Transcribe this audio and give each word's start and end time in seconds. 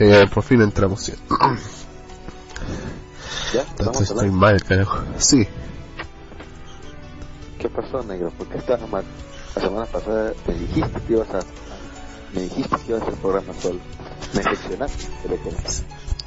Eh, 0.00 0.26
por 0.32 0.42
fin 0.42 0.62
entramos. 0.62 1.02
¿sí? 1.02 1.12
¿Ya? 3.52 3.60
Entonces 3.60 3.86
¿Vamos 3.86 4.00
a 4.00 4.14
estoy 4.14 4.30
mal, 4.30 4.62
carajo. 4.64 4.98
Sí. 5.18 5.46
¿Qué 7.58 7.68
pasó, 7.68 8.02
negro? 8.04 8.30
¿Por 8.30 8.48
qué 8.48 8.56
estás 8.56 8.80
mal? 8.88 9.04
La 9.54 9.62
semana 9.62 9.84
pasada 9.86 10.32
me 10.46 10.54
dijiste 10.54 11.00
que 11.06 11.12
ibas 11.12 11.28
a... 11.34 11.40
Me 12.32 12.40
dijiste 12.42 12.76
que 12.78 12.92
ibas 12.92 13.02
a 13.02 13.04
hacer 13.04 13.18
programa 13.18 13.52
solo. 13.60 13.78
Me 14.32 14.42
decepcionaste. 14.42 15.06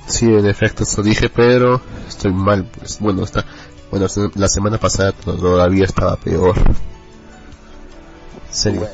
Sí, 0.05 0.25
en 0.27 0.45
efecto, 0.45 0.83
eso 0.83 1.01
dije, 1.01 1.29
pero 1.29 1.81
estoy 2.07 2.31
mal. 2.31 2.65
Pues, 2.77 2.99
bueno, 2.99 3.23
está, 3.23 3.43
bueno, 3.89 4.05
la 4.35 4.47
semana 4.49 4.77
pasada 4.77 5.13
todavía 5.13 5.85
estaba 5.85 6.15
peor. 6.17 6.57
En 6.59 8.53
serio, 8.53 8.87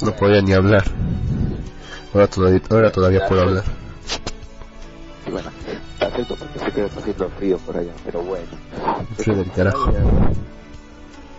no 0.00 0.16
podía 0.16 0.40
ni 0.40 0.54
hablar. 0.54 0.84
Ahora 2.14 2.28
todavía, 2.28 2.62
ahora 2.70 2.90
todavía 2.90 3.26
puedo 3.28 3.42
hablar. 3.42 3.81
Y 5.26 5.30
bueno, 5.30 5.50
acepto 6.00 6.36
porque 6.36 6.58
sé 6.58 6.72
que 6.72 6.84
está 6.84 7.00
haciendo 7.00 7.30
frío 7.30 7.58
por 7.58 7.76
allá, 7.76 7.92
pero 8.04 8.22
bueno. 8.22 8.48
Frío 9.16 9.36
del 9.36 9.50
carajo. 9.52 9.92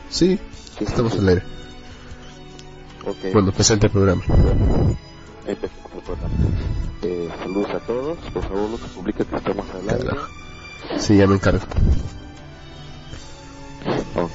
Sí, 0.09 0.39
Sí, 0.77 0.85
estamos 0.85 1.13
al 1.13 1.27
aire. 1.30 1.44
Ok. 3.06 3.33
Bueno, 3.33 3.51
presente 3.51 3.88
el 3.88 3.91
programa. 3.91 4.24
Empecemos 5.45 5.91
el 5.94 6.01
programa. 6.01 6.33
Eh, 7.03 7.30
saludos 7.39 7.69
a 7.69 7.80
todos. 7.81 8.18
Por 8.33 8.44
favor, 8.44 8.69
Lucas, 8.71 8.89
publica 8.95 9.24
que 9.24 9.35
estamos 9.35 9.65
al 9.69 9.89
aire. 9.89 10.09
Sí, 10.97 11.18
ya 11.18 11.27
me 11.27 11.35
encargo. 11.35 11.63
Ok. 14.15 14.31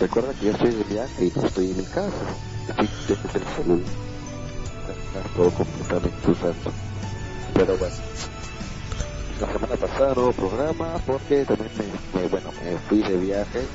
Recuerda 0.00 0.32
que 0.34 0.46
yo 0.46 0.52
estoy 0.52 0.70
de 0.70 0.84
viaje 0.84 1.24
y 1.26 1.32
no 1.34 1.46
estoy 1.46 1.70
en 1.70 1.76
mi 1.76 1.84
casa. 1.84 2.36
Estoy 2.68 2.88
desde 3.08 3.38
el 3.38 3.44
celular. 3.56 3.86
Todo 5.36 5.50
completamente 5.50 6.30
usando. 6.30 6.72
Pero 7.54 7.76
bueno. 7.76 7.94
La 9.42 9.52
semana 9.52 9.76
pasada 9.76 10.12
hubo 10.16 10.32
programa 10.32 10.98
porque 11.04 11.44
también 11.44 11.72
me, 11.76 12.20
me- 12.20 12.28
bueno, 12.28 12.52
me 12.62 12.78
fui 12.88 13.02
de 13.02 13.16
viaje 13.16 13.66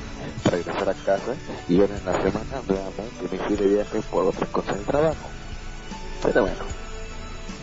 para 0.42 0.56
regresar 0.56 0.88
a 0.88 0.94
casa 0.94 1.36
y 1.68 1.78
ahora 1.80 1.98
en 1.98 2.04
la 2.06 2.22
semana 2.22 2.62
nuevamente 2.66 3.28
me 3.30 3.38
fui 3.46 3.56
de 3.56 3.66
viaje 3.74 4.00
por 4.10 4.24
otras 4.28 4.48
cosas 4.50 4.76
del 4.76 4.86
trabajo. 4.86 5.28
Pero 6.22 6.40
bueno. 6.40 6.56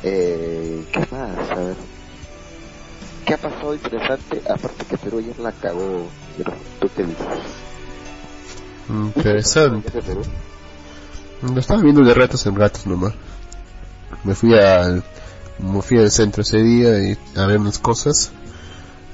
Eh, 0.04 0.86
¿Qué 0.94 1.00
más? 1.00 1.50
A 1.52 1.56
ver. 1.56 1.76
¿Qué 3.26 3.34
ha 3.34 3.38
pasado 3.38 3.74
interesante? 3.74 4.42
Aparte 4.48 4.86
que 4.86 4.98
Perú 5.00 5.18
ayer 5.18 5.40
la 5.40 5.52
cagó. 5.52 6.08
Pero, 6.38 6.54
¿tú 6.80 6.88
qué 6.96 7.04
dices? 7.04 7.28
Interesante. 8.88 9.90
¿Qué 9.92 9.98
de 9.98 10.04
Perú? 10.04 10.22
Lo 11.42 11.60
estaba 11.60 11.82
viendo 11.82 12.04
de 12.04 12.14
ratos 12.14 12.46
en 12.46 12.56
ratos 12.56 12.86
nomás. 12.86 13.14
Me 14.24 14.36
fui 14.36 14.54
al, 14.54 15.04
me 15.60 15.82
fui 15.82 15.98
al 16.00 16.12
centro 16.12 16.42
ese 16.42 16.62
día 16.62 17.00
y 17.04 17.18
a 17.38 17.46
ver 17.46 17.60
unas 17.60 17.80
cosas. 17.80 18.32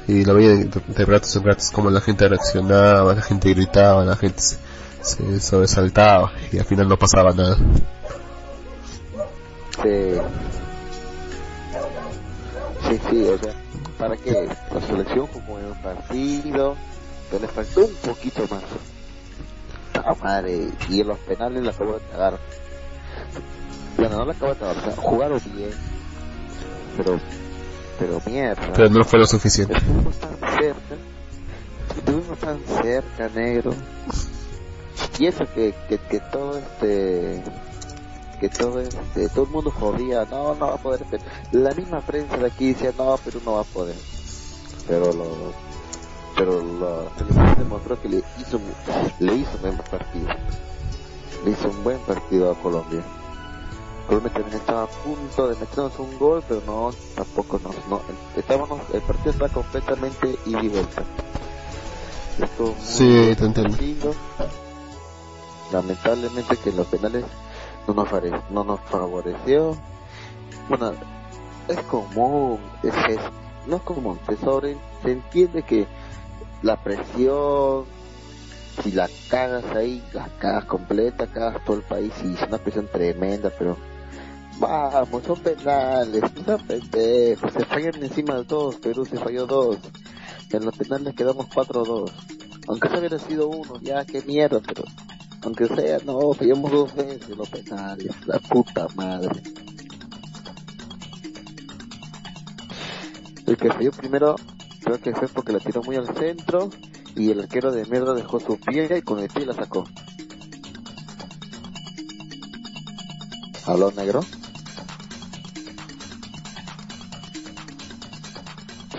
Y 0.07 0.25
lo 0.25 0.33
veía 0.33 0.49
de, 0.49 0.65
de 0.65 1.05
ratos 1.05 1.35
en 1.35 1.43
ratos 1.43 1.69
como 1.71 1.89
la 1.89 2.01
gente 2.01 2.27
reaccionaba, 2.27 3.13
la 3.13 3.21
gente 3.21 3.53
gritaba, 3.53 4.03
la 4.03 4.15
gente 4.15 4.41
se, 4.41 4.57
se 5.01 5.39
sobresaltaba 5.39 6.31
y 6.51 6.57
al 6.57 6.65
final 6.65 6.87
no 6.87 6.97
pasaba 6.97 7.31
nada. 7.33 7.57
Sí. 9.81 10.19
Sí, 13.09 13.27
o 13.27 13.37
sea, 13.37 13.53
¿para 13.97 14.17
qué? 14.17 14.49
La 14.73 14.81
selección 14.81 15.27
jugó 15.27 15.59
en 15.59 15.65
un 15.65 15.81
partido, 15.81 16.75
pero 17.29 17.41
le 17.41 17.47
faltó 17.47 17.85
un 17.85 17.93
poquito 17.95 18.41
más. 18.49 18.63
Ah, 19.93 20.15
madre, 20.21 20.69
y 20.89 21.01
en 21.01 21.07
los 21.07 21.19
penales 21.19 21.63
la 21.63 21.71
acabó 21.71 21.93
de 21.93 22.05
cagar. 22.11 22.39
Bueno, 23.97 24.17
no 24.17 24.25
la 24.25 24.33
acabó 24.33 24.53
de 24.53 24.59
cagar, 24.59 24.77
o 24.77 24.81
sea, 24.81 24.95
jugaron 24.95 25.41
bien, 25.55 25.71
pero, 26.97 27.19
pero 27.99 28.21
mierda. 28.25 28.73
Pero 28.73 28.89
no 28.89 29.03
fue 29.03 29.19
lo 29.19 29.25
suficiente. 29.25 29.75
Estuvimos 29.75 30.17
tan 30.17 30.37
cerca, 30.57 30.95
estuvimos 31.95 32.39
tan 32.39 32.59
cerca, 32.83 33.29
negro. 33.29 33.73
Y 35.19 35.27
eso 35.27 35.45
que, 35.53 35.73
que, 35.87 35.97
que 35.97 36.19
todo 36.19 36.57
este, 36.57 37.43
que 38.39 38.49
todo 38.49 38.81
este, 38.81 39.29
todo 39.29 39.45
el 39.45 39.51
mundo 39.51 39.71
jodía, 39.71 40.25
no, 40.29 40.55
no 40.55 40.67
va 40.67 40.73
a 40.73 40.77
poder. 40.77 41.05
La 41.51 41.71
misma 41.75 42.01
prensa 42.01 42.37
de 42.37 42.47
aquí 42.47 42.73
decía, 42.73 42.91
no, 42.97 43.15
Perú 43.17 43.39
no 43.45 43.53
va 43.53 43.61
a 43.61 43.65
poder. 43.65 43.95
Pero 44.87 45.13
lo, 45.13 45.27
pero 46.35 46.59
la 46.79 47.17
selección 47.17 47.55
demostró 47.59 48.01
que 48.01 48.09
le 48.09 48.23
hizo, 48.39 48.59
le 49.19 49.35
hizo 49.35 49.51
un 49.55 49.61
buen 49.61 49.77
partido. 49.77 50.27
Le 51.45 51.51
hizo 51.51 51.69
un 51.69 51.83
buen 51.83 51.99
partido 51.99 52.51
a 52.51 52.55
Colombia. 52.55 53.03
Colombia 54.11 54.33
también 54.33 54.57
estaba 54.57 54.83
a 54.83 54.87
punto 54.87 55.47
de 55.47 55.55
meternos 55.55 55.97
un 55.97 56.19
gol, 56.19 56.43
pero 56.45 56.61
no, 56.65 56.93
tampoco 57.15 57.57
nos, 57.59 57.87
no, 57.87 58.01
estábamos, 58.35 58.81
el 58.93 59.01
partido 59.03 59.31
está 59.31 59.47
completamente 59.47 60.37
ida 60.45 60.61
y 60.61 60.67
vuelta. 60.67 61.03
Estuvo 62.37 62.67
muy 62.73 62.83
Sí, 62.83 63.35
te 63.37 63.45
entiendo. 63.45 64.13
Lamentablemente 65.71 66.57
que 66.57 66.71
en 66.71 66.75
los 66.75 66.87
penales 66.87 67.23
no 67.87 67.93
nos, 67.93 68.09
no 68.51 68.63
nos 68.65 68.81
favoreció. 68.81 69.77
Bueno, 70.67 70.91
es 71.69 71.81
común, 71.83 72.59
es, 72.83 72.93
es- 73.15 73.67
no 73.67 73.77
es 73.77 73.81
común, 73.83 74.19
se, 74.27 74.35
sobre, 74.35 74.75
se 75.03 75.11
entiende 75.13 75.63
que 75.63 75.87
la 76.63 76.75
presión, 76.75 77.85
si 78.83 78.91
la 78.91 79.09
cagas 79.29 79.63
ahí, 79.73 80.03
la 80.11 80.27
cagas 80.37 80.65
completa, 80.65 81.27
cagas 81.27 81.63
todo 81.63 81.77
el 81.77 81.83
país 81.83 82.11
y 82.25 82.33
es 82.33 82.41
una 82.45 82.57
presión 82.57 82.89
tremenda, 82.91 83.49
pero 83.57 83.77
vamos, 84.61 85.23
son 85.25 85.39
penales, 85.39 86.21
no 86.21 86.43
sean 86.45 86.67
pendejos, 86.67 87.51
se 87.51 87.65
fallan 87.65 88.03
encima 88.03 88.35
de 88.35 88.45
todos, 88.45 88.75
Perú 88.75 89.05
se 89.05 89.17
falló 89.17 89.47
dos, 89.47 89.77
en 90.51 90.65
los 90.65 90.77
penales 90.77 91.15
quedamos 91.15 91.47
4-2, 91.47 92.11
aunque 92.67 92.89
se 92.89 92.99
hubiera 92.99 93.19
sido 93.19 93.49
uno, 93.49 93.79
ya 93.81 94.05
qué 94.05 94.21
mierda, 94.21 94.61
pero 94.65 94.83
aunque 95.43 95.67
sea, 95.67 95.97
no, 96.05 96.33
fallamos 96.33 96.71
dos 96.71 96.95
veces 96.95 97.29
los 97.29 97.49
penales, 97.49 98.15
la 98.27 98.37
puta 98.39 98.87
madre. 98.95 99.41
El 103.47 103.57
que 103.57 103.71
falló 103.71 103.91
primero, 103.91 104.35
creo 104.83 105.01
que 105.01 105.13
fue 105.13 105.27
porque 105.27 105.51
la 105.51 105.59
tiró 105.59 105.81
muy 105.81 105.95
al 105.95 106.15
centro 106.15 106.69
y 107.15 107.31
el 107.31 107.41
arquero 107.41 107.71
de 107.71 107.85
mierda 107.85 108.13
dejó 108.13 108.39
su 108.39 108.57
pie 108.59 108.87
y 108.95 109.01
con 109.01 109.19
el 109.19 109.27
pie 109.27 109.45
la 109.45 109.53
sacó. 109.53 109.83
¿Habló 113.65 113.91
negro? 113.91 114.21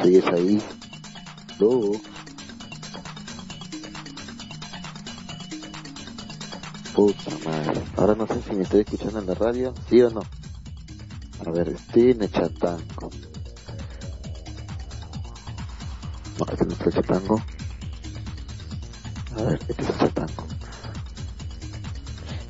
¿Sigues 0.03 0.27
ahí? 0.27 0.61
Lu. 1.61 2.01
Puta 6.93 7.31
madre. 7.45 7.83
Ahora 7.97 8.15
no 8.17 8.27
sé 8.27 8.43
si 8.43 8.55
me 8.57 8.63
estoy 8.65 8.81
escuchando 8.81 9.21
en 9.21 9.27
la 9.27 9.35
radio, 9.35 9.73
¿sí 9.89 10.03
o 10.03 10.11
no? 10.11 10.23
A 11.47 11.51
ver, 11.53 11.77
tiene 11.93 12.29
chatango. 12.29 13.11
No, 16.39 16.47
este 16.51 16.65
no 16.67 16.73
es 16.73 16.81
el 16.81 16.93
chatango. 16.93 17.43
A 19.37 19.43
ver, 19.43 19.61
este 19.69 19.83
es 19.83 19.89
el 19.89 19.99
chatango. 19.99 20.47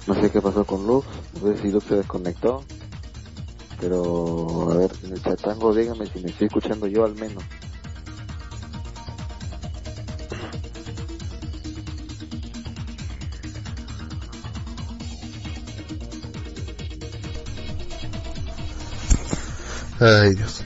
No 0.06 0.14
sé 0.14 0.30
qué 0.30 0.40
pasó 0.40 0.64
con 0.64 0.86
Lux, 0.86 1.06
no 1.34 1.52
sé 1.52 1.62
si 1.62 1.70
Lux 1.70 1.86
se 1.86 1.96
desconectó. 1.96 2.64
Pero, 3.82 4.70
a 4.70 4.76
ver, 4.76 4.92
en 5.02 5.12
el 5.12 5.20
chatango 5.20 5.74
dígame 5.74 6.06
si 6.06 6.20
me 6.20 6.30
estoy 6.30 6.46
escuchando 6.46 6.86
yo 6.86 7.04
al 7.04 7.16
menos. 7.16 7.42
Ay, 19.98 20.34
Dios. 20.36 20.61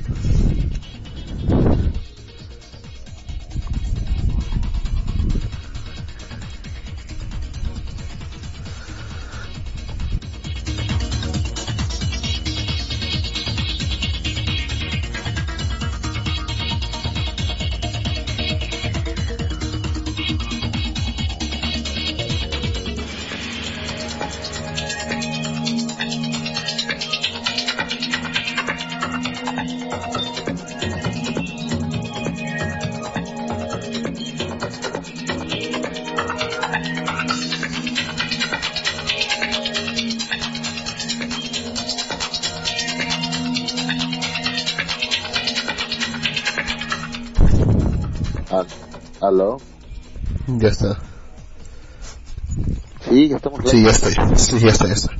Sí, 54.59 54.65
ya 54.65 54.71
está, 54.73 54.87
ya 54.87 54.93
está. 54.95 55.11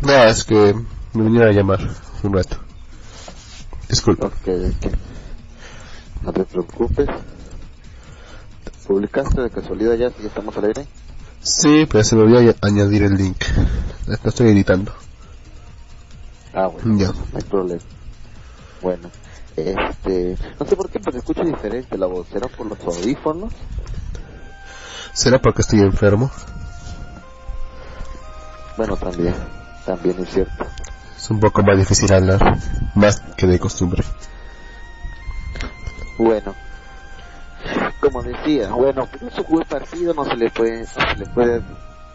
No, 0.00 0.12
es 0.24 0.44
que 0.44 0.74
me 1.14 1.22
vinieron 1.24 1.48
a 1.48 1.52
llamar 1.52 1.80
un 2.22 2.32
rato. 2.32 2.56
Disculpa. 3.88 4.26
Ok, 4.26 4.34
ok. 4.48 4.92
No 6.22 6.32
te 6.32 6.44
preocupes. 6.44 7.06
¿Publicaste 8.86 9.40
de 9.42 9.50
casualidad 9.50 9.94
ya 9.94 10.10
si 10.10 10.22
ya 10.22 10.28
estamos 10.28 10.56
al 10.56 10.64
aire? 10.64 10.86
Sí, 11.42 11.86
pero 11.90 12.04
se 12.04 12.16
me 12.16 12.22
olvidó 12.22 12.50
a- 12.50 12.66
añadir 12.66 13.02
el 13.04 13.14
link. 13.14 13.36
Lo 14.06 14.28
estoy 14.30 14.48
editando. 14.48 14.92
Ah, 16.52 16.66
bueno, 16.66 16.96
Ya. 16.98 17.08
no 17.12 17.24
hay 17.38 17.42
problema. 17.44 17.80
Bueno, 18.82 19.10
este... 19.56 20.36
No 20.58 20.66
sé 20.66 20.74
por 20.76 20.90
qué, 20.90 20.98
pero 21.00 21.18
escucho 21.18 21.44
diferente 21.44 21.96
la 21.96 22.06
voz. 22.06 22.26
¿Será 22.28 22.48
por 22.48 22.66
los 22.66 22.80
audífonos? 22.80 23.52
¿Será 25.12 25.38
porque 25.38 25.62
estoy 25.62 25.80
enfermo? 25.80 26.30
Bueno, 28.80 28.96
también. 28.96 29.34
También 29.84 30.16
es 30.20 30.30
cierto. 30.30 30.64
Es 31.14 31.30
un 31.30 31.38
poco 31.38 31.62
más 31.62 31.76
difícil 31.76 32.10
hablar. 32.14 32.56
Más 32.94 33.20
que 33.36 33.46
de 33.46 33.58
costumbre. 33.58 34.02
Bueno, 36.16 36.54
como 38.00 38.22
decía, 38.22 38.70
bueno, 38.70 39.06
pero 39.12 39.30
su 39.30 39.44
buen 39.44 39.68
partido 39.68 40.14
no 40.14 40.24
se 40.24 40.34
le 40.34 40.48
puede, 40.48 40.80
no 40.80 40.86
se 40.86 41.16
le 41.18 41.26
puede, 41.26 41.62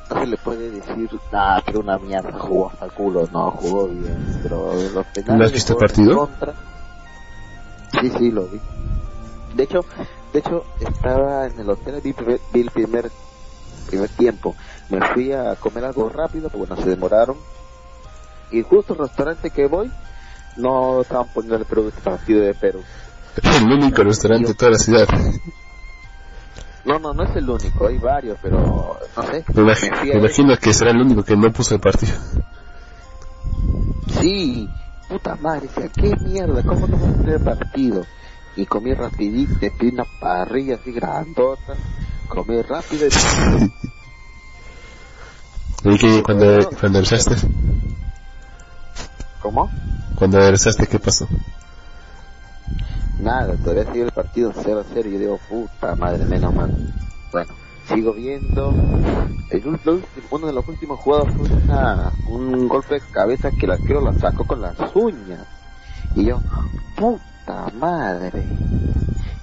no 0.10 0.20
se 0.20 0.26
le 0.26 0.38
puede 0.38 0.72
decir, 0.72 1.08
ah, 1.34 1.62
pero 1.64 1.82
una 1.82 2.00
mierda, 2.00 2.32
jugó 2.40 2.72
hasta 2.72 2.86
el 2.86 2.92
culo, 2.94 3.30
no, 3.32 3.52
jugó 3.52 3.88
bien, 3.88 4.40
pero 4.42 4.74
los 4.74 5.06
penales... 5.06 5.38
¿No 5.38 5.46
has 5.46 5.52
visto 5.52 5.74
el 5.74 5.80
partido? 5.80 6.18
contra. 6.18 6.54
Sí, 8.02 8.10
sí, 8.10 8.32
lo 8.32 8.48
vi. 8.48 8.60
De 9.54 9.64
hecho, 9.64 9.86
de 10.34 10.40
hecho, 10.40 10.66
estaba 10.80 11.46
en 11.46 11.60
el 11.60 11.70
hotel, 11.70 12.02
vi, 12.04 12.16
vi 12.54 12.62
el 12.62 12.72
primer, 12.72 13.12
primer 13.88 14.10
tiempo, 14.10 14.56
me 14.90 15.00
fui 15.14 15.32
a 15.32 15.56
comer 15.56 15.86
algo 15.86 16.10
rápido, 16.10 16.50
porque 16.50 16.68
bueno, 16.68 16.82
se 16.84 16.90
demoraron, 16.90 17.38
y 18.52 18.62
justo 18.62 18.94
el 18.94 19.00
restaurante 19.00 19.50
que 19.50 19.68
voy, 19.68 19.92
no 20.58 21.02
estaban 21.02 21.28
poniendo 21.34 21.58
el 21.58 21.66
Perú- 21.66 21.92
partido 22.04 22.42
de 22.42 22.54
Perú. 22.54 22.84
El 23.44 23.64
único 23.66 24.04
restaurante 24.04 24.48
de 24.50 24.54
toda 24.54 24.72
la 24.72 24.78
ciudad. 24.78 25.08
No, 26.86 27.00
no, 27.00 27.14
no 27.14 27.24
es 27.24 27.36
el 27.36 27.50
único, 27.50 27.88
hay 27.88 27.98
varios, 27.98 28.38
pero 28.42 29.00
no 29.18 29.24
sé. 29.24 29.44
Me 29.54 29.62
imagino, 29.64 29.96
me 29.98 30.04
me 30.14 30.20
imagino 30.20 30.58
que 30.58 30.74
será 30.74 30.92
el 30.92 31.02
único 31.02 31.24
que 31.24 31.36
no 31.36 31.52
puso 31.52 31.74
el 31.76 31.82
partido. 31.82 32.14
Sí, 34.22 34.70
puta 35.10 35.36
madre, 35.36 35.68
qué 35.96 36.16
mierda, 36.22 36.64
¿cómo 36.64 36.88
no 36.88 36.96
a 36.96 37.12
tener 37.12 37.40
partido? 37.44 38.06
Y 38.56 38.66
comí 38.66 38.94
rapidito, 38.94 39.54
me 39.62 39.70
pedí 39.72 39.90
una 39.94 40.06
parrilla 40.20 40.76
así 40.76 40.92
grandota, 40.92 41.74
comí 42.30 42.62
rápido 42.62 43.08
y... 43.08 43.10
¿Y 45.84 45.98
que 45.98 46.24
cuando, 46.24 46.70
cuando 46.80 47.02
regresaste? 47.02 47.36
¿Cómo? 49.42 49.70
Cuando 50.16 50.40
regresaste, 50.40 50.88
¿qué 50.88 51.00
pasó? 51.00 51.28
Nada, 53.20 53.54
todavía 53.64 53.86
sigue 53.92 54.04
el 54.06 54.12
partido 54.12 54.52
0 54.56 54.80
a 54.80 54.84
0 54.94 55.10
y 55.10 55.14
yo 55.14 55.20
digo, 55.20 55.40
puta 55.50 55.96
madre, 55.96 56.26
menos 56.26 56.54
mal. 56.54 56.72
Bueno, 57.32 57.54
sigo 57.88 58.14
viendo. 58.14 58.74
El, 59.52 59.68
último- 59.68 60.02
uno 60.32 60.48
de 60.48 60.54
los 60.54 60.68
últimos 60.68 61.00
jugados 61.00 61.30
fue 61.36 61.48
una, 61.64 62.12
un 62.30 62.68
golpe 62.68 62.96
de 62.96 63.02
cabeza 63.12 63.52
que 63.52 63.66
el 63.66 63.74
arquero 63.74 64.02
la 64.02 64.14
sacó 64.20 64.44
con 64.46 64.62
las 64.62 64.76
uñas. 64.96 65.46
Y 66.16 66.26
yo, 66.26 66.42
puta 66.96 67.68
madre, 67.80 68.44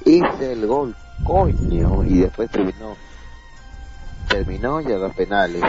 hice 0.04 0.52
el 0.52 0.66
gol, 0.66 0.94
coño. 1.24 2.04
Y 2.04 2.18
después 2.18 2.50
terminó, 2.50 2.96
terminó 4.28 4.80
y 4.80 4.86
a 4.92 4.98
los 4.98 5.14
penales. 5.14 5.62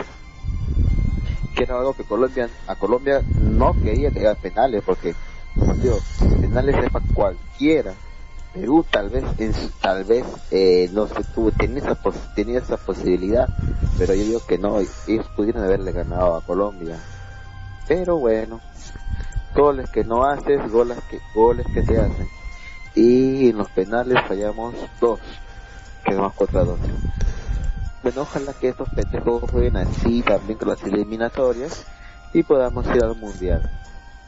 Que 1.56 1.64
era 1.64 1.78
algo 1.78 1.94
que 1.94 2.04
Colombia, 2.04 2.50
a 2.68 2.76
Colombia 2.76 3.22
no 3.42 3.74
quería 3.74 4.10
que 4.10 4.20
haya 4.20 4.36
penales 4.36 4.84
porque 4.86 5.14
Digo, 5.56 6.00
penales 6.42 6.76
es 6.84 6.92
para 6.92 7.06
cualquiera. 7.14 7.94
Perú 8.54 8.86
tal 8.90 9.10
vez, 9.10 9.24
tal 9.82 10.04
vez, 10.04 10.26
eh, 10.52 10.90
no 10.94 11.08
sé, 11.08 11.24
tuvo, 11.34 11.52
tenía 11.52 11.80
esa, 11.80 11.98
tenía 12.36 12.60
esa 12.60 12.78
posibilidad, 12.78 13.50
pero 13.98 14.14
yo 14.14 14.24
digo 14.24 14.42
que 14.48 14.60
no, 14.60 14.80
ellos 14.80 15.28
pudieron 15.36 15.64
haberle 15.64 15.92
ganado 15.92 16.36
a 16.36 16.42
Colombia. 16.42 17.00
Pero 17.88 18.18
bueno, 18.18 18.62
goles 19.56 19.90
que 19.90 20.04
no 20.04 20.24
haces, 20.24 20.72
goles 20.72 21.00
que, 21.10 21.20
goles 21.34 21.66
que 21.74 21.84
se 21.84 21.98
hacen. 21.98 22.28
Y 22.94 23.50
en 23.50 23.58
los 23.58 23.70
penales 23.72 24.20
fallamos 24.28 24.76
dos, 25.02 25.20
quedamos 26.06 26.34
4 26.36 26.60
a 26.60 26.64
2. 26.64 26.80
Bueno, 28.04 28.24
ojalá 28.24 28.54
que 28.54 28.68
estos 28.70 28.90
pendejos 28.90 29.50
jueguen 29.50 29.78
así 29.78 30.22
también 30.22 30.58
con 30.60 30.68
las 30.70 30.84
eliminatorias 30.84 31.86
y 32.34 32.44
podamos 32.44 32.86
ir 32.94 33.02
al 33.04 33.16
mundial. 33.16 33.62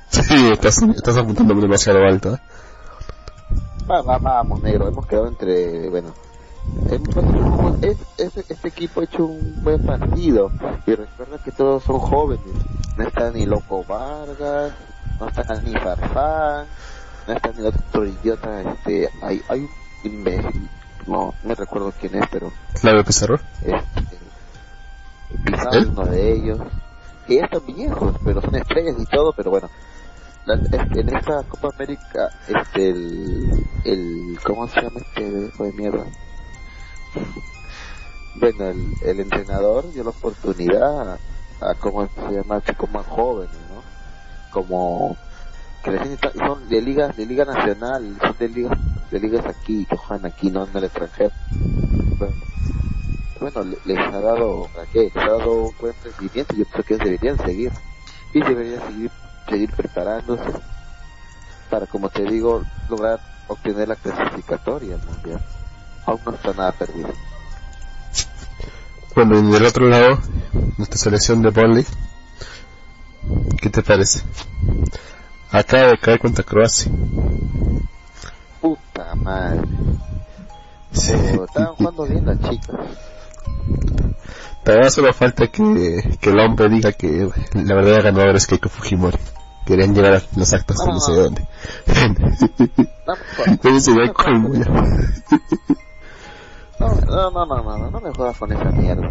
Sí, 0.10 0.50
estás, 0.52 0.82
estás 0.82 1.18
apuntando 1.18 1.54
demasiado 1.56 2.00
alto. 2.00 2.36
¿eh? 2.36 2.40
Va, 3.90 4.02
va, 4.02 4.18
vamos, 4.18 4.62
negro. 4.62 4.88
Hemos 4.88 5.06
quedado 5.06 5.28
entre, 5.28 5.90
bueno, 5.90 6.14
hemos- 6.90 7.16
hemos- 7.18 7.84
es- 7.84 7.98
es- 8.18 8.46
este 8.50 8.68
equipo 8.70 9.02
ha 9.02 9.04
hecho 9.04 9.26
un 9.26 9.62
buen 9.62 9.86
partido. 9.86 10.52
Y 10.86 10.96
recuerda 10.96 11.38
que 11.44 11.52
todos 11.52 11.84
son 11.84 12.00
jóvenes. 12.00 12.46
No 12.98 13.06
está 13.06 13.30
ni 13.32 13.46
Loco 13.46 13.84
Vargas, 13.84 14.72
no 15.20 15.28
está 15.28 15.62
ni 15.62 15.74
Farfán, 15.74 16.66
no 17.28 17.34
está 17.34 17.52
ni 17.52 17.66
otro 17.68 18.06
idiota. 18.06 18.62
Este, 18.62 19.10
hay, 19.22 19.42
hay 19.50 19.60
un 19.60 19.70
imbécil, 20.04 20.70
no, 21.08 21.18
no 21.18 21.34
me 21.44 21.56
recuerdo 21.56 21.94
quién 22.00 22.16
es, 22.16 22.26
pero 22.32 22.52
Claro, 22.82 23.04
Pizarro. 23.04 23.40
este, 23.62 24.18
Pizarro 25.44 25.80
es 25.80 25.88
uno 25.88 26.06
de 26.06 26.34
ellos. 26.34 26.60
Que 27.28 27.38
ya 27.38 27.46
están 27.46 27.66
viejos, 27.66 28.16
pero 28.24 28.42
son 28.42 28.56
estrellas 28.56 28.96
y 29.00 29.06
todo, 29.06 29.34
pero 29.36 29.50
bueno. 29.52 29.70
La- 30.46 30.56
este, 30.72 31.00
en 31.02 31.16
esta 31.16 31.42
Copa 31.50 31.70
América, 31.76 32.30
este, 32.48 32.90
el, 32.90 33.66
el, 33.84 34.40
¿cómo 34.44 34.68
se 34.68 34.82
llama 34.82 35.00
este 35.00 35.24
hijo 35.24 35.64
de 35.64 35.72
mierda? 35.74 36.06
Bueno, 38.36 38.66
el, 38.68 38.94
el 39.02 39.20
entrenador 39.22 39.92
dio 39.92 40.04
la 40.04 40.10
oportunidad 40.12 41.10
a, 41.14 41.18
a 41.62 41.74
¿cómo 41.80 42.06
se 42.08 42.32
llama? 42.36 42.62
Chicos 42.62 42.92
más 42.92 43.06
jóvenes, 43.08 43.56
¿no? 43.74 43.82
Como, 44.52 45.18
que 45.86 45.92
recién 45.92 46.14
está- 46.14 46.32
son 46.34 46.68
de 46.68 46.82
ligas, 46.82 47.16
de 47.16 47.26
liga 47.28 47.46
nacional, 47.46 48.18
son 48.20 48.36
de 48.40 48.50
ligas, 48.50 48.80
de 49.12 49.20
ligas 49.20 49.46
aquí, 49.46 49.88
juegan 49.96 50.26
aquí, 50.26 50.50
no 50.50 50.68
en 50.68 50.76
el 50.76 50.84
extranjero. 50.86 51.32
Bueno, 52.18 52.34
bueno, 53.40 53.64
le- 53.64 53.78
les 53.86 54.00
ha 54.00 54.20
dado, 54.20 54.68
¿para 54.74 54.88
qué? 54.88 55.12
Les 55.14 55.24
ha 55.24 55.28
dado 55.38 55.54
un 55.68 55.76
buen 55.80 55.94
rendimiento 56.04 56.56
yo 56.56 56.66
creo 56.66 56.84
que 56.84 56.98
deberían 56.98 57.38
seguir. 57.38 57.72
Y 58.34 58.40
deberían 58.42 58.82
seguir, 58.88 59.12
seguir 59.48 59.72
preparándose 59.76 60.52
para, 61.70 61.86
como 61.86 62.10
te 62.10 62.24
digo, 62.24 62.64
lograr 62.90 63.20
obtener 63.48 63.88
la 63.88 63.96
clasificatoria 63.96 64.96
al 64.96 65.02
mundial. 65.04 65.42
Aún 66.08 66.20
no 66.26 66.34
está 66.34 66.52
nada 66.54 66.72
perdido. 66.72 67.14
Bueno, 69.16 69.38
y 69.40 69.52
del 69.52 69.66
otro 69.68 69.88
lado, 69.88 70.20
nuestra 70.78 70.98
selección 70.98 71.44
de 71.44 71.52
volley. 71.52 71.86
¿Qué 73.62 73.70
te 73.70 73.84
parece? 73.84 74.24
Acaba 75.56 75.88
de 75.92 75.98
caer 75.98 76.20
contra 76.20 76.44
Croacia. 76.44 76.92
Puta 78.60 79.16
madre. 79.16 79.62
Sí. 80.92 81.14
Pero 81.16 81.46
estaban 81.46 81.76
jugando 81.76 82.04
bien 82.04 82.26
las 82.26 82.40
chicas. 82.42 82.76
Todavía 84.66 84.90
solo 84.90 85.14
falta 85.14 85.48
que, 85.48 86.18
que 86.20 86.30
el 86.30 86.40
hombre 86.42 86.68
diga 86.68 86.92
que 86.92 87.30
la 87.54 87.74
verdadera 87.74 88.02
ganadora 88.04 88.38
es 88.38 88.48
Keiko 88.48 88.68
Fujimori. 88.68 89.18
Querían 89.66 89.96
llegar 89.96 90.16
a 90.16 90.22
las 90.36 90.54
actas 90.54 90.78
de 90.78 90.88
no 90.88 91.00
sé 91.00 91.14
dónde. 91.14 91.48
No, 93.08 93.14
Pero 93.62 93.78
ese 93.78 93.92
no, 93.92 94.04
ya 94.04 94.12
no, 96.80 96.90
no, 97.30 97.32
no, 97.32 97.46
no, 97.46 97.78
no, 97.78 97.92
no, 97.92 98.02
me 98.02 98.12
jodas 98.12 98.38
con 98.38 98.52
esa 98.52 98.66
mierda. 98.72 99.10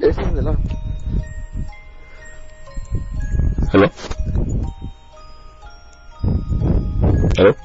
Eso 0.00 0.20
es 0.20 0.34
de 0.34 0.42
la... 0.42 0.58
¿Aló? 3.72 3.90
¿Aló? 7.36 7.56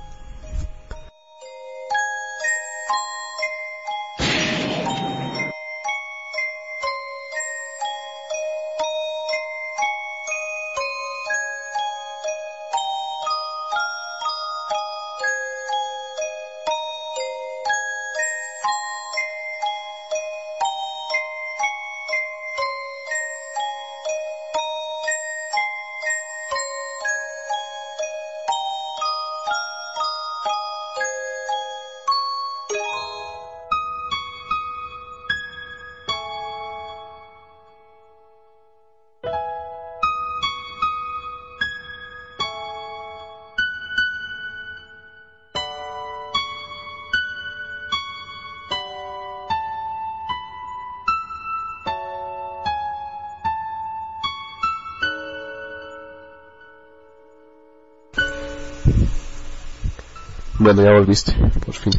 Bueno, 60.64 60.82
ya 60.82 60.92
volviste, 60.92 61.34
por 61.66 61.76
fin. 61.76 61.92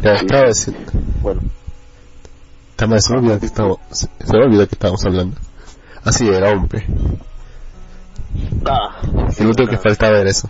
Ya 0.00 0.14
estaba 0.14 0.46
diciendo. 0.46 0.92
Bueno, 1.20 1.40
Tama, 2.76 3.00
se 3.00 3.12
me 3.12 3.18
olvidó 3.18 3.40
que 3.40 3.46
estábamos, 3.46 3.78
se 3.90 4.08
me 4.32 4.44
olvidó 4.44 4.68
que 4.68 4.76
estábamos 4.76 5.04
hablando. 5.04 5.36
Así 6.04 6.28
era, 6.28 6.52
hombre. 6.52 6.86
ah, 8.64 9.00
lo 9.02 9.44
único 9.44 9.66
que 9.66 9.76
faltaba 9.76 10.20
era 10.20 10.30
eso. 10.30 10.48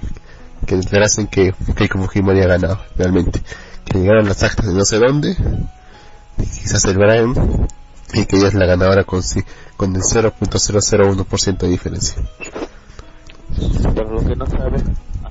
Que 0.66 0.76
declarasen 0.76 1.28
que 1.28 1.54
Keiko 1.74 1.98
Fujimori 1.98 2.42
ha 2.42 2.46
ganado, 2.46 2.78
realmente. 2.98 3.40
Que 3.86 3.98
llegaron 3.98 4.28
las 4.28 4.42
actas 4.42 4.66
de 4.66 4.74
no 4.74 4.84
sé 4.84 4.98
dónde, 4.98 5.34
y 6.36 6.42
quizás 6.42 6.84
el 6.84 6.98
Brian, 6.98 7.32
y 8.12 8.26
que 8.26 8.36
ella 8.36 8.48
es 8.48 8.54
la 8.54 8.66
ganadora 8.66 9.04
con, 9.04 9.22
con 9.78 9.96
el 9.96 10.02
0.001% 10.02 11.56
de 11.56 11.68
diferencia. 11.68 12.16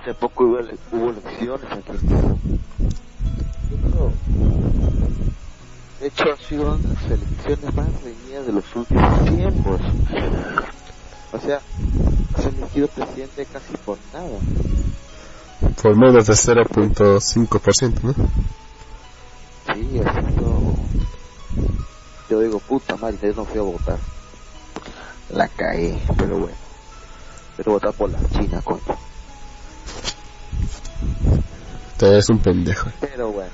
Hace 0.08 0.14
poco 0.20 0.46
hubo, 0.46 0.60
hubo 0.94 1.10
elecciones 1.10 1.72
aquí 1.72 2.08
creo- 2.08 2.38
De 6.00 6.08
hecho, 6.08 6.24
ha 6.32 6.38
sido 6.38 6.76
una 6.76 6.78
de 6.78 6.94
las 6.94 7.06
elecciones 7.06 7.76
más 7.76 8.04
reñidas 8.04 8.46
de 8.46 8.54
los 8.54 8.76
últimos 8.76 9.26
tiempos. 9.26 9.82
O 11.34 11.40
sea, 11.40 11.60
se 12.38 12.46
ha 12.46 12.50
elegido 12.50 12.88
presidente 12.88 13.46
casi 13.52 13.74
por 13.86 13.98
nada. 14.14 14.40
Por 15.82 15.96
menos 15.98 16.26
de 16.28 16.36
0.5%, 16.36 18.00
¿no? 18.04 18.14
Sí, 19.74 19.90
sido... 19.92 20.76
Yo 22.30 22.40
digo, 22.40 22.60
puta 22.60 22.96
madre, 22.96 23.18
yo 23.24 23.34
no 23.34 23.46
fui 23.46 23.60
a 23.60 23.64
votar. 23.64 24.00
La 25.32 25.50
caí, 25.50 26.02
pero 26.18 26.40
bueno. 26.40 26.58
Pero 27.58 27.72
votar 27.74 27.94
por 27.94 28.10
la 28.10 28.20
China, 28.30 28.62
coño. 28.64 29.07
Usted 31.91 32.13
es 32.17 32.29
un 32.29 32.39
pendejo. 32.39 32.89
Pero 33.00 33.32
bueno. 33.32 33.51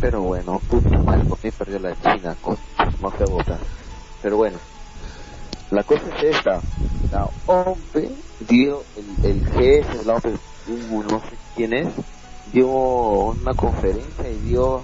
Pero 0.00 0.22
bueno, 0.22 0.60
puta 0.68 0.98
madre, 1.02 1.24
por 1.24 1.38
perdió 1.38 1.78
la 1.78 1.94
China. 1.96 2.36
No 3.00 3.10
fui 3.10 3.22
a 3.26 3.30
votar. 3.30 3.58
Pero 4.22 4.36
bueno. 4.36 4.58
La 5.70 5.82
cosa 5.82 6.02
es 6.16 6.36
esta. 6.36 6.60
La 7.12 7.26
OMP 7.46 7.96
dio, 8.48 8.82
el, 8.96 9.30
el 9.30 9.46
jefe 9.46 9.98
de 9.98 10.04
la 10.04 10.14
OMP, 10.14 10.26
un- 10.68 11.06
no 11.06 11.20
sé 11.20 11.36
quién 11.54 11.74
es, 11.74 11.88
dio 12.52 12.66
una 12.68 13.52
conferencia 13.54 14.28
y 14.30 14.38
dio 14.48 14.82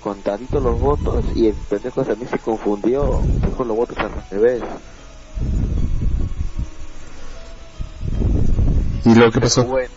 contaditos 0.00 0.62
los 0.62 0.80
votos 0.80 1.24
y 1.34 1.48
el 1.48 1.54
pendejo 1.68 2.02
también 2.04 2.30
se 2.30 2.38
confundió, 2.38 3.20
dijo 3.46 3.64
los 3.64 3.76
votos 3.76 3.96
al 3.98 4.10
revés. 4.30 4.62
¿Y 9.04 9.14
qué 9.14 9.30
Pero 9.30 9.40
pasó? 9.40 9.64
Bueno. 9.64 9.88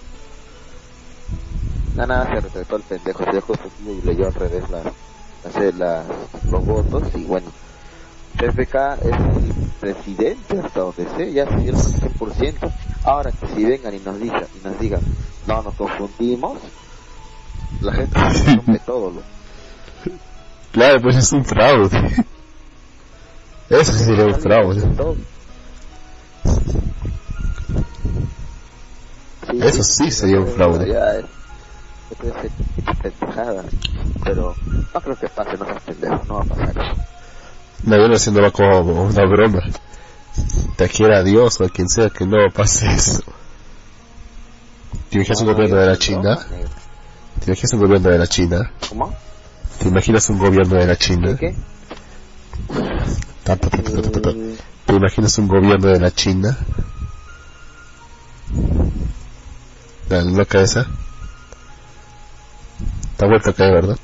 Nada, 1.95 2.07
nada, 2.07 2.25
se 2.35 2.41
respetó 2.41 2.75
el 2.75 2.83
pendejo, 2.83 3.23
se 3.23 3.31
dejó 3.31 3.53
y 3.87 4.01
leyó 4.05 4.25
al 4.27 4.33
revés 4.33 4.69
las, 4.69 4.83
las, 5.43 5.75
las- 5.75 6.05
los 6.51 6.65
votos 6.65 7.03
y 7.15 7.23
bueno. 7.23 7.51
PPK 8.37 8.75
es 9.01 9.15
el 9.15 9.53
presidente 9.79 10.59
hasta 10.61 10.79
donde 10.81 11.07
sé, 11.15 11.31
ya 11.31 11.47
se 11.47 11.55
dieron 11.55 11.79
el 11.79 11.87
100%. 11.87 12.71
Ahora 13.05 13.31
que 13.31 13.47
si 13.47 13.63
vengan 13.63 13.93
y 13.93 13.99
nos 13.99 14.19
digan, 14.19 14.45
y 14.61 14.67
nos 14.67 14.77
digan, 14.79 15.01
no, 15.47 15.61
nos 15.61 15.73
confundimos, 15.75 16.57
la 17.81 17.93
gente 17.93 18.19
se 18.33 18.55
rompe 18.57 18.79
todo. 18.85 19.11
Lo. 19.11 19.21
Claro, 20.73 20.99
pues 21.01 21.15
es 21.15 21.31
un 21.31 21.45
fraude. 21.45 21.97
Eso 23.69 23.93
sí 23.93 24.03
sería 24.03 24.25
un 24.25 24.35
fraude. 24.41 24.81
Sí, 29.49 29.59
Eso 29.61 29.83
sí 29.83 30.11
sería 30.11 30.39
un 30.39 30.47
fraude. 30.47 30.85
Pero 34.23 34.55
no 34.93 35.01
creo 35.01 35.15
que 35.17 35.27
pase, 35.29 35.57
no 35.57 35.65
seas 35.65 35.83
pendejo, 35.83 36.21
no 36.27 36.35
va 36.35 36.41
a 36.41 36.45
pasar 36.45 36.69
eso. 36.69 37.01
No, 37.83 37.97
yo 37.97 38.07
lo 38.07 38.15
haciendo 38.15 38.51
como 38.51 39.03
una 39.03 39.25
broma. 39.25 39.61
Te 40.75 40.89
quiera 40.89 41.23
Dios 41.23 41.61
o 41.61 41.65
a 41.65 41.69
quien 41.69 41.87
sea 41.87 42.09
que 42.09 42.25
no 42.25 42.37
pase 42.53 42.87
eso. 42.93 43.23
¿Te 45.09 45.17
imaginas 45.17 45.41
un 45.41 45.47
No, 45.47 45.53
gobierno 45.53 45.77
de 45.77 45.85
la 45.85 45.97
China? 45.97 46.37
¿Te 47.39 47.45
imaginas 47.47 47.73
un 47.73 47.79
gobierno 47.79 48.09
de 48.09 48.17
la 48.17 48.27
China? 48.27 48.71
¿Cómo? 48.89 49.15
¿Te 49.79 49.87
imaginas 49.87 50.29
un 50.29 50.39
gobierno 50.39 50.75
de 50.77 50.87
la 50.87 50.95
China? 50.95 51.37
¿Te 54.85 54.93
imaginas 54.93 55.37
un 55.37 55.47
gobierno 55.47 55.87
de 55.87 55.99
la 55.99 56.11
China? 56.11 56.57
La 60.09 60.23
loca 60.23 60.61
esa. 60.61 60.87
Está 63.11 63.25
vuelta 63.27 63.49
a 63.49 63.71
¿verdad? 63.71 63.97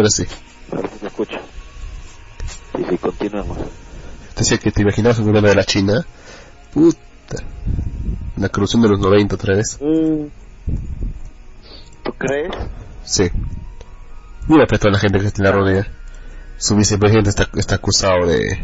Ahora 0.00 0.10
sí. 0.10 0.24
ahora 0.72 0.88
sí 0.88 0.98
te 1.00 1.06
escucho. 1.06 1.36
Sí, 2.76 2.84
sí, 2.88 2.98
continuemos. 2.98 3.58
Decía 4.36 4.58
que 4.58 4.70
te 4.72 4.82
imaginabas 4.82 5.18
un 5.18 5.26
gobierno 5.26 5.48
de 5.48 5.54
la 5.54 5.64
China. 5.64 6.04
Puta. 6.72 6.98
La 8.36 8.48
corrupción 8.48 8.82
de 8.82 8.88
los 8.88 8.98
90 9.00 9.34
otra 9.34 9.56
vez. 9.56 9.78
Mm, 9.80 10.26
¿Tú 12.02 12.12
crees? 12.16 12.50
Sí. 13.04 13.24
Mira 14.48 14.66
pues 14.66 14.80
toda 14.80 14.92
la 14.92 14.98
gente 14.98 15.20
que 15.20 15.26
está 15.26 15.42
en 15.42 15.44
la 15.44 15.52
rodilla. 15.52 15.86
Su 16.56 16.76
vicepresidente 16.76 17.30
está, 17.30 17.48
está 17.56 17.74
acusado 17.76 18.26
de... 18.26 18.58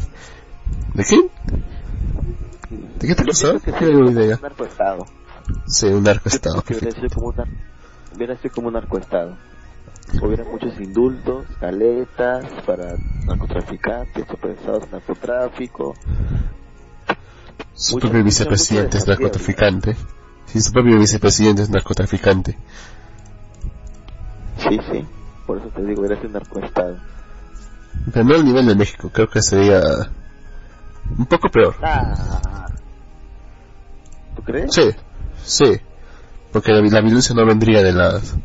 ¿De 0.95 1.05
qué? 1.05 1.17
¿De 2.71 3.07
qué 3.07 3.11
está 3.11 3.23
acusado? 3.23 3.61
que 3.61 3.73
tengo 3.73 3.93
como 4.01 4.11
idea. 4.11 4.37
un 4.37 4.43
narcoestado. 4.43 5.07
Sí, 5.67 5.87
un 5.87 6.03
narco 6.03 6.29
Yo 6.31 6.37
estado. 6.37 6.63
pienso 6.63 6.81
que 6.87 6.87
hubiera 6.87 7.01
sido 7.01 7.09
como 7.15 7.27
un 7.29 7.35
nar- 7.37 7.49
hubiera 8.15 8.37
sido 8.37 8.55
como 8.55 8.67
un 8.69 8.75
narcoestado. 8.75 9.37
Hubiera 10.23 10.45
muchos 10.45 10.79
indultos, 10.81 11.47
caletas 11.61 12.47
para 12.65 12.95
narcotraficantes, 13.27 14.25
supervisados 14.29 14.85
de 14.87 14.93
narcotráfico. 14.93 15.95
Su 17.75 17.99
propio 17.99 18.23
vicepresidente 18.25 18.99
es 18.99 19.07
narcotraficante. 19.07 19.97
Sí, 20.47 20.61
su 20.61 20.73
propio 20.73 20.99
vicepresidente 20.99 21.63
es 21.63 21.71
narcotraficante. 21.71 22.57
Sí, 24.59 24.79
sí. 24.91 25.05
Por 25.47 25.59
eso 25.59 25.69
te 25.69 25.83
digo, 25.85 26.07
sido 26.07 26.27
un 26.27 26.33
narcoestado. 26.33 26.97
Pero 28.13 28.25
no 28.25 28.35
al 28.35 28.45
nivel 28.45 28.67
de 28.67 28.75
México, 28.75 29.11
creo 29.13 29.29
que 29.29 29.43
sería 29.43 29.81
un 31.19 31.27
poco 31.27 31.49
peor. 31.49 31.75
Ah. 31.83 32.69
¿Tú 34.37 34.43
crees? 34.43 34.73
Sí, 34.73 34.91
sí. 35.45 35.81
Porque 36.53 36.73
la, 36.73 36.81
la 36.81 37.01
violencia 37.01 37.35
no 37.35 37.45
vendría 37.45 37.83
de 37.83 37.93
las, 37.93 38.37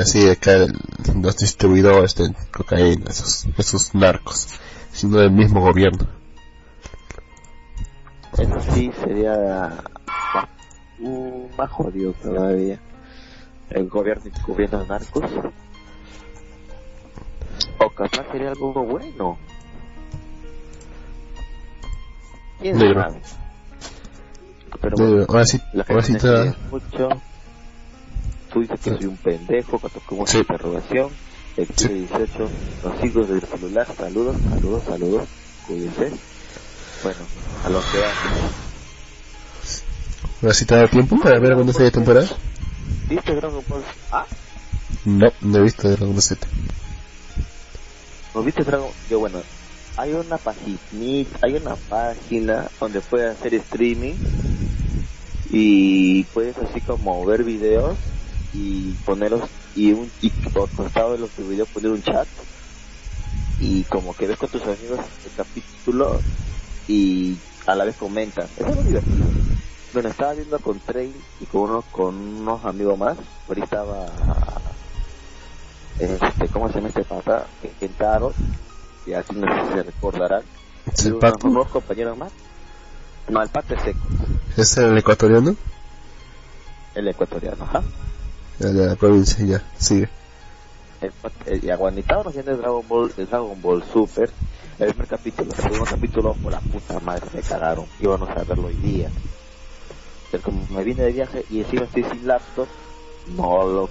así, 0.00 0.24
de 0.24 0.32
acá, 0.32 0.52
de 0.52 0.68
los 1.20 1.36
distribuidores 1.36 2.14
de 2.16 2.32
cocaína, 2.52 3.06
esos, 3.10 3.46
esos 3.58 3.94
narcos, 3.94 4.48
sino 4.92 5.18
del 5.18 5.30
mismo 5.30 5.60
gobierno. 5.60 6.06
Eso 8.38 8.60
sí 8.72 8.90
sería 9.04 9.70
más, 10.34 10.48
más 11.56 11.70
jodido 11.70 12.12
todavía. 12.14 12.80
El 13.70 13.88
gobierno 13.88 14.24
encubriendo 14.34 14.80
a 14.80 14.84
narcos. 14.84 15.30
O 17.78 17.90
capaz 17.90 18.26
sería 18.32 18.50
algo 18.50 18.72
bueno. 18.84 19.38
¿Quién 22.60 22.78
sabe? 22.78 23.20
Pero 24.80 24.96
De- 24.96 25.04
bueno, 25.10 25.26
ahora 25.28 25.44
sí, 25.46 25.60
la 25.72 25.84
ahora 25.88 26.02
sí 26.02 26.14
te 26.14 26.54
mucho. 26.70 27.08
Tú 28.54 28.60
dices 28.60 28.78
que 28.80 28.90
soy 28.96 29.06
un 29.06 29.16
pendejo 29.16 29.80
cuando 29.80 30.00
como 30.06 30.26
Sí. 30.28 30.38
interrogación. 30.38 31.10
El 31.56 31.66
Sí. 31.76 31.88
18 31.88 32.48
los 32.84 33.04
hijos 33.04 33.28
del 33.28 33.40
celular. 33.40 33.86
Saludos, 33.96 34.36
saludos, 34.48 34.82
saludos. 34.84 35.28
Cuídense. 35.66 36.12
bueno, 37.02 37.18
a 37.64 37.68
lo 37.68 37.80
que 37.80 37.98
va. 37.98 38.12
Ahora 40.40 40.54
sí 40.54 40.64
te 40.64 40.74
da 40.76 40.86
tiempo 40.86 41.18
para 41.20 41.38
ver 41.40 41.50
alguna 41.50 41.72
serie 41.72 41.86
de 41.86 41.90
temporada. 41.90 42.28
¿Viste 43.08 43.34
Dragon 43.34 43.64
Ball? 43.68 43.82
Ah, 44.12 44.24
No, 45.04 45.26
no 45.42 45.58
he 45.58 45.62
visto 45.62 45.88
Dragon 45.88 46.12
Ball 46.12 46.22
Z. 46.22 46.46
¿no 48.34 48.42
viste 48.42 48.62
Dragon 48.64 48.90
Yo, 49.10 49.18
bueno, 49.18 49.42
hay 49.96 50.12
una 50.12 50.38
página, 50.38 50.78
hay 51.42 51.56
una 51.56 51.76
página 51.76 52.70
donde 52.80 53.00
puedes 53.00 53.36
hacer 53.36 53.54
streaming 53.54 54.14
y 55.50 56.24
puedes 56.24 56.56
así 56.58 56.80
como 56.80 57.24
ver 57.26 57.44
videos 57.44 57.96
y 58.54 58.92
ponerlos 59.04 59.50
y 59.74 59.92
un 59.92 60.10
y 60.20 60.30
por 60.50 60.70
costado 60.70 61.12
de 61.12 61.18
los 61.18 61.36
videos 61.36 61.68
poner 61.68 61.90
un 61.90 62.02
chat 62.02 62.28
y 63.58 63.82
como 63.84 64.14
que 64.14 64.26
ves 64.26 64.38
con 64.38 64.48
tus 64.48 64.62
amigos 64.62 65.00
el 65.24 65.32
capítulo 65.32 66.20
y 66.86 67.36
a 67.66 67.74
la 67.74 67.84
vez 67.84 67.96
comentan. 67.96 68.46
Es 68.56 68.64
algo 68.64 68.82
divertido. 68.82 69.26
Bueno, 69.92 70.08
estaba 70.08 70.34
viendo 70.34 70.58
con 70.58 70.78
Trey 70.80 71.12
y 71.40 71.46
con 71.46 71.62
unos, 71.70 71.84
con 71.86 72.14
unos 72.14 72.64
amigos 72.64 72.98
más. 72.98 73.16
Ahorita 73.48 73.64
estaba, 73.64 74.06
este, 75.98 76.48
¿cómo 76.48 76.68
se 76.68 76.74
llama 76.74 76.88
este 76.88 77.04
pata? 77.04 77.46
Kentaro. 77.78 78.32
Y 79.06 79.12
así 79.12 79.34
no 79.34 79.46
sé 79.46 79.68
si 79.68 79.74
se 79.74 79.82
recordarán. 79.84 80.42
¿Es 80.92 81.04
Y 81.04 81.08
el 81.08 81.14
unos, 81.14 81.20
pato? 81.32 81.46
unos 81.48 81.68
compañeros 81.68 82.18
más. 82.18 82.32
No, 83.28 83.40
el 83.42 83.48
pato 83.48 83.74
es 83.74 83.82
seco. 83.82 84.00
¿Es 84.56 84.76
el 84.76 84.98
ecuatoriano? 84.98 85.54
El 86.94 87.08
ecuatoriano, 87.08 87.62
ajá. 87.64 87.82
El 88.60 88.76
de 88.76 88.86
la 88.86 88.94
provincia, 88.94 89.44
ya, 89.44 89.62
sigue. 89.76 90.08
el, 91.00 91.12
el, 91.46 91.64
y 91.64 91.70
aguantado 91.70 92.24
nos 92.24 92.34
viene 92.34 92.52
Dragon 92.52 92.86
Ball, 92.86 93.12
el 93.16 93.26
Dragon 93.26 93.60
Ball 93.60 93.82
Super, 93.92 94.30
el 94.78 94.88
primer 94.90 95.08
capítulo, 95.08 95.50
el 95.50 95.56
segundo 95.56 95.84
capítulo, 95.84 96.34
por 96.34 96.52
la 96.52 96.60
puta 96.60 97.00
madre, 97.00 97.26
me 97.34 97.40
cagaron, 97.40 97.86
íbamos 98.00 98.28
a 98.28 98.44
verlo 98.44 98.68
hoy 98.68 98.74
día. 98.74 99.10
Pero 100.30 100.42
como 100.44 100.66
me 100.70 100.84
vine 100.84 101.02
de 101.02 101.12
viaje 101.12 101.44
y 101.50 101.60
encima 101.60 101.84
estoy 101.84 102.04
sin 102.04 102.26
laptop, 102.26 102.68
no 103.36 103.66
lo, 103.66 103.90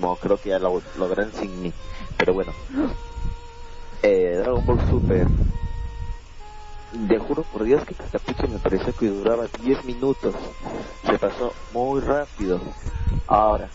no 0.00 0.16
creo 0.16 0.36
que 0.40 0.50
ya 0.50 0.58
lo 0.58 0.80
logran 0.96 1.32
sin 1.32 1.60
mí. 1.60 1.72
Pero 2.16 2.34
bueno, 2.34 2.52
eh, 4.02 4.36
Dragon 4.38 4.64
Ball 4.64 4.88
Super, 4.88 5.26
te 7.08 7.18
juro 7.18 7.42
por 7.42 7.64
Dios 7.64 7.84
que 7.84 7.92
este 7.92 8.04
capítulo 8.10 8.48
me 8.48 8.58
pareció 8.58 8.94
que 8.94 9.08
duraba 9.08 9.46
10 9.60 9.84
minutos, 9.84 10.34
se 11.04 11.18
pasó 11.18 11.52
muy 11.72 12.00
rápido. 12.00 12.60
Ahora, 13.26 13.68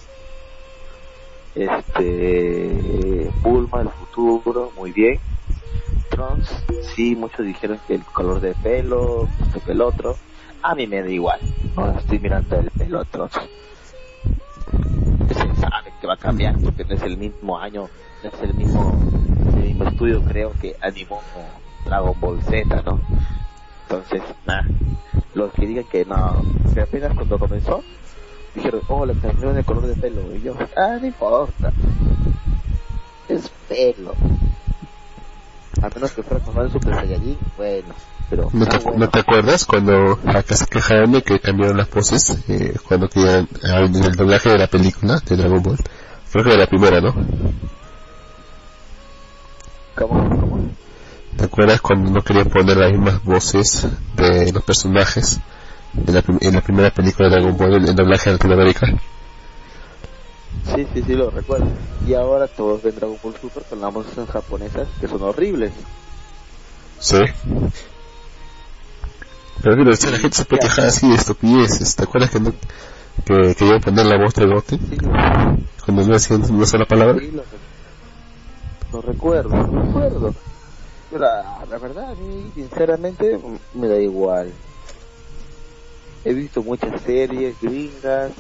este 1.56 3.32
Bulma 3.42 3.82
el 3.82 3.90
futuro 3.90 4.72
muy 4.76 4.92
bien. 4.92 5.20
Trunks 6.10 6.64
sí 6.96 7.16
muchos 7.16 7.46
dijeron 7.46 7.80
que 7.88 7.96
el 7.96 8.04
color 8.04 8.40
de 8.40 8.54
pelo 8.56 9.28
esto 9.42 9.60
que 9.64 9.72
el 9.72 9.82
otro. 9.82 10.18
A 10.62 10.76
mí 10.76 10.88
me 10.88 11.02
da 11.02 11.10
igual 11.10 11.40
no 11.76 11.92
estoy 11.98 12.20
mirando 12.20 12.56
el 12.58 12.72
pelo 12.72 13.04
Trunks. 13.06 13.40
Se 15.28 15.56
sabe 15.56 15.94
que 16.00 16.08
va 16.08 16.14
a 16.14 16.18
cambiar 16.18 16.58
porque 16.60 16.86
no 16.86 16.96
es 16.96 17.02
el 17.04 17.18
mismo 17.18 17.58
año 17.58 17.90
no 18.24 18.30
es 18.30 18.42
el 18.42 18.54
mismo 18.54 19.00
el 19.56 19.64
mismo 19.64 19.86
estudio 19.86 20.22
creo 20.24 20.54
que 20.62 20.76
animó 20.82 21.22
Dragon 21.86 22.20
Ball 22.20 22.42
Z 22.44 22.82
no 22.84 23.00
entonces 23.84 24.22
nada. 24.46 24.66
Los 25.34 25.52
que 25.54 25.68
digan 25.68 25.86
que 25.86 26.06
no 26.06 26.42
que 26.74 26.82
apenas 26.82 27.14
cuando 27.16 27.38
comenzó 27.38 27.84
dijeron, 28.56 28.82
oh, 28.88 29.06
le 29.06 29.14
cambiaron 29.16 29.58
el 29.58 29.66
color 29.66 29.88
de 29.88 29.96
pelo. 29.96 30.22
Y 30.36 30.42
yo, 30.42 30.56
ah, 30.78 30.98
no 31.00 31.08
importa. 31.08 31.72
Es 33.28 33.50
pelo. 33.68 34.14
A 35.82 35.90
menos 35.90 36.12
que 36.12 36.24
fuera 36.24 36.44
como 36.44 36.62
el 36.62 36.72
Super 36.72 36.96
Saiyajin, 36.96 37.38
bueno. 37.58 37.94
Pero, 38.30 38.50
¿No 38.54 38.66
te, 38.66 38.76
ah, 38.76 38.80
bueno. 38.84 39.00
¿No 39.00 39.10
te 39.10 39.20
acuerdas 39.20 39.66
cuando 39.66 40.20
acá 40.26 40.56
se 40.56 40.66
quejaron 40.68 41.12
de 41.12 41.22
que 41.22 41.40
cambiaron 41.40 41.78
las 41.78 41.90
voces 41.90 42.38
eh, 42.48 42.74
cuando 42.88 43.10
querían 43.10 43.48
ah, 43.64 43.80
en 43.80 43.96
el 43.96 44.16
doblaje 44.16 44.50
de 44.50 44.58
la 44.60 44.68
película 44.68 45.20
de 45.26 45.36
Dragon 45.36 45.62
Ball? 45.62 45.78
Creo 46.32 46.44
que 46.44 46.52
de 46.52 46.58
la 46.58 46.68
primera, 46.68 47.02
¿no? 47.02 47.14
¿Cómo? 49.96 50.30
¿Cómo? 50.30 50.70
¿Te 51.38 51.46
acuerdas 51.46 51.82
cuando 51.82 52.12
no 52.12 52.22
querían 52.22 52.50
poner 52.50 52.78
las 52.78 52.92
mismas 52.92 53.24
voces 53.24 53.88
de 54.16 54.52
los 54.52 54.64
personajes 54.64 55.40
de 55.94 56.12
la, 56.14 56.24
en 56.42 56.54
la 56.54 56.62
primera 56.62 56.90
película 56.92 57.30
de 57.30 57.36
Dragon 57.36 57.58
Ball 57.58 57.76
en 57.76 57.88
el 57.88 57.96
doblaje 57.96 58.30
de 58.30 58.36
Latinoamérica? 58.38 58.88
Sí, 60.76 60.88
sí, 60.94 61.04
sí, 61.06 61.14
lo 61.16 61.30
recuerdo. 61.30 61.68
Y 62.08 62.14
ahora 62.14 62.48
todos 62.48 62.82
ven 62.82 62.96
Dragon 62.96 63.18
Ball 63.22 63.36
Super 63.40 63.64
con 63.64 63.82
las 63.82 63.94
voces 63.94 64.30
japonesas 64.30 64.88
que 65.00 65.08
son 65.08 65.22
horribles. 65.22 65.72
Sí. 67.00 67.18
Pero 69.62 69.78
mira, 69.78 69.92
la 69.92 70.18
gente 70.20 70.36
se 70.38 70.46
puede 70.46 70.62
quejar 70.62 70.86
así 70.88 71.08
de 71.10 71.16
estupideces. 71.16 71.96
¿Te 71.96 72.04
acuerdas 72.04 72.32
que 72.32 72.40
no, 72.40 72.54
que 73.26 73.56
querían 73.56 73.80
poner 73.82 74.06
la 74.06 74.18
voz 74.18 74.34
de 74.36 74.46
Goten 74.46 74.80
Sí, 74.80 74.98
cuando 75.86 76.06
no 76.06 76.14
decían 76.14 76.44
una 76.52 76.66
sola 76.66 76.86
palabra? 76.86 77.20
sí, 77.20 77.32
lo, 77.32 77.44
lo 78.92 79.02
recuerdo, 79.02 79.50
lo 79.50 79.82
recuerdo. 79.84 80.36
Pero 81.12 81.24
la, 81.26 81.66
la 81.70 81.78
verdad, 81.78 82.12
a 82.12 82.16
mí, 82.16 82.52
sinceramente, 82.56 83.40
me 83.74 83.88
da 83.88 83.98
igual. 84.00 84.52
He 86.26 86.34
visto 86.34 86.64
muchas 86.64 87.02
series 87.02 87.60
gringas 87.60 88.32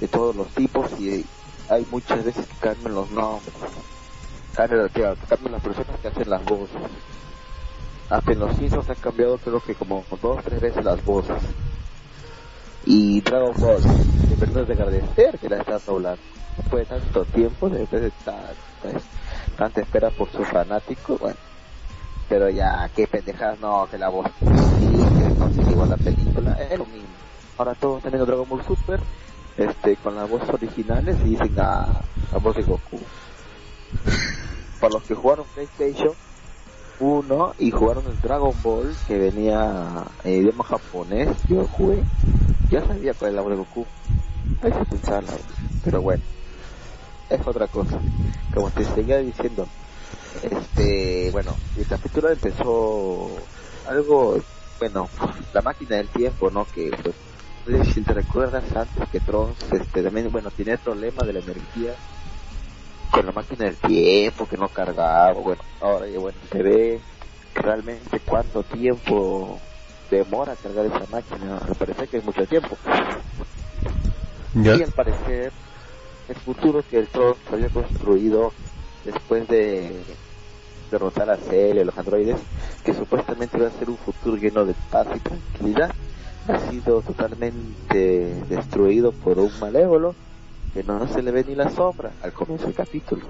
de 0.00 0.08
todos 0.08 0.34
los 0.34 0.52
tipos 0.54 0.90
y 0.98 1.24
hay 1.68 1.84
muchas 1.90 2.24
veces 2.24 2.46
que 2.46 2.56
cambian 2.56 2.94
los 2.94 3.10
nombres. 3.10 3.54
Cambian, 4.54 4.82
las 5.52 5.62
personas 5.62 6.00
que 6.00 6.08
hacen 6.08 6.30
las 6.30 6.44
voces. 6.44 6.80
Hasta 8.08 8.32
en 8.32 8.38
los 8.40 8.56
Simpsons 8.56 8.88
han 8.88 8.96
cambiado 8.96 9.36
creo 9.36 9.60
que 9.60 9.74
como 9.74 10.02
dos 10.22 10.38
o 10.38 10.42
tres 10.42 10.60
veces 10.60 10.82
las 10.84 11.04
voces. 11.04 11.36
Y 12.86 13.20
Dragon 13.20 13.54
Ball, 13.60 13.82
de 13.82 14.36
verdad 14.36 14.62
es 14.62 14.68
de 14.68 14.74
agradecer 14.74 15.38
que 15.38 15.48
la 15.50 15.58
estás 15.58 15.84
doblando. 15.84 16.22
Después 16.56 16.88
de 16.88 16.98
tanto 16.98 17.24
tiempo, 17.26 17.68
después 17.68 18.02
de 18.02 18.10
ta- 18.24 18.54
pues, 18.82 18.94
tanta 19.58 19.82
espera 19.82 20.10
por 20.10 20.30
sus 20.30 20.48
fanáticos, 20.48 21.20
bueno. 21.20 21.36
Pero 22.30 22.48
ya, 22.48 22.90
qué 22.94 23.06
pendejadas, 23.06 23.60
no, 23.60 23.86
que 23.90 23.98
la 23.98 24.08
voz 24.08 24.26
igual 25.70 25.90
la 25.90 25.96
película, 25.96 26.52
es 26.54 26.78
lo 26.78 26.86
mismo. 26.86 27.08
Ahora 27.56 27.74
todos 27.74 28.02
teniendo 28.02 28.26
Dragon 28.26 28.48
Ball 28.48 28.64
Super, 28.64 29.00
este, 29.56 29.96
con 29.96 30.14
las 30.14 30.28
voces 30.28 30.48
originales 30.50 31.16
y 31.24 31.30
dicen, 31.30 31.54
ah, 31.58 32.00
la 32.32 32.38
voz 32.38 32.56
de 32.56 32.62
Goku. 32.62 32.98
Para 34.80 34.94
los 34.94 35.02
que 35.02 35.14
jugaron 35.14 35.44
PlayStation 35.54 36.12
1 37.00 37.54
y 37.58 37.70
jugaron 37.70 38.04
el 38.06 38.20
Dragon 38.20 38.54
Ball, 38.62 38.94
que 39.06 39.18
venía 39.18 40.04
en 40.24 40.42
idioma 40.42 40.64
japonés, 40.64 41.28
yo 41.48 41.66
jugué, 41.66 42.02
ya 42.70 42.86
sabía 42.86 43.14
cuál 43.14 43.30
es 43.30 43.34
la 43.36 43.42
voz 43.42 43.50
de 43.50 43.56
Goku. 43.56 43.86
Hay 44.62 44.72
que 44.72 44.84
pensarla, 44.84 45.32
pero 45.84 46.00
bueno, 46.00 46.22
es 47.28 47.46
otra 47.46 47.66
cosa. 47.66 47.98
Como 48.54 48.70
te 48.70 48.84
seguía 48.84 49.18
diciendo, 49.18 49.66
este, 50.42 51.30
bueno, 51.32 51.54
el 51.76 51.86
capítulo 51.86 52.30
empezó 52.30 53.30
algo, 53.88 54.38
bueno, 54.78 55.08
la 55.52 55.62
máquina 55.62 55.96
del 55.96 56.08
tiempo, 56.10 56.50
¿no? 56.50 56.66
Que, 56.66 56.90
pues, 57.02 57.16
si 57.88 58.02
te 58.02 58.14
recuerdas 58.14 58.64
antes 58.74 59.08
que 59.10 59.20
Trunks, 59.20 59.60
este, 59.72 60.02
también, 60.02 60.30
bueno, 60.30 60.50
tiene 60.50 60.72
el 60.72 60.78
problema 60.78 61.24
de 61.24 61.32
la 61.34 61.40
energía 61.40 61.94
con 63.10 63.26
la 63.26 63.32
máquina 63.32 63.66
del 63.66 63.76
tiempo, 63.76 64.46
que 64.46 64.56
no 64.56 64.68
cargaba, 64.68 65.32
bueno, 65.32 65.62
ahora 65.80 66.08
ya, 66.08 66.18
bueno, 66.18 66.38
se 66.50 66.62
ve 66.62 67.00
realmente 67.54 68.20
cuánto 68.20 68.62
tiempo 68.62 69.60
demora 70.10 70.56
cargar 70.56 70.86
esa 70.86 71.06
máquina, 71.10 71.60
me 71.68 71.74
parece 71.74 72.06
que 72.08 72.18
es 72.18 72.24
mucho 72.24 72.46
tiempo. 72.46 72.78
¿Ya? 74.54 74.76
Y 74.76 74.82
al 74.82 74.92
parecer, 74.92 75.52
el 76.28 76.36
futuro 76.36 76.82
que 76.82 76.98
el 76.98 77.08
Trunks 77.08 77.46
había 77.52 77.68
construido 77.70 78.52
después 79.04 79.46
de 79.48 80.04
derrotar 80.90 81.30
a 81.30 81.36
Cell 81.36 81.84
los 81.84 81.96
androides, 81.96 82.38
que 82.84 82.94
supuestamente 82.94 83.58
iba 83.58 83.68
a 83.68 83.78
ser 83.78 83.90
un 83.90 83.96
futuro 83.96 84.36
lleno 84.36 84.64
de 84.64 84.74
paz 84.90 85.06
y 85.14 85.20
tranquilidad, 85.20 85.94
ha 86.48 86.70
sido 86.70 87.02
totalmente 87.02 88.34
destruido 88.48 89.12
por 89.12 89.38
un 89.38 89.50
malévolo 89.60 90.14
que 90.72 90.82
no 90.82 91.06
se 91.08 91.22
le 91.22 91.30
ve 91.30 91.44
ni 91.46 91.54
la 91.54 91.70
sombra 91.70 92.12
al 92.22 92.32
comienzo 92.32 92.66
del 92.66 92.74
capítulo. 92.74 93.26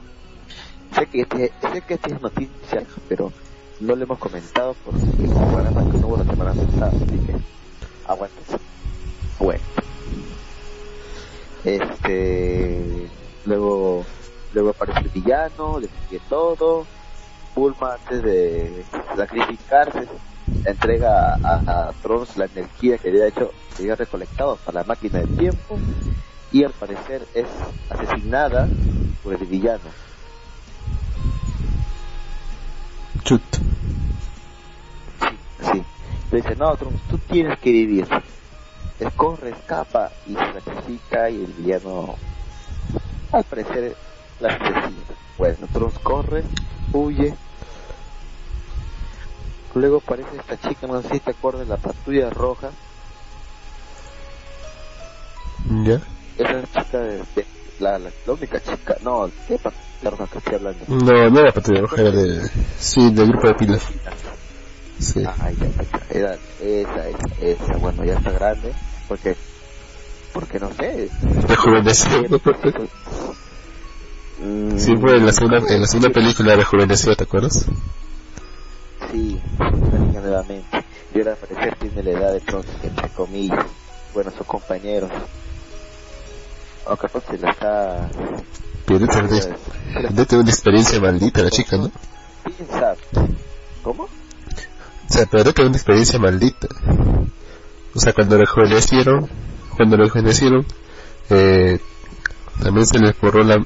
Sé 0.94 1.06
que 1.06 1.22
este, 1.22 1.52
sé 1.72 1.80
que 1.82 1.94
esta 1.94 2.08
es 2.08 2.20
noticia, 2.20 2.84
pero 3.08 3.32
no 3.80 3.94
le 3.94 4.04
hemos 4.04 4.18
comentado 4.18 4.74
porque 4.84 5.00
el 5.00 5.30
programa 5.30 5.90
que 5.90 5.98
no 5.98 6.06
hubo 6.08 6.16
la 6.16 6.24
semana 6.24 6.52
pasada, 6.52 6.88
así 6.88 7.18
que 7.26 7.36
aguántense. 8.06 8.58
Bueno. 9.38 9.62
Este, 11.64 13.08
luego, 13.44 14.04
luego 14.54 14.70
aparece 14.70 15.00
el 15.00 15.08
villano, 15.08 15.80
le 15.80 15.88
sigue 15.88 16.20
todo. 16.28 16.86
Bulma 17.58 17.94
antes 17.94 18.22
de 18.22 18.84
sacrificarse 19.16 20.06
entrega 20.64 21.34
a, 21.42 21.88
a 21.88 21.92
Trunks 22.02 22.36
la 22.36 22.44
energía 22.44 22.98
que 22.98 23.08
había 23.08 23.26
hecho, 23.26 23.50
que 23.76 23.82
había 23.82 23.96
recolectado 23.96 24.56
para 24.64 24.80
la 24.80 24.86
máquina 24.86 25.18
del 25.18 25.36
tiempo 25.36 25.76
y 26.52 26.62
al 26.62 26.70
parecer 26.72 27.26
es 27.34 27.46
asesinada 27.90 28.68
por 29.24 29.34
el 29.34 29.44
villano. 29.46 29.90
Chut. 33.24 33.42
Sí, 35.20 35.38
sí. 35.72 35.84
Le 36.30 36.36
dice, 36.40 36.54
no, 36.54 36.76
Trunks, 36.76 37.00
tú 37.10 37.18
tienes 37.28 37.58
que 37.58 37.72
vivir. 37.72 38.06
Él 39.00 39.12
corre, 39.16 39.50
escapa 39.50 40.12
y 40.26 40.34
se 40.34 40.52
sacrifica 40.60 41.28
y 41.28 41.44
el 41.44 41.52
villano, 41.54 42.14
al 43.32 43.42
parecer, 43.42 43.96
la 44.38 44.48
asesina. 44.48 45.02
Bueno, 45.36 45.66
Trunks 45.72 45.98
corre, 45.98 46.44
huye. 46.92 47.34
Luego 49.78 49.98
aparece 49.98 50.30
esta 50.36 50.56
chica, 50.68 50.86
no 50.88 51.00
sé 51.02 51.08
si 51.14 51.20
te 51.20 51.30
acuerdas, 51.30 51.68
la 51.68 51.76
patrulla 51.76 52.28
roja. 52.30 52.72
¿Ya? 55.84 56.00
Esa 56.36 56.62
chica 56.66 56.98
de, 56.98 57.18
de- 57.34 57.46
la, 57.78 57.96
la, 57.98 58.10
la 58.26 58.32
única 58.32 58.58
chica, 58.60 58.96
no, 59.02 59.30
¿qué 59.46 59.56
patrulla 59.56 60.10
roja 60.10 60.26
que 60.32 60.38
estoy 60.38 60.54
hablando? 60.56 60.84
No, 60.88 61.30
no 61.30 61.40
era 61.40 61.52
patrulla 61.52 61.80
roja, 61.82 62.00
era 62.00 62.10
de... 62.10 62.40
Sí, 62.76 63.12
del 63.12 63.28
grupo 63.28 63.46
de 63.48 63.54
pilas. 63.54 63.88
Sí. 64.98 65.22
Ah, 65.24 65.50
ya, 65.52 65.68
ya, 65.68 65.84
era 66.10 66.34
esa, 66.58 67.08
esa, 67.08 67.34
esa, 67.38 67.76
bueno, 67.78 68.04
ya 68.04 68.14
está 68.14 68.32
grande, 68.32 68.74
porque, 69.06 69.36
porque 70.32 70.58
no 70.58 70.72
sé. 70.74 71.08
Rejuveneció. 71.46 72.22
Mm, 74.40 74.76
Sí, 74.78 74.96
fue 74.96 75.16
en 75.16 75.26
la 75.26 75.32
segunda, 75.32 75.58
en 75.68 75.80
la 75.80 75.86
segunda 75.86 76.10
película 76.10 76.56
rejuveneció, 76.56 77.14
¿te 77.14 77.24
acuerdas? 77.24 77.64
Sí, 79.10 79.40
niña 79.58 80.20
nuevamente. 80.20 80.84
Y 81.14 81.18
ahora 81.18 81.32
al 81.32 81.38
parecer 81.38 81.76
tiene 81.78 82.02
la 82.02 82.10
edad 82.10 82.32
de 82.32 82.40
Trunks, 82.40 82.68
entre 82.82 83.08
comillas. 83.10 83.64
Bueno, 84.12 84.30
sus 84.30 84.46
compañeros. 84.46 85.10
O 86.86 86.96
capaz 86.96 87.24
se 87.30 87.38
la 87.38 87.50
está... 87.50 88.08
Pero 88.86 90.40
una 90.40 90.50
experiencia 90.50 91.00
maldita 91.00 91.42
la 91.42 91.50
chica, 91.50 91.76
¿no? 91.76 91.90
¿Quién 92.56 92.68
sabe? 92.68 92.96
¿Cómo? 93.82 94.04
O 94.04 94.08
sea, 95.12 95.26
pero 95.30 95.52
tener 95.52 95.68
una 95.68 95.76
experiencia 95.76 96.18
maldita. 96.18 96.68
O 97.94 98.00
sea, 98.00 98.12
cuando 98.12 98.38
rejuvenecieron, 98.38 99.28
cuando 99.76 99.96
rejuvenecieron, 99.96 100.66
eh, 101.30 101.78
también 102.62 102.86
se 102.86 102.98
les 102.98 103.18
borró 103.20 103.42
la, 103.44 103.62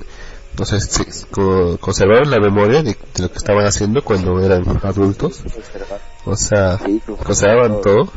sea, 0.65 0.79
se- 0.81 1.27
co- 1.31 1.79
conservaron 1.79 2.31
la 2.31 2.39
memoria 2.39 2.83
de, 2.83 2.97
lo 3.19 3.31
que 3.31 3.39
estaban 3.39 3.65
haciendo 3.67 4.03
cuando 4.03 4.41
eran 4.41 4.65
adultos. 4.83 5.43
O 6.25 6.37
sea, 6.37 6.79
Sí, 6.79 7.01
conservaban 7.25 7.81
todo. 7.81 8.11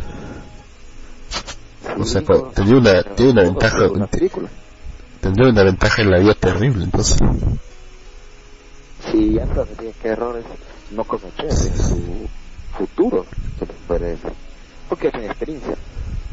O 1.97 2.03
sea, 2.03 2.21
tenía 2.53 2.75
una, 2.77 3.03
tiene 3.15 3.31
una 3.31 3.43
ventaja, 3.43 3.87
Una 3.89 4.07
tendría 5.21 5.49
una 5.49 5.63
ventaja 5.63 6.01
en 6.01 6.11
la 6.11 6.19
vida 6.19 6.33
terrible, 6.33 6.83
entonces. 6.83 7.17
Sí, 9.11 9.33
ya 9.33 9.45
tendría 9.45 9.91
que 9.93 10.07
errores 10.09 10.43
no 10.91 11.03
cometer 11.03 11.45
en 11.45 11.77
su 11.77 12.27
futuro, 12.77 13.25
se. 13.57 14.31
Porque 14.89 15.09
tiene 15.09 15.27
experiencia. 15.27 15.75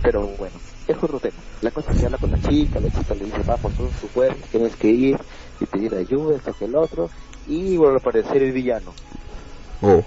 Pero 0.02 0.26
bueno, 0.36 0.56
es 0.88 0.96
otro 1.00 1.20
tema. 1.20 1.36
La 1.60 1.70
cosa 1.70 1.92
es 1.92 1.98
que 1.98 2.06
habla 2.06 2.18
con 2.18 2.30
la 2.32 2.38
chica, 2.40 2.80
la 2.80 2.88
chica 2.90 3.14
le 3.14 3.24
dice, 3.26 3.38
vamos, 3.46 3.72
son 3.76 3.90
sus 4.00 4.10
fuerzas, 4.10 4.48
tienes 4.50 4.74
que 4.74 4.88
ir 4.88 5.16
y 5.62 5.66
pedir 5.66 5.94
ayuda, 5.94 6.36
esto 6.36 6.52
que 6.52 6.64
el 6.66 6.76
otro, 6.76 7.08
y 7.46 7.76
vuelve 7.76 7.96
a 7.96 7.98
aparecer 7.98 8.42
el 8.42 8.52
villano. 8.52 8.94
Oh, 9.82 10.02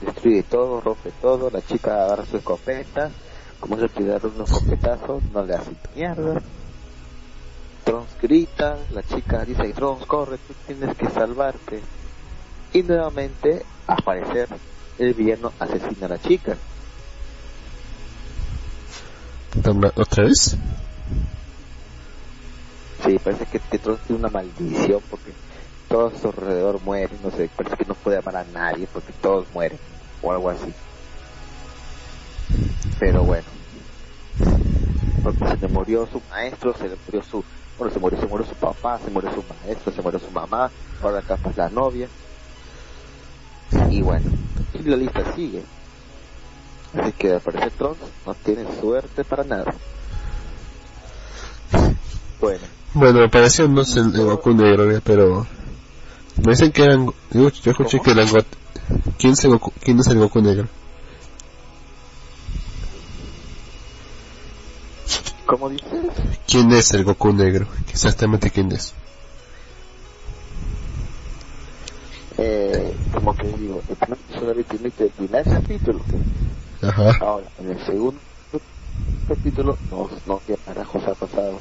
Destruye 0.00 0.42
todo, 0.42 0.80
rompe 0.80 1.12
todo, 1.20 1.50
la 1.50 1.62
chica 1.62 2.04
agarra 2.04 2.26
su 2.26 2.36
escopeta, 2.36 3.10
como 3.58 3.78
se 3.78 4.04
dar 4.04 4.26
unos 4.26 4.50
escopetazos, 4.50 5.22
no 5.32 5.44
le 5.44 5.54
hace 5.54 5.72
mierda. 5.94 6.42
Trunks 7.84 8.16
grita, 8.20 8.76
la 8.90 9.02
chica 9.02 9.44
dice, 9.44 9.72
Trunks, 9.72 10.06
corre, 10.06 10.38
tú 10.38 10.54
tienes 10.66 10.96
que 10.96 11.08
salvarte. 11.08 11.82
Y 12.72 12.82
nuevamente, 12.82 13.64
al 13.86 14.02
parecer, 14.04 14.48
el 14.98 15.14
villano 15.14 15.52
asesina 15.58 16.06
a 16.06 16.10
la 16.10 16.18
chica. 16.18 16.56
¿Otra- 19.58 19.92
¿otra 19.96 20.24
vez? 20.24 20.56
Sí, 23.04 23.18
parece 23.18 23.44
que 23.44 23.78
Trunks 23.78 24.02
tiene 24.04 24.20
una 24.20 24.30
maldición 24.30 25.02
porque 25.10 25.34
todos 25.88 26.14
a 26.14 26.18
su 26.18 26.28
alrededor 26.28 26.80
mueren, 26.80 27.20
no 27.22 27.30
sé, 27.30 27.50
parece 27.54 27.76
que 27.76 27.84
no 27.84 27.94
puede 27.94 28.16
amar 28.16 28.36
a 28.36 28.44
nadie 28.44 28.88
porque 28.90 29.12
todos 29.12 29.46
mueren, 29.52 29.78
o 30.22 30.32
algo 30.32 30.48
así. 30.48 30.72
Pero 32.98 33.24
bueno, 33.24 33.50
porque 35.22 35.46
se 35.46 35.56
le 35.58 35.68
murió 35.68 36.06
su 36.06 36.22
maestro, 36.30 36.72
se 36.72 36.88
le 36.88 36.96
murió 37.04 37.22
su, 37.22 37.44
bueno, 37.76 37.92
se 37.92 38.00
murió, 38.00 38.18
se 38.18 38.26
murió 38.26 38.46
su 38.46 38.54
papá, 38.54 38.98
se 38.98 39.10
murió 39.10 39.30
su 39.32 39.42
maestro, 39.42 39.92
se 39.92 40.00
murió 40.00 40.18
su 40.18 40.30
mamá, 40.30 40.72
ahora 41.02 41.20
capaz 41.20 41.54
la 41.58 41.68
novia. 41.68 42.08
Y 43.90 44.00
bueno, 44.00 44.30
y 44.72 44.82
la 44.82 44.96
lista 44.96 45.34
sigue. 45.34 45.62
Así 46.94 47.12
que 47.12 47.32
al 47.32 47.42
parecer 47.42 47.70
Trunks 47.72 48.12
no 48.24 48.34
tiene 48.34 48.64
suerte 48.80 49.24
para 49.24 49.44
nada. 49.44 49.74
Bueno, 52.40 52.66
Bueno, 52.94 53.28
no 53.68 53.84
sé, 53.84 54.00
el 54.00 54.12
Goku 54.24 54.54
negro, 54.54 55.00
pero... 55.04 55.46
Me 56.44 56.52
dicen 56.52 56.72
que 56.72 56.84
eran... 56.84 57.06
Yo, 57.32 57.50
yo 57.50 57.70
escuché 57.72 58.00
que 58.00 58.12
eran... 58.12 58.28
Got- 58.28 58.46
¿Quién 59.18 59.32
es, 59.32 59.44
el 59.44 59.50
Goku, 59.50 59.72
¿Quién 59.82 59.98
es 60.00 60.06
el 60.08 60.18
Goku 60.18 60.40
negro? 60.40 60.68
¿cómo 65.46 65.68
dices? 65.68 65.88
¿Quién 66.46 66.72
es 66.72 66.92
el 66.94 67.04
Goku 67.04 67.32
negro? 67.32 67.66
Exactamente 67.88 68.50
quién 68.50 68.72
es. 68.72 68.94
Eh, 72.38 72.94
como 73.12 73.34
que 73.36 73.46
digo, 73.58 73.80
el 73.88 73.96
primer 73.96 74.18
solamente 74.34 75.04
el 75.04 75.10
primer 75.10 75.44
capítulo. 75.44 76.00
Ajá. 76.82 77.16
Ahora, 77.20 77.46
en 77.60 77.70
el 77.70 77.86
segundo 77.86 78.18
capítulo, 79.28 79.78
no, 79.90 80.10
no, 80.26 80.40
qué 80.46 80.56
carajos 80.56 81.02
ha 81.06 81.14
pasado. 81.14 81.60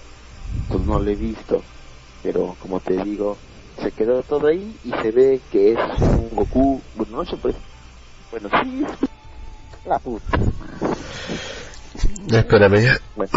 Pues 0.67 0.81
no 0.81 0.99
lo 0.99 1.09
he 1.09 1.15
visto. 1.15 1.61
Pero 2.21 2.55
como 2.61 2.79
te 2.79 3.03
digo, 3.03 3.37
se 3.81 3.91
quedó 3.91 4.23
todo 4.23 4.47
ahí 4.47 4.77
y 4.83 4.91
se 4.91 5.11
ve 5.11 5.41
que 5.51 5.73
es 5.73 5.79
un 5.99 6.29
Goku. 6.33 6.81
Bueno, 6.95 7.23
no 7.23 7.37
puede. 7.37 7.55
Bueno, 8.31 8.49
sí. 8.61 8.85
La 9.85 9.99
puta. 9.99 10.39
Espérame 12.27 12.83
ya. 12.83 12.99
Bueno. 13.15 13.31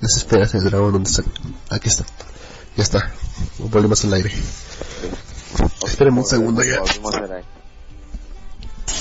Las 0.00 0.16
esperas 0.16 0.52
del 0.52 0.64
dragón, 0.64 0.92
¿dónde 0.92 1.10
están? 1.10 1.26
Aquí 1.70 1.88
está. 1.88 2.04
Ya 2.76 2.82
está. 2.82 3.12
Volvemos 3.58 4.04
al 4.04 4.14
aire. 4.14 4.32
Espérame 5.86 6.18
un 6.18 6.24
segundo 6.24 6.62
ya. 6.62 6.78
Nos 6.78 6.94
vemos 6.94 7.14
al 7.14 7.32
aire. 7.32 7.48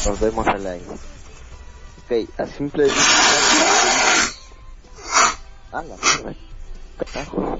Nos 0.05 0.19
vemos 0.19 0.47
al 0.47 0.67
aire. 0.67 0.85
Ok, 2.09 2.13
a 2.37 2.47
simple. 2.47 2.87
Ah, 5.73 5.83
la 5.83 5.97
mierda. 5.97 6.35
Carajo. 6.97 7.59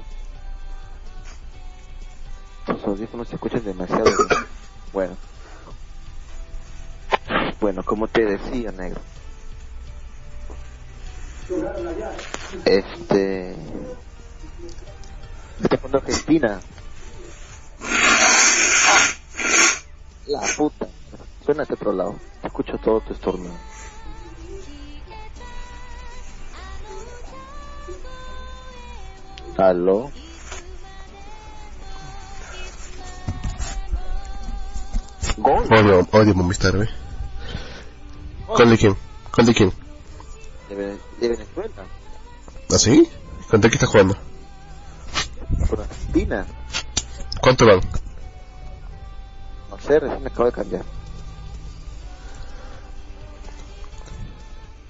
Los 2.66 2.84
audífonos 2.84 3.28
se 3.28 3.34
escuchan 3.34 3.62
demasiado 3.62 4.04
bien. 4.04 4.46
Bueno. 4.90 5.16
Bueno, 7.60 7.84
como 7.84 8.08
te 8.08 8.24
decía, 8.24 8.72
negro. 8.72 9.02
Este. 12.64 13.50
Está 15.62 15.76
poniendo 15.76 15.98
Argentina. 15.98 16.60
La 20.26 20.40
puta. 20.56 20.88
Suena 21.44 21.64
de 21.66 21.74
otro 21.74 21.92
lado. 21.92 22.18
Escucho 22.42 22.78
todo 22.78 23.02
tu 23.02 23.12
estornudo. 23.12 23.77
Aló. 29.58 30.10
Gol. 35.36 35.64
Odio, 35.72 36.08
odio 36.12 36.34
Movistar, 36.34 36.76
¿eh? 36.76 36.88
¿Cuál 38.46 38.70
de 38.70 38.78
quién? 38.78 38.96
¿Cuál 39.34 39.46
de 39.46 39.54
quién? 39.54 39.72
De, 40.68 40.74
Vene- 40.74 40.98
de 41.20 41.28
Venezuela. 41.28 41.84
¿Ah, 42.70 42.78
sí? 42.78 43.08
¿Contra 43.50 43.70
qué 43.70 43.76
está 43.76 43.86
jugando? 43.86 44.16
Por 45.68 45.80
Argentina. 45.80 46.46
¿Cuánto 47.40 47.66
van? 47.66 47.80
No 49.70 49.78
sé, 49.80 50.00
recién 50.00 50.22
me 50.22 50.28
acabo 50.28 50.46
de 50.46 50.52
cambiar. 50.52 50.84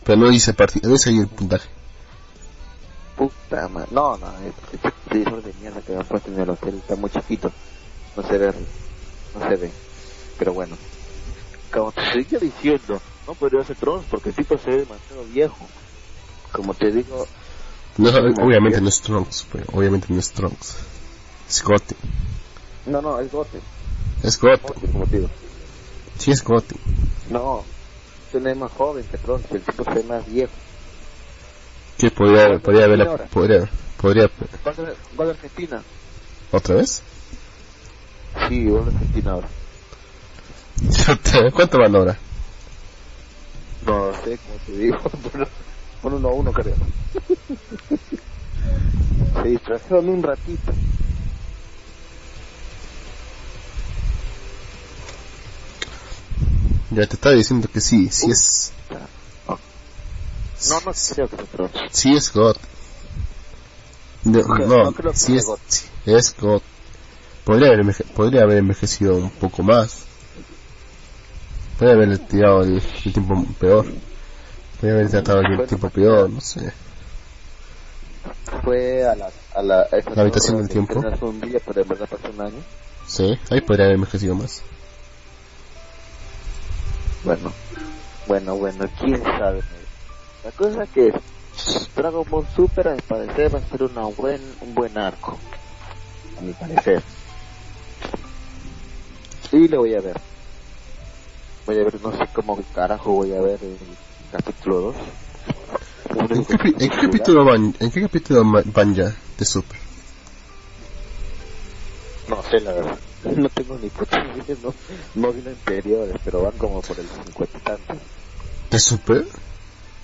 Pero 0.04 0.18
no 0.18 0.30
dice 0.30 0.54
partido, 0.54 0.88
no 0.88 0.94
dice 0.94 1.10
ahí 1.10 1.18
el 1.18 1.28
puntaje. 1.28 1.68
Puta 3.18 3.68
madre. 3.68 3.88
No, 3.90 4.16
no, 4.16 4.32
este 4.72 4.92
televisor 5.08 5.42
de 5.42 5.52
mierda 5.54 5.82
que 5.82 5.92
me 5.92 5.98
han 5.98 6.06
puesto 6.06 6.30
en 6.30 6.40
el 6.40 6.50
hotel 6.50 6.76
está 6.76 6.94
muy 6.94 7.10
chiquito. 7.10 7.50
No 8.16 8.22
se 8.22 8.38
ve, 8.38 8.54
no 9.34 9.48
se 9.48 9.56
ve. 9.56 9.72
Pero 10.38 10.54
bueno. 10.54 10.76
Como 11.72 11.90
te 11.92 12.12
seguía 12.12 12.38
diciendo, 12.38 13.00
no 13.26 13.34
podría 13.34 13.64
ser 13.64 13.76
Trunks 13.76 14.06
porque 14.08 14.28
el 14.28 14.36
tipo 14.36 14.56
se 14.56 14.70
ve 14.70 14.76
demasiado 14.78 15.24
viejo. 15.24 15.66
Como 16.52 16.72
te 16.74 16.92
digo, 16.92 17.26
No, 17.98 18.08
obviamente 18.08 18.80
no 18.80 18.88
es 18.88 19.00
Trunks, 19.02 19.46
pues, 19.50 19.64
obviamente 19.72 20.06
no 20.10 20.20
es 20.20 20.30
Trunks. 20.30 20.76
Es 21.48 21.62
Goten. 21.62 21.98
No, 22.86 23.02
no, 23.02 23.18
es 23.20 23.30
Gote. 23.32 23.60
Es 24.22 24.40
Gote. 24.40 24.62
Gote, 24.62 24.86
como 24.92 25.06
te 25.06 25.16
digo. 25.16 25.30
Sí, 26.18 26.30
es 26.30 26.42
Gote. 26.42 26.76
No, 27.30 27.64
usted 28.26 28.46
es 28.46 28.56
más 28.56 28.72
joven 28.72 29.04
que 29.10 29.18
Tronte, 29.18 29.56
el 29.56 29.62
tipo 29.62 29.84
se 29.84 29.90
ve 29.90 30.02
más 30.04 30.26
viejo. 30.26 30.52
¿Qué 31.98 32.10
podría, 32.12 32.46
¿Cuánto 32.46 32.62
podría 32.64 32.84
haber, 32.84 33.08
ahora? 33.08 33.28
podría, 33.28 33.70
podría, 33.96 34.30
¿Gol 34.64 34.76
de, 34.76 34.96
gol 35.16 35.26
de 35.26 35.32
Argentina? 35.32 35.84
otra 36.52 36.76
vez? 36.76 37.02
Sí, 38.48 38.68
gol 38.68 38.86
Argentina 38.86 39.32
ahora. 39.32 39.48
¿Cuánto 41.52 41.78
van 41.78 41.96
ahora? 41.96 42.20
No 43.82 44.12
sé, 44.22 44.38
como 44.38 44.58
te 44.60 44.72
digo, 44.76 44.98
por 46.02 46.14
uno 46.14 46.28
a 46.28 46.32
uno 46.32 46.52
creo. 46.52 46.76
Se 49.42 49.48
distrajeron 49.48 50.08
un 50.08 50.22
ratito. 50.22 50.72
Ya 56.90 57.06
te 57.06 57.14
estaba 57.14 57.34
diciendo 57.34 57.68
que 57.72 57.80
sí, 57.80 58.08
sí 58.10 58.30
es, 58.30 58.72
No, 60.68 60.74
no 60.80 60.92
creo 60.92 61.28
que 61.28 61.36
se 61.36 61.44
Tronte. 61.44 61.78
sí 61.90 62.14
es 62.14 62.32
God. 62.32 62.56
No, 64.24 64.40
No, 64.42 64.58
no, 64.66 64.84
no 64.84 64.92
creo 64.92 65.12
que 65.12 65.18
sí 65.18 65.26
sea 65.26 65.36
es, 65.36 65.46
God. 65.46 65.58
es 66.06 66.36
God. 66.38 66.62
Podría 67.44 67.68
haber, 67.68 67.94
podría 68.14 68.42
haber 68.42 68.58
envejecido 68.58 69.16
un 69.16 69.30
poco 69.30 69.62
más. 69.62 70.00
Podría 71.78 71.94
haberle 71.94 72.18
tirado 72.18 72.62
el, 72.62 72.82
el 73.04 73.12
tiempo 73.12 73.46
peor. 73.58 73.86
Podría 74.80 74.94
haber 74.96 75.10
tratado 75.10 75.40
el 75.40 75.66
tiempo 75.66 75.88
peor, 75.90 76.28
no 76.28 76.40
sé. 76.40 76.72
Fue 78.64 79.06
a 79.06 79.14
la, 79.14 79.30
a 79.54 79.62
la, 79.62 79.80
a 79.82 80.14
La 80.14 80.22
habitación 80.22 80.58
del 80.58 80.68
tiempo. 80.68 81.00
un 81.20 81.40
día, 81.40 81.60
pero 81.64 81.82
en 81.82 81.88
verdad 81.88 82.08
pasó 82.08 82.30
un 82.32 82.40
año. 82.40 82.62
Sí, 83.06 83.38
ahí 83.50 83.60
podría 83.60 83.86
haber 83.86 83.94
envejecido 83.96 84.34
más. 84.34 84.62
Bueno, 87.24 87.52
bueno, 88.26 88.56
bueno, 88.56 88.88
quién 89.00 89.22
sabe. 89.22 89.62
La 90.48 90.52
cosa 90.52 90.84
es 90.84 90.90
que 90.90 91.12
Dragon 91.94 92.24
Ball 92.30 92.46
Super, 92.48 92.88
a 92.88 92.92
mi 92.94 93.00
parecer, 93.06 93.54
va 93.54 93.58
a 93.58 93.68
ser 93.68 93.82
una 93.82 94.06
buen, 94.06 94.56
un 94.62 94.74
buen 94.74 94.96
arco. 94.96 95.38
A 96.38 96.40
mi 96.40 96.54
parecer. 96.54 97.04
Y 99.52 99.68
lo 99.68 99.80
voy 99.80 99.94
a 99.94 100.00
ver. 100.00 100.18
Voy 101.66 101.78
a 101.78 101.84
ver, 101.84 102.00
no 102.00 102.12
sé 102.12 102.24
cómo 102.34 102.58
carajo 102.72 103.12
voy 103.12 103.34
a 103.34 103.42
ver 103.42 103.62
el 103.62 103.78
capítulo 104.30 104.80
2. 104.80 104.96
¿En 106.30 106.44
qué, 106.46 106.54
capi- 106.56 106.82
en 106.82 106.90
qué 106.90 106.96
capítulo 107.06 107.44
van, 107.44 107.74
en 107.78 107.90
qué 107.90 108.00
capítulo 108.00 108.42
van 108.72 108.94
ya 108.94 109.04
de 109.04 109.44
Super? 109.44 109.78
No 112.26 112.42
sé, 112.44 112.60
la 112.60 112.72
verdad. 112.72 112.98
No 113.36 113.50
tengo 113.50 113.76
ni 113.76 113.90
puta 113.90 114.16
idea, 114.24 114.56
no, 114.62 114.72
no 115.14 115.32
vi 115.34 115.42
los 115.42 115.52
anteriores, 115.58 116.18
pero 116.24 116.40
van 116.40 116.56
como 116.56 116.80
por 116.80 116.98
el 116.98 117.06
50 117.06 117.58
y 117.58 117.60
tantos. 117.60 117.98
¿De 118.70 118.78
Super? 118.78 119.24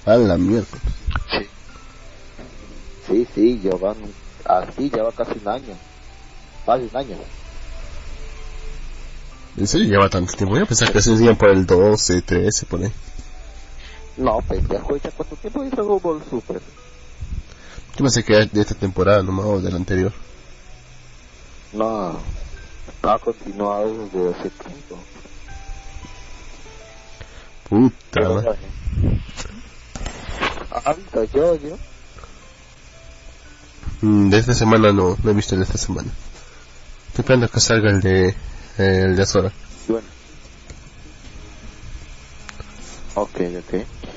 A 0.06 0.16
la 0.16 0.36
mierda. 0.36 0.66
Sí. 1.30 1.48
Sí, 3.06 3.28
sí, 3.34 3.60
ya 3.62 3.76
van, 3.76 3.96
así 4.44 4.90
ya 4.90 5.02
va 5.02 5.12
casi 5.12 5.38
un 5.40 5.48
año. 5.48 5.74
De 6.66 6.72
un 6.72 6.96
año. 6.96 7.16
¿En 9.56 9.66
serio 9.66 9.88
lleva 9.88 10.08
tanto 10.08 10.32
tiempo? 10.32 10.58
Yo 10.58 10.66
pensaba 10.66 10.90
que 10.92 11.00
se 11.00 11.12
decían 11.12 11.36
por 11.36 11.50
el 11.50 11.64
12, 11.64 12.22
13, 12.22 12.66
por 12.66 12.82
ahí. 12.82 12.92
No, 14.16 14.40
pendejo, 14.40 14.96
¿ya 14.96 15.10
cuánto 15.10 15.36
tiempo 15.36 15.64
Dragon 15.64 16.00
Ball 16.02 16.22
Super? 16.28 16.60
Yo 17.96 17.98
pensé 17.98 18.24
que 18.24 18.34
era 18.34 18.46
de 18.46 18.60
esta 18.60 18.74
temporada 18.74 19.22
nomás 19.22 19.46
o 19.46 19.60
de 19.60 19.70
la 19.70 19.76
anterior. 19.76 20.12
No, 21.72 22.18
ha 23.02 23.18
continuado 23.18 24.08
desde 24.12 24.30
hace 24.30 24.50
tiempo. 24.50 24.98
Puta 27.68 27.96
Pero 28.10 28.42
madre. 30.70 30.82
bueno. 30.82 30.82
¿Ha 30.84 30.92
visto 30.94 31.24
yo, 31.36 31.56
yo? 31.56 31.76
Mm, 34.02 34.30
De 34.30 34.38
esta 34.38 34.54
semana 34.54 34.92
no, 34.92 35.16
no 35.22 35.30
he 35.30 35.34
visto 35.34 35.54
el 35.54 35.60
de 35.60 35.64
esta 35.66 35.78
semana. 35.78 36.08
Estoy 37.08 37.22
esperando 37.22 37.48
que 37.48 37.60
salga 37.60 37.90
el 37.90 38.00
de, 38.00 38.28
eh, 38.28 38.34
el 38.78 39.16
de 39.16 39.22
Azora. 39.22 39.52
Bueno. 39.88 40.06
Ok, 43.14 43.40
ok. 43.58 43.74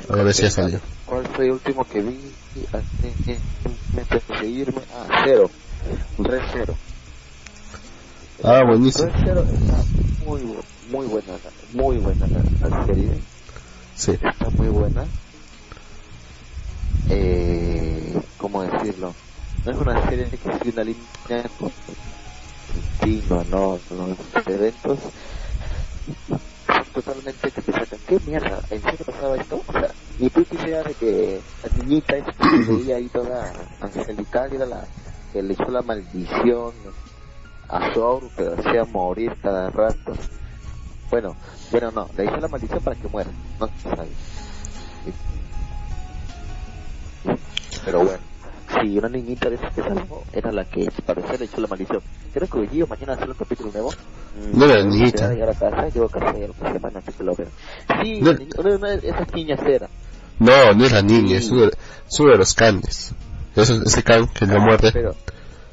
A 0.10 0.24
ver 0.24 0.34
si 0.34 0.44
ya 0.44 0.52
salió. 0.52 0.80
¿Cuál 1.06 1.28
fue 1.28 1.46
el 1.46 1.52
último 1.52 1.86
que 1.86 2.02
vi 2.02 2.18
antes 2.74 4.42
de 4.42 4.48
irme? 4.48 4.82
Ah, 4.94 5.22
cero. 5.24 5.50
Re 6.18 6.42
cero. 6.52 6.76
Ah, 8.44 8.64
buenísimo. 8.68 9.06
Re 9.10 9.14
cero 9.24 9.46
está 9.48 10.26
muy, 10.26 10.42
muy 10.90 11.06
buena, 11.08 11.34
muy 11.74 11.98
buena 11.98 12.28
la, 12.28 12.70
la 12.70 12.86
serie. 12.86 13.12
Sí. 13.96 14.12
Está 14.12 14.50
muy 14.58 14.68
buena. 14.70 15.06
Eh, 17.10 18.14
¿cómo 18.38 18.64
decirlo? 18.64 19.16
No 19.66 19.72
es 19.72 19.78
una 19.78 20.10
serie 20.10 20.30
que 20.30 20.38
sigue 20.38 20.72
una 20.72 20.84
línea 20.84 21.08
continua, 23.00 23.44
no, 23.46 23.80
los 23.90 24.18
eventos 24.46 25.00
totalmente 26.94 27.52
que 27.52 27.62
te 27.62 27.72
sacan, 27.72 28.00
¿qué 28.08 28.20
mierda? 28.26 28.62
¿En 28.70 28.82
serio 28.82 29.06
pasaba 29.06 29.36
esto? 29.38 29.62
O 29.68 29.72
sea, 29.72 29.94
y 30.20 30.30
tú 30.30 30.44
quisieras 30.46 30.86
de 30.86 30.96
que 30.96 31.44
la 31.64 31.70
niñita 31.76 32.16
que 32.16 32.74
veía 32.74 32.96
ahí 32.98 33.08
toda 33.10 33.54
angelical 33.80 34.54
era 34.54 34.66
la 34.66 34.88
que 35.32 35.44
le 35.44 35.54
echó 35.54 35.70
la 35.70 35.82
maldición 35.82 36.74
a 37.70 37.94
Zoro 37.94 38.32
que 38.36 38.44
lo 38.44 38.54
hacía 38.56 38.84
morir 38.86 39.38
cada 39.42 39.70
rato. 39.70 40.14
Bueno, 41.12 41.36
bueno 41.72 41.92
no, 41.92 42.10
le 42.18 42.26
hizo 42.26 42.38
la 42.38 42.48
maldición 42.48 42.80
para 42.84 42.96
que 42.96 43.08
muera, 43.08 43.32
no 43.60 43.68
se 43.68 43.90
sabe. 43.90 44.10
Pero 47.86 48.04
bueno, 48.04 48.20
si 48.82 48.98
una 48.98 49.10
niñita 49.10 49.50
de 49.50 49.56
esas 49.56 49.74
que 49.74 49.82
salvó 49.82 50.24
era 50.34 50.52
la 50.52 50.66
que 50.66 50.88
parecía 51.06 51.38
le 51.38 51.46
echó 51.46 51.62
la 51.62 51.68
maldición. 51.68 52.02
Creo 52.34 52.48
que 52.48 52.60
hoy 52.60 52.68
día 52.68 52.86
mañana 52.86 53.14
hacer 53.14 53.30
un 53.30 53.36
capítulo 53.36 53.72
nuevo. 53.72 53.94
No 54.54 54.66
era 54.66 54.84
niñita. 54.84 55.30
llegar 55.34 55.50
a 55.50 55.54
casa, 55.54 55.88
llego 55.90 56.06
a 56.06 56.10
casa 56.10 56.38
y 56.38 56.44
a 56.44 56.48
la 56.48 56.74
semana 56.74 57.02
que 57.02 57.24
lo 57.24 57.36
veo. 57.36 57.48
Sí, 58.02 58.22
No- 58.22 58.32
una, 58.60 58.76
una 58.76 58.90
de 58.92 59.08
esas 59.10 59.34
niñas 59.34 59.60
era. 59.66 59.90
No, 60.40 60.74
no 60.74 60.86
es 60.86 60.92
la 60.92 61.02
niña, 61.02 61.38
es 61.38 61.50
uno, 61.50 61.62
de- 61.62 61.68
es 62.08 62.20
uno 62.20 62.32
de 62.34 62.38
los 62.38 62.54
canes. 62.54 63.14
Eso, 63.56 63.74
ese 63.84 64.04
can 64.04 64.28
que 64.28 64.46
lo 64.46 64.60
muerde. 64.60 64.92
Pero, 64.94 65.16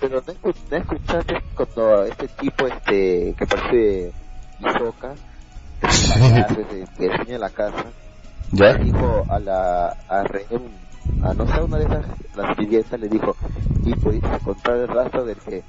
pero 0.01 0.23
no, 0.27 0.33
escu- 0.33 0.55
no 0.71 0.77
escuchaste 0.79 1.35
cuando 1.55 2.05
este 2.05 2.29
tipo 2.29 2.67
este 2.67 3.35
que 3.37 3.47
parece 3.47 4.13
Hisoka, 4.61 5.15
que 5.83 5.89
se 5.91 6.87
que- 6.97 7.07
enseña 7.07 7.39
la 7.39 7.51
casa, 7.51 7.93
¿Ya? 8.53 8.75
dijo 8.79 9.27
a 9.29 9.39
la 9.39 9.89
a, 10.09 10.23
Re- 10.25 10.47
a 11.23 11.35
no 11.35 11.47
sé 11.47 11.63
una 11.63 11.79
de 11.79 11.85
esas 11.85 12.07
las 12.37 12.57
sirvientas 12.57 13.01
le 13.01 13.09
dijo 13.09 13.37
y 13.85 13.95
pudiste 13.95 14.29
encontrar 14.29 14.77
el 14.79 14.89
rastro 14.89 15.25
del 15.25 15.37
que 15.37 15.63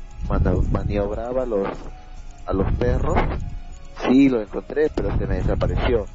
maniobraba 0.72 1.44
a 1.44 1.46
los 1.46 1.68
a 2.46 2.54
los 2.54 2.72
perros 2.74 3.18
sí 4.06 4.30
lo 4.30 4.42
encontré 4.42 4.90
pero 4.94 5.18
se 5.18 5.28
me 5.28 5.36
desapareció 5.36 6.06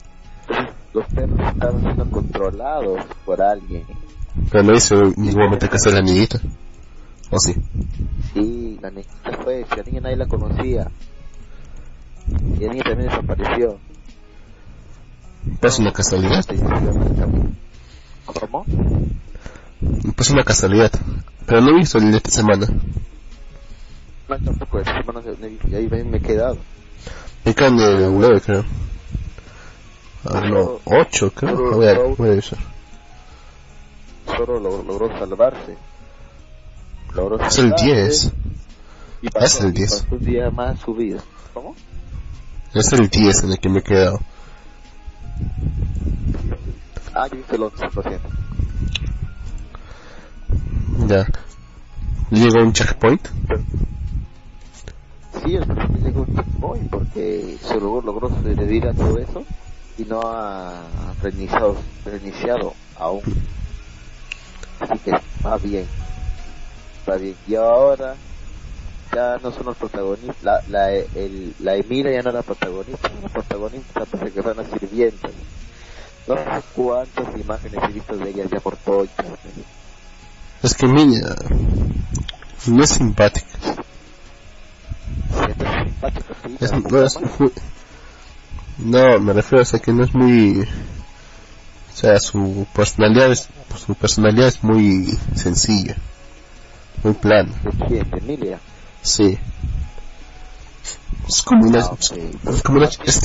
Entonces, 0.49 0.75
los 0.93 1.07
perros 1.07 1.39
estaban 1.41 1.81
siendo 1.81 2.11
controlados 2.11 3.05
por 3.25 3.43
alguien 3.43 3.85
Pero 4.51 4.65
no 4.65 4.73
hizo 4.75 4.97
que 5.71 5.79
sea 5.79 5.93
la 5.93 6.03
niñita. 6.03 6.39
¿O 7.31 7.39
sí? 7.39 7.55
sí 8.35 8.79
la 8.83 8.91
niña 8.91 9.07
fue 9.45 9.65
si 9.71 9.77
la 9.77 9.83
niña 9.85 10.01
nadie 10.01 10.17
la 10.17 10.27
conocía 10.27 10.91
y 12.29 12.65
la 12.65 12.73
niña 12.73 12.83
también 12.85 13.09
desapareció 13.09 13.79
una 15.79 15.93
casualidad. 15.93 16.45
¿Cómo? 18.39 18.65
Pues 20.17 20.31
una 20.31 20.45
casualidad. 20.45 20.91
Pero 21.47 21.61
no 21.63 21.71
he 21.71 21.75
visto 21.75 21.99
el 21.99 22.11
de 22.11 22.17
esta 22.19 22.31
semana. 22.31 22.67
No, 24.29 24.39
tampoco, 24.39 24.79
esta 24.79 25.01
semana 25.01 25.23
se- 25.23 25.69
y 25.71 25.75
ahí 25.75 25.89
me 26.05 26.19
he 26.19 26.21
quedado. 26.21 26.59
Me 27.45 27.55
caen 27.55 27.79
el 27.81 28.13
9, 28.13 28.41
creo. 28.45 28.65
Ah, 30.25 30.41
no, 30.49 30.81
8, 30.85 31.33
creo. 31.35 31.51
Ah, 31.73 31.77
Voy 31.77 31.87
a, 31.89 31.95
voy 31.99 32.29
a 32.29 32.31
revisar. 32.33 32.59
Zoro 34.37 34.61
lo- 34.61 34.83
logró 34.83 35.09
salvarse. 35.19 35.77
Logró 37.15 37.37
Es 37.41 37.59
el 37.59 37.71
salvarse 37.71 37.85
10. 37.87 38.33
Y 39.23 39.27
Es 39.27 39.33
pasó, 39.33 39.65
el 39.67 39.71
y 39.71 39.73
10. 39.79 39.91
pasó 40.03 40.15
un 40.15 40.25
día 40.25 40.51
más 40.51 40.79
su 40.81 40.95
vida. 40.95 41.21
¿Cómo? 41.55 41.75
Es 42.75 42.93
el 42.93 43.09
10 43.09 43.43
en 43.45 43.53
el 43.53 43.59
que 43.59 43.69
me 43.69 43.81
he 43.81 43.83
quedado. 43.83 44.21
Ah, 47.15 47.29
yo 47.31 47.39
hice 47.39 47.57
el 47.57 47.63
11, 47.63 47.91
lo 47.95 48.03
siento. 48.03 48.29
Ya. 51.09 51.27
Llegó 52.31 52.63
un 52.63 52.73
checkpoint. 52.73 53.29
Sí, 55.43 55.55
el 55.57 55.67
llegó 56.03 56.23
un 56.23 56.35
checkpoint 56.35 56.91
porque 56.91 57.59
se 57.63 57.75
logró, 57.81 58.03
logró 58.03 58.29
sobrevivir 58.31 58.87
a 58.87 58.95
todo 58.95 59.19
eso 59.19 59.45
y 59.97 60.05
no 60.05 60.21
ha 60.29 61.15
reiniciado, 61.21 61.77
reiniciado 62.05 62.75
aún. 62.95 63.23
Así 64.79 64.99
que 65.01 65.13
va 65.45 65.59
bien. 65.59 65.89
Va 67.09 67.17
bien. 67.17 67.37
Y 67.47 67.55
ahora 67.57 68.17
ya 69.15 69.39
no 69.39 69.51
son 69.53 69.67
los 69.67 69.77
protagonistas, 69.77 70.37
la, 70.43 70.63
la, 70.67 70.93
el, 70.93 71.55
la 71.59 71.75
Emilia 71.77 72.13
ya 72.13 72.23
no 72.23 72.31
era 72.31 72.43
protagonista, 72.43 73.09
la 73.21 73.29
protagonista 73.29 74.07
parece 74.07 74.33
que 74.33 74.43
fue 74.43 74.53
una 74.53 74.79
sirvienta. 74.79 75.29
No 76.31 76.37
sé 76.37 76.63
cuántas 76.77 77.41
imágenes 77.41 77.81
he 77.83 77.93
visto 77.93 78.17
de 78.17 78.31
ella 78.31 78.45
ya 78.49 78.61
por 78.61 78.77
todo 78.77 79.05
Es 80.63 80.75
que 80.75 80.87
Emilia 80.87 81.35
no 82.69 82.85
es 82.85 82.91
simpática. 82.91 83.59
Es, 86.61 86.73
no, 86.73 87.03
es, 87.03 87.19
no, 88.79 89.21
me 89.21 89.33
refiero 89.33 89.65
a 89.65 89.79
que 89.81 89.93
no 89.93 90.05
es 90.05 90.15
muy... 90.15 90.61
O 90.61 91.97
sea, 91.97 92.21
su 92.21 92.65
personalidad 92.75 93.33
es, 93.33 93.49
su 93.85 93.95
personalidad 93.97 94.47
es 94.47 94.63
muy 94.63 95.07
sencilla, 95.35 95.97
muy 97.03 97.15
plana. 97.15 97.51
¿De 97.89 98.07
Emilia? 98.19 98.61
Sí. 99.03 99.37
Es 101.29 101.43
como 101.43 101.67
una, 101.67 101.81
ah, 101.81 101.97
es 102.01 102.63
como 102.63 102.79
una, 102.79 102.89
es, 103.05 103.21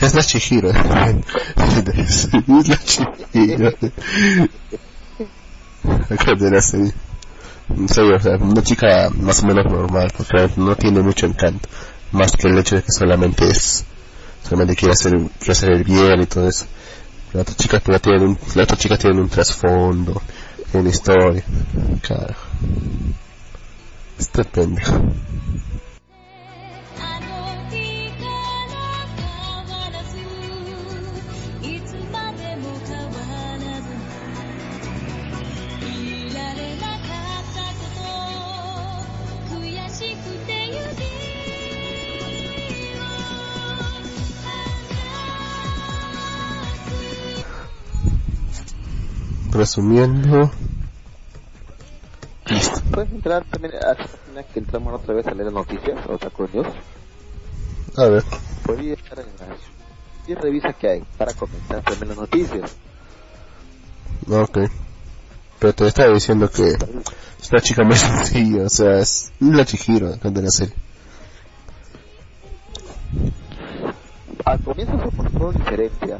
es 0.00 0.14
la 0.14 0.22
Chihiro. 0.22 0.70
es 0.70 2.68
la 2.68 2.78
Chihiro. 2.84 3.72
En 7.76 7.88
serio, 7.88 8.16
o 8.16 8.20
sea, 8.20 8.36
una 8.36 8.62
chica 8.62 9.10
más 9.10 9.42
o 9.42 9.46
menos 9.46 9.64
normal, 9.70 10.12
porque 10.16 10.50
no 10.56 10.74
tiene 10.74 11.00
mucho 11.02 11.26
encanto, 11.26 11.68
más 12.12 12.32
que 12.32 12.48
el 12.48 12.58
hecho 12.58 12.76
de 12.76 12.82
que 12.82 12.90
solamente 12.90 13.48
es, 13.48 13.84
solamente 14.42 14.74
quiere 14.74 14.94
hacer, 14.94 15.12
quiere 15.38 15.52
hacer 15.52 15.70
el 15.70 15.84
bien 15.84 16.20
y 16.20 16.26
todo 16.26 16.48
eso. 16.48 16.66
Las 17.32 17.42
otras 17.42 17.56
chicas, 17.58 17.80
pues, 17.84 18.02
tienen 18.02 18.22
un, 18.22 18.38
las 18.56 18.64
otras 18.64 18.78
chicas 18.80 18.98
tienen 18.98 19.20
un 19.20 19.28
trasfondo, 19.28 20.20
tienen 20.72 20.90
historia, 20.90 21.44
claro. 22.02 22.34
Está 24.18 24.42
pendejo. 24.42 25.00
Resumiendo. 49.50 50.50
Listo. 52.46 52.80
¿Puedes 52.92 53.12
entrar 53.12 53.44
también 53.44 53.74
a 53.76 54.42
que 54.42 54.58
entramos 54.58 55.00
otra 55.00 55.14
vez 55.14 55.26
a 55.26 55.34
leer 55.34 55.52
noticias 55.52 55.98
o 56.08 56.18
Taco 56.18 56.48
News? 56.52 56.66
A 57.96 58.04
ver. 58.06 58.24
Podría 58.64 58.94
estar 58.94 59.18
en 59.20 59.26
la... 59.26 59.56
Y 60.26 60.34
revisa 60.34 60.72
qué 60.72 60.88
hay 60.88 61.02
para 61.16 61.32
comenzar 61.34 61.82
también 61.82 62.08
las 62.08 62.18
noticias. 62.18 62.76
Ok. 64.28 64.58
Pero 65.58 65.74
te 65.74 65.86
estaba 65.86 66.12
diciendo 66.14 66.48
que 66.50 66.70
es 66.70 67.52
una 67.52 67.60
chica 67.60 67.84
muy 67.84 67.96
sencilla, 67.96 68.64
o 68.64 68.68
sea, 68.68 68.98
es 68.98 69.32
la 69.40 69.64
Chihiro 69.64 70.16
de 70.16 70.42
la 70.42 70.50
serie. 70.50 70.74
Al 74.44 74.60
comienzo 74.62 74.98
se 74.98 75.16
mostró 75.16 75.52
diferencia, 75.52 76.18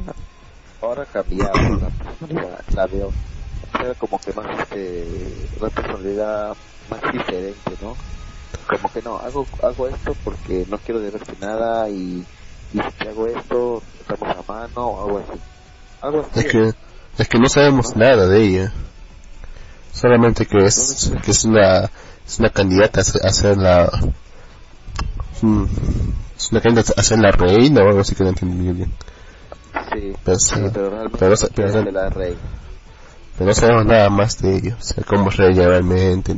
ahora 0.81 1.05
cambiado 1.05 1.53
la 1.53 1.89
personalidad, 1.89 2.59
la 2.73 2.87
veo. 2.87 3.11
Era 3.79 3.93
como 3.95 4.19
que 4.19 4.33
más 4.33 4.59
este 4.59 5.07
una 5.59 5.69
personalidad 5.69 6.55
más 6.89 7.01
diferente 7.13 7.71
no 7.81 7.95
como 8.67 8.93
que 8.93 9.01
no 9.01 9.17
hago 9.17 9.45
hago 9.63 9.87
esto 9.87 10.15
porque 10.23 10.65
no 10.69 10.77
quiero 10.77 10.99
deberte 10.99 11.33
nada 11.39 11.89
y, 11.89 12.25
y 12.73 12.79
si 12.79 13.07
hago 13.07 13.27
esto 13.27 13.81
estamos 13.99 14.37
a 14.37 14.51
mano 14.51 14.87
o 14.87 15.05
algo 15.05 15.19
así. 15.19 15.39
Algo 16.01 16.21
así. 16.21 16.39
Es 16.39 16.45
que 16.51 16.73
es 17.17 17.27
que 17.27 17.39
no 17.39 17.49
sabemos 17.49 17.95
nada 17.95 18.27
de 18.27 18.43
ella. 18.43 18.73
Solamente 19.93 20.45
que 20.45 20.65
es 20.65 21.11
que 21.23 21.31
es 21.31 21.45
una 21.45 21.89
es 22.25 22.39
una 22.39 22.49
candidata 22.49 23.01
a 23.01 23.29
ser 23.31 23.57
la 23.57 23.89
mm, 25.41 25.65
es 26.37 26.51
una 26.51 26.61
candidata 26.61 26.93
a 26.97 27.03
ser 27.03 27.19
la 27.19 27.31
reina 27.31 27.83
o 27.83 27.87
algo 27.87 28.01
así 28.01 28.15
que 28.15 28.23
no 28.23 28.29
entendí 28.29 28.71
bien 28.71 28.91
Sí, 29.93 30.13
pero, 30.23 30.37
pero 30.73 30.89
realmente 30.89 31.17
pero, 31.19 31.35
pero, 31.55 31.83
de 31.83 31.91
la 31.91 32.09
reina 32.09 32.39
pero 33.37 33.49
no 33.49 33.53
sabemos 33.55 33.85
nada 33.85 34.09
más 34.09 34.41
de 34.41 34.55
ellos, 34.55 34.75
o 34.79 34.83
sea, 34.83 35.03
cómo 35.03 35.29
es 35.29 35.39
ella 35.39 35.67
realmente, 35.67 36.35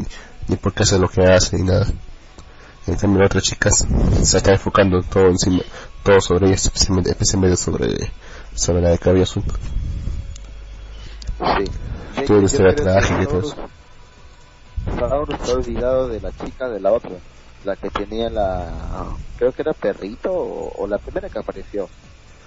ni, 0.47 0.55
por 0.55 0.73
qué 0.73 0.83
hace 0.83 0.99
lo 0.99 1.09
que 1.09 1.25
hace, 1.25 1.57
ni 1.57 1.63
nada. 1.63 1.85
En 2.85 2.95
cambio, 2.95 3.19
las 3.19 3.27
otras 3.27 3.43
chicas 3.43 3.87
se 4.21 4.37
están 4.37 4.53
enfocando 4.53 5.01
todo 5.01 5.27
encima, 5.27 5.61
todo 6.03 6.21
sobre 6.21 6.47
ellas, 6.47 6.65
especialmente, 6.65 7.09
especialmente 7.09 7.57
sobre, 7.57 8.11
sobre 8.53 8.81
la 8.81 8.89
de 8.89 8.99
Cabello 8.99 9.23
Azul. 9.23 9.43
Sí. 11.39 12.25
Todo 12.25 12.41
historia 12.41 12.75
trágica 12.75 13.23
y 13.23 13.25
todo 13.25 13.39
eso. 13.39 13.55
Ahora 15.01 15.35
está 15.35 15.53
olvidado 15.53 16.07
de 16.09 16.21
la 16.21 16.31
chica 16.31 16.69
de 16.69 16.79
la 16.79 16.91
otra, 16.91 17.11
la 17.63 17.75
que 17.75 17.89
tenía 17.89 18.29
la, 18.29 18.71
creo 19.37 19.51
que 19.51 19.61
era 19.61 19.73
perrito 19.73 20.31
o, 20.31 20.87
la 20.87 20.97
primera 20.97 21.29
que 21.29 21.39
apareció. 21.39 21.89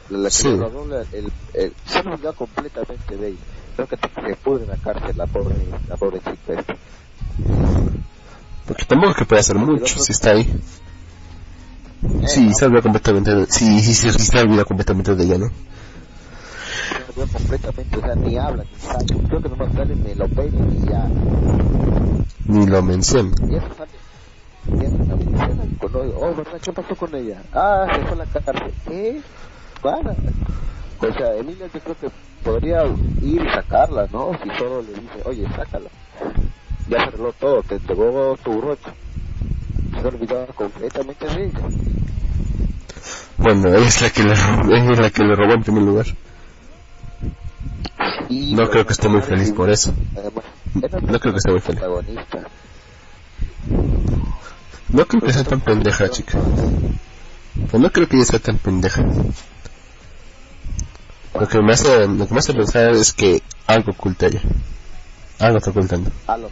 La, 0.08 0.28
que 0.28 0.34
sí. 0.34 0.48
el, 0.48 1.32
el, 1.54 1.72
se 1.84 1.98
ha 1.98 2.00
olvidado 2.02 2.34
completamente 2.34 3.16
de 3.16 3.28
ella 3.28 3.38
creo 3.76 3.88
que 3.88 3.96
se 3.96 4.36
pudre 4.36 4.64
en 4.64 4.70
la 4.70 4.76
cárcel 4.76 5.12
la 5.16 5.26
pobre, 5.26 5.54
la 5.88 5.96
pobre 5.96 6.18
chica 6.18 6.58
esta. 6.58 6.76
Porque 8.66 8.84
tampoco 8.86 9.10
es 9.12 9.16
que 9.18 9.24
puede 9.26 9.40
hacer 9.40 9.56
mucho 9.56 9.98
si 9.98 10.12
está 10.12 10.30
ahí. 10.30 10.60
Eh, 12.02 12.28
sí, 12.28 12.52
se 12.54 12.64
olvida 12.64 12.82
completamente 12.82 13.34
de... 13.34 13.46
Sí, 13.46 13.80
sí, 13.80 13.94
sí, 13.94 14.10
se 14.10 14.40
olvida 14.40 14.64
completamente 14.64 15.14
de 15.14 15.24
ella, 15.24 15.38
¿no? 15.38 15.48
Se 15.48 17.20
olvida 17.20 17.32
completamente, 17.32 17.96
o 17.96 18.00
sea, 18.00 18.14
ni 18.14 18.36
habla, 18.38 18.64
ni 18.64 18.78
sale. 18.80 19.28
Creo 19.28 19.42
que 19.42 19.48
no 19.48 19.72
sale, 19.72 19.94
me 19.94 20.14
lo 20.14 20.28
peinan 20.28 20.76
y 20.76 20.88
ya. 20.88 21.08
Ni 22.46 22.66
lo 22.66 22.82
menciona. 22.82 23.30
Y 23.48 23.56
eso 23.56 23.68
sale. 23.76 23.90
Y 24.68 24.84
eso 24.84 24.96
sale 25.06 25.24
con 25.78 25.90
Oh, 25.94 26.34
¿verdad? 26.34 26.60
¿Qué 26.62 26.72
pasó 26.72 26.96
con 26.96 27.14
ella? 27.14 27.42
Ah, 27.52 27.86
se 27.94 28.02
fue 28.02 28.12
a 28.12 28.14
la 28.16 28.26
cárcel. 28.26 29.22
¿Qué? 29.76 29.82
Para. 29.82 30.14
O 30.98 31.12
sea, 31.12 31.36
Emilia 31.36 31.68
yo 31.72 31.80
creo 31.80 31.96
que 31.98 32.08
podría 32.42 32.84
ir 33.22 33.42
y 33.42 33.50
sacarla, 33.52 34.06
¿no? 34.12 34.32
Si 34.42 34.48
solo 34.58 34.82
le 34.82 34.94
dice, 34.94 35.22
oye, 35.24 35.46
sácala. 35.54 35.90
Ya 36.88 36.98
se 36.98 37.04
arregló 37.04 37.32
todo, 37.32 37.62
te 37.62 37.74
entregó 37.74 38.36
tu 38.42 38.58
brocha. 38.60 38.94
Se 40.00 40.06
olvidaba 40.06 40.46
completamente 40.46 41.26
de 41.26 41.44
ella. 41.46 41.60
Bueno, 43.38 43.74
es 43.74 44.00
la 44.02 44.10
que 44.10 44.22
le, 44.22 44.32
es 44.32 44.98
la 44.98 45.10
que 45.10 45.22
le 45.22 45.34
robó 45.34 45.52
en 45.52 45.62
primer 45.62 45.82
lugar. 45.82 46.06
no 48.30 48.70
creo 48.70 48.86
que 48.86 48.92
esté 48.92 49.08
muy 49.08 49.20
feliz 49.20 49.52
por 49.52 49.68
eso. 49.70 49.92
no 50.74 51.20
creo 51.20 51.32
que 51.32 51.38
esté 51.38 51.50
muy 51.50 51.60
feliz. 51.60 51.82
No 54.88 55.04
creo 55.06 55.20
que 55.20 55.32
sea 55.32 55.44
tan 55.44 55.60
pendeja, 55.60 56.08
chica. 56.08 56.38
no 57.72 57.90
creo 57.90 58.08
que 58.08 58.16
ella 58.16 58.24
sea 58.24 58.38
tan 58.38 58.56
pendeja. 58.58 59.04
Lo 61.40 61.48
que 61.48 61.60
me 61.60 61.72
hace, 61.72 62.06
lo 62.06 62.26
que 62.26 62.32
me 62.32 62.38
hace 62.38 62.54
pensar 62.54 62.92
es 62.92 63.12
que 63.12 63.42
algo 63.66 63.92
oculta 63.92 64.26
ella. 64.26 64.40
Algo 65.38 65.58
está 65.58 65.70
ocultando. 65.70 66.10
Algo. 66.26 66.50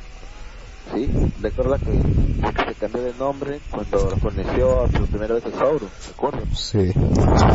Sí, 0.92 1.10
recuerda 1.40 1.78
que, 1.78 1.92
se 1.92 2.74
cambió 2.74 3.02
de 3.02 3.14
nombre 3.14 3.60
cuando 3.70 4.08
conoció 4.20 4.84
a 4.84 4.90
su 4.90 5.06
primera 5.06 5.34
vez 5.34 5.46
a 5.46 5.50
Sauro, 5.58 5.88
¿recuerdas? 6.08 6.44
Sí, 6.58 6.92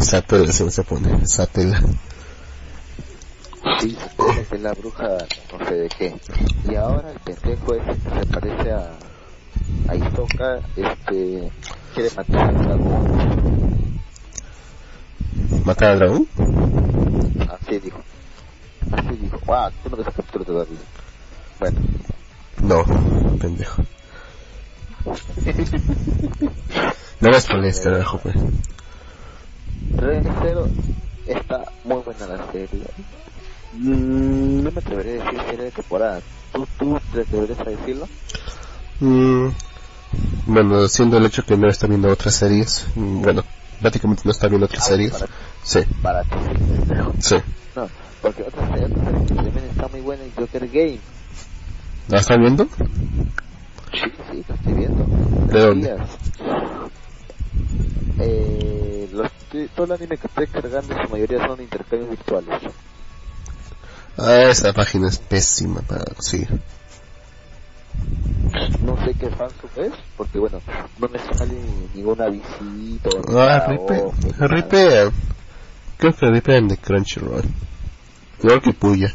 Satela 0.01 0.51
se 0.51 0.83
pone, 0.83 1.25
Satela. 1.27 1.79
Sí, 3.79 3.95
es 4.51 4.61
la 4.61 4.73
bruja, 4.73 5.17
no 5.51 5.67
sé 5.67 5.75
de 5.75 5.89
qué. 5.89 6.15
Y 6.69 6.75
ahora 6.75 7.11
el 7.11 7.19
pendejo 7.19 7.73
que 7.73 7.93
se 7.93 8.25
parece 8.25 8.71
a, 8.71 8.97
a 9.87 9.95
Isoka, 9.95 10.59
este, 10.75 11.51
quiere 11.93 12.09
matar 12.15 12.53
dragón. 12.53 13.58
¿Matar 15.65 15.91
al 15.91 15.99
dragón? 15.99 16.27
Así 17.49 17.79
dijo. 17.79 17.99
Así 18.91 19.15
dijo. 19.21 19.39
Ah, 19.47 19.71
tú 19.83 19.89
no 19.89 19.97
ves 19.97 20.07
el 20.07 20.13
capítulo 20.13 20.45
todavía. 20.45 20.77
Bueno. 21.59 21.79
No, 22.61 22.83
pendejo. 23.39 23.83
no 27.21 27.31
ves 27.31 27.45
por 27.45 27.65
este 27.65 27.83
carajo, 27.83 28.17
pues. 28.19 28.35
Pero 29.97 30.67
está 31.25 31.63
muy 31.83 31.97
buena 31.97 32.27
la 32.27 32.51
serie. 32.51 32.81
Mm, 33.73 34.63
no 34.63 34.71
me 34.71 34.79
atreveré 34.79 35.21
a 35.21 35.25
decir 35.25 35.41
serie 35.49 35.65
de 35.65 35.71
temporada. 35.71 36.21
¿Tú, 36.53 36.67
tú 36.77 36.99
te 37.13 37.21
atreverías 37.21 37.59
a 37.59 37.69
decirlo? 37.69 38.07
Mm, 38.99 39.49
bueno, 40.47 40.87
siendo 40.87 41.17
el 41.17 41.25
hecho 41.25 41.45
que 41.45 41.55
no 41.55 41.67
está 41.67 41.87
viendo 41.87 42.09
otras 42.09 42.35
series, 42.35 42.87
mm, 42.95 43.21
bueno, 43.21 43.43
prácticamente 43.79 44.23
no 44.25 44.31
está 44.31 44.47
viendo 44.47 44.65
otras 44.65 44.83
ah, 44.83 44.87
series. 44.87 45.25
sí. 45.63 45.79
Para 46.01 46.23
ti. 46.23 46.35
Sí. 47.19 47.35
No, 47.75 47.89
porque 48.21 48.43
otra 48.43 48.67
serie, 48.69 48.85
otra 48.85 49.03
serie 49.05 49.25
que 49.25 49.33
también 49.33 49.65
está 49.69 49.87
muy 49.87 50.01
buena 50.01 50.23
es 50.23 50.33
Joker 50.35 50.67
Game. 50.67 50.99
¿La 52.07 52.19
estás 52.19 52.37
viendo? 52.37 52.65
Sí, 52.65 54.11
sí, 54.31 54.45
lo 54.47 54.55
estoy 54.55 54.73
viendo. 54.73 55.05
¿De 55.47 55.59
dónde? 55.59 55.95
Eh, 58.19 59.09
los, 59.13 59.31
todo 59.75 59.85
el 59.85 59.91
anime 59.93 60.17
que 60.17 60.27
estoy 60.27 60.47
cargando 60.47 60.93
en 60.93 61.05
su 61.05 61.11
mayoría 61.11 61.47
son 61.47 61.61
intercambios 61.61 62.09
virtuales. 62.09 62.61
Ah, 64.17 64.49
esa 64.49 64.73
página 64.73 65.07
es 65.07 65.19
pésima 65.19 65.81
para 65.81 66.03
conseguir. 66.05 66.59
No 68.81 68.97
sé 69.05 69.13
qué 69.13 69.29
fansub 69.29 69.69
es, 69.77 69.93
porque 70.15 70.39
bueno, 70.39 70.61
no 70.97 71.07
me 71.07 71.19
sale 71.19 71.55
ninguna 71.93 72.27
visita. 72.29 73.09
o 73.09 73.37
Ah, 73.39 73.65
ripe, 73.67 74.01
o- 74.03 74.13
ripean. 74.47 75.13
Creo 75.97 76.13
que 76.13 76.31
ripean 76.31 76.67
de 76.67 76.77
Crunchyroll. 76.77 77.43
Igual 78.41 78.61
que 78.61 78.73
Puya. 78.73 79.13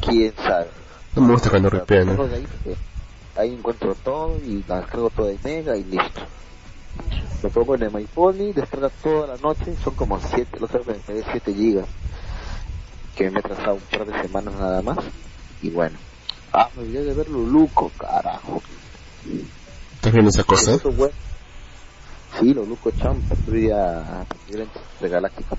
quién 0.00 0.34
sabe. 0.36 0.70
No 1.14 1.22
me 1.22 1.32
gusta 1.34 1.50
cuando 1.50 1.70
ripean. 1.70 2.08
¿eh? 2.08 2.16
de 2.64 2.76
ahí, 3.36 3.54
encuentro 3.54 3.94
todo 3.94 4.38
y 4.40 4.64
la 4.64 4.84
cargo 4.86 5.10
todo 5.10 5.28
en 5.28 5.38
mega 5.44 5.76
y 5.76 5.84
listo. 5.84 6.22
Lo 7.42 7.50
pongo 7.50 7.76
en 7.76 7.82
el 7.84 7.92
MyPony, 7.92 8.52
descarga 8.52 8.88
toda 8.88 9.28
la 9.28 9.36
noche, 9.36 9.76
son 9.76 9.94
como 9.94 10.18
7, 10.18 10.58
los 10.58 10.70
otros 10.70 10.86
me 10.86 10.94
pegué 10.94 11.22
7 11.30 11.54
gigas, 11.54 11.88
que 13.14 13.30
me 13.30 13.38
he 13.38 13.42
trazado 13.42 13.74
un 13.74 13.80
par 13.82 14.06
de 14.06 14.22
semanas 14.22 14.54
nada 14.54 14.82
más, 14.82 14.98
y 15.60 15.70
bueno. 15.70 15.98
Ah, 16.52 16.70
me 16.74 16.82
olvidé 16.82 17.04
de 17.04 17.14
ver 17.14 17.28
Luluco, 17.28 17.90
carajo. 17.90 18.62
¿Estás 19.94 20.12
viendo 20.12 20.30
esa 20.30 20.44
cosa? 20.44 20.78
Sí, 22.38 22.54
Luluco 22.54 22.90
Champ, 22.92 23.24
patrulla, 23.28 24.24
patrulla 24.28 24.64
intergaláctica. 24.94 25.56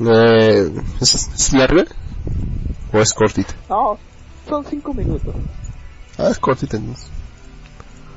Eh, 0.00 0.72
¿es, 1.00 1.14
¿Es 1.14 1.52
larga? 1.52 1.84
¿O 2.92 2.98
es 2.98 3.12
cortita? 3.14 3.54
No, 3.68 3.98
son 4.48 4.64
5 4.64 4.92
minutos. 4.94 5.34
Ah, 6.18 6.28
es 6.30 6.38
cortita 6.38 6.76
entonces. 6.76 7.10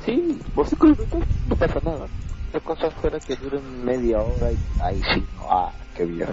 Sí, 0.05 0.39
por 0.53 0.68
cinco 0.68 0.86
minutos 0.86 1.24
no 1.47 1.55
pasa 1.55 1.80
nada. 1.84 2.07
La 2.53 2.59
cosa 2.59 2.91
fuera 2.91 3.20
que 3.20 3.36
duren 3.36 3.84
media 3.84 4.22
hora 4.22 4.51
y 4.51 4.57
ahí 4.80 5.01
sí, 5.13 5.28
no, 5.34 5.49
ah, 5.49 5.74
qué 5.95 6.05
bien. 6.05 6.30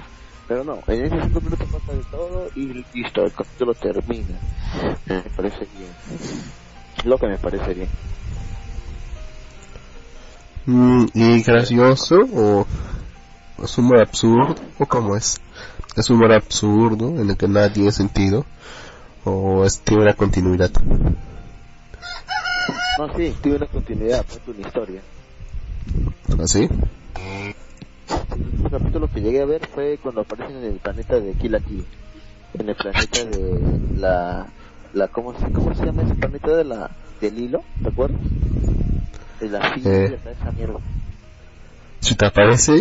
Pero 0.53 0.65
no, 0.65 0.83
en 0.87 1.07
esos 1.07 1.19
cinco 1.25 1.41
minutos 1.41 1.67
pasa 1.73 1.97
de 1.97 2.05
todo 2.11 2.51
y 2.55 2.85
listo, 2.93 3.23
el 3.23 3.33
capítulo 3.33 3.73
termina. 3.73 4.39
Me 5.07 5.23
parece 5.35 5.67
bien. 5.75 5.91
Lo 7.05 7.17
que 7.17 7.27
me 7.27 7.39
parece 7.39 7.73
bien. 7.73 7.89
Mm, 10.67 11.07
¿Y 11.15 11.43
gracioso? 11.43 12.17
¿O 12.35 12.67
es 13.63 13.79
humor 13.79 14.03
absurdo? 14.03 14.55
¿O 14.79 14.85
cómo 14.85 15.17
es? 15.17 15.41
¿Es 15.97 16.11
humor 16.11 16.35
absurdo 16.35 17.19
en 17.19 17.31
el 17.31 17.37
que 17.39 17.49
nada 17.49 17.73
tiene 17.73 17.91
sentido? 17.91 18.45
¿O 19.25 19.65
es, 19.65 19.81
tiene 19.81 20.03
una 20.03 20.13
continuidad? 20.13 20.71
No, 22.99 23.09
sí, 23.17 23.35
tiene 23.41 23.57
una 23.57 23.67
continuidad, 23.69 24.27
cuenta 24.27 24.51
una 24.51 24.69
historia. 24.69 25.03
¿Así? 26.43 26.69
El 28.09 28.43
último 28.47 28.71
capítulo 28.71 29.09
que 29.09 29.21
llegué 29.21 29.43
a 29.43 29.47
ver 29.47 29.67
fue 29.75 29.99
cuando 30.03 30.23
aparecen 30.23 30.57
en 30.57 30.65
el 30.65 30.79
planeta 30.79 31.21
de 31.21 31.35
Kill 31.35 31.59
Kill. 31.67 31.85
En 32.59 32.69
el 32.69 32.75
planeta 32.75 33.25
de 33.25 33.61
la... 33.99 34.47
la 34.93 35.09
¿cómo, 35.09 35.33
se, 35.39 35.51
¿Cómo 35.53 35.75
se 35.75 35.85
llama 35.85 36.03
ese 36.03 36.15
planeta 36.15 36.57
de 36.57 36.65
la 36.65 36.91
del 37.21 37.39
hilo? 37.39 37.63
¿Te 37.83 37.89
acuerdas? 37.89 38.21
De 39.41 39.49
la 39.49 39.75
silla, 39.75 39.91
Eh. 39.91 40.19
esa 40.41 40.53
mierda. 40.53 40.79
¿Si 42.01 42.15
te 42.15 42.27
aparece 42.27 42.73
ahí? 42.73 42.81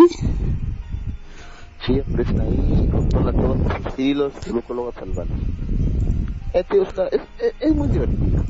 Sí, 1.86 2.00
aparecen 2.00 2.42
ahí, 2.42 2.90
controlan 2.92 3.36
todos 3.36 3.58
los 3.84 4.00
hilos 4.00 4.34
y 4.46 4.50
luego 4.50 4.74
luego 4.74 4.92
salvarlos. 4.94 5.40
Eh, 6.54 6.64
tío, 6.70 6.84
está- 6.84 7.08
es, 7.08 7.22
es, 7.40 7.54
es 7.60 7.76
muy 7.76 7.88
divertido. 7.88 8.44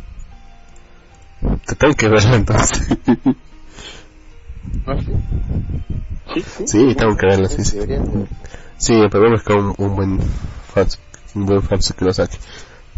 Te 1.65 1.75
tengo 1.75 1.93
que 1.93 2.07
verlo 2.09 2.35
entonces. 2.35 2.97
¿No 4.85 5.01
sí? 5.01 5.11
Sí, 6.33 6.41
sí. 6.41 6.67
Sí, 6.67 6.95
tengo 6.95 7.15
que 7.17 7.25
verlo, 7.25 7.47
sí, 7.49 7.63
sí. 7.63 7.79
Sí, 8.77 8.93
que 9.43 9.53
un, 9.53 9.73
un 9.77 9.95
buen 9.95 10.19
un 11.35 11.45
buen 11.45 11.61
que 11.61 12.05
lo 12.05 12.13
saque. 12.13 12.37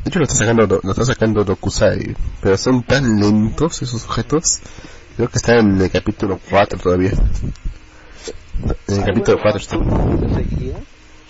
De 0.03 0.09
hecho 0.09 0.19
lo 0.19 0.25
está 0.25 0.35
sacando, 0.35 0.79
lo 0.83 0.91
está 0.91 1.05
sacando 1.05 1.43
Dokusai, 1.43 2.15
pero 2.41 2.57
son 2.57 2.83
tan 2.83 3.19
lentos 3.19 3.81
esos 3.81 4.03
objetos. 4.05 4.59
Creo 5.15 5.29
que 5.29 5.37
está 5.37 5.59
en 5.59 5.79
el 5.79 5.91
capítulo 5.91 6.39
4 6.49 6.79
todavía. 6.79 7.11
En 8.87 8.95
el 8.95 9.05
capítulo 9.05 9.37
bueno, 9.37 9.41
4 9.41 9.57
está. 9.59 9.77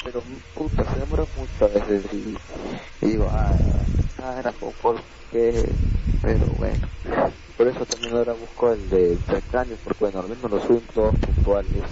pero 0.03 0.23
puta, 0.55 0.83
se 0.91 0.99
demora 0.99 1.23
mucho 1.37 1.65
a 1.65 1.67
veces 1.67 2.03
y, 2.13 3.05
digo, 3.05 3.29
ah, 3.31 3.51
ah, 4.23 4.35
era 4.39 4.51
pero 6.21 6.45
bueno. 6.57 6.87
Por 7.63 7.71
eso 7.71 7.85
también 7.85 8.13
ahora 8.13 8.33
busco 8.33 8.73
el 8.73 8.89
de 8.89 9.13
intercambios, 9.13 9.79
porque 9.81 10.03
menos 10.27 10.51
los 10.51 10.63
suben 10.63 10.85
todos 10.87 11.15
puntuales. 11.15 11.89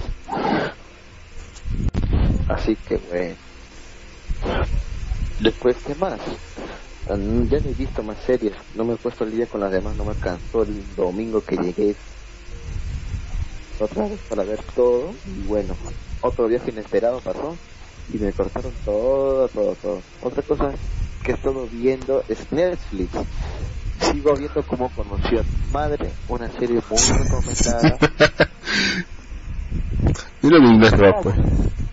Así 2.49 2.75
que 2.75 2.97
bueno. 2.97 3.37
Después, 5.39 5.77
¿qué 5.79 5.95
más? 5.95 6.19
Mm, 7.07 7.47
Ya 7.47 7.61
no 7.61 7.69
he 7.69 7.73
visto 7.73 8.03
más 8.03 8.19
series, 8.19 8.53
no 8.73 8.83
me 8.83 8.95
he 8.95 8.97
puesto 8.97 9.23
el 9.23 9.31
día 9.31 9.47
con 9.47 9.61
las 9.61 9.71
demás, 9.71 9.95
no 9.95 10.03
me 10.03 10.11
alcanzó 10.11 10.63
el 10.63 10.93
domingo 10.93 11.41
que 11.41 11.55
llegué 11.55 11.95
otra 13.79 14.09
vez 14.09 14.21
para 14.27 14.43
ver 14.43 14.65
todo 14.75 15.21
y 15.23 15.41
bueno, 15.45 15.77
otro 16.19 16.49
viaje 16.49 16.71
inesperado 16.71 17.21
pasó 17.21 17.61
y 18.09 18.19
me 18.19 18.33
cortaron 18.33 18.77
todo, 18.83 19.47
todo, 19.47 19.77
todo. 19.77 20.05
Otra 20.19 20.43
cosa 20.43 20.77
que 21.23 21.31
he 21.31 21.35
viendo 21.69 22.25
es 22.27 22.51
Netflix. 22.51 23.15
Sigo 24.01 24.35
viendo 24.35 24.63
como 24.63 24.89
conoció 24.89 25.41
a 25.41 25.43
tu 25.43 25.71
madre, 25.71 26.11
una 26.27 26.49
serie 26.49 26.81
muy 26.89 26.99
recomendada. 26.99 27.97
Mira 30.41 30.59
mi 30.59 30.69
inglés 30.69 30.93
pues. 31.21 31.35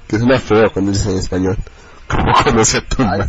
Que 0.09 0.19
suena 0.19 0.39
feo 0.39 0.71
cuando 0.73 0.91
dices 0.93 1.09
en 1.09 1.19
español. 1.19 1.57
Como 2.09 2.33
conoce 2.43 2.79
a 2.79 2.81
tu 2.81 3.03
madre. 3.03 3.25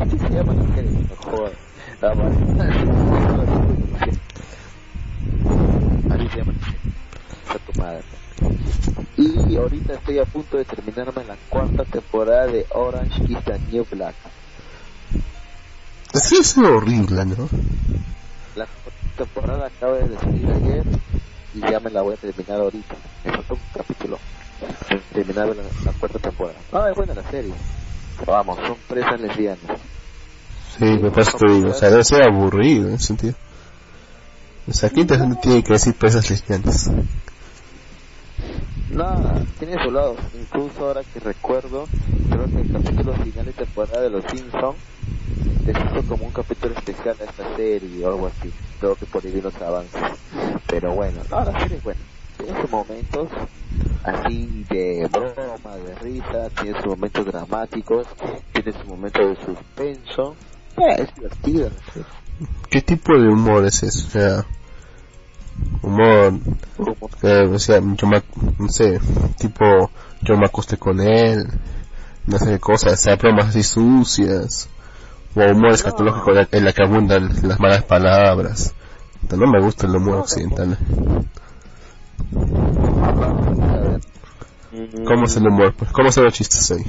Así 0.00 0.18
se 0.18 0.30
llama 0.30 0.54
la 0.54 0.74
serie, 0.74 0.90
no 0.90 1.16
jodas. 1.16 1.52
Ah. 2.00 2.12
Así 6.14 6.28
se 6.28 6.38
llama 6.38 6.52
la 6.52 6.64
serie. 6.64 6.80
A 7.50 7.58
tu 7.58 7.78
madre. 7.78 8.04
Y 9.16 9.56
ahorita 9.56 9.92
estoy 9.94 10.18
a 10.18 10.24
punto 10.24 10.56
de 10.56 10.64
terminarme 10.64 11.24
la 11.24 11.36
cuarta 11.50 11.84
temporada 11.84 12.46
de 12.46 12.66
Orange 12.70 13.22
is 13.24 13.38
the 13.44 13.58
New 13.70 13.86
Black. 13.90 14.14
Sí, 16.14 16.36
es 16.40 16.56
horrible, 16.56 17.24
¿no? 17.24 17.48
La 18.54 18.66
temporada 19.16 19.66
acaba 19.66 19.96
de 19.96 20.16
salir 20.18 20.48
ayer 20.48 20.84
y 21.54 21.60
ya 21.60 21.80
me 21.80 21.90
la 21.90 22.02
voy 22.02 22.14
a 22.14 22.16
terminar 22.16 22.60
ahorita. 22.60 22.94
Me 23.24 23.32
falta 23.32 23.54
un 23.54 23.60
capítulo. 23.74 24.18
Terminar 25.12 25.48
la, 25.48 25.62
la 25.84 25.92
cuarta 25.98 26.18
temporada. 26.18 26.58
Ah, 26.72 26.86
es 26.90 26.96
buena 26.96 27.14
la 27.14 27.30
serie. 27.30 27.52
Pero 28.18 28.32
vamos, 28.32 28.58
son 28.66 28.76
presas 28.88 29.20
lesbianas. 29.20 29.80
Sí, 30.78 30.84
me 30.84 31.10
pasa 31.10 31.36
te 31.36 31.52
digo. 31.52 31.70
O 31.70 31.74
sea, 31.74 31.90
debe 31.90 32.04
ser 32.04 32.22
aburrido 32.22 32.88
en 32.88 32.94
ese 32.94 33.06
sentido. 33.06 33.34
O 34.66 34.72
sea, 34.72 34.90
qué 34.90 35.00
interesante 35.00 35.40
tiene 35.42 35.62
que 35.62 35.72
decir 35.72 35.94
presas 35.94 36.30
lesbianas. 36.30 36.90
No, 38.90 39.14
tiene 39.58 39.82
su 39.82 39.90
lado. 39.90 40.16
Incluso 40.38 40.86
ahora 40.86 41.02
que 41.02 41.20
recuerdo, 41.20 41.86
creo 42.30 42.46
que 42.46 42.60
el 42.60 42.72
capítulo 42.72 43.12
final 43.14 43.46
de 43.46 43.52
temporada 43.52 44.00
de 44.02 44.10
Los 44.10 44.24
Simpsons 44.24 44.76
les 45.66 45.76
hizo 45.76 46.08
como 46.08 46.26
un 46.26 46.32
capítulo 46.32 46.74
especial 46.74 47.16
a 47.20 47.24
esta 47.24 47.56
serie 47.56 48.04
o 48.04 48.08
algo 48.08 48.26
así. 48.26 48.52
Creo 48.78 48.94
que 48.94 49.06
por 49.06 49.24
ahí 49.24 49.40
los 49.40 49.54
avances. 49.62 50.02
Pero 50.66 50.92
bueno, 50.94 51.22
no, 51.30 51.44
la 51.44 51.60
serie 51.60 51.78
es 51.78 51.82
buena. 51.82 52.00
Tiene 52.36 52.60
sus 52.60 52.70
momentos 52.70 53.28
así 54.04 54.64
de 54.68 55.08
broma, 55.10 55.76
de 55.76 55.94
risa, 55.96 56.50
tiene 56.60 56.78
sus 56.78 56.88
momentos 56.88 57.24
dramáticos, 57.26 58.06
tiene 58.52 58.72
sus 58.72 58.86
momentos 58.86 59.28
de 59.28 59.44
suspenso. 59.44 60.36
Eh, 60.76 61.02
es 61.02 61.08
serie. 61.42 61.70
¿Qué 62.68 62.82
tipo 62.82 63.16
de 63.16 63.28
humor 63.28 63.64
es 63.64 63.82
eso? 63.82 64.44
Humor, 65.82 66.34
eh, 67.22 67.48
o 67.52 67.58
sea, 67.58 67.80
yo 67.80 68.06
me, 68.06 68.22
no 68.58 68.68
sé, 68.68 68.98
tipo, 69.38 69.90
yo 70.22 70.36
me 70.36 70.46
acosté 70.46 70.76
con 70.76 71.00
él, 71.00 71.46
no 72.26 72.38
sé 72.38 72.46
qué 72.50 72.58
cosas, 72.58 72.94
o 72.94 72.96
sea, 72.96 73.16
bromas 73.16 73.48
así 73.48 73.62
sucias, 73.62 74.68
o 75.34 75.40
humor 75.52 75.72
escatológico 75.72 76.30
en 76.30 76.36
la- 76.36 76.48
en 76.50 76.64
la 76.64 76.72
que 76.72 76.82
abundan 76.82 77.28
las 77.48 77.60
malas 77.60 77.82
palabras. 77.84 78.74
No 79.36 79.46
me 79.46 79.60
gusta 79.60 79.86
el 79.86 79.96
humor 79.96 80.18
occidental. 80.18 80.78
¿Cómo 85.06 85.24
es 85.24 85.36
el 85.36 85.46
humor? 85.46 85.74
Pues, 85.74 85.90
¿cómo 85.92 86.10
son 86.10 86.24
los 86.24 86.34
chistes 86.34 86.70
ahí? 86.70 86.84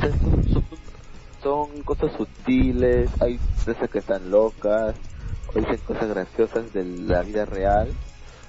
son, 0.00 0.44
son- 0.52 0.62
son 1.42 1.82
cosas 1.82 2.12
sutiles, 2.16 3.10
hay 3.20 3.38
veces 3.66 3.88
que 3.90 3.98
están 3.98 4.30
locas, 4.30 4.94
o 5.54 5.58
dicen 5.58 5.78
cosas 5.86 6.08
graciosas 6.08 6.72
de 6.72 6.84
la 6.84 7.22
vida 7.22 7.44
real. 7.44 7.92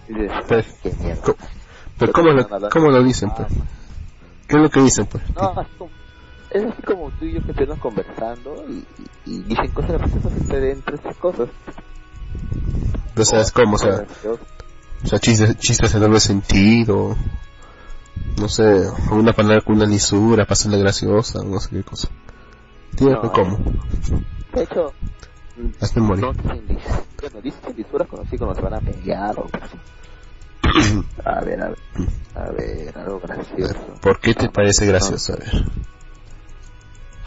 Y 0.07 0.13
dices, 0.13 0.31
Pero, 0.47 0.63
qué 0.83 0.93
mierda. 1.01 1.21
co- 1.21 1.35
pero 1.97 2.13
¿cómo 2.13 2.29
lo, 2.31 2.47
cómo 2.69 2.89
lo 2.89 3.03
dicen, 3.03 3.29
pues? 3.35 3.47
¿Qué 4.47 4.55
es 4.55 4.61
lo 4.61 4.69
que 4.69 4.81
dicen, 4.81 5.05
pues? 5.05 5.23
No, 5.35 5.53
es 6.49 6.65
así 6.65 6.81
como 6.81 7.11
tú 7.11 7.25
y 7.25 7.33
yo 7.33 7.45
que 7.45 7.51
estamos 7.51 7.77
conversando 7.79 8.65
y, 8.67 8.85
y, 9.25 9.43
dicen 9.43 9.67
cosas 9.71 9.91
graciosas 9.91 10.33
entre, 10.37 10.71
entre 10.71 10.95
estas 10.95 11.15
cosas. 11.17 11.49
No 13.15 13.25
sabes 13.25 13.51
cómo, 13.51 13.75
o 13.75 13.77
sea, 13.77 14.05
o 15.03 15.07
sea 15.07 15.19
chistes, 15.19 15.57
chistes 15.57 15.93
en 15.93 16.01
doble 16.01 16.19
sentido, 16.19 17.15
no 18.37 18.49
sé, 18.49 18.87
una 19.11 19.33
palabra 19.33 19.61
con 19.61 19.75
una 19.75 19.85
lisura, 19.85 20.45
pasarle 20.45 20.79
graciosa, 20.79 21.43
no 21.43 21.59
sé 21.59 21.69
qué 21.69 21.83
cosa. 21.83 22.07
Dime 22.93 23.11
no, 23.11 23.31
cómo. 23.31 23.57
De 24.53 24.63
hecho, 24.63 24.93
Hazme 25.81 26.01
morir. 26.01 26.25
no 26.25 26.33
bueno, 26.33 27.41
dicen 27.41 27.75
lisuras 27.75 28.07
cuando 28.07 28.29
sí 28.29 28.37
cuando 28.37 28.55
se 28.55 28.61
van 28.61 28.73
a 28.75 28.79
pelear 28.79 29.37
o 29.37 29.47
así. 29.61 29.77
A 31.25 31.41
ver, 31.41 31.61
a 31.61 31.69
ver, 31.69 31.77
a 32.35 32.51
ver, 32.51 32.97
algo 32.97 33.19
gracioso. 33.19 33.75
¿Por 34.01 34.19
qué 34.19 34.33
te 34.33 34.49
parece 34.49 34.85
gracioso? 34.85 35.33
A 35.33 35.37
ver. 35.37 35.65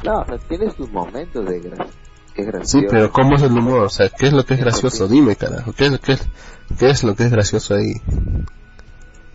No, 0.05 0.21
o 0.21 0.25
sea, 0.25 0.39
tiene 0.39 0.71
sus 0.71 0.91
momentos 0.91 1.45
de 1.47 1.61
gra 1.61 1.87
que 2.35 2.43
es 2.43 2.71
Sí, 2.71 2.87
pero 2.89 3.13
¿cómo 3.13 3.37
es 3.37 3.43
el 3.43 3.53
humor? 3.53 3.85
O 3.85 3.89
sea, 3.91 4.09
¿qué 4.09 4.27
es 4.27 4.33
lo 4.33 4.45
que 4.45 4.55
es 4.55 4.61
gracioso? 4.61 5.07
Dime, 5.07 5.37
carajo, 5.37 5.73
¿qué 5.73 5.87
es, 5.87 5.99
qué 6.01 6.13
es, 6.13 6.29
qué 6.79 6.91
es 6.91 7.05
lo 7.05 7.15
que 7.15 7.25
es 7.25 7.31
gracioso 7.31 7.75
ahí? 7.75 7.95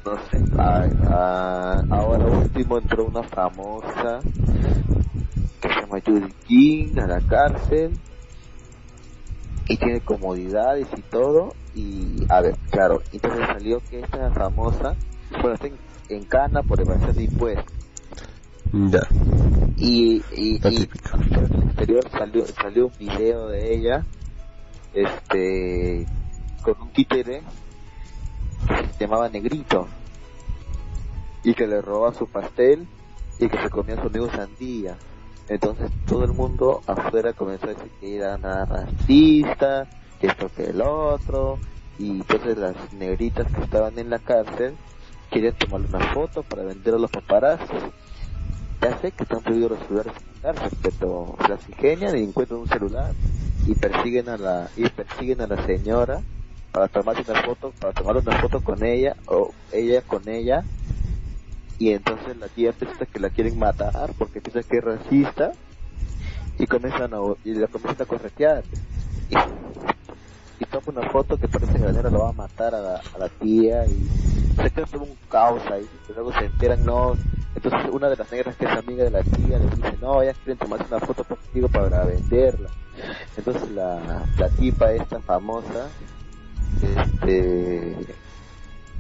No 0.04 0.16
sé. 0.32 0.44
Ay, 0.58 0.90
ah, 1.08 1.84
ahora 1.92 2.26
último 2.26 2.80
entró 2.80 3.06
una 3.06 3.24
famosa 3.24 4.20
que 5.62 5.70
se 5.70 5.82
llama 5.82 6.00
Judy 6.04 6.34
King 6.48 7.00
a 7.00 7.08
la 7.08 7.20
cárcel 7.22 7.92
y 9.70 9.78
tiene 9.78 10.02
comodidades 10.02 10.88
y 10.96 11.02
todo 11.02 11.54
y 11.76 12.26
a 12.30 12.42
ver, 12.42 12.56
claro, 12.72 13.02
entonces 13.12 13.46
salió 13.48 13.82
que 13.90 14.00
esta 14.00 14.32
famosa, 14.32 14.96
bueno, 15.42 15.54
está 15.54 15.68
en, 15.68 15.78
en 16.10 16.24
cana 16.26 16.64
por 16.64 16.80
evasión 16.80 17.16
de 17.16 17.24
impuestos. 17.24 17.74
Ya, 18.72 19.00
y, 19.78 20.22
y, 20.36 20.60
y 20.68 20.90
en 21.16 21.54
el 21.54 21.64
exterior 21.64 22.10
salió, 22.10 22.46
salió 22.48 22.88
un 22.88 22.98
video 22.98 23.48
de 23.48 23.76
ella 23.76 24.06
este 24.94 26.06
con 26.62 26.82
un 26.82 26.90
títere 26.92 27.44
que 28.68 28.94
se 28.94 29.06
llamaba 29.06 29.30
Negrito 29.30 29.88
y 31.44 31.54
que 31.54 31.68
le 31.68 31.82
robaba 31.82 32.14
su 32.14 32.28
pastel 32.28 32.88
y 33.40 33.48
que 33.48 33.62
se 33.62 33.70
comía 33.70 33.96
su 33.96 34.08
amigo 34.08 34.30
sandía 34.30 34.98
entonces 35.48 35.92
todo 36.06 36.26
el 36.26 36.34
mundo 36.34 36.82
afuera 36.86 37.34
comenzó 37.34 37.66
a 37.66 37.74
decir 37.74 37.92
que 38.00 38.16
era 38.18 38.36
una 38.36 38.66
racista 38.66 39.88
que 40.20 40.28
esto 40.28 40.50
que 40.56 40.66
el 40.66 40.82
otro 40.82 41.60
y 42.00 42.12
entonces 42.12 42.58
las 42.58 42.94
negritas 42.94 43.52
que 43.52 43.62
estaban 43.62 43.98
en 43.98 44.10
la 44.10 44.20
cárcel 44.20 44.76
querían 45.32 45.56
tomarle 45.56 45.88
una 45.88 46.14
foto 46.14 46.44
para 46.44 46.64
vender 46.64 46.94
a 46.94 46.98
los 46.98 47.12
paparazzi 47.12 47.76
ya 48.82 48.98
sé 49.00 49.12
que 49.12 49.24
están 49.24 49.42
prohibidos 49.42 49.72
los 49.72 49.80
celulares 49.88 50.14
en 50.16 50.28
la 50.28 50.54
cárcel, 50.54 50.94
pero 51.00 51.36
las 51.50 51.68
ingenian 51.68 52.18
y 52.18 52.24
encuentran 52.24 52.60
un 52.60 52.68
celular 52.68 53.12
y 53.66 53.76
persiguen 53.76 54.30
a 54.30 54.38
la 54.38 54.70
y 54.76 54.88
persiguen 54.90 55.42
a 55.42 55.48
la 55.48 55.66
señora 55.66 56.22
para 56.72 56.88
tomarse 56.88 57.24
una 57.30 57.42
foto, 57.44 57.74
para 57.80 57.94
tomar 57.94 58.18
una 58.18 58.40
foto 58.40 58.62
con 58.62 58.84
ella 58.84 59.16
o 59.26 59.52
ella 59.72 60.02
con 60.02 60.28
ella 60.30 60.64
y 61.78 61.92
entonces 61.92 62.36
la 62.38 62.48
tía 62.50 62.74
piensa 62.74 63.06
que 63.06 63.20
la 63.20 63.30
quieren 63.30 63.58
matar 63.58 64.14
porque 64.18 64.42
piensa 64.42 64.64
que 64.64 64.78
es 64.78 64.84
racista 64.84 65.54
y 66.58 66.66
comienzan 66.66 67.14
a 67.14 67.20
y 67.44 67.54
la 67.54 67.68
comienzan 67.68 68.04
a 68.04 68.06
corretear 68.06 68.64
y, 69.30 69.36
toma 70.70 71.00
una 71.00 71.10
foto 71.12 71.38
que 71.38 71.48
parece 71.48 71.74
que 71.74 71.80
la 71.80 71.88
señora 71.90 72.10
lo 72.10 72.20
va 72.20 72.30
a 72.30 72.34
matar 72.34 72.76
a 72.76 72.82
la, 72.82 72.96
a 73.14 73.18
la 73.18 73.30
tía 73.30 73.86
y 73.86 74.08
se 74.62 74.70
crea 74.72 74.86
todo 74.86 75.04
un 75.04 75.18
caos 75.30 75.62
ahí 75.72 75.88
y 76.10 76.14
luego 76.14 76.34
se 76.34 76.46
enteran 76.46 76.84
no 76.84 77.14
entonces 77.58 77.90
una 77.92 78.08
de 78.08 78.18
las 78.18 78.32
negras 78.32 78.56
que 78.56 78.66
es 78.66 78.72
amiga 78.72 79.04
de 79.04 79.10
la 79.10 79.24
tía 79.24 79.58
le 79.58 79.66
dice, 79.66 79.98
no, 80.00 80.22
ellas 80.22 80.38
quieren 80.44 80.60
tomarse 80.60 80.86
una 80.94 81.00
foto 81.00 81.24
contigo 81.24 81.68
para 81.70 82.06
venderla. 82.06 82.70
Entonces 83.36 83.72
la, 83.72 84.28
la 84.38 84.50
tipa 84.50 84.92
esta 84.92 85.20
famosa, 85.22 85.90
este, 86.84 87.96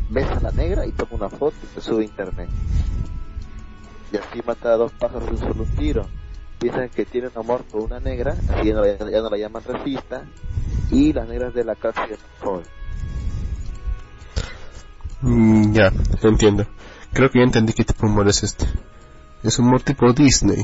besa 0.09 0.37
a 0.37 0.39
la 0.39 0.51
negra 0.51 0.85
y 0.85 0.91
toma 0.91 1.11
una 1.13 1.29
foto 1.29 1.55
y 1.63 1.67
se 1.67 1.81
sube 1.81 2.01
a 2.03 2.05
internet. 2.05 2.49
Y 4.11 4.17
así 4.17 4.41
mata 4.45 4.73
a 4.73 4.77
dos 4.77 4.91
pájaros 4.93 5.25
de 5.25 5.31
un 5.31 5.39
solo 5.39 5.65
tiro. 5.77 6.07
Piensan 6.59 6.89
que 6.89 7.05
tiene 7.05 7.27
un 7.27 7.37
amor 7.39 7.63
por 7.63 7.81
una 7.81 7.99
negra, 7.99 8.35
así 8.49 8.67
ya 8.69 8.73
no, 8.73 8.81
la- 8.81 8.97
ya 8.97 9.21
no 9.21 9.29
la 9.29 9.37
llaman 9.37 9.63
racista, 9.63 10.23
y 10.91 11.13
las 11.13 11.27
negras 11.27 11.53
de 11.53 11.63
la 11.63 11.75
ya 11.75 11.93
son 11.93 12.17
jóvenes. 12.39 12.67
Mm, 15.21 15.73
ya, 15.73 15.91
entiendo. 16.23 16.65
Creo 17.13 17.29
que 17.29 17.39
ya 17.39 17.45
entendí 17.45 17.73
qué 17.73 17.83
tipo 17.83 18.05
de 18.05 18.11
humor 18.11 18.27
es 18.27 18.43
este. 18.43 18.65
Es 19.43 19.59
humor 19.59 19.81
tipo 19.81 20.11
Disney. 20.13 20.63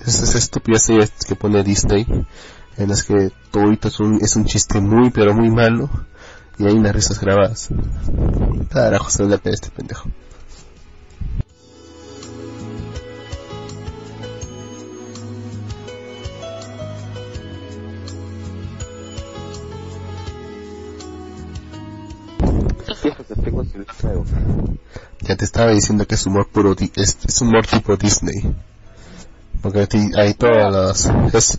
Es 0.00 0.22
esa 0.22 0.38
estúpida 0.38 0.78
serie 0.78 1.08
que 1.26 1.34
pone 1.36 1.62
Disney, 1.62 2.06
en 2.76 2.88
las 2.88 3.02
que 3.04 3.30
todo 3.50 3.70
es 3.72 4.00
un, 4.00 4.16
es 4.22 4.36
un 4.36 4.44
chiste 4.44 4.80
muy 4.80 5.10
pero 5.10 5.34
muy 5.34 5.50
malo, 5.50 5.88
y 6.58 6.66
hay 6.66 6.74
unas 6.74 6.94
risas 6.94 7.20
grabadas. 7.20 7.68
Carajo, 8.70 9.10
se 9.10 9.24
le 9.24 9.38
pena 9.38 9.54
este 9.54 9.70
pendejo. 9.70 10.08
Ya 25.20 25.36
te 25.36 25.44
estaba 25.44 25.72
diciendo 25.72 26.06
que 26.06 26.14
es 26.14 26.26
humor 26.26 26.48
puro, 26.48 26.74
es, 26.94 27.18
es 27.26 27.40
humor 27.40 27.66
tipo 27.66 27.96
Disney. 27.96 28.54
Porque 29.60 29.88
hay 30.16 30.34
todas 30.34 31.02
las, 31.32 31.58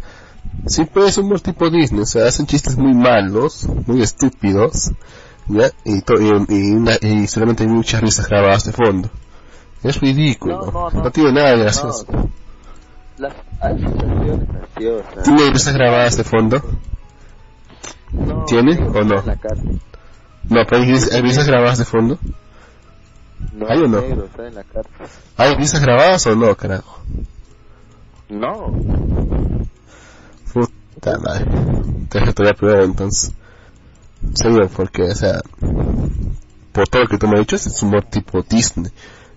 pues 0.94 1.10
es 1.10 1.18
humor 1.18 1.40
tipo 1.42 1.70
Disney, 1.70 2.02
o 2.02 2.06
sea, 2.06 2.28
hacen 2.28 2.46
chistes 2.46 2.78
muy 2.78 2.94
malos, 2.94 3.68
muy 3.86 4.02
estúpidos, 4.02 4.92
ya, 5.48 5.72
y, 5.86 6.02
to- 6.02 6.20
y, 6.20 6.28
y, 6.50 6.72
una- 6.74 6.98
y 7.02 7.28
solamente 7.28 7.64
hay 7.64 7.70
muchas 7.70 8.02
risas 8.02 8.28
grabadas 8.28 8.66
de 8.66 8.74
fondo. 8.74 9.10
Es 9.84 10.00
ridículo, 10.02 10.66
No, 10.72 10.90
no, 10.92 11.04
no. 11.04 11.12
tiene 11.12 11.32
nada 11.34 11.52
de 11.52 11.60
gracioso. 11.60 12.06
las 13.18 13.34
graciosas. 13.60 15.24
¿Tiene 15.24 15.50
risas 15.52 15.74
grabadas 15.74 16.18
de 16.18 16.24
fondo? 16.24 16.62
No, 18.12 18.46
¿Tiene 18.46 18.78
o 18.80 19.04
no? 19.04 19.24
No, 20.50 20.62
pero 20.70 20.82
hay, 20.84 20.92
hay 20.92 21.22
risas 21.22 21.46
grabadas 21.48 21.78
de 21.78 21.86
fondo. 21.86 22.18
No, 23.54 23.68
¿Hay 23.70 23.80
o 23.80 23.88
no? 23.88 24.02
negro, 24.02 24.26
está 24.26 24.48
en 24.48 24.56
la. 24.56 24.64
¿Hay 25.38 25.56
risas 25.56 25.82
grabadas 25.82 26.26
o 26.28 26.36
no, 26.36 26.56
carajo? 26.56 27.00
No. 28.30 28.74
Puta 31.08 31.20
madre. 31.20 31.46
Te 32.10 32.20
dejo 32.20 32.34
todavía 32.34 32.58
prueba 32.58 32.84
entonces. 32.84 33.32
Serio, 34.34 34.70
porque, 34.76 35.04
o 35.04 35.16
sea, 35.16 35.42
por 36.72 36.88
todo 36.88 37.04
lo 37.04 37.08
que 37.08 37.18
tú 37.18 37.28
me 37.28 37.36
has 37.36 37.42
dicho, 37.42 37.56
es 37.56 37.82
humor 37.82 38.04
tipo 38.06 38.42
Disney. 38.42 38.92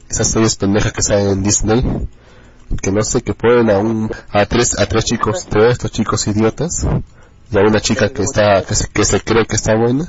Esas 0.09 0.29
series 0.29 0.57
pendejas 0.57 0.93
que 0.93 1.03
salen 1.03 1.29
en 1.29 1.43
Disney, 1.43 2.09
que 2.83 2.91
no 2.91 3.03
sé, 3.03 3.23
que 3.23 3.35
ponen 3.35 3.71
a 3.71 3.79
un, 3.79 4.11
a 4.31 4.47
tres, 4.47 4.79
a 4.79 4.87
tres 4.87 5.05
chicos, 5.05 5.47
tres 5.49 5.73
estos 5.73 5.93
chicos 5.93 6.27
idiotas, 6.27 6.87
y 7.51 7.59
a 7.59 7.61
una 7.61 7.81
chica 7.81 8.09
que 8.09 8.23
está, 8.23 8.63
que 8.63 8.75
se, 8.75 8.89
que 8.89 9.05
se 9.05 9.21
cree 9.21 9.47
que 9.47 9.57
está 9.57 9.77
buena, 9.77 10.09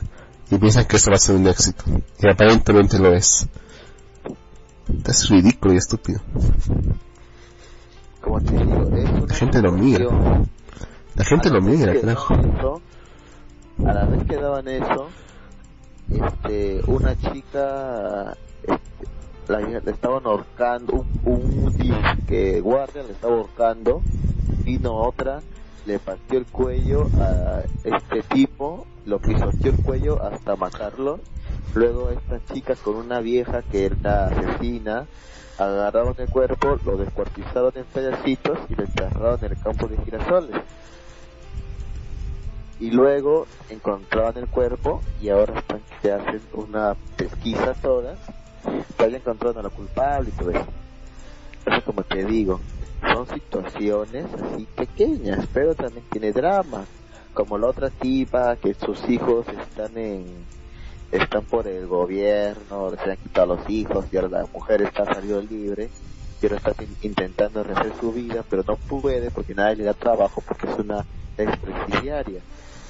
y 0.50 0.58
piensan 0.58 0.86
que 0.86 0.98
eso 0.98 1.12
va 1.12 1.18
a 1.18 1.20
ser 1.20 1.36
un 1.36 1.48
éxito. 1.48 1.84
Y 2.20 2.30
aparentemente 2.30 2.98
lo 2.98 3.14
es. 3.14 3.48
Es 5.06 5.30
ridículo 5.30 5.74
y 5.74 5.78
estúpido. 5.78 6.22
Como 8.22 8.42
te 8.42 8.52
digo, 8.52 8.84
es 8.96 9.10
una 9.10 9.26
La 9.28 9.36
gente 9.36 9.62
lo 9.62 9.72
mira. 9.72 10.06
La 11.16 11.26
gente 11.26 11.50
lo 11.50 11.62
mira, 11.62 11.92
que 11.92 12.02
carajo. 12.02 12.34
eso, 12.36 12.82
a 13.86 13.94
la 13.94 14.06
vez 14.06 14.24
que 14.28 14.36
daban 14.38 14.68
eso, 14.68 15.10
este, 16.10 16.82
una 16.88 17.18
chica, 17.18 18.38
este, 18.64 19.08
la, 19.48 19.60
le 19.60 19.92
estaban 19.92 20.26
ahorcando, 20.26 20.94
un, 20.94 21.22
un 21.26 21.78
disque 21.78 22.62
guardia 22.62 23.04
le 23.04 23.12
estaba 23.12 23.36
ahorcando, 23.36 24.02
vino 24.64 24.94
otra, 24.94 25.42
le 25.86 26.00
partió 26.00 26.40
el 26.40 26.46
cuello 26.46 27.08
a 27.20 27.64
este 27.84 28.24
tipo, 28.34 28.86
lo 29.06 29.20
pisoteó 29.20 29.72
el 29.72 29.84
cuello 29.84 30.24
hasta 30.24 30.56
matarlo, 30.56 31.20
luego 31.74 32.10
esta 32.12 32.40
chica 32.54 32.76
con 32.76 32.96
una 32.96 33.20
vieja 33.20 33.64
que 33.64 33.88
era 33.88 34.28
asesina, 34.28 35.08
agarraron 35.58 36.16
el 36.18 36.30
cuerpo, 36.30 36.78
lo 36.86 36.96
descuartizaron 36.96 37.74
en 37.76 37.84
pedacitos 37.84 38.60
y 38.70 38.76
lo 38.76 38.84
enterraron 38.86 39.40
en 39.44 39.52
el 39.52 39.60
campo 39.62 39.88
de 39.88 39.98
girasoles 39.98 40.62
y 42.82 42.90
luego 42.90 43.46
encontraban 43.70 44.36
el 44.38 44.48
cuerpo 44.48 45.02
y 45.22 45.30
ahora 45.30 45.64
que 46.02 46.12
hacen 46.12 46.42
una 46.54 46.96
pesquisa 47.16 47.76
todas 47.80 48.18
para 48.98 49.16
encontrar 49.16 49.56
a 49.56 49.62
la 49.62 49.70
culpable 49.70 50.30
y 50.30 50.40
todo 50.40 50.50
eso. 50.50 50.66
Eso 51.64 51.86
como 51.86 52.02
te 52.04 52.26
digo, 52.26 52.60
son 53.14 53.28
situaciones 53.28 54.26
así 54.34 54.68
pequeñas, 54.76 55.48
pero 55.54 55.76
también 55.76 56.04
tiene 56.12 56.32
drama, 56.32 56.84
como 57.36 57.60
la 57.60 57.68
otra 57.68 57.92
tipa 57.92 58.56
que 58.56 58.74
sus 58.74 59.08
hijos 59.08 59.46
están 59.48 59.96
en 59.96 60.26
están 61.12 61.44
por 61.44 61.68
el 61.68 61.86
gobierno, 61.86 62.90
se 63.04 63.12
han 63.12 63.18
quitado 63.18 63.58
los 63.58 63.70
hijos 63.70 64.06
y 64.12 64.18
ahora 64.18 64.40
la 64.40 64.48
mujer 64.52 64.82
está 64.82 65.06
salido 65.06 65.40
libre 65.42 65.90
pero 66.40 66.56
está 66.56 66.74
intentando 67.04 67.64
rehacer 67.64 67.94
su 68.00 68.12
vida, 68.12 68.44
pero 68.50 68.64
no 68.68 68.76
puede 68.76 69.30
porque 69.30 69.54
nadie 69.54 69.76
le 69.76 69.84
da 69.84 69.94
trabajo 69.94 70.42
porque 70.42 70.66
es 70.66 70.80
una 70.80 71.06
ex 71.42 71.58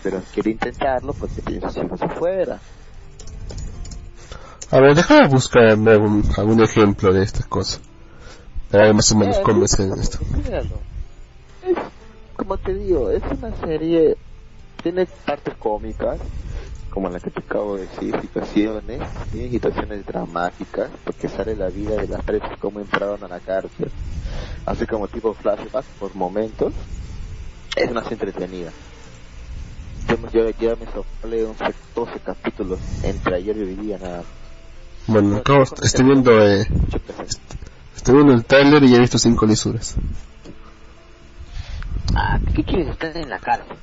pero 0.04 0.22
quiere 0.34 0.52
intentarlo 0.52 1.14
porque 1.14 1.42
tiene 1.42 1.62
sus 1.62 1.84
hijos 1.84 2.02
afuera. 2.02 2.60
A 4.72 4.80
ver, 4.80 4.96
déjame 4.96 5.28
buscar 5.28 5.64
algún, 5.64 6.24
algún 6.38 6.64
ejemplo 6.64 7.14
de 7.14 7.24
estas 7.24 7.46
cosas. 7.46 7.82
Para 8.72 8.86
ver 8.86 8.96
más 8.96 9.12
o 9.12 9.18
menos 9.18 9.40
cómo 9.40 9.66
es 9.66 9.78
esto. 9.80 10.20
Es, 11.62 11.78
como 12.36 12.58
te 12.58 12.74
digo, 12.74 13.12
es 13.12 13.22
una 13.38 13.56
serie, 13.58 14.16
tiene 14.82 15.06
partes 15.26 15.56
cómicas, 15.58 16.20
como 16.90 17.10
la 17.10 17.20
que 17.20 17.32
te 17.32 17.42
acabo 17.42 17.76
de 17.76 17.88
decir, 17.88 18.16
situaciones, 18.22 19.02
tiene 19.32 19.50
situaciones 19.50 20.06
dramáticas, 20.06 20.90
porque 21.04 21.28
sale 21.28 21.56
la 21.56 21.68
vida 21.68 21.96
de 21.96 22.08
las 22.08 22.26
tres 22.26 22.42
cómo 22.60 22.80
entraron 22.80 23.24
a 23.24 23.28
la 23.28 23.40
cárcel, 23.40 23.92
así 24.66 24.86
como 24.86 25.08
tipo 25.08 25.34
flashbacks 25.34 25.88
por 26.00 26.16
momentos, 26.16 26.74
es 27.76 27.92
una 27.92 28.04
serie 28.04 28.26
entretenida. 28.26 28.72
Yo, 30.34 30.50
ya 30.50 30.76
me 30.76 30.86
soplé 30.92 31.48
12 31.96 32.20
capítulos 32.20 32.80
entre 33.04 33.36
ayer 33.36 33.58
y 33.58 33.62
hoy 33.62 33.76
día 33.76 33.98
nada 33.98 34.24
bueno, 35.08 35.38
acabo, 35.38 35.64
estoy 35.64 36.06
viendo, 36.06 36.32
eh, 36.46 36.68
estoy 37.96 38.16
viendo 38.16 38.34
el 38.34 38.46
trailer 38.46 38.84
y 38.84 38.96
he 38.96 39.00
visto 39.00 39.18
cinco 39.18 39.46
lisuras. 39.46 39.96
Ah, 42.16 42.40
¿qué 42.56 42.64
quieres 42.64 42.90
estar 42.90 43.16
en 43.18 43.30
la 43.30 43.40
cárcel? 43.40 43.78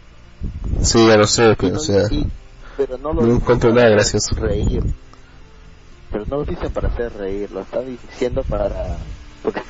Sí, 0.82 1.06
ya 1.06 1.16
lo 1.16 1.26
sé, 1.26 1.56
pero 1.58 1.76
o 1.76 1.80
sea, 1.80 2.04
no, 3.00 3.34
encuentro 3.34 3.74
nada 3.74 3.88
gracioso. 3.88 4.36
Reír. 4.36 4.82
Pero 6.10 6.24
no 6.26 6.36
lo 6.36 6.44
dicen 6.44 6.72
para 6.72 6.88
hacer 6.88 7.12
reír, 7.14 7.50
lo 7.50 7.60
están 7.60 7.84
diciendo 7.86 8.42
para... 8.44 8.96
porque 9.42 9.60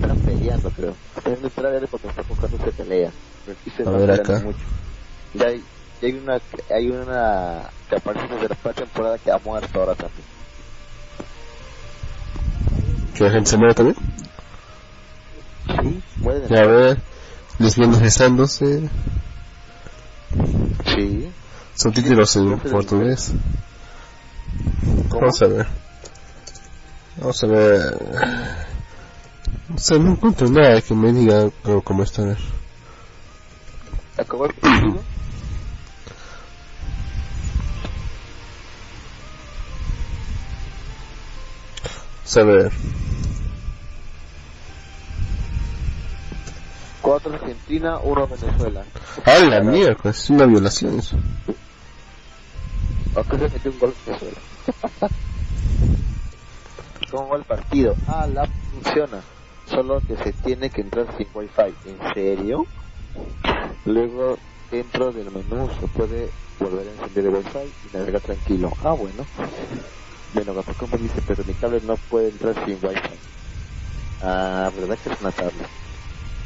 están 0.00 0.18
peleando, 0.18 0.70
creo. 0.70 0.94
Están 1.16 1.34
en 1.34 1.44
el 1.44 1.50
trailer 1.50 1.88
porque 1.88 2.08
están 2.08 2.24
buscando 2.28 2.58
se 2.58 2.72
pelea. 2.72 3.10
A 3.86 3.90
ver 3.90 4.10
acá. 4.10 4.40
Mucho. 4.40 4.58
Y 5.34 5.42
hay, 5.42 5.64
hay 6.02 6.12
una, 6.12 6.40
hay 6.70 6.88
una 6.88 7.70
que 7.88 7.96
aparece 7.96 8.26
desde 8.34 8.48
la 8.48 8.54
primera 8.54 8.74
temporada 8.74 9.18
que 9.18 9.30
ha 9.30 9.38
muerto 9.38 9.80
ahora 9.80 9.94
también. 9.94 10.24
¿Que 13.14 13.24
la 13.24 13.30
gente 13.30 13.50
se 13.50 13.56
muere 13.56 13.74
también? 13.74 13.96
Sí, 15.66 16.02
muere. 16.18 16.46
Ya 16.48 16.66
ver, 16.66 16.98
lesbianas 17.58 18.00
besándose. 18.00 18.88
Sí. 20.94 21.30
Subtítulos 21.74 22.36
en 22.36 22.58
portugués. 22.58 23.32
Vamos 25.08 25.42
a 25.42 25.46
ver. 25.46 25.66
Vamos 27.18 27.44
a 27.44 27.46
ver. 27.46 28.66
No 29.68 29.78
sé, 29.78 29.98
no 29.98 30.12
encuentro 30.12 30.48
nada 30.48 30.80
que 30.80 30.94
me 30.94 31.12
diga 31.12 31.50
cómo 31.84 32.02
está. 32.02 32.36
¿Acabó 34.16 34.46
el 34.46 34.54
a 42.36 42.44
ver. 42.44 42.72
Cuatro 47.02 47.34
Argentina, 47.34 47.98
uno 47.98 48.26
Venezuela. 48.26 48.84
Ah, 49.24 49.38
la 49.40 49.60
mierda, 49.60 50.10
es 50.10 50.30
una 50.30 50.46
violación 50.46 50.98
eso. 50.98 51.16
¿A 53.16 53.22
qué 53.24 53.38
se 53.38 53.48
metió 53.48 53.70
un 53.70 53.78
gol 53.78 53.94
Venezuela? 54.06 54.38
¿Cómo 57.12 57.28
va 57.28 57.36
el 57.36 57.44
partido? 57.44 57.98
Ah, 58.06 58.26
la 58.26 58.48
funciona. 58.70 59.22
Solo 59.66 60.00
que 60.00 60.16
se 60.16 60.32
tiene 60.32 60.70
que 60.70 60.80
entrar 60.80 61.14
sin 61.18 61.28
wifi. 61.34 61.76
¿En 61.84 61.98
serio? 62.14 62.66
Luego, 63.84 64.38
dentro 64.70 65.12
del 65.12 65.30
menú 65.30 65.68
se 65.78 65.88
puede 65.88 66.32
volver 66.58 66.88
a 66.88 66.92
encender 66.92 67.26
el 67.26 67.34
wifi 67.34 67.74
y 67.82 67.90
navegar 67.90 68.22
tranquilo. 68.22 68.70
Ah, 68.78 68.94
bueno. 68.94 69.28
Bueno, 70.32 70.54
Capcom 70.54 70.90
me 70.90 70.96
dice, 70.96 71.20
pero 71.20 71.44
mi 71.44 71.54
cable 71.54 71.82
no 71.82 71.98
puede 71.98 72.30
entrar 72.30 72.54
sin 72.64 72.76
wifi. 72.82 73.20
Ah, 74.18 74.70
¿verdad 74.74 74.98
que 74.98 75.10
es 75.12 75.20
una 75.20 75.32
tablet? 75.32 75.68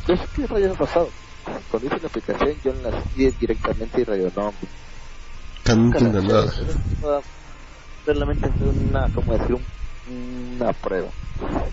Entonces, 0.00 0.28
¿qué 0.34 0.46
rayos 0.48 0.74
ha 0.74 0.78
pasado? 0.80 1.12
Cuando 1.70 1.86
hice 1.86 2.00
la 2.00 2.08
aplicación, 2.08 2.60
yo 2.60 2.72
la 2.72 2.88
enlace 2.88 3.36
directamente 3.38 4.00
y 4.00 4.04
radio 4.04 4.32
no. 4.34 4.52
No 5.64 5.72
entiendo 5.72 6.20
nada. 6.22 7.22
Solamente 8.04 8.50
fue 8.58 8.68
una, 8.70 9.10
como 9.10 9.32
decir, 9.32 9.54
un, 9.54 9.68
una 10.08 10.72
prueba. 10.72 11.08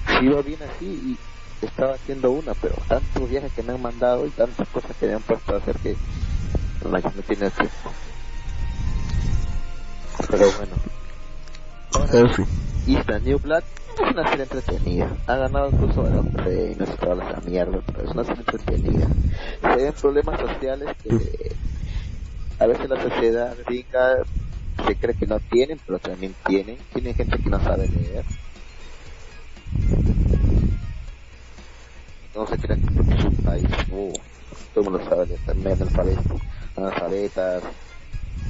Si 0.08 0.26
iba 0.26 0.42
bien 0.42 0.60
así 0.64 0.86
y 0.86 1.66
estaba 1.66 1.94
haciendo 1.94 2.32
una, 2.32 2.54
pero 2.56 2.76
tantos 2.88 3.30
viajes 3.30 3.52
que 3.54 3.64
me 3.64 3.74
han 3.74 3.82
mandado 3.82 4.26
y 4.26 4.30
tantas 4.32 4.68
cosas 4.70 4.96
que 4.98 5.08
me 5.08 5.14
han 5.14 5.22
puesto 5.22 5.54
a 5.54 5.58
hacer 5.58 5.76
que 5.78 5.96
no, 6.84 6.90
no 6.92 7.00
tiene 7.00 7.50
tiempo. 7.50 7.92
Pero 10.30 10.46
bueno. 10.58 10.76
Y 12.86 12.96
esta 12.98 13.20
New 13.20 13.40
Black 13.40 13.64
es 13.94 14.12
una 14.12 14.28
serie 14.30 14.44
entretenida. 14.44 15.10
Ha 15.28 15.36
ganado 15.36 15.70
incluso 15.70 16.08
el 16.08 16.18
hombre 16.18 16.72
y 16.72 16.76
no 16.76 16.86
se 16.86 16.98
toda 16.98 17.16
la 17.16 17.42
mierda, 17.46 17.80
pero 17.86 18.04
es 18.04 18.12
una 18.12 18.24
serie 18.24 18.44
entretenida. 18.46 19.08
Se 19.62 19.76
ven 19.76 19.94
problemas 19.94 20.40
sociales 20.40 20.90
que 21.04 21.56
a 22.60 22.68
veces 22.68 22.90
la 22.90 23.02
sociedad 23.02 23.56
rica 23.68 24.18
se 24.86 24.96
cree 24.96 25.16
que 25.16 25.28
no 25.28 25.40
tienen, 25.40 25.80
pero 25.86 26.00
también 26.00 26.36
tienen. 26.46 26.78
Tienen 26.94 27.16
gente 27.16 27.38
que 27.38 27.50
no 27.50 27.60
sabe 27.64 27.88
leer. 27.88 28.26
No 32.36 32.48
se 32.48 32.58
crean 32.58 32.82
que 32.82 33.16
es 33.16 33.24
un 33.26 33.36
país, 33.38 33.66
uh, 33.92 34.14
todo 34.74 34.84
el 34.84 34.90
mundo 34.90 35.10
sabe 35.10 35.28
leer, 35.28 35.40
también 35.46 35.78
analfabetas, 36.76 37.64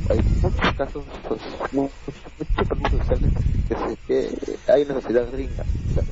hay 0.09 0.21
muchos 0.41 0.74
casos, 0.76 1.03
pues, 1.28 1.41
muchos, 1.71 2.78
muchos 2.78 2.99
sociales 2.99 3.32
que, 4.07 4.28
que 4.65 4.71
hay 4.71 4.82
una 4.84 4.95
sociedad 4.95 5.32
gringa, 5.32 5.63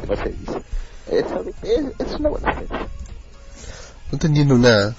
no 0.07 0.16
se 0.16 0.30
dice. 0.30 0.62
Es, 1.07 1.26
es, 1.64 1.86
es 1.99 2.20
una 2.20 2.30
buena 2.30 2.53
serie. 2.53 2.78
No 2.78 4.14
entendiendo 4.14 4.57
nada. 4.57 4.95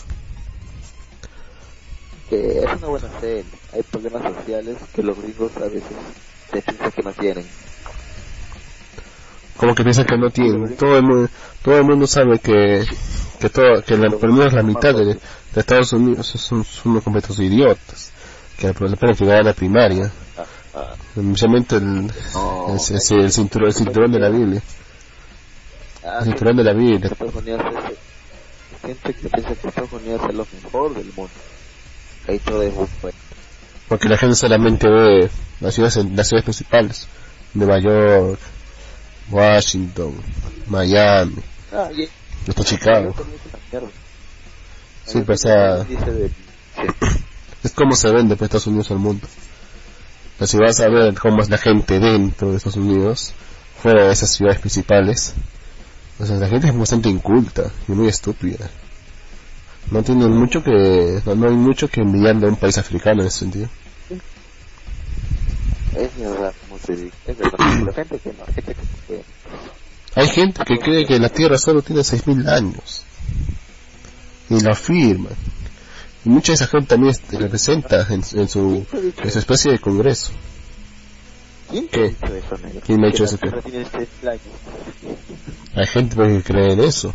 Que 2.28 2.58
es 2.58 2.64
una 2.64 2.86
buena 2.88 3.20
serie. 3.20 3.61
Hay 3.72 3.82
problemas 3.82 4.22
sociales 4.34 4.76
que 4.94 5.02
los 5.02 5.20
gringos 5.20 5.56
a 5.56 5.60
veces 5.60 5.82
se 6.52 6.62
piensan 6.62 6.90
que 6.90 7.02
no 7.02 7.12
tienen. 7.12 7.46
Como 9.56 9.74
que 9.74 9.82
piensan 9.82 10.04
que 10.04 10.16
no 10.16 10.30
tienen. 10.30 10.76
Todo 10.76 10.96
el 10.96 11.02
mundo, 11.02 11.28
todo 11.62 11.78
el 11.78 11.84
mundo 11.84 12.06
sabe 12.06 12.38
que 12.38 12.84
que 13.42 13.50
todo, 13.50 13.82
que 13.82 13.96
la, 13.96 14.08
por 14.08 14.28
lo 14.28 14.34
menos 14.34 14.52
la 14.52 14.62
mitad 14.62 14.94
de, 14.94 15.04
de 15.04 15.20
Estados 15.56 15.92
Unidos 15.92 16.28
son, 16.28 16.64
son 16.64 16.92
unos 16.92 17.02
completos 17.02 17.40
idiotas 17.40 18.12
que 18.56 18.68
apenas 18.68 19.20
llegar 19.20 19.40
a 19.40 19.42
la 19.42 19.52
primaria. 19.52 20.12
Especialmente 21.16 21.76
el, 21.76 21.82
el, 21.84 23.20
el, 23.20 23.32
cinturón, 23.32 23.68
el 23.68 23.74
cinturón 23.74 24.12
de 24.12 24.20
la 24.20 24.28
Biblia. 24.28 24.62
El 26.20 26.24
cinturón 26.24 26.56
de 26.56 26.64
la 26.64 26.72
Biblia. 26.72 27.10
Gente 28.80 29.14
que 29.14 29.28
piensa 29.28 29.54
que 29.54 29.68
Estados 29.68 29.92
Unidos 29.92 30.22
es 30.28 30.34
lo 30.34 30.46
mejor 30.62 30.94
del 30.94 31.12
mundo. 31.16 31.32
Ahí 32.28 32.38
todo 32.38 32.62
es 32.62 32.72
bueno. 32.74 33.18
Porque 33.92 34.08
la 34.08 34.16
gente 34.16 34.36
solamente 34.36 34.88
ve 34.88 35.28
las 35.60 35.74
ciudades, 35.74 35.96
las 36.14 36.26
ciudades 36.26 36.44
principales. 36.44 37.06
Nueva 37.52 37.78
York, 37.78 38.40
Washington, 39.30 40.14
Miami, 40.66 41.42
ah, 41.74 41.90
hasta 42.48 42.64
Chicago. 42.64 43.14
Sí, 45.04 45.20
pues, 45.20 45.44
es 47.62 47.72
como 47.72 47.94
se 47.94 48.10
vende 48.10 48.34
pues, 48.34 48.46
Estados 48.46 48.68
Unidos 48.68 48.90
al 48.92 48.98
mundo. 48.98 49.28
Pero 50.38 50.46
si 50.46 50.56
vas 50.56 50.80
a 50.80 50.88
ver 50.88 51.12
cómo 51.18 51.42
es 51.42 51.50
la 51.50 51.58
gente 51.58 52.00
dentro 52.00 52.50
de 52.50 52.56
Estados 52.56 52.78
Unidos, 52.78 53.34
fuera 53.82 54.06
de 54.06 54.12
esas 54.14 54.30
ciudades 54.30 54.58
principales, 54.58 55.34
o 56.18 56.24
sea, 56.24 56.36
la 56.36 56.48
gente 56.48 56.68
es 56.68 56.78
bastante 56.78 57.10
inculta 57.10 57.70
y 57.86 57.92
muy 57.92 58.08
estúpida. 58.08 58.70
No 59.90 60.02
tienen 60.02 60.30
mucho 60.30 60.62
que, 60.62 61.20
no, 61.26 61.46
hay 61.46 61.56
mucho 61.56 61.88
que 61.88 62.00
envidiarle 62.00 62.46
a 62.46 62.48
un 62.48 62.56
país 62.56 62.78
africano 62.78 63.20
en 63.20 63.28
ese 63.28 63.40
sentido. 63.40 63.68
Es 65.96 66.18
verdad, 66.18 66.54
como 66.60 66.78
se 66.78 66.96
dice, 66.96 67.16
es 67.26 67.38
verdad. 67.38 67.94
Gente 67.94 68.18
que 68.18 68.32
no, 68.32 68.44
gente 68.46 68.74
que... 68.74 69.22
Hay 70.14 70.28
gente 70.28 70.64
que 70.64 70.78
cree 70.78 71.06
que 71.06 71.18
la 71.18 71.28
Tierra 71.28 71.58
solo 71.58 71.82
tiene 71.82 72.02
6.000 72.02 72.48
años. 72.48 73.02
Y 74.50 74.60
lo 74.60 74.72
afirman. 74.72 75.32
Y 76.24 76.28
mucha 76.28 76.52
de 76.52 76.56
esa 76.56 76.66
gente 76.66 76.88
también 76.88 77.14
representa 77.30 78.06
en, 78.08 78.22
en, 78.34 78.48
su, 78.48 78.86
en 78.92 79.30
su 79.30 79.38
especie 79.38 79.72
de 79.72 79.78
congreso. 79.78 80.32
¿Quién 81.70 81.88
¿Qué? 81.88 82.14
¿Quién 82.84 83.00
me 83.00 83.08
ha 83.08 83.10
dicho 83.10 83.24
eso? 83.24 83.38
Que... 83.38 83.48
Hay 85.74 85.86
gente 85.86 86.16
que 86.16 86.42
cree 86.42 86.72
en 86.74 86.80
eso. 86.80 87.14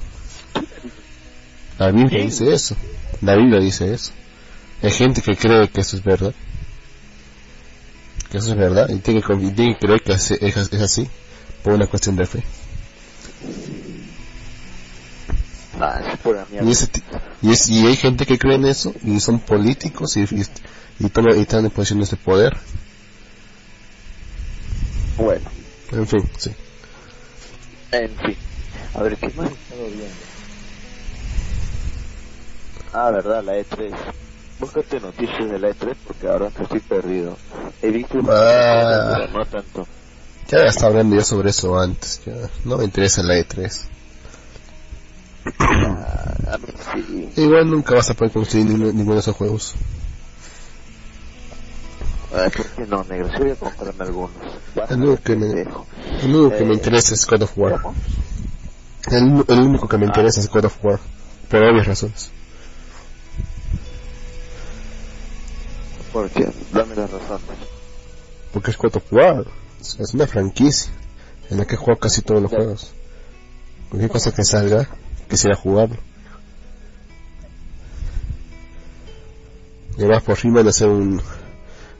La 1.78 1.92
Biblia 1.92 2.24
dice 2.24 2.52
eso. 2.52 2.76
La 3.22 3.36
Biblia 3.36 3.60
dice 3.60 3.94
eso. 3.94 4.12
Hay 4.82 4.92
gente 4.92 5.22
que 5.22 5.36
cree 5.36 5.70
que 5.70 5.82
eso 5.82 5.96
es 5.96 6.04
verdad. 6.04 6.34
Que 8.32 8.38
eso 8.40 8.52
es 8.52 8.58
verdad. 8.58 8.90
Y 8.90 9.00
tiene 9.00 9.22
que, 9.22 9.36
tiene 9.36 9.74
que 9.76 9.80
creer 9.86 10.02
que 10.02 10.14
es, 10.14 10.32
es, 10.32 10.58
es 10.74 10.82
así. 10.82 11.08
Por 11.64 11.74
una 11.74 11.88
cuestión 11.88 12.16
de 12.16 12.26
fe. 12.26 12.44
Ah, 15.80 16.02
es 16.12 16.18
pura 16.20 16.46
mierda. 16.50 16.68
Y, 16.68 16.72
ese 16.72 16.88
ti- 16.88 17.04
y, 17.42 17.52
es- 17.52 17.70
y 17.70 17.86
hay 17.86 17.96
gente 17.96 18.26
que 18.26 18.38
cree 18.40 18.56
en 18.56 18.66
eso, 18.66 18.94
y 19.04 19.20
son 19.20 19.40
políticos, 19.40 20.18
y, 20.18 20.22
y, 20.22 20.42
y, 21.00 21.10
toman- 21.10 21.38
y 21.38 21.42
están 21.42 21.64
en 21.66 21.72
posiciones 21.72 22.10
de 22.10 22.18
poder. 22.18 22.58
Bueno, 25.18 25.50
En 25.92 26.08
fin, 26.08 26.30
sí. 26.38 26.52
en 27.92 28.16
fin. 28.18 28.36
A 28.96 29.02
ver, 29.04 29.18
¿qué 29.18 29.28
más 29.36 29.50
he 29.50 29.54
estado 29.54 29.86
viendo? 29.88 30.16
Ah, 32.94 33.12
verdad, 33.12 33.44
la 33.44 33.58
E3. 33.58 33.94
Búscate 34.60 35.00
noticias 35.00 35.50
de 35.52 35.60
la 35.60 35.70
E3 35.70 35.96
porque 36.08 36.28
ahora 36.28 36.48
estoy 36.48 36.80
perdido. 36.80 37.38
He 37.82 37.90
visto 37.92 38.18
Ah. 38.30 39.18
pero 39.28 39.32
no 39.40 39.46
tanto. 39.46 39.88
Ya 40.50 40.60
estaba 40.66 40.88
hablando 40.90 41.16
yo 41.16 41.24
sobre 41.24 41.50
eso 41.52 41.78
antes, 41.78 42.22
ya. 42.26 42.34
No 42.66 42.78
me 42.78 42.86
interesa 42.86 43.22
la 43.24 43.36
E3. 43.36 43.82
Ah, 45.60 46.54
a 46.54 46.58
mí 46.58 46.68
sí. 46.94 47.30
Igual 47.42 47.70
nunca 47.70 47.96
vas 47.96 48.10
a 48.10 48.14
poder 48.14 48.34
conseguir 48.34 48.68
ninguno, 48.68 48.92
ninguno 48.92 49.14
de 49.16 49.20
esos 49.22 49.36
juegos. 49.36 49.76
Ah, 52.34 52.50
¿Por 52.56 52.66
qué 52.66 52.86
no, 52.88 53.04
negro? 53.06 53.30
Sí 53.30 53.38
voy 53.40 53.52
a 53.52 53.56
comprarme 53.56 54.04
algunos. 54.04 54.32
Vas 54.76 54.92
El 54.92 54.98
único 55.04 55.22
que 55.24 55.36
me- 55.36 55.48
pendejo. 55.54 55.86
El 56.22 56.36
único 56.36 56.58
que 56.58 56.66
me 56.66 56.72
Eh, 56.72 56.76
interesa 56.78 57.14
es 57.14 57.26
God 57.26 57.42
of 57.44 57.58
War. 57.58 57.80
El, 59.12 59.46
el 59.48 59.60
único 59.60 59.88
que 59.88 59.98
me 59.98 60.06
Ah. 60.06 60.10
interesa 60.10 60.40
es 60.42 60.50
God 60.50 60.66
of 60.66 60.76
War. 60.84 61.00
Por 61.50 61.62
obvias 61.64 61.88
razones. 61.88 62.32
¿Por 66.18 66.32
qué? 66.32 66.50
Dame 66.74 66.96
las 66.96 67.12
razones. 67.12 67.44
Porque 68.52 68.72
es 68.72 68.78
God 68.80 68.96
of 68.96 69.14
War. 69.14 69.46
Es 69.80 70.16
una 70.16 70.26
franquicia 70.26 70.92
en 71.52 71.60
la 71.60 71.66
que 71.66 71.76
juego 71.76 72.00
casi 72.00 72.24
todos 72.24 72.42
los 72.42 72.50
juegos. 72.50 72.92
Cualquier 73.90 74.10
cosa 74.10 74.34
que 74.34 74.44
salga, 74.44 74.90
quisiera 75.30 75.56
jugarlo. 75.56 75.98
Y 79.96 80.02
además 80.02 80.24
por 80.24 80.38
fin 80.38 80.56
van 80.56 80.66
a 80.66 80.72
hacer 80.72 80.88
un, 80.88 81.22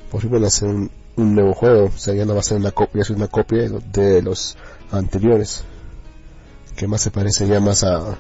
por 0.10 0.22
fin 0.22 0.32
van 0.32 0.46
a 0.46 0.48
hacer 0.48 0.68
un, 0.68 0.90
un 1.16 1.36
nuevo 1.36 1.54
juego. 1.54 1.86
O 1.86 1.98
sea, 2.00 2.16
ya 2.16 2.26
no 2.26 2.34
va 2.34 2.40
a 2.40 2.44
ser 2.44 2.58
una 2.58 2.72
copia, 2.72 3.04
es 3.04 3.12
una 3.12 3.28
copia 3.28 3.70
de 3.70 4.24
los 4.24 4.58
anteriores. 4.92 5.64
Que 6.76 6.88
más 6.88 7.02
se 7.02 7.12
parece 7.12 7.48
ya 7.48 7.60
más 7.60 7.84
a, 7.84 8.18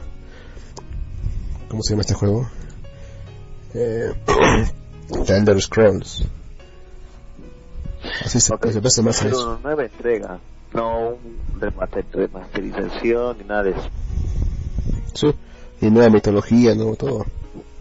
¿cómo 1.70 1.82
se 1.82 1.94
llama 1.94 2.02
este 2.02 2.14
juego? 2.14 2.48
Eh, 3.74 4.14
The 5.26 5.38
Elder 5.38 5.62
Scrolls. 5.62 6.24
Así 8.24 8.40
se, 8.40 8.54
Ok, 8.54 8.68
se 8.68 8.80
parece 8.82 9.02
más 9.02 9.22
a 9.24 9.28
eso. 9.30 9.52
una 9.52 9.60
nueva 9.64 9.84
entrega. 9.86 10.40
No 10.74 11.10
un 11.10 11.40
remate- 11.60 12.06
remasterización 12.12 13.38
ni 13.40 13.44
nada 13.46 13.64
de 13.64 13.72
eso. 13.72 13.90
Sí. 15.14 15.34
Y 15.82 15.90
nueva 15.90 16.10
mitología, 16.10 16.76
nuevo 16.76 16.96
todo. 16.96 17.26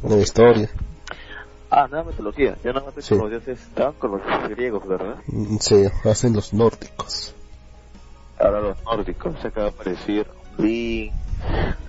Nueva 0.03 0.23
historia. 0.23 0.71
Ah, 1.71 1.87
nueva 1.91 2.11
mitología. 2.11 2.57
Ya 2.63 2.73
no 2.73 2.83
me 2.95 3.03
Sí. 3.03 3.11
con 3.11 3.19
los 3.19 3.31
dioses, 3.31 3.61
estaban 3.61 3.95
con 3.95 4.13
los 4.13 4.21
griegos, 4.51 4.87
¿verdad? 4.87 5.17
Mm, 5.27 5.57
Sí, 5.59 5.85
hacen 6.05 6.33
los 6.35 6.53
nórdicos. 6.55 7.35
Ahora 8.39 8.61
los 8.61 8.83
nórdicos, 8.85 9.35
se 9.41 9.49
acaba 9.49 9.67
de 9.67 9.73
aparecer 9.73 10.27
Lee, 10.59 11.11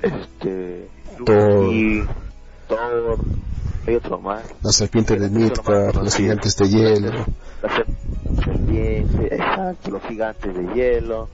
este, 0.02 0.88
Thor. 1.26 2.08
Thor, 2.68 3.20
hay 3.88 3.96
otro 3.96 4.20
más. 4.20 4.44
La 4.62 4.72
serpiente 4.72 5.16
de 5.16 5.30
Midgard, 5.30 5.96
los 5.96 6.16
gigantes 6.16 6.58
de 6.58 6.70
hielo. 6.70 7.26
La 7.62 7.76
serpiente, 8.44 9.36
exacto, 9.36 9.92
los 9.92 10.04
gigantes 10.04 10.54
de 10.54 10.74
hielo, 10.74 11.30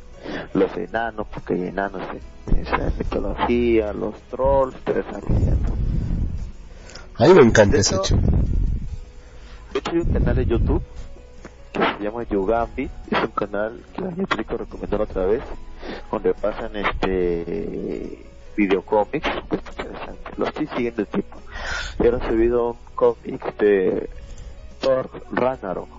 los 0.53 0.77
enanos, 0.77 1.27
porque 1.33 1.55
hay 1.55 1.67
enanos 1.69 2.01
en 2.47 2.57
esa 2.59 2.91
mitología, 2.97 3.91
los 3.93 4.15
trolls, 4.29 4.75
toda 4.83 4.99
esa. 4.99 5.17
A 7.17 7.27
mí 7.27 7.33
me 7.33 7.41
encanta 7.41 7.77
ese 7.77 7.95
hecho-. 7.95 8.17
De 8.17 9.79
hecho 9.79 9.91
hay 9.91 9.97
un 9.97 10.13
canal 10.13 10.35
de 10.35 10.45
YouTube 10.45 10.83
que 11.71 11.79
se 11.79 12.03
llama 12.03 12.23
Yogambi, 12.23 12.83
es 12.83 13.19
un 13.19 13.31
canal 13.31 13.81
que 13.95 14.01
la 14.01 14.11
Netflix 14.11 14.51
recomendó 14.51 14.97
la 14.99 15.03
otra 15.05 15.25
vez, 15.25 15.41
donde 16.11 16.33
pasan 16.35 16.75
este 16.75 18.32
videocómics, 18.55 19.29
que 19.49 19.55
está 19.55 19.71
interesante. 19.71 20.31
Lo 20.37 20.47
estoy 20.47 20.67
siguiendo 20.67 21.01
el 21.01 21.07
tipo. 21.07 21.37
Y 21.99 22.05
ahora 22.05 22.17
han 22.23 22.29
subido 22.29 22.71
un 22.71 22.77
cómic 22.95 23.57
de 23.57 24.09
Thor 24.79 25.09
Ragnarok. 25.31 25.89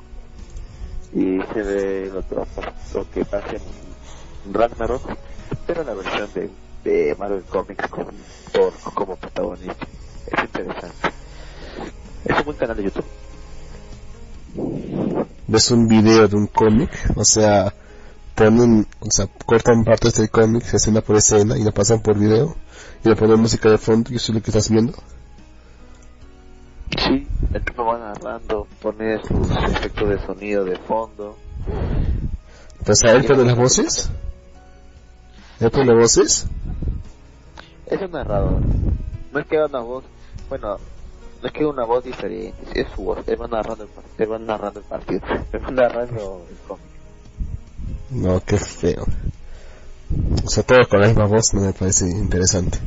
Y 1.12 1.40
se 1.52 1.62
ve 1.62 2.12
lo 2.12 3.10
que 3.10 3.24
pasa 3.24 3.52
en 3.52 4.54
Ragnarok, 4.54 5.16
pero 5.66 5.84
la 5.84 5.94
versión 5.94 6.28
de, 6.34 6.50
de 6.82 7.14
Marvel 7.16 7.44
Comics 7.44 7.88
con 7.88 8.06
Thor 8.52 8.72
como 8.94 9.16
protagonista. 9.16 9.86
Es 10.26 10.44
interesante. 10.44 11.12
Es 12.24 12.38
un 12.38 12.44
buen 12.44 12.56
canal 12.56 12.76
de 12.76 12.84
YouTube. 12.84 13.04
Ves 15.46 15.70
un 15.70 15.88
video 15.88 16.26
de 16.26 16.36
un 16.36 16.46
cómic, 16.46 16.90
o 17.16 17.24
sea, 17.24 17.72
ponen, 18.34 18.86
o 19.00 19.10
sea, 19.10 19.26
cortan 19.46 19.84
partes 19.84 20.16
del 20.16 20.30
cómic, 20.30 20.64
escena 20.72 21.00
por 21.00 21.16
escena, 21.16 21.56
y 21.56 21.62
lo 21.62 21.72
pasan 21.72 22.00
por 22.00 22.18
video, 22.18 22.54
y 23.04 23.08
le 23.08 23.16
ponen 23.16 23.40
música 23.40 23.70
de 23.70 23.78
fondo, 23.78 24.12
y 24.12 24.16
eso 24.16 24.32
es 24.32 24.36
lo 24.36 24.42
que 24.42 24.50
estás 24.50 24.70
viendo. 24.70 24.92
Sí, 26.96 27.26
el 27.52 27.64
tipo 27.64 27.84
va 27.84 27.98
narrando, 27.98 28.66
pone 28.80 29.18
sus 29.24 29.50
efectos 29.50 30.08
de 30.08 30.26
sonido 30.26 30.64
de 30.64 30.76
fondo. 30.78 31.36
Pues 32.84 33.04
a 33.04 33.12
él 33.12 33.24
pone 33.24 33.44
las 33.44 33.56
voces. 33.56 34.10
¿Él 35.60 35.70
pone 35.70 35.94
voces? 35.94 36.46
Es 37.86 38.00
un 38.00 38.10
narrador. 38.10 38.60
No 39.32 39.40
es 39.40 39.46
que 39.46 39.56
haga 39.56 39.66
una 39.66 39.80
voz, 39.80 40.04
bueno, 40.48 40.76
no 41.40 41.46
es 41.46 41.52
que 41.52 41.64
una 41.64 41.84
voz 41.84 42.04
diferente, 42.04 42.54
es 42.74 42.86
su 42.94 43.02
voz. 43.02 43.26
Él 43.26 43.40
va 43.40 43.48
narrando 43.48 43.84
el 43.84 43.90
él 44.18 44.32
va 44.32 44.38
narrando 44.38 44.80
el 44.80 44.86
partido, 44.86 45.20
él 45.52 45.64
va 45.64 45.70
narrando 45.70 46.46
el 46.50 46.56
cómic. 46.68 46.93
No, 48.14 48.40
qué 48.44 48.58
feo. 48.58 49.04
O 50.44 50.48
sea, 50.48 50.62
todo 50.62 50.78
con 50.88 51.00
la 51.00 51.08
misma 51.08 51.26
voz 51.26 51.52
no 51.54 51.62
me 51.62 51.72
parece 51.72 52.06
interesante. 52.06 52.78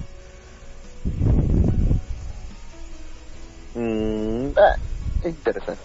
Mm, 3.75 4.47
ah, 4.57 4.75
es 5.23 5.29
interesante. 5.29 5.81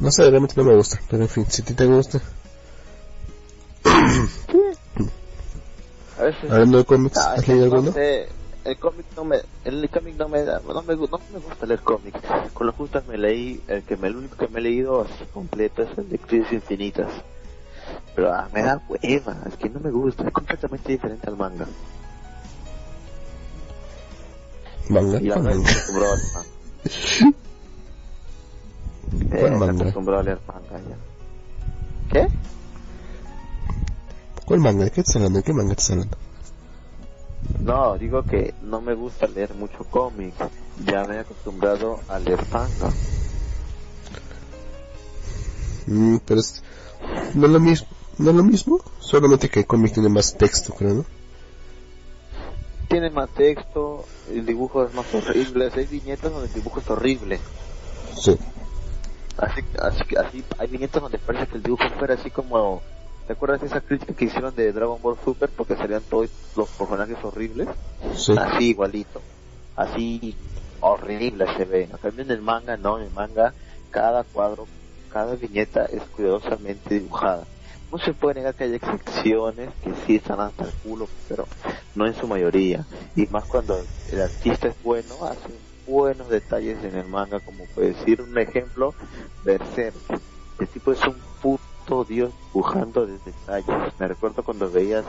No 0.00 0.10
sé, 0.10 0.30
realmente 0.30 0.54
no 0.56 0.64
me 0.64 0.76
gusta, 0.76 1.00
pero 1.10 1.22
en 1.24 1.28
fin, 1.28 1.44
si 1.48 1.62
a 1.62 1.64
ti 1.64 1.74
te 1.74 1.84
gusta. 1.86 2.20
A 6.18 6.22
veces 6.22 6.50
Hablando 6.50 6.78
de 6.78 6.84
cómics, 6.84 7.18
Ah, 7.18 7.34
es 7.34 7.40
¿has 7.42 7.48
leído 7.48 7.66
no 7.68 7.74
alguno? 7.74 7.92
sé, 7.92 8.28
el 8.68 8.78
cómic 8.78 9.06
no 9.16 9.24
me, 9.24 9.38
el 9.64 9.88
cómic 9.90 10.16
no 10.16 10.28
me 10.28 10.42
da, 10.44 10.60
no 10.60 10.82
me, 10.82 10.94
no 10.94 11.20
me 11.32 11.38
gusta 11.40 11.66
leer 11.66 11.80
cómics. 11.80 12.20
Con 12.52 12.66
lo 12.66 12.72
justas 12.72 13.06
me 13.06 13.16
leí, 13.18 13.62
el 13.68 13.82
que 13.84 13.96
me, 13.96 14.08
el 14.08 14.16
único 14.16 14.36
que 14.36 14.48
me 14.48 14.58
he 14.60 14.62
leído 14.62 15.02
así 15.02 15.24
completo 15.32 15.82
es 15.82 15.96
el 15.98 16.08
de 16.08 16.18
Crisis 16.18 16.52
Infinitas. 16.52 17.10
Pero 18.14 18.32
ah, 18.32 18.48
me 18.52 18.62
da 18.62 18.80
hueva, 18.88 19.36
es 19.46 19.56
que 19.56 19.70
no 19.70 19.80
me 19.80 19.90
gusta, 19.90 20.24
es 20.26 20.32
completamente 20.32 20.92
diferente 20.92 21.28
al 21.28 21.36
manga. 21.36 21.66
Manga, 24.90 25.20
Y 25.20 25.24
la 25.24 25.34
¿cuál 25.34 25.44
verdad 25.44 25.58
manga? 25.58 25.70
¿Cuál 29.38 29.52
Eh, 29.52 29.56
manga? 29.56 29.82
acostumbrado 29.82 30.20
a 30.20 30.24
leer 30.24 30.40
manga 30.46 30.80
ya. 30.88 30.96
¿Qué? 32.12 32.28
¿Cuál 34.44 34.60
manga? 34.60 34.84
¿De 34.84 34.90
qué 34.90 35.00
estás 35.00 35.16
hablando? 35.16 35.38
¿De 35.38 35.42
qué 35.44 35.52
manga 35.52 35.72
estás 35.72 35.90
hablando? 35.90 36.16
No, 37.58 37.98
digo 37.98 38.24
que 38.24 38.54
no 38.62 38.80
me 38.80 38.94
gusta 38.94 39.26
leer 39.26 39.54
mucho 39.54 39.84
cómic. 39.90 40.34
Ya 40.86 41.04
me 41.04 41.16
he 41.16 41.18
acostumbrado 41.20 42.00
a 42.08 42.18
leer 42.18 42.46
manga. 42.52 42.94
Mm, 45.86 46.18
pero 46.26 46.40
es... 46.40 46.62
No 47.34 47.46
es 47.46 47.52
lo 47.52 47.60
mismo, 47.60 47.88
no 48.18 48.30
es 48.30 48.36
lo 48.36 48.42
mismo, 48.44 48.80
solamente 49.00 49.48
que 49.48 49.60
el 49.60 49.66
cómic 49.66 49.94
tiene 49.94 50.08
más 50.08 50.36
texto, 50.36 50.74
creo, 50.74 50.94
¿no? 50.94 51.04
Tiene 52.88 53.10
más 53.10 53.28
texto, 53.30 54.04
el 54.30 54.44
dibujo 54.46 54.84
es 54.84 54.94
más 54.94 55.06
horrible, 55.14 55.70
hay 55.74 55.86
viñetas 55.86 56.32
donde 56.32 56.48
el 56.48 56.54
dibujo 56.54 56.80
es 56.80 56.90
horrible. 56.90 57.40
Sí. 58.14 58.36
Así, 59.36 59.60
así, 59.80 60.04
que- 60.04 60.18
así, 60.18 60.44
hay 60.58 60.68
viñetas 60.68 61.02
donde 61.02 61.18
parece 61.18 61.46
que 61.46 61.56
el 61.56 61.62
dibujo 61.62 61.84
fuera 61.98 62.14
así 62.14 62.30
como, 62.30 62.82
¿te 63.28 63.34
acuerdas 63.34 63.60
de 63.60 63.66
esa 63.66 63.82
crítica 63.82 64.14
que 64.14 64.24
hicieron 64.24 64.54
de 64.56 64.72
Dragon 64.72 65.00
Ball 65.02 65.18
Super 65.22 65.50
porque 65.50 65.76
salían 65.76 66.00
todos 66.08 66.30
los 66.56 66.66
personajes 66.70 67.18
horribles? 67.22 67.68
Sí. 68.16 68.32
Así 68.38 68.70
igualito, 68.70 69.20
así 69.76 70.34
horrible 70.80 71.44
se 71.54 71.66
ve. 71.66 71.82
En 71.82 71.98
cambio 71.98 72.24
en 72.24 72.30
el 72.30 72.40
manga 72.40 72.78
no, 72.78 72.98
en 72.98 73.04
el 73.04 73.10
manga 73.10 73.52
cada 73.90 74.24
cuadro, 74.24 74.66
cada 75.12 75.34
viñeta 75.34 75.84
es 75.84 76.02
cuidadosamente 76.04 76.94
dibujada. 76.94 77.44
No 77.92 77.98
se 77.98 78.14
puede 78.14 78.36
negar 78.36 78.54
que 78.54 78.64
hay 78.64 78.74
excepciones 78.74 79.74
que 79.84 79.92
sí 80.06 80.16
están 80.16 80.40
hasta 80.40 80.64
el 80.64 80.72
culo, 80.82 81.06
pero 81.28 81.46
no 81.96 82.06
en 82.06 82.14
su 82.14 82.26
mayoría. 82.26 82.86
Y 83.14 83.26
más 83.26 83.44
cuando 83.44 83.78
el 84.10 84.22
artista 84.22 84.68
es 84.68 84.82
bueno, 84.82 85.22
hace 85.24 85.52
buenos 85.86 86.30
detalles 86.30 86.82
en 86.82 86.96
el 86.96 87.06
manga, 87.06 87.40
como 87.40 87.64
puede 87.74 87.92
decir 87.92 88.22
un 88.22 88.38
ejemplo, 88.38 88.94
Berserk. 89.44 89.96
El 90.58 90.68
tipo 90.68 90.92
es 90.92 91.06
un 91.06 91.16
puto 91.42 91.62
santo 91.88 92.04
Dios 92.04 92.32
dibujando 92.52 93.06
de 93.06 93.18
detalles. 93.18 93.94
Me 93.98 94.08
recuerdo 94.08 94.42
cuando 94.42 94.70
veías, 94.70 95.04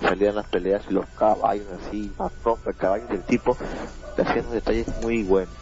salían 0.00 0.36
las 0.36 0.46
peleas 0.46 0.82
y 0.88 0.94
los 0.94 1.06
caballos 1.10 1.66
así, 1.72 2.12
más 2.18 2.32
el 2.64 2.76
caballo 2.76 3.06
del 3.06 3.22
tipo, 3.24 3.56
te 4.16 4.22
hacían 4.22 4.50
detalles 4.50 4.86
muy 5.02 5.22
buenos. 5.22 5.54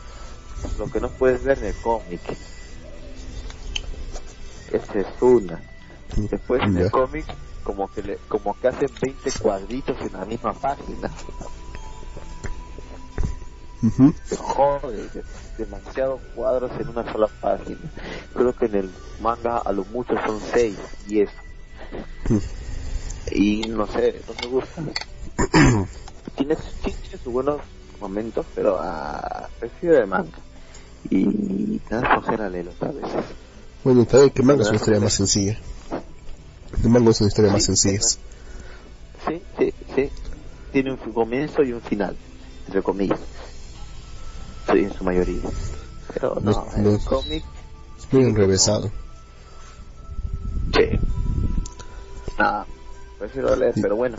Lo 0.79 0.87
que 0.87 1.01
no 1.01 1.09
puedes 1.09 1.45
ver 1.45 1.59
en 1.59 1.67
el 1.67 1.75
cómic. 1.83 2.21
Esa 4.73 4.99
es 4.99 5.23
una. 5.23 5.61
Después 6.17 6.63
en 6.63 6.79
el 6.79 6.91
cómic, 6.91 7.27
como 7.65 7.89
que 7.89 8.03
le, 8.03 8.17
como 8.29 8.59
que 8.59 8.69
hacen 8.69 8.89
20 9.01 9.31
cuadritos 9.41 10.01
en 10.01 10.13
la 10.13 10.25
misma 10.25 10.53
página. 10.53 11.11
Joder, 14.39 15.25
demasiados 15.59 16.21
cuadros 16.35 16.71
en 16.81 16.89
una 16.89 17.11
sola 17.13 17.29
página. 17.41 17.79
Creo 18.33 18.55
que 18.55 18.67
en 18.67 18.75
el 18.77 18.91
manga 19.21 19.59
a 19.59 19.73
lo 19.73 19.85
mucho 19.87 20.15
son 20.25 20.41
6, 20.41 20.77
10. 21.07 21.31
Y 23.33 23.63
no 23.69 23.87
sé, 23.87 24.21
no 24.27 24.35
me 24.41 24.47
gusta. 24.47 24.83
tiene, 26.37 26.57
tiene 26.83 27.19
sus 27.23 27.33
buenos 27.33 27.61
momentos, 28.01 28.47
pero 28.55 28.79
ah, 28.81 29.49
prefiero 29.59 29.99
el 29.99 30.07
manga. 30.07 30.39
Y 31.11 31.81
nada, 31.91 32.21
flojera 32.21 32.49
leerlo 32.49 32.73
a 32.81 32.87
veces. 32.87 33.25
Bueno, 33.83 34.03
está 34.03 34.19
bien 34.19 34.31
que 34.31 34.43
manga 34.43 34.63
es 34.63 34.69
una 34.69 34.77
historia 34.77 35.01
más 35.01 35.13
sencilla. 35.15 35.59
El 36.83 36.91
manga 36.91 37.11
es 37.11 37.21
una 37.21 37.29
historia 37.29 37.53
más 37.53 37.65
sencilla. 37.65 38.01
Sí, 38.01 39.43
sí, 39.59 39.75
sí. 39.95 40.11
Tiene 40.73 40.93
un 40.93 40.97
comienzo 40.97 41.63
y 41.63 41.73
un 41.73 41.83
final, 41.83 42.17
entre 42.67 42.83
comillas. 42.83 43.21
Sí, 44.71 44.79
en 44.79 44.95
su 44.95 45.05
mayoría. 45.05 45.43
Pero 46.13 46.39
no, 46.41 46.67
el 46.77 46.99
cómic... 47.05 47.45
Es 47.99 48.13
muy 48.13 48.25
enrevesado. 48.25 48.91
Sí. 50.75 51.01
Nada, 52.39 52.67
prefiero 53.19 53.55
leer, 53.57 53.75
pero 53.81 53.97
bueno. 53.97 54.19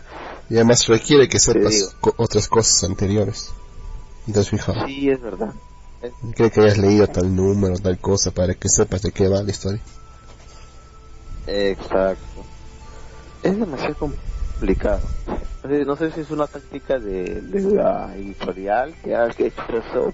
Y 0.50 0.56
además 0.56 0.88
requiere 0.88 1.28
que 1.28 1.39
sepas 1.39 1.96
otras 2.18 2.48
cosas 2.48 2.84
anteriores. 2.84 3.52
¿Y 4.28 4.32
te 4.32 4.39
has 4.39 4.50
fijado? 4.50 4.86
Sí, 4.86 5.10
es 5.10 5.22
verdad. 5.22 5.54
Creo 6.36 6.52
que 6.52 6.62
hayas 6.62 6.78
leído 6.78 7.08
tal 7.08 7.36
número, 7.36 7.78
tal 7.80 7.98
cosa, 8.00 8.32
para 8.32 8.54
que 8.54 8.70
sepas 8.70 9.02
de 9.02 9.12
qué 9.12 9.28
va 9.28 9.41
la 9.41 9.50
historia. 9.50 9.82
Exacto. 11.48 12.43
Es 13.43 13.58
demasiado 13.58 13.96
complicado. 13.96 14.35
No 15.86 15.95
sé 15.95 16.12
si 16.12 16.22
es 16.22 16.32
una 16.32 16.47
táctica 16.47 16.99
de, 16.99 17.41
la 17.41 18.16
editorial 18.16 18.95
que 19.03 19.16
ha 19.16 19.28
hecho 19.28 19.78
eso 19.78 20.14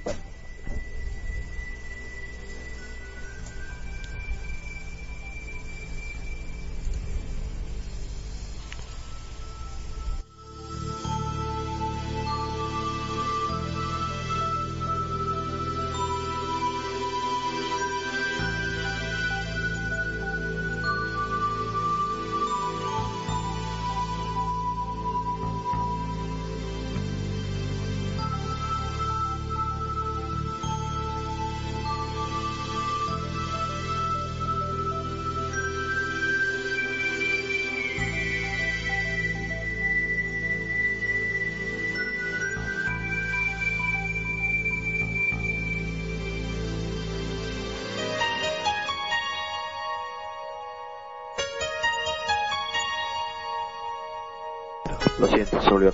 Lo 55.42 55.48
siento, 55.48 55.66
se 55.66 55.74
volvió 55.74 55.94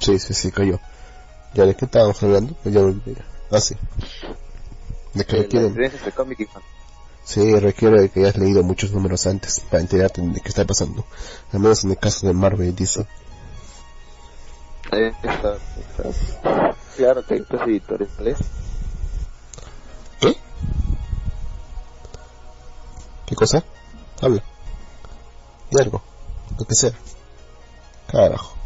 Sí, 0.00 0.18
sí, 0.18 0.34
sí, 0.34 0.52
cayó. 0.52 0.78
¿Ya 1.54 1.64
de 1.64 1.74
qué 1.74 1.86
estábamos 1.86 2.22
hablando? 2.22 2.54
Pues 2.62 2.74
ya 2.74 2.82
me 2.82 2.94
Ah, 3.50 3.60
sí. 3.60 3.74
De 5.14 5.24
que 5.24 5.36
requiere... 5.36 5.90
Sí, 7.24 7.58
requiere 7.58 8.08
que 8.08 8.20
hayas 8.20 8.36
leído 8.36 8.62
muchos 8.62 8.90
números 8.90 9.26
antes 9.26 9.60
para 9.60 9.82
enterarte 9.82 10.22
de 10.22 10.40
qué 10.40 10.48
está 10.48 10.64
pasando. 10.64 11.04
Al 11.52 11.60
menos 11.60 11.84
en 11.84 11.90
el 11.90 11.98
caso 11.98 12.26
de 12.26 12.32
Marvel, 12.32 12.74
dice. 12.74 13.06
Eh, 14.92 15.12
está, 15.22 15.56
Claro 16.96 17.24
que 17.26 17.34
hay 17.34 17.40
otros 17.40 17.62
editores. 17.68 18.08
¿Qué? 20.20 20.36
¿Qué 23.26 23.34
cosa? 23.34 23.62
Habla. 24.22 24.42
De 25.70 25.82
algo. 25.82 26.02
Lo 26.58 26.64
que 26.64 26.74
sea. 26.74 26.92
Carajo. 28.08 28.57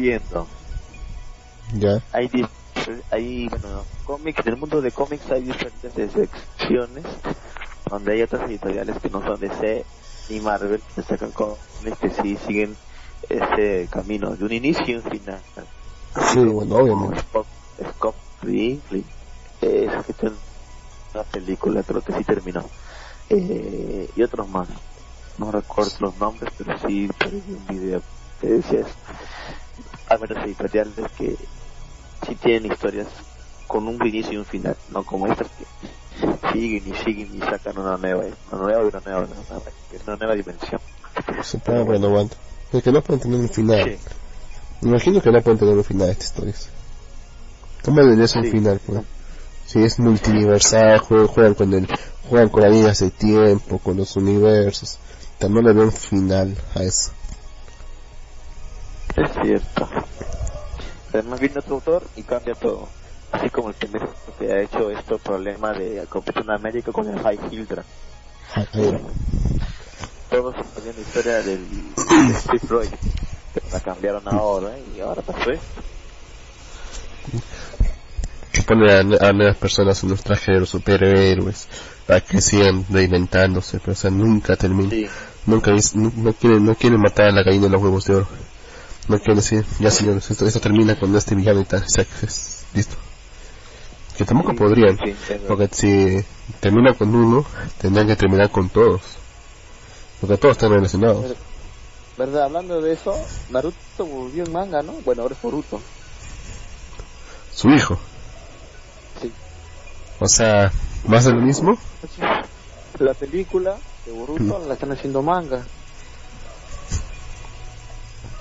Seguía 0.00 0.18
diciendo. 0.18 0.46
Ya. 1.74 2.02
Hay, 2.12 2.30
hay 3.10 3.48
bueno, 3.48 3.84
cómics, 4.04 4.40
en 4.44 4.52
el 4.52 4.58
mundo 4.58 4.80
de 4.80 4.90
cómics 4.90 5.30
hay 5.30 5.42
diferentes 5.42 6.12
secciones 6.12 7.04
donde 7.88 8.12
hay 8.12 8.22
otras 8.22 8.48
editoriales 8.48 8.96
que 9.00 9.10
no 9.10 9.24
son 9.24 9.38
de 9.40 9.50
C 9.50 9.84
ni 10.28 10.40
Marvel, 10.40 10.82
que 10.94 11.02
sacan 11.02 11.30
cómics 11.32 11.98
que 12.00 12.10
sí 12.10 12.38
siguen 12.46 12.76
ese 13.28 13.88
camino 13.90 14.34
de 14.34 14.44
un 14.44 14.52
inicio 14.52 14.84
y 14.86 14.94
un 14.94 15.02
final. 15.02 15.40
Sí, 16.32 16.40
bueno, 16.40 16.76
obviamente. 16.76 17.20
Scott 17.94 18.16
Ridley, 18.42 19.04
que 19.60 19.88
tiene 20.18 20.36
una 21.14 21.24
película, 21.24 21.82
creo 21.82 22.00
que 22.00 22.12
sí 22.12 22.24
terminó. 22.24 22.64
Eh, 23.28 24.10
y 24.16 24.22
otros 24.22 24.48
más 24.48 24.68
no 25.38 25.50
recuerdo 25.50 25.92
los 26.00 26.16
nombres, 26.18 26.52
pero 26.58 26.78
sí 26.78 27.08
perdí 27.18 27.42
un 27.48 27.66
video 27.66 28.02
que 28.40 28.46
decía 28.46 28.84
menos 30.20 30.44
editoriales 30.44 30.94
que 31.16 31.36
sí 32.26 32.34
tienen 32.36 32.72
historias 32.72 33.08
con 33.66 33.86
un 33.86 34.06
inicio 34.06 34.32
y 34.32 34.36
un 34.36 34.44
final, 34.44 34.76
no 34.90 35.02
como 35.04 35.26
estas 35.26 35.48
que 35.48 36.52
siguen 36.52 36.82
y 36.86 36.94
siguen 37.04 37.30
y 37.34 37.40
sacan 37.40 37.78
una 37.78 37.96
nueva, 37.96 38.24
una 38.50 38.62
nueva 38.62 38.82
y 38.82 38.86
una 38.86 39.00
nueva, 39.00 39.20
una 39.20 40.16
nueva, 40.16 40.34
dimensión. 40.34 40.80
Se 41.42 41.58
pueden 41.58 41.86
renovando. 41.86 42.34
Es 42.72 42.82
que 42.82 42.92
no 42.92 43.02
pueden 43.02 43.20
tener 43.20 43.40
un 43.40 43.48
final. 43.48 43.98
Me 44.80 44.88
imagino 44.88 45.20
que 45.20 45.30
no 45.30 45.40
pueden 45.40 45.58
tener 45.58 45.76
un 45.76 45.84
final 45.84 46.06
de 46.06 46.12
estas 46.12 46.26
historias. 46.28 46.68
¿Cómo 47.84 48.00
debería 48.00 48.28
ser 48.28 48.42
un 48.42 48.50
final, 48.50 48.80
pues? 48.84 49.02
Si 49.66 49.82
es 49.82 49.98
multiversal, 49.98 50.98
juegan, 50.98 51.54
con 51.54 51.72
el, 51.72 51.88
juegan 52.28 52.48
con 52.48 52.62
las 52.62 52.72
líneas 52.72 52.98
de 52.98 53.10
tiempo, 53.10 53.78
con 53.78 53.96
los 53.96 54.16
universos 54.16 54.98
no 55.48 55.62
le 55.62 55.72
veo 55.72 55.84
un 55.84 55.92
final 55.92 56.54
a 56.74 56.82
eso. 56.82 57.12
Es 59.20 59.30
cierto. 59.42 59.86
Además 61.12 61.40
viene 61.40 61.58
otro 61.58 61.74
autor 61.74 62.02
y 62.16 62.22
cambia 62.22 62.54
todo. 62.54 62.88
Así 63.32 63.50
como 63.50 63.68
el 63.68 63.74
primer 63.74 64.08
que 64.38 64.50
ha 64.50 64.62
hecho 64.62 64.90
esto 64.90 65.18
problema 65.18 65.72
de 65.72 66.06
Competición 66.08 66.50
América 66.50 66.90
con 66.90 67.06
el 67.06 67.20
High 67.20 67.38
Hildra. 67.50 67.84
Todos 70.30 70.54
sabían 70.74 70.94
la 70.96 71.00
historia 71.02 71.42
del, 71.42 71.66
Steve 72.34 72.66
Roy. 72.68 72.88
La 73.72 73.80
cambiaron 73.80 74.22
ahora 74.26 74.70
y 74.96 75.00
ahora 75.00 75.20
pasó 75.20 75.50
esto. 75.50 75.82
Que 78.52 78.62
pone 78.62 78.90
a, 78.92 79.32
nuevas 79.32 79.56
personas 79.56 80.02
en 80.02 80.10
los 80.10 80.22
trajes 80.22 80.46
de 80.46 80.60
los 80.60 80.70
superhéroes 80.70 81.68
para 82.06 82.20
que 82.22 82.40
sigan 82.40 82.86
reinventándose, 82.88 83.80
pero 83.80 83.92
o 83.92 83.96
sea, 83.96 84.10
nunca 84.10 84.56
termina. 84.56 85.08
nunca 85.46 85.72
no, 85.94 86.12
no 86.16 86.32
quieren 86.32 86.64
no 86.64 86.74
quieren 86.74 87.00
matar 87.00 87.28
a 87.28 87.32
la 87.32 87.42
gallina 87.42 87.64
de 87.64 87.70
los 87.70 87.82
huevos 87.82 88.04
de 88.06 88.14
oro 88.14 88.49
no 89.10 89.18
quieren 89.18 89.36
decir 89.36 89.64
ya 89.78 89.90
señores 89.90 90.30
esto, 90.30 90.46
esto 90.46 90.60
termina 90.60 90.98
con 90.98 91.14
este 91.14 91.34
villano 91.34 91.60
y 91.60 91.64
tal 91.64 91.84
listo. 92.74 92.96
Que 94.16 94.24
tampoco 94.24 94.54
podrían 94.54 94.98
porque 95.48 95.68
si 95.72 96.24
termina 96.60 96.94
con 96.94 97.14
uno 97.14 97.44
tendrían 97.80 98.06
que 98.06 98.16
terminar 98.16 98.50
con 98.50 98.68
todos. 98.68 99.00
Porque 100.20 100.36
todos 100.36 100.52
están 100.52 100.70
relacionados. 100.70 101.34
Verdad 102.16 102.44
hablando 102.44 102.80
de 102.80 102.92
eso 102.92 103.14
Naruto 103.50 104.06
volvió 104.06 104.44
en 104.44 104.52
manga 104.52 104.82
no 104.82 104.92
bueno 105.04 105.22
ahora 105.22 105.34
es 105.34 105.42
Boruto. 105.42 105.80
Su 107.52 107.70
hijo. 107.70 107.98
Sí. 109.20 109.32
O 110.20 110.28
sea 110.28 110.70
más 111.06 111.24
de 111.24 111.32
lo 111.32 111.40
mismo 111.40 111.78
la 112.98 113.14
película 113.14 113.76
de 114.06 114.12
Boruto 114.12 114.62
la 114.66 114.74
están 114.74 114.92
haciendo 114.92 115.22
manga. 115.22 115.64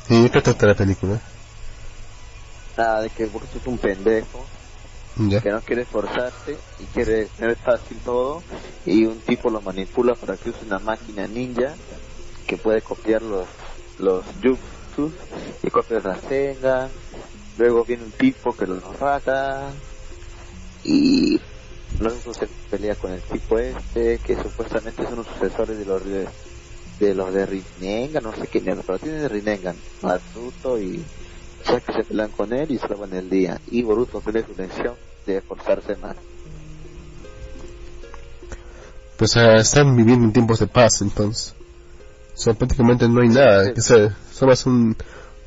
¿Y 0.09 0.23
de 0.23 0.31
qué 0.31 0.41
trata 0.41 0.65
la 0.65 0.75
película? 0.75 1.21
Nada, 2.77 3.01
de 3.01 3.09
que 3.09 3.25
Boruto 3.25 3.57
es 3.57 3.67
un 3.67 3.77
pendejo 3.77 4.45
que 5.41 5.51
no 5.51 5.59
quiere 5.61 5.81
esforzarse 5.81 6.57
y 6.79 6.85
quiere 6.85 7.25
tener 7.25 7.57
fácil 7.57 7.97
todo 8.05 8.41
y 8.85 9.05
un 9.05 9.19
tipo 9.19 9.49
lo 9.49 9.59
manipula 9.61 10.15
para 10.15 10.37
que 10.37 10.49
use 10.49 10.65
una 10.65 10.79
máquina 10.79 11.27
ninja 11.27 11.75
que 12.47 12.55
puede 12.55 12.81
copiar 12.81 13.21
los 13.21 13.45
los 13.97 14.23
jutsus 14.41 15.13
y 15.61 15.69
copia 15.69 15.99
las 15.99 16.21
tengan 16.21 16.89
luego 17.57 17.83
viene 17.83 18.05
un 18.05 18.11
tipo 18.11 18.55
que 18.55 18.65
los 18.65 18.81
rata 18.97 19.73
y 20.85 21.37
luego 21.99 22.33
se 22.33 22.47
pelea 22.69 22.95
con 22.95 23.11
el 23.11 23.21
tipo 23.21 23.59
este, 23.59 24.19
que 24.19 24.41
supuestamente 24.41 25.03
son 25.03 25.17
los 25.17 25.27
sucesores 25.27 25.77
de 25.77 25.85
los 25.85 26.01
de, 26.99 27.15
los 27.15 27.33
de 27.33 27.45
Rinengan, 27.45 28.23
no 28.23 28.35
sé 28.35 28.47
quién 28.47 28.65
pero 28.85 28.99
tienen 28.99 29.21
de 29.21 29.29
Rinengan, 29.29 29.75
Naruto 30.01 30.79
y 30.79 31.03
ya 31.65 31.79
que 31.79 31.93
se 31.93 32.03
pelean 32.03 32.31
con 32.31 32.53
él 32.53 32.71
y 32.71 32.77
salvan 32.77 33.13
el 33.13 33.29
día. 33.29 33.59
Y 33.71 33.83
Boruto 33.83 34.21
tiene 34.21 34.43
su 34.43 34.51
intención 34.51 34.95
de 35.25 35.37
esforzarse 35.37 35.95
más. 35.97 36.15
Pues 39.17 39.35
uh, 39.35 39.57
están 39.57 39.95
viviendo 39.95 40.25
en 40.25 40.33
tiempos 40.33 40.59
de 40.59 40.67
paz 40.67 41.01
entonces. 41.01 41.53
O 42.33 42.37
sea, 42.41 42.53
prácticamente 42.53 43.07
no 43.09 43.21
hay 43.21 43.27
nada, 43.27 43.73
que 43.73 43.81
sea, 43.81 44.15
solo 44.31 44.53
es 44.53 44.65
un, 44.65 44.95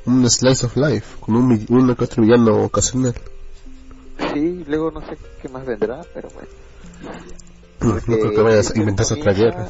un 0.05 0.29
slice 0.29 0.67
of 0.67 0.77
life, 0.77 1.17
con 1.21 1.37
un, 1.37 1.67
un 1.71 1.91
otro 1.91 2.23
villano 2.23 2.65
ocasional. 2.65 3.15
Sí, 4.35 4.65
luego 4.67 4.91
no 4.91 5.01
sé 5.01 5.17
qué 5.41 5.49
más 5.49 5.65
vendrá, 5.65 6.03
pero 6.13 6.29
bueno. 6.35 6.49
No, 7.81 7.99
creo 7.99 8.31
que 8.31 8.41
vayas 8.43 8.71
a 8.71 8.79
inventar 8.79 9.07
otra 9.11 9.33
guerra. 9.33 9.69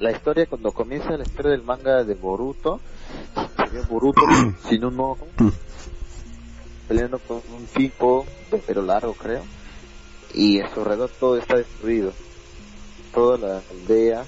La 0.00 0.12
historia, 0.12 0.46
cuando 0.46 0.72
comienza 0.72 1.10
la 1.10 1.24
historia 1.24 1.50
del 1.50 1.62
manga 1.62 2.04
de 2.04 2.14
Boruto, 2.14 2.80
se 3.70 3.80
Boruto 3.82 4.22
sin 4.66 4.82
un 4.86 4.98
ojo, 4.98 5.28
peleando 6.88 7.18
con 7.18 7.42
un 7.52 7.66
tipo 7.66 8.24
de 8.50 8.58
pelo 8.58 8.80
largo, 8.80 9.12
creo, 9.12 9.44
y 10.32 10.58
a 10.60 10.72
su 10.72 10.80
alrededor 10.80 11.10
todo 11.20 11.36
está 11.36 11.58
destruido. 11.58 12.14
Toda 13.12 13.36
la 13.36 13.62
aldea, 13.70 14.24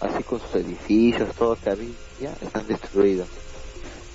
así 0.00 0.24
con 0.24 0.40
sus 0.40 0.56
edificios, 0.56 1.32
todo 1.36 1.54
que 1.54 1.70
había, 1.70 2.32
están 2.40 2.66
destruidos. 2.66 3.28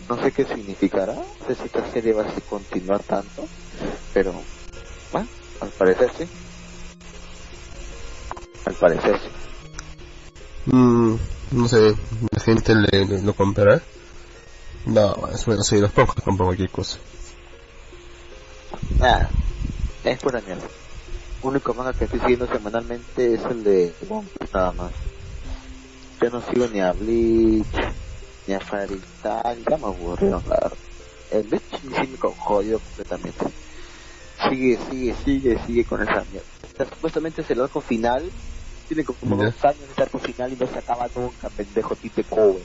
No 0.09 0.21
sé 0.21 0.33
qué 0.33 0.43
significará, 0.43 1.15
no 1.15 1.47
sé 1.47 1.55
si 1.55 1.63
esta 1.67 1.89
serie 1.89 2.11
va 2.11 2.23
a 2.23 2.41
continuar 2.49 3.01
tanto, 3.03 3.47
pero 4.13 4.33
bueno, 5.13 5.29
al 5.61 5.69
parecer 5.69 6.11
sí. 6.17 6.27
Al 8.65 8.73
parecer 8.73 9.17
sí. 9.19 9.36
Mm, 10.71 11.15
no 11.51 11.67
sé, 11.67 11.95
la 12.31 12.39
gente 12.41 12.73
le, 12.75 13.21
lo 13.21 13.33
comprará. 13.33 13.81
No, 14.85 15.15
bueno, 15.45 15.63
sí, 15.63 15.79
los 15.79 15.91
pocos 15.91 16.15
compran 16.23 16.47
cualquier 16.47 16.69
cosa. 16.69 16.97
Nada, 18.99 19.29
es 20.03 20.19
pura 20.19 20.41
mierda. 20.41 20.67
Único 21.41 21.73
manga 21.73 21.93
que 21.93 22.05
estoy 22.05 22.19
siguiendo 22.19 22.47
semanalmente 22.47 23.33
es 23.33 23.43
el 23.45 23.63
de 23.63 23.95
nada 24.53 24.71
más. 24.73 24.91
Yo 26.21 26.29
no 26.29 26.41
sigo 26.41 26.67
ni 26.67 26.81
a 26.81 26.93
Bleach, 26.93 27.95
ni 28.47 28.53
a 28.53 28.59
Fairy 28.59 29.01
Tail, 29.21 29.63
ya 29.69 29.77
me 29.77 29.85
aburrieron, 29.85 30.43
la 30.47 30.71
El 31.31 31.43
Bleach 31.43 31.79
sí 31.81 31.87
me 32.07 32.17
jodido 32.17 32.79
completamente 32.79 33.45
sigue, 34.49 34.77
sigue, 34.89 35.15
sigue, 35.23 35.65
sigue 35.65 35.85
con 35.85 36.01
esa 36.01 36.23
mierda. 36.25 36.47
Supuestamente 36.93 37.41
es 37.41 37.51
el 37.51 37.61
arco 37.61 37.81
final, 37.81 38.31
tiene 38.87 39.03
como 39.03 39.35
dos 39.35 39.65
años 39.65 39.95
de 39.95 40.03
arco 40.03 40.19
final 40.19 40.53
y 40.53 40.55
no 40.55 40.67
se 40.67 40.79
acaba 40.79 41.07
nunca, 41.15 41.49
pendejo 41.49 41.95
tipo 41.95 42.23
Cowe. 42.23 42.61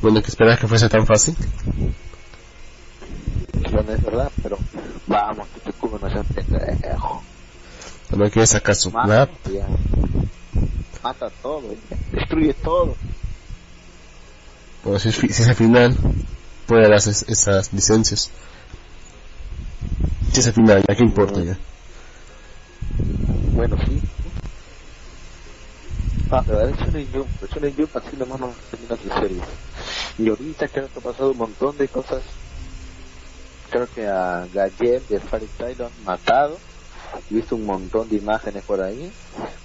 Bueno, 0.00 0.22
que 0.22 0.28
esperas 0.28 0.58
que 0.58 0.68
fuese 0.68 0.88
tan 0.88 1.06
fácil? 1.06 1.36
Bueno, 3.70 3.92
es 3.92 4.02
verdad, 4.02 4.30
pero 4.42 4.58
vamos, 5.06 5.48
Tite 5.48 5.72
Cowe 5.72 5.98
no 6.00 6.10
seas 6.10 6.26
pendejo. 6.26 7.22
No 8.10 8.30
quieres 8.30 8.50
sacar 8.50 8.74
su 8.74 8.90
mata, 8.90 9.28
Mata 11.02 11.30
todo, 11.42 11.74
destruye 12.12 12.54
todo. 12.54 12.94
Bueno, 14.84 14.98
si, 14.98 15.10
si 15.10 15.26
es 15.26 15.48
el 15.48 15.54
final, 15.54 15.96
puede 16.66 16.82
dar 16.82 16.94
esas 16.94 17.72
licencias. 17.72 18.30
Si 20.32 20.40
es 20.40 20.52
final, 20.52 20.84
¿a 20.88 20.94
qué 20.94 21.02
importa 21.02 21.42
ya? 21.42 21.58
Bueno, 23.52 23.76
sí. 23.84 24.00
Ah, 26.30 26.44
Jump, 26.46 27.30
es 27.42 27.56
un 27.56 27.76
Jump 27.76 27.96
así 27.96 28.16
nomás 28.16 28.40
no 28.40 28.56
termina 28.70 28.96
su 28.96 29.08
serie. 29.08 29.42
Y 30.18 30.28
ahorita 30.28 30.68
creo 30.68 30.88
que 30.88 30.98
ha 30.98 31.02
pasado 31.02 31.32
un 31.32 31.38
montón 31.38 31.76
de 31.76 31.88
cosas. 31.88 32.24
Creo 33.70 33.86
que 33.88 34.06
a 34.06 34.46
Gallem 34.50 35.06
de 35.08 35.20
Fairy 35.20 35.74
lo 35.76 35.86
han 35.86 36.02
matado. 36.02 36.58
He 37.30 37.34
visto 37.34 37.56
un 37.56 37.64
montón 37.64 38.08
de 38.08 38.16
imágenes 38.16 38.64
por 38.64 38.82
ahí. 38.82 39.12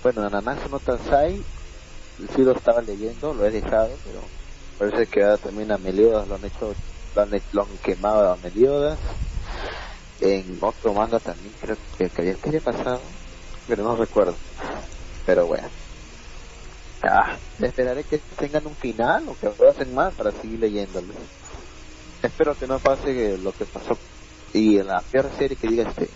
Bueno, 0.02 0.24
Ananasu 0.24 0.70
no 0.70 0.80
Tansai, 0.80 1.46
sí 2.36 2.42
lo 2.42 2.54
estaba 2.54 2.82
leyendo, 2.82 3.34
lo 3.34 3.46
he 3.46 3.52
dejado, 3.52 4.00
pero 4.04 4.22
parece 4.78 5.08
que 5.08 5.24
ahora 5.24 5.38
también 5.38 5.72
a 5.72 5.78
Meliodas 5.78 6.28
lo 6.28 6.36
han 6.36 6.46
hecho, 6.46 6.74
lo 7.14 7.22
han, 7.22 7.30
lo 7.52 7.64
han 7.64 7.78
quemado 7.80 8.32
a 8.32 8.38
Meliodas 8.38 9.00
en 10.20 10.58
otro 10.62 10.94
manga 10.94 11.20
también 11.20 11.54
creo 11.60 11.78
que, 11.98 12.10
que 12.10 12.22
había, 12.22 12.62
pasado, 12.62 13.02
pero 13.68 13.84
no 13.84 13.96
recuerdo. 13.96 14.38
Pero 15.26 15.46
bueno. 15.46 15.70
Ah, 17.10 17.38
esperaré 17.60 18.04
que 18.04 18.20
tengan 18.38 18.68
un 18.68 18.76
final 18.76 19.30
o 19.30 19.36
que 19.36 19.48
lo 19.48 19.70
hacen 19.70 19.94
más 19.94 20.14
para 20.16 20.32
seguir 20.32 20.60
leyéndolo. 20.60 21.14
Espero 22.22 22.56
que 22.56 22.68
no 22.68 22.80
pase 22.80 23.38
lo 23.38 23.52
que 23.54 23.66
pasó 23.66 23.98
y 24.54 24.78
en 24.78 24.88
la 24.88 25.02
peor 25.02 25.30
serie 25.38 25.58
que 25.58 25.68
diga 25.68 25.90
este 25.90 26.10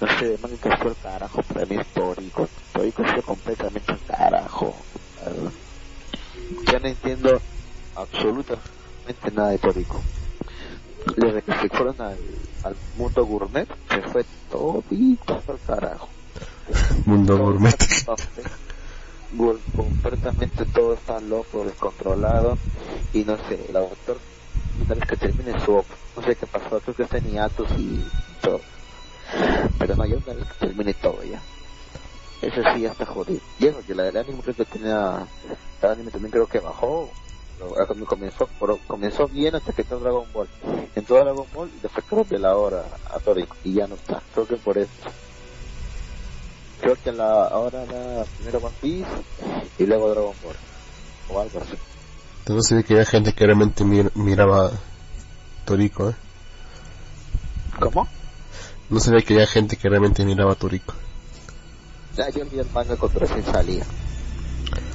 no 0.00 0.18
sé, 0.18 0.38
manga 0.40 0.56
que 0.56 0.76
fue 0.76 0.90
el 0.90 0.96
carajo 0.96 1.42
para 1.42 1.66
mí 1.66 1.76
histórico. 1.76 2.48
Histórico 2.66 3.02
fue 3.04 3.22
completamente 3.22 3.92
el 3.92 4.00
carajo. 4.06 4.74
Ya 6.66 6.78
no 6.78 6.88
entiendo 6.88 7.40
absolutamente 7.94 9.30
nada 9.32 9.50
de 9.50 9.58
Tórico 9.58 10.00
desde 11.16 11.42
que 11.42 11.52
se 11.52 11.68
fueron 11.68 12.00
al, 12.00 12.18
al 12.62 12.76
mundo 12.96 13.24
gourmet, 13.24 13.68
se 13.88 14.02
fue 14.02 14.24
todito 14.50 15.42
al 15.46 15.60
carajo. 15.66 16.08
Mundo 17.06 17.38
gourmet. 17.38 17.76
Completamente 19.74 20.64
todo 20.66 20.94
está 20.94 21.20
loco, 21.20 21.64
descontrolado, 21.64 22.58
y 23.12 23.24
no 23.24 23.36
sé, 23.48 23.66
el 23.68 23.76
autor, 23.76 24.18
una 24.84 24.94
vez 24.94 25.04
que 25.06 25.16
termine 25.16 25.58
su 25.60 25.72
no 26.16 26.22
sé 26.22 26.36
qué 26.36 26.46
pasó, 26.46 26.80
creo 26.80 26.94
que 26.94 27.02
está 27.02 27.18
en 27.18 27.30
y 27.30 28.00
todo. 28.42 28.60
Pero 29.78 29.96
no, 29.96 30.06
yo 30.06 30.18
una 30.24 30.34
vez 30.34 30.46
que 30.46 30.66
termine 30.66 30.94
todo 30.94 31.22
ya. 31.24 31.42
Eso 32.42 32.60
sí 32.74 32.82
ya 32.82 32.90
está 32.90 33.06
jodido. 33.06 33.40
Y 33.58 33.66
eso, 33.66 33.78
que 33.86 33.94
la 33.94 34.04
del 34.04 34.16
anime 34.16 34.42
creo 34.42 34.54
que 34.54 34.64
tenía, 34.64 35.26
el 35.82 35.88
anime 35.88 36.10
también 36.10 36.30
creo 36.30 36.46
que 36.46 36.60
bajó, 36.60 37.10
comenzó 38.06 38.48
comenzó 38.86 39.28
bien 39.28 39.54
hasta 39.54 39.72
que 39.72 39.82
entró 39.82 40.00
Dragon 40.00 40.26
Ball 40.32 40.48
entró 40.94 41.16
Dragon 41.16 41.46
Ball 41.54 41.70
y 41.76 41.80
le 41.80 41.88
sacaron 41.88 42.26
de 42.28 42.38
la 42.38 42.56
hora 42.56 42.98
a 43.04 43.18
Tori 43.20 43.46
y 43.62 43.74
ya 43.74 43.86
no 43.86 43.94
está 43.94 44.22
creo 44.32 44.46
que 44.46 44.56
por 44.56 44.78
eso 44.78 44.92
creo 46.80 46.96
que 47.02 47.12
la 47.12 47.46
ahora 47.46 47.84
la 47.86 48.24
primero 48.38 48.58
One 48.58 48.74
Piece 48.80 49.10
y 49.78 49.86
luego 49.86 50.10
Dragon 50.10 50.34
Ball 50.42 50.56
o 51.30 51.40
algo 51.40 51.60
así 51.60 51.76
entonces 52.40 52.84
que 52.84 52.94
había 52.94 53.06
gente 53.06 53.32
que 53.32 53.46
realmente 53.46 53.84
miraba 53.84 54.70
Toriko 55.64 56.10
¿eh? 56.10 56.14
¿cómo? 57.80 58.08
no 58.90 59.00
sabía 59.00 59.22
que 59.22 59.34
había 59.34 59.46
gente 59.46 59.76
que 59.76 59.88
realmente 59.88 60.24
miraba 60.24 60.52
a 60.52 60.56
Toriko 60.56 60.94
ya 62.16 62.28
yo 62.30 62.44
vi 62.46 62.58
el 62.58 62.70
manga 62.70 62.96
cuando 62.96 63.20
recién 63.20 63.44
salía 63.44 63.84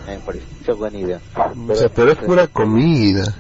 me 0.10 0.20
pareció 0.20 0.76
buena 0.76 0.98
idea. 0.98 1.22
Pero, 1.36 1.74
o 1.74 1.76
sea, 1.76 1.90
pero 1.90 2.12
es 2.12 2.18
pura 2.18 2.48
comida. 2.48 3.36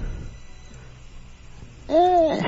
Eh, 1.87 2.39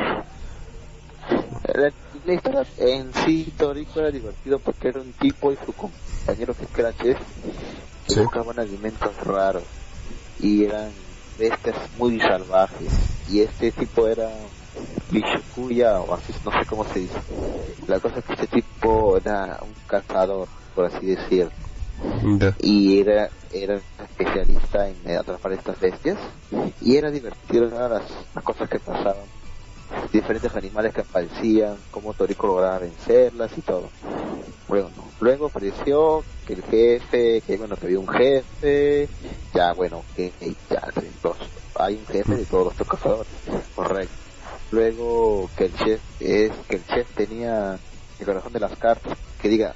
la, 2.26 2.34
historia 2.34 2.66
en 2.78 3.14
sí, 3.14 3.54
Torico 3.58 4.00
era 4.00 4.12
divertido 4.12 4.60
porque 4.60 4.90
era 4.90 5.02
un 5.02 5.14
tipo 5.14 5.52
y 5.52 5.58
su 5.66 5.74
compañero 5.74 6.54
que 6.54 6.82
era 6.82 6.94
chef 6.94 7.18
que 8.08 8.22
buscaban 8.22 8.60
alimentos 8.60 9.16
raros. 9.24 9.64
y 10.40 10.66
eran 10.66 10.92
bestias 11.38 11.76
muy 11.98 12.20
salvajes. 12.20 12.92
Y 13.30 13.42
este 13.42 13.72
tipo 13.72 14.08
era 14.08 14.30
Bichukuya 15.12 16.00
o 16.02 16.14
así 16.14 16.34
no 16.44 16.52
sé 16.52 16.66
cómo 16.68 16.86
se 16.86 17.00
dice. 17.00 17.20
La 17.88 18.00
cosa 18.00 18.20
es 18.20 18.26
que 18.26 18.34
este 18.34 18.48
tipo 18.48 19.18
era 19.18 19.60
un 19.62 19.74
cazador 19.88 20.48
por 20.76 20.86
así 20.86 21.06
decirlo. 21.08 21.52
Y 22.62 23.00
era 23.00 23.30
era 23.54 23.80
especialista 24.00 24.88
en 24.88 25.18
atrapar 25.18 25.54
estas 25.54 25.80
bestias. 25.80 26.18
Y 26.82 26.96
era 26.96 27.12
divertido 27.12 27.66
las, 27.66 28.04
las 28.34 28.44
cosas 28.44 28.70
que 28.70 28.80
pasaban 28.80 29.26
diferentes 30.12 30.56
animales 30.56 30.94
que 30.94 31.02
aparecían, 31.02 31.76
cómo 31.90 32.14
Toriko 32.14 32.48
lograba 32.48 32.80
vencerlas 32.80 33.52
y 33.58 33.62
todo. 33.62 33.90
Bueno, 34.68 34.90
luego 35.20 35.48
apareció 35.48 36.24
que 36.46 36.54
el 36.54 36.64
jefe, 36.64 37.42
que 37.42 37.58
bueno, 37.58 37.76
que 37.76 37.86
había 37.86 38.00
un 38.00 38.08
jefe, 38.08 39.10
ya 39.54 39.74
bueno, 39.74 40.04
que, 40.16 40.32
ya 40.70 40.82
hay 41.76 41.96
un 41.96 42.06
jefe 42.06 42.36
de 42.36 42.46
todos 42.46 42.78
los 42.78 42.88
cazadores, 42.88 43.32
correcto. 43.76 44.14
Luego 44.72 45.50
que 45.58 45.66
el 45.66 45.76
chef 45.76 46.02
es 46.22 46.52
que 46.70 46.78
el 46.78 46.86
chef 46.86 47.08
tenía 47.16 47.78
el 48.20 48.26
corazón 48.26 48.54
de 48.54 48.60
las 48.60 48.78
cartas, 48.78 49.18
que 49.42 49.50
diga, 49.50 49.74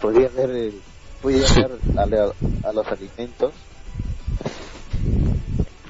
podía 0.00 0.28
ver 0.28 0.50
el, 0.50 0.80
podía 1.20 1.44
ver 1.54 1.78
a, 2.64 2.72
los 2.72 2.86
alimentos. 2.86 3.52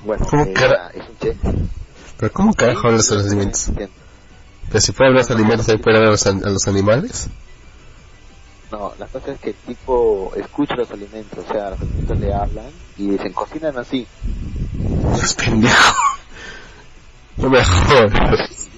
Bueno, 0.05 0.25
es 0.25 1.09
un 1.09 1.19
chef 1.21 1.37
¿Pero 2.19 2.33
cómo 2.33 2.53
carajo 2.53 2.89
hablas 2.89 3.11
a 3.13 3.15
los 3.15 3.27
alimentos? 3.27 3.71
¿Pero 4.69 4.81
si 4.81 4.93
puede 4.93 5.09
hablar 5.09 5.25
de 5.25 5.31
los 5.31 5.39
alimentos, 5.39 5.67
también 5.67 5.83
puede 5.83 5.97
hablar 5.97 6.15
a 6.45 6.51
los, 6.51 6.69
animales? 6.69 7.29
No, 8.73 8.93
la 8.99 9.07
cosa 9.07 9.33
es 9.33 9.41
que 9.41 9.51
el 9.51 9.57
tipo 9.57 10.33
escucha 10.37 10.75
los 10.75 10.91
alimentos, 10.91 11.45
o 11.49 11.53
sea, 11.53 11.71
los 11.71 11.81
alimentos 11.81 12.19
le 12.19 12.35
hablan 12.35 12.71
y 12.99 13.11
dicen, 13.11 13.33
cocinan 13.33 13.79
así. 13.79 14.07
Es 15.23 15.35
pendejo. 15.35 15.95
No 17.37 17.49
me 17.49 17.63
jodas. 17.65 18.69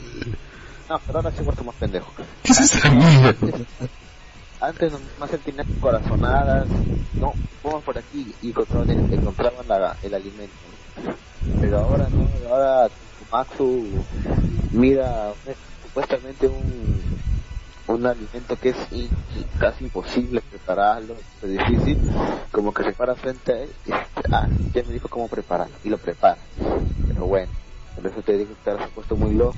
No, 0.87 1.01
pero 1.07 1.19
ahora 1.19 1.33
sí 1.35 1.43
muerto 1.43 1.65
más 1.65 1.75
pendejo. 1.77 2.13
¿Qué 2.43 2.53
es 2.53 2.61
esa 2.61 2.91
mierda? 2.91 3.35
Antes 4.61 4.93
nomás 4.93 5.33
él 5.33 5.41
tenía 5.41 5.65
corazonadas, 5.81 6.69
no, 7.15 7.33
vamos 7.65 7.83
por 7.83 7.97
aquí 7.97 8.35
y 8.43 8.51
encontraban 8.51 8.91
encontraban 8.91 9.67
la, 9.67 9.97
el 10.03 10.13
alimento. 10.13 10.53
Pero 11.59 11.79
ahora 11.79 12.07
no, 12.11 12.29
ahora 12.55 12.91
Maxu 13.31 13.85
mira 14.73 15.33
supuestamente 15.85 16.47
un, 16.49 17.01
un 17.87 18.07
alimento 18.07 18.57
que 18.57 18.71
es 18.71 18.77
casi 19.59 19.85
imposible 19.85 20.41
prepararlo, 20.41 21.15
es 21.43 21.51
difícil, 21.51 21.99
como 22.51 22.73
que 22.73 22.85
se 22.85 22.93
para 22.93 23.15
frente 23.15 23.53
a 23.53 23.63
él 23.63 23.71
y 23.87 23.93
ah, 23.93 24.49
ya 24.75 24.83
me 24.85 24.93
dijo 24.93 25.09
cómo 25.09 25.29
prepararlo 25.29 25.75
y 25.85 25.89
lo 25.89 25.99
prepara. 25.99 26.39
Pero 27.09 27.27
bueno, 27.27 27.53
por 27.95 28.07
eso 28.07 28.23
te 28.23 28.37
digo 28.37 28.51
que 28.63 28.71
ahora 28.71 28.85
se 28.85 28.91
ha 28.91 28.95
puesto 28.95 29.17
muy 29.17 29.35
loco. 29.35 29.57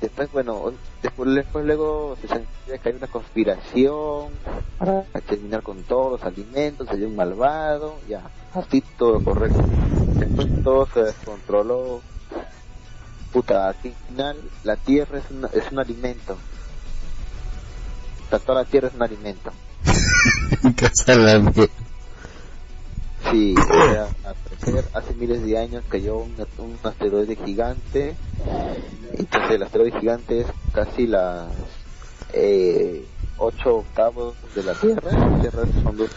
Después, 0.00 0.30
bueno, 0.32 0.72
después, 1.02 1.34
después 1.34 1.64
luego 1.64 2.16
se 2.20 2.28
sentía 2.28 2.78
que 2.78 2.88
hay 2.90 2.94
una 2.94 3.06
conspiración 3.06 4.32
para 4.78 5.02
terminar 5.26 5.62
con 5.62 5.82
todos 5.84 6.12
los 6.12 6.24
alimentos, 6.24 6.88
hay 6.90 7.04
un 7.04 7.16
malvado, 7.16 7.94
ya, 8.06 8.22
así 8.52 8.82
todo 8.98 9.20
correcto. 9.20 9.62
Después 10.18 10.48
todo 10.62 10.86
se 10.92 11.04
descontroló, 11.04 12.02
puta, 13.34 13.66
al 13.66 13.74
final 13.74 14.36
la 14.62 14.76
tierra 14.76 15.18
es, 15.18 15.24
es 15.52 15.72
un 15.72 15.80
alimento. 15.80 16.38
toda 18.30 18.62
la 18.62 18.64
tierra 18.64 18.86
es 18.88 18.94
un 18.94 19.02
alimento. 19.02 19.50
sí, 23.32 23.54
hace 24.92 25.14
miles 25.14 25.44
de 25.44 25.58
años 25.58 25.82
cayó 25.88 26.18
un, 26.18 26.34
un 26.58 26.78
asteroide 26.84 27.34
gigante. 27.34 28.14
Entonces 29.18 29.50
el 29.50 29.62
asteroide 29.64 29.98
gigante 29.98 30.40
es 30.42 30.46
casi 30.72 31.08
las 31.08 31.48
eh, 32.32 33.04
ocho 33.38 33.78
octavos 33.78 34.36
de 34.54 34.62
la 34.62 34.74
Tierra. 34.74 35.10
La 35.10 35.40
Tierra 35.40 35.62
son 35.82 35.96
dos, 35.96 36.10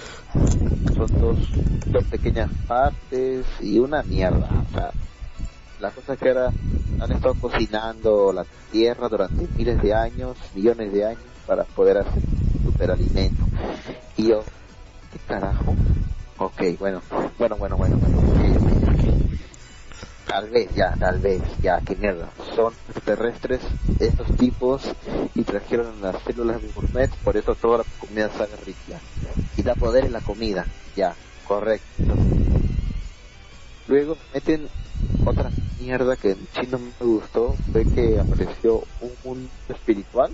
son 0.95 1.19
dos, 1.19 1.37
dos 1.87 2.03
pequeñas 2.05 2.51
partes 2.67 3.45
y 3.59 3.79
una 3.79 4.03
mierda. 4.03 4.49
O 4.69 4.73
sea, 4.73 4.91
la 5.79 5.91
cosa 5.91 6.13
es 6.13 6.19
que 6.19 6.29
ahora 6.29 6.51
han 6.99 7.11
estado 7.11 7.35
cocinando 7.35 8.33
la 8.33 8.45
tierra 8.71 9.07
durante 9.07 9.47
miles 9.55 9.81
de 9.81 9.93
años, 9.93 10.37
millones 10.55 10.91
de 10.91 11.05
años, 11.05 11.21
para 11.45 11.63
poder 11.63 11.97
hacer 11.97 12.21
superalimento. 12.63 13.45
Y 14.17 14.29
yo, 14.29 14.43
¿qué 15.11 15.19
carajo? 15.27 15.75
Ok, 16.39 16.61
bueno, 16.79 17.01
bueno, 17.37 17.55
bueno, 17.57 17.77
bueno, 17.77 17.99
Tal 20.27 20.49
vez, 20.49 20.69
ya, 20.75 20.93
tal 20.99 21.19
vez, 21.19 21.41
ya, 21.61 21.79
qué 21.85 21.95
mierda. 21.95 22.29
Son 22.53 22.73
terrestres 23.05 23.61
estos 23.99 24.35
tipos 24.35 24.83
y 25.33 25.43
trajeron 25.43 26.01
las 26.01 26.21
células 26.23 26.61
de 26.61 26.67
gourmet, 26.73 27.09
por 27.23 27.37
eso 27.37 27.55
toda 27.55 27.79
la 27.79 27.83
comida 27.99 28.29
sabe 28.29 28.55
rica. 28.65 28.99
Y 29.55 29.63
da 29.63 29.73
poder 29.75 30.05
en 30.05 30.13
la 30.13 30.21
comida, 30.21 30.65
ya, 30.95 31.15
correcto. 31.47 32.03
Luego 33.87 34.17
meten 34.33 34.67
otra 35.25 35.49
mierda 35.79 36.15
que 36.15 36.31
en 36.31 36.47
chino 36.53 36.79
me 36.79 37.05
gustó 37.05 37.55
fue 37.71 37.85
que 37.85 38.19
apareció 38.19 38.83
un 39.01 39.11
mundo 39.23 39.49
espiritual. 39.69 40.31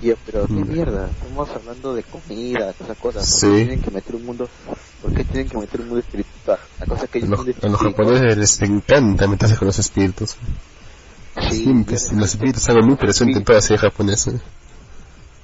Y 0.00 0.06
yo, 0.06 0.14
pero 0.24 0.46
qué 0.46 0.52
mm. 0.52 0.72
mierda, 0.72 1.10
estamos 1.10 1.48
hablando 1.50 1.94
de 1.94 2.02
comida, 2.04 2.70
esas 2.70 2.96
cosas. 2.98 3.40
¿Por 3.40 3.50
qué 3.50 3.56
tienen 3.56 3.82
que 3.82 3.90
meter 3.90 4.16
un 4.16 4.26
mundo, 4.26 4.48
por 5.02 5.12
qué 5.12 5.24
tienen 5.24 5.48
que 5.48 5.58
meter 5.58 5.80
un 5.80 5.86
mundo 5.88 6.00
espiritual? 6.00 6.58
La 6.78 6.86
cosa 6.86 7.06
que 7.08 7.20
los, 7.20 7.40
a 7.40 7.68
los 7.68 7.80
japoneses 7.80 8.38
les 8.38 8.62
encanta 8.62 9.26
meterse 9.26 9.56
con 9.56 9.66
los 9.66 9.78
espíritus. 9.78 10.36
Sí, 11.50 11.66
los 12.14 12.30
espíritus 12.30 12.62
son 12.62 12.86
muy 12.86 12.96
presentes 12.96 13.36
en 13.36 13.44
toda 13.44 13.58
la 13.58 13.62
serie 13.62 13.78
japonesa. 13.78 14.32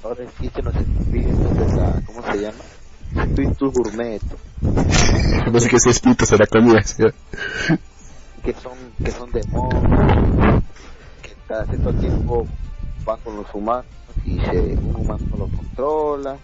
Ahora 0.02 0.24
existen 0.24 0.64
los 0.64 0.74
espíritus 0.76 1.56
de 1.56 1.76
la, 1.76 2.02
¿cómo 2.06 2.22
se 2.22 2.40
llama? 2.40 2.59
Espíritus 3.16 3.72
gourmet. 3.72 4.20
No 4.60 5.60
sé 5.60 5.68
qué 5.68 5.76
es 5.76 5.86
espíritus 5.86 6.30
de 6.30 6.38
la 6.38 6.46
comida, 6.46 6.82
Que 8.42 8.52
son, 8.54 8.72
que 9.02 9.10
son 9.10 9.30
demonios, 9.30 10.62
que 11.22 11.34
cada 11.48 11.64
cierto 11.66 11.92
tiempo 11.94 12.46
van 13.04 13.20
con 13.20 13.36
los 13.36 13.54
humanos 13.54 13.86
y 14.24 14.38
se, 14.40 14.58
un 14.58 14.96
humano 14.96 15.24
lo 15.38 15.48
controla. 15.48 16.36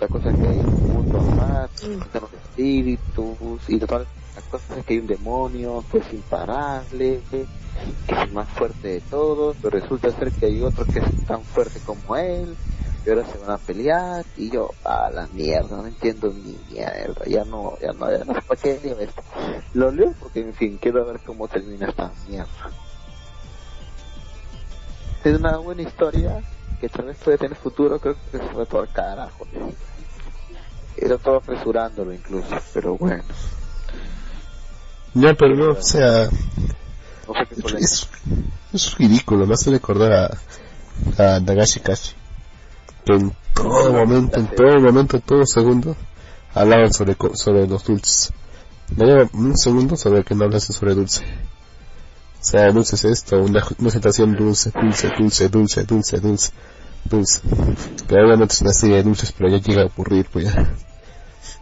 La 0.00 0.08
cosa 0.08 0.30
es 0.30 0.36
que 0.36 0.48
hay 0.48 0.58
un 0.58 0.92
mundo 0.92 1.20
más, 1.36 1.70
los 1.84 2.32
espíritus 2.32 3.68
y 3.68 3.78
total. 3.78 4.06
La 4.34 4.42
cosa 4.42 4.78
es 4.78 4.84
que 4.84 4.94
hay 4.94 5.00
un 5.00 5.06
demonio 5.06 5.84
que 5.90 5.98
es 5.98 6.12
imparable, 6.12 7.20
que 7.30 7.42
es 7.42 7.48
el 8.08 8.32
más 8.32 8.48
fuerte 8.48 8.88
de 8.88 9.00
todos, 9.02 9.56
pero 9.62 9.78
resulta 9.78 10.10
ser 10.10 10.32
que 10.32 10.46
hay 10.46 10.62
otro 10.62 10.84
que 10.84 10.98
es 10.98 11.26
tan 11.26 11.42
fuerte 11.42 11.80
como 11.84 12.16
él 12.16 12.56
y 13.04 13.10
ahora 13.10 13.24
se 13.24 13.38
van 13.38 13.50
a 13.50 13.58
pelear 13.58 14.24
y 14.36 14.50
yo 14.50 14.70
a 14.84 15.10
la 15.10 15.26
mierda 15.28 15.76
no 15.76 15.86
entiendo 15.86 16.32
ni 16.32 16.56
mierda 16.70 17.24
ya 17.26 17.44
no 17.44 17.76
ya 17.80 17.92
no 17.92 18.10
ya 18.10 18.24
no 18.24 18.34
para 18.34 18.60
qué 18.60 18.80
leo 18.82 18.98
esto 19.00 19.22
lo 19.74 19.90
leo 19.90 20.14
porque 20.20 20.40
en 20.40 20.54
fin 20.54 20.78
quiero 20.80 21.04
ver 21.04 21.20
cómo 21.20 21.48
termina 21.48 21.88
esta 21.88 22.12
mierda. 22.28 22.70
Es 25.24 25.38
una 25.38 25.56
buena 25.58 25.82
historia 25.82 26.42
que 26.80 26.88
tal 26.88 27.06
vez 27.06 27.16
puede 27.18 27.38
tener 27.38 27.56
futuro 27.56 27.98
creo 27.98 28.14
que 28.30 28.38
se 28.38 28.44
fue 28.44 28.66
todo 28.66 28.82
al 28.82 28.92
carajo 28.92 29.46
era 30.96 31.18
todo 31.18 31.36
apresurándolo 31.36 32.12
incluso 32.12 32.56
pero 32.72 32.96
bueno. 32.96 33.24
Ya 35.14 35.34
pero 35.34 35.56
no 35.56 35.70
o 35.72 35.82
sea 35.82 36.28
es, 37.78 38.08
es 38.72 38.96
ridículo 38.96 39.46
me 39.46 39.54
hace 39.54 39.70
recordar 39.70 40.12
a, 41.18 41.34
a 41.36 41.40
Nagashi 41.40 41.80
Kashi 41.80 42.21
que 43.04 43.12
en 43.12 43.32
todo 43.54 43.92
momento, 43.92 44.38
en 44.38 44.46
todo 44.48 44.80
momento, 44.80 45.16
en 45.16 45.22
todo 45.22 45.46
segundo, 45.46 45.96
hablaban 46.54 46.92
sobre, 46.92 47.16
sobre 47.34 47.66
los 47.66 47.84
dulces. 47.84 48.32
No 48.96 49.06
lleva 49.06 49.28
un 49.32 49.56
segundo 49.56 49.96
sobre 49.96 50.24
que 50.24 50.34
no 50.34 50.44
hablasen 50.44 50.74
sobre 50.74 50.94
dulce. 50.94 51.22
O 51.22 52.44
sea, 52.44 52.70
dulce 52.72 52.96
es 52.96 53.04
esto, 53.04 53.40
una, 53.40 53.64
una 53.78 53.90
situación 53.90 54.34
dulce, 54.34 54.70
dulce, 54.70 55.10
dulce, 55.16 55.48
dulce, 55.48 55.84
dulce, 55.84 56.18
dulce, 56.18 56.52
dulce. 57.04 57.40
Pero 58.08 58.26
obviamente 58.26 58.54
es 58.54 58.60
una 58.62 58.72
serie 58.72 58.96
de 58.96 59.02
dulces, 59.04 59.32
pero 59.32 59.48
ya 59.48 59.58
llega 59.58 59.82
a 59.82 59.86
ocurrir, 59.86 60.26
pues 60.32 60.52
ya. 60.52 60.74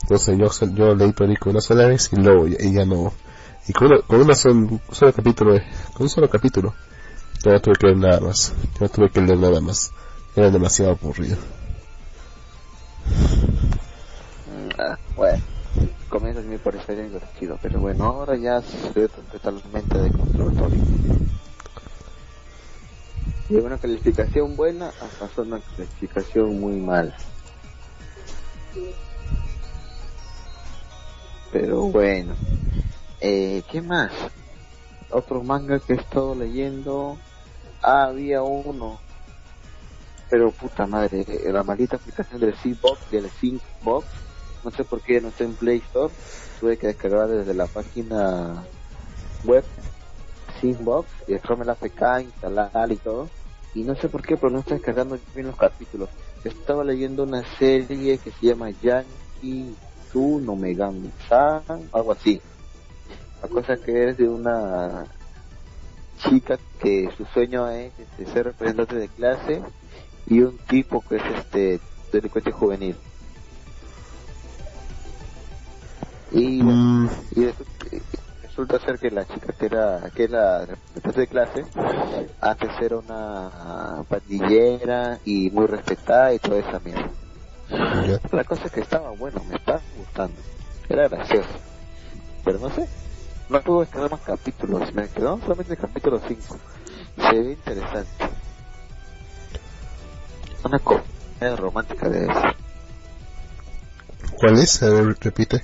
Entonces 0.03 0.39
yo, 0.39 0.67
yo 0.75 0.95
leí 0.95 1.13
Perico 1.13 1.51
una 1.51 1.61
sola 1.61 1.87
vez 1.87 2.11
y 2.13 2.17
luego 2.17 2.49
y 2.49 2.73
ya 2.73 2.85
no. 2.85 3.13
Y 3.69 3.73
con, 3.73 3.89
una, 3.89 4.01
con 4.01 4.21
un 4.23 4.81
solo 4.91 5.13
capítulo, 5.13 5.61
con 5.93 6.03
un 6.03 6.09
solo 6.09 6.29
capítulo, 6.29 6.75
ya 7.45 7.53
no 7.53 7.61
tuve 7.61 7.75
que 7.79 7.87
leer 7.87 7.99
nada 7.99 8.21
más. 8.21 8.53
Ya 8.75 8.81
no 8.81 8.89
tuve 8.89 9.11
que 9.11 9.21
leer 9.21 9.39
nada 9.39 9.61
más. 9.61 9.93
Era 10.37 10.51
demasiado 10.51 10.93
aburrido. 10.93 11.37
Ah, 14.79 14.97
bueno, 15.17 15.43
comienza 16.09 16.41
por 16.63 16.81
ser 16.85 17.03
divertido, 17.03 17.59
pero 17.61 17.81
bueno, 17.81 18.05
ahora 18.05 18.37
ya 18.37 18.63
se 18.63 19.09
totalmente 19.09 19.99
de 19.99 20.11
control 20.11 20.73
Y 23.49 23.57
una 23.57 23.79
calificación 23.79 24.57
buena 24.57 24.89
a 24.89 25.07
pasar 25.19 25.45
una 25.45 25.61
calificación 25.77 26.61
muy 26.61 26.77
mala. 26.77 27.17
Pero 31.53 31.83
bueno. 31.89 32.35
Eh, 33.21 33.63
¿Qué 33.71 33.83
más? 33.83 34.13
Otro 35.11 35.43
manga 35.43 35.81
que 35.81 35.95
he 35.95 35.97
estado 35.97 36.35
leyendo. 36.35 37.19
Ah, 37.83 38.05
había 38.05 38.43
uno. 38.43 39.01
Pero 40.31 40.53
puta 40.53 40.87
madre, 40.87 41.27
la 41.53 41.65
maldita 41.65 41.97
aplicación 41.97 42.41
del 42.41 42.55
Box, 42.81 43.11
del 43.11 43.31
Box 43.83 44.07
no 44.65 44.71
sé 44.71 44.85
por 44.85 45.01
qué 45.01 45.21
no 45.21 45.29
está 45.29 45.45
en 45.45 45.55
Play 45.55 45.79
Store, 45.79 46.13
tuve 46.61 46.77
que 46.77 46.89
descargar 46.89 47.29
desde 47.29 47.55
la 47.55 47.67
página 47.67 48.65
web 49.45 49.65
Box 50.81 51.09
y 51.27 51.33
después 51.33 51.59
me 51.59 51.65
la 51.65 51.73
APK, 51.73 52.23
instalar 52.23 52.93
y 52.93 52.97
todo. 52.97 53.29
Y 53.75 53.83
no 53.85 53.95
sé 53.95 54.09
por 54.09 54.23
qué, 54.23 54.37
pero 54.37 54.51
no 54.51 54.59
está 54.59 54.75
descargando 54.75 55.19
bien 55.35 55.47
los 55.47 55.57
capítulos. 55.57 56.11
Estaba 56.45 56.85
leyendo 56.85 57.23
una 57.23 57.43
serie 57.57 58.19
que 58.19 58.31
se 58.33 58.47
llama 58.47 58.71
Yankee 58.71 59.75
no 60.13 60.57
Megami 60.57 61.11
San, 61.29 61.63
algo 61.93 62.13
así. 62.13 62.41
La 63.43 63.49
cosa 63.49 63.77
que 63.77 64.11
es 64.11 64.17
de 64.19 64.29
una 64.29 65.07
chica 66.19 66.59
que 66.81 67.09
su 67.17 67.25
sueño 67.27 67.69
es 67.71 67.93
este, 67.99 68.27
ser 68.27 68.47
representante 68.47 68.97
de 68.97 69.09
clase 69.09 69.63
y 70.31 70.41
un 70.41 70.57
tipo 70.59 71.05
que 71.07 71.17
es 71.17 71.23
este 71.39 71.81
delincuente 72.13 72.53
juvenil. 72.53 72.97
Y, 76.31 76.63
mm. 76.63 77.11
resulta 78.45 78.79
ser 78.79 78.99
que 79.01 79.11
la 79.11 79.27
chica 79.27 79.53
que 79.53 79.67
era, 79.67 80.09
que 80.15 80.25
era 80.25 80.61
representante 80.67 81.21
de 81.21 81.27
clase, 81.27 81.65
antes 82.41 82.71
era 82.81 82.99
una 82.99 84.05
pandillera 84.09 85.19
y 85.25 85.51
muy 85.51 85.67
respetada 85.67 86.33
y 86.33 86.39
toda 86.39 86.61
esa 86.61 86.79
mierda. 86.79 87.11
La 88.31 88.45
cosa 88.45 88.67
es 88.67 88.73
que 88.73 88.81
estaba 88.81 89.11
bueno, 89.11 89.43
me 89.49 89.57
estaba 89.57 89.81
gustando. 89.97 90.37
Era 90.89 91.09
gracioso. 91.09 91.49
Pero 92.45 92.61
no 92.61 92.71
sé, 92.71 92.89
no 93.49 93.61
puedo 93.63 93.83
escribir 93.83 94.11
más 94.13 94.21
capítulos, 94.21 94.95
me 94.95 95.09
quedaron 95.09 95.41
solamente 95.41 95.73
el 95.73 95.79
capítulo 95.79 96.21
5. 96.27 96.57
Se 97.17 97.41
ve 97.41 97.53
interesante. 97.53 98.40
Una 100.65 100.79
comedia 100.79 101.57
romántica 101.57 102.09
de 102.09 102.25
eso. 102.25 102.43
¿Cuál 104.39 104.59
es? 104.59 104.83
A 104.83 104.91
ver, 104.91 105.17
repite. 105.21 105.63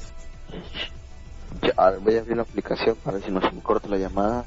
Ya, 1.62 1.90
voy 2.01 2.16
a 2.16 2.20
abrir 2.20 2.36
la 2.36 2.43
aplicación 2.43 2.97
para 3.02 3.18
ver 3.18 3.27
si 3.27 3.32
no 3.32 3.40
se 3.40 3.51
me 3.51 3.62
corta 3.62 3.89
la 3.89 3.98
llamada. 3.98 4.44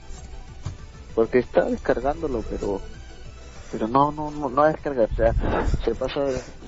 Porque 1.15 1.39
está 1.39 1.65
descargándolo, 1.65 2.43
pero 2.49 2.81
pero 3.71 3.87
no, 3.87 4.11
no, 4.11 4.31
no, 4.31 4.49
no 4.49 4.63
descarga, 4.65 5.03
o 5.03 5.15
sea, 5.15 5.33
se 5.83 5.93
pasa, 5.93 6.21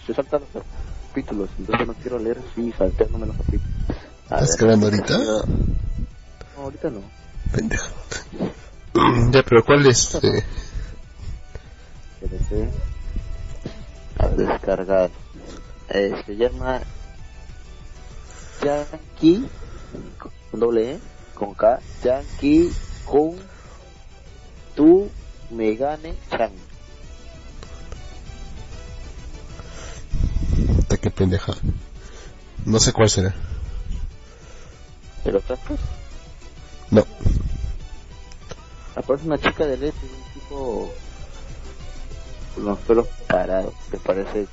se 0.05 0.13
saltan 0.13 0.41
los 0.53 0.63
capítulos, 1.07 1.49
entonces 1.57 1.87
no 1.87 1.93
quiero 1.95 2.19
leer 2.19 2.37
así, 2.37 2.71
saltándome 2.77 3.27
los 3.27 3.37
capítulos. 3.37 3.67
¿Estás 4.23 4.41
descargando 4.41 4.85
ahorita? 4.85 5.17
No, 5.17 6.63
ahorita 6.63 6.89
no. 6.91 7.01
Pendejo. 7.51 7.87
ya, 9.31 9.43
pero 9.43 9.63
¿cuál 9.63 9.85
es? 9.87 10.15
Eh? 10.21 10.43
A 14.21 14.27
descargar. 14.27 15.09
Eh, 15.89 16.13
se 16.25 16.35
llama 16.35 16.81
Yankee, 18.63 19.49
con 20.51 20.59
doble 20.59 20.93
E, 20.93 20.99
con 21.33 21.53
K, 21.53 21.79
Yankee 22.03 22.71
Kun 23.05 23.37
Tu 24.75 25.09
Megane 25.49 26.15
Chan. 26.29 26.51
Qué 31.01 31.09
pendeja. 31.09 31.53
No 32.63 32.79
sé 32.79 32.93
cuál 32.93 33.09
será. 33.09 33.33
¿Pero 35.23 35.41
tratas? 35.41 35.79
No. 36.91 37.03
Aparece 38.95 39.25
una 39.25 39.39
chica 39.39 39.65
de 39.65 39.77
leche, 39.77 39.97
un 40.03 40.33
tipo 40.33 40.57
con 40.59 41.10
los 42.57 42.79
pelos 42.79 43.07
parados, 43.27 43.73
que 43.89 43.97
parece 43.97 44.47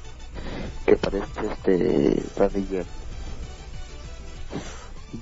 que 0.86 0.96
parece 0.96 1.26
este 1.50 2.22
Randy 2.36 2.84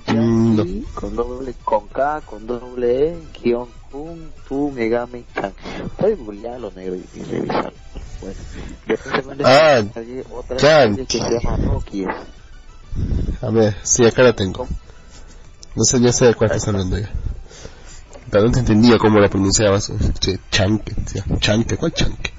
Mm, 0.07 0.83
con 0.93 1.15
doble, 1.15 1.53
con 1.63 1.87
K, 1.87 2.21
con 2.21 2.45
doble 2.45 3.09
E, 3.09 3.17
guion 3.41 3.69
Kun, 3.89 4.31
Tu, 4.47 4.71
Megami, 4.71 5.25
Chan. 5.33 5.53
A 5.97 6.07
googlear 6.09 6.59
lo 6.59 6.71
negro 6.71 6.95
y, 6.95 7.23
revisar. 7.23 7.73
Bueno, 8.21 8.35
después 8.85 9.13
ah, 9.45 9.83
otra 10.33 10.57
Chan. 10.57 10.95
que 11.05 11.05
se 11.05 11.19
llama 11.19 11.57
Rocky. 11.57 12.05
A 13.41 13.49
ver, 13.49 13.75
sí, 13.83 14.05
acá 14.05 14.23
la 14.23 14.33
tengo. 14.33 14.67
No 15.75 15.83
sé, 15.83 16.01
ya 16.01 16.11
sé 16.11 16.25
de 16.25 16.35
cuál 16.35 16.51
estás 16.51 16.67
hablando 16.67 16.97
ya. 16.97 17.09
Pero 18.29 18.45
no 18.45 18.51
te 18.51 18.59
entendía 18.59 18.97
cómo 18.97 19.19
la 19.19 19.29
pronunciabas. 19.29 19.91
Che, 20.19 20.39
chanque, 20.51 20.93
chanque, 21.39 21.77
¿cuál 21.77 21.93
chanque? 21.93 22.33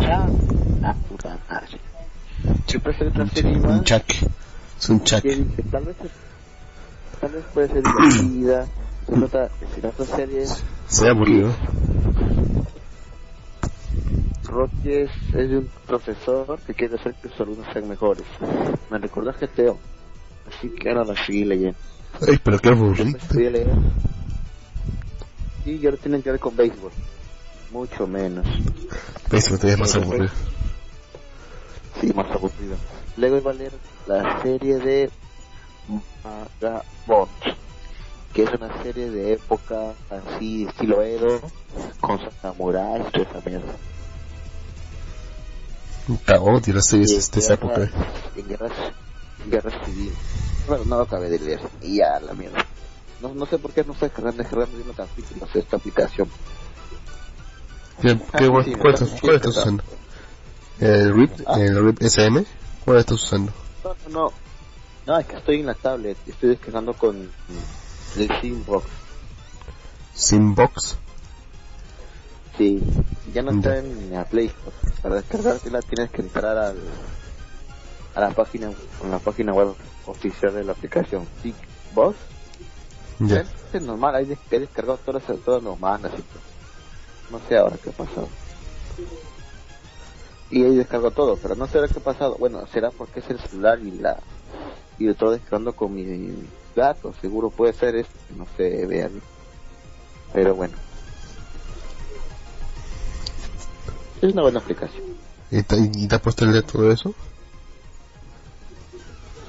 Chan, 0.00 0.38
ah, 0.82 0.94
puta 1.08 1.38
madre. 1.48 1.80
Siempre 2.66 2.98
se 2.98 3.06
otra 3.06 3.26
serie 3.28 3.58
Un 3.58 3.84
chaque. 3.84 4.26
Es 4.78 4.88
un 4.88 5.02
chat. 5.04 5.22
tal 5.70 5.84
vez, 5.84 5.96
tal 7.20 7.30
vez 7.32 7.44
puede 7.52 7.68
ser 7.68 7.82
divertida. 7.82 8.66
Se 9.06 9.12
trata 9.12 9.50
de 9.80 9.88
otra 9.88 10.06
serie. 10.16 10.46
Se 10.86 11.06
ha 11.06 11.10
aburrido. 11.10 11.52
Rocky 14.44 14.92
es, 14.92 15.10
es, 15.34 15.50
de 15.50 15.58
un 15.58 15.68
profesor 15.86 16.58
que 16.66 16.74
quiere 16.74 16.96
hacer 16.96 17.14
que 17.14 17.28
sus 17.28 17.40
alumnos 17.40 17.66
sean 17.72 17.88
mejores. 17.88 18.24
Me 18.90 18.98
recordó 18.98 19.30
a 19.30 19.32
GTO. 19.32 19.78
Así 20.48 20.70
que 20.70 20.88
ahora 20.88 21.04
la 21.04 21.24
seguí 21.24 21.44
leyendo. 21.44 21.78
Ay, 22.26 22.38
pero 22.42 22.58
qué 22.58 22.68
aburrido. 22.70 23.18
Y 25.64 25.84
ahora 25.84 25.96
tienen 25.98 26.22
que 26.22 26.30
ver 26.30 26.40
con 26.40 26.56
béisbol. 26.56 26.92
Mucho 27.76 28.06
menos. 28.06 28.46
Béisbol 29.30 29.58
todavía 29.58 29.74
es 29.74 29.80
más 29.80 29.94
aburrido. 29.96 30.30
Sí, 32.00 32.10
más 32.14 32.30
aburrido. 32.30 32.74
Luego 33.18 33.36
iba 33.36 33.50
a 33.50 33.54
leer 33.54 33.72
la 34.06 34.42
serie 34.42 34.78
de 34.78 35.10
Vagabond, 36.24 37.28
que 38.32 38.44
es 38.44 38.50
una 38.54 38.82
serie 38.82 39.10
de 39.10 39.34
época 39.34 39.92
así, 40.08 40.64
estilo 40.64 41.02
Edo, 41.02 41.38
con 42.00 42.18
samuráis 42.40 43.04
y 43.12 43.20
esa 43.20 43.42
mierda. 43.44 43.74
odio 46.40 46.72
las 46.72 46.86
series 46.86 47.30
de 47.30 47.40
esa 47.40 47.54
época. 47.54 47.90
En 48.36 48.48
guerra, 48.48 48.70
guerra 49.50 49.84
civil. 49.84 50.14
Bueno, 50.66 50.84
no 50.86 50.96
lo 50.96 51.02
acabé 51.02 51.28
de 51.28 51.40
leer. 51.40 51.60
Y 51.82 51.98
ya, 51.98 52.18
la 52.20 52.32
mierda. 52.32 52.64
No, 53.20 53.34
no 53.34 53.44
sé 53.44 53.58
por 53.58 53.72
qué 53.72 53.84
no 53.84 53.92
estoy 53.92 54.08
descargando, 54.08 54.42
descargando 54.42 54.92
capítulos 54.94 55.54
esta 55.54 55.76
aplicación. 55.76 56.30
¿Qué, 58.00 58.18
qué, 58.38 58.48
¿Cuál, 58.48 58.94
estás 58.94 59.56
usando? 59.56 59.82
¿El 60.78 61.14
RIP, 61.14 61.30
el 61.56 61.84
RIP 61.84 62.02
SM? 62.02 62.44
¿Cuál 62.84 62.98
estás 62.98 63.22
usando? 63.22 63.52
No, 63.82 63.96
no, 64.10 64.32
no. 65.06 65.18
es 65.18 65.26
que 65.26 65.36
estoy 65.36 65.60
en 65.60 65.66
la 65.66 65.74
tablet. 65.74 66.18
Estoy 66.26 66.50
descargando 66.50 66.92
con 66.92 67.30
el 68.16 68.40
Simbox. 68.40 68.86
¿Simbox? 70.14 70.98
Sí, 72.58 72.82
ya 73.32 73.42
no 73.42 73.52
está 73.52 73.78
en 73.78 74.12
la 74.12 74.24
Play 74.24 74.46
Store. 74.46 74.76
Para 75.02 75.14
descargártela 75.16 75.80
tienes 75.80 76.10
que 76.10 76.22
entrar 76.22 76.56
al, 76.58 76.76
a 78.14 78.20
la 78.20 78.30
página, 78.30 78.70
a 79.02 79.08
la 79.08 79.18
página 79.18 79.52
web 79.54 79.74
oficial 80.06 80.54
de 80.54 80.64
la 80.64 80.72
aplicación. 80.72 81.26
Simbox. 81.42 82.16
Ya. 83.20 83.44
Es 83.72 83.80
normal, 83.80 84.14
hay 84.14 84.38
he 84.50 84.58
descargado 84.58 84.98
todas, 84.98 85.22
todas 85.42 85.80
mandas 85.80 86.12
y 86.12 86.22
todo. 86.22 86.55
No 87.30 87.40
sé 87.48 87.56
ahora 87.56 87.76
qué 87.82 87.90
ha 87.90 87.92
pasado 87.92 88.28
y 90.50 90.62
ahí 90.62 90.76
descargo 90.76 91.10
todo, 91.10 91.36
pero 91.36 91.54
no 91.56 91.66
sé 91.66 91.80
qué 91.92 91.98
ha 91.98 92.02
pasado. 92.02 92.36
Bueno, 92.38 92.66
será 92.68 92.90
porque 92.90 93.20
es 93.20 93.30
el 93.30 93.38
celular 93.40 93.80
y 93.80 93.90
la 93.92 94.18
y 94.98 95.08
estoy 95.08 95.34
descargando 95.34 95.74
con 95.74 95.94
mi 95.94 96.32
gato, 96.74 97.12
seguro 97.20 97.50
puede 97.50 97.72
ser 97.72 97.96
esto, 97.96 98.14
no 98.36 98.46
sé, 98.56 98.86
vean. 98.86 99.20
Pero 100.32 100.54
bueno. 100.54 100.74
Es 104.22 104.32
una 104.32 104.42
buena 104.42 104.60
aplicación. 104.60 105.04
¿Y 105.50 105.62
te, 105.62 105.76
y 105.76 106.06
te 106.06 106.14
ha 106.14 106.18
puesto 106.18 106.44
el 106.44 106.52
de 106.52 106.62
todo 106.62 106.90
eso? 106.90 107.14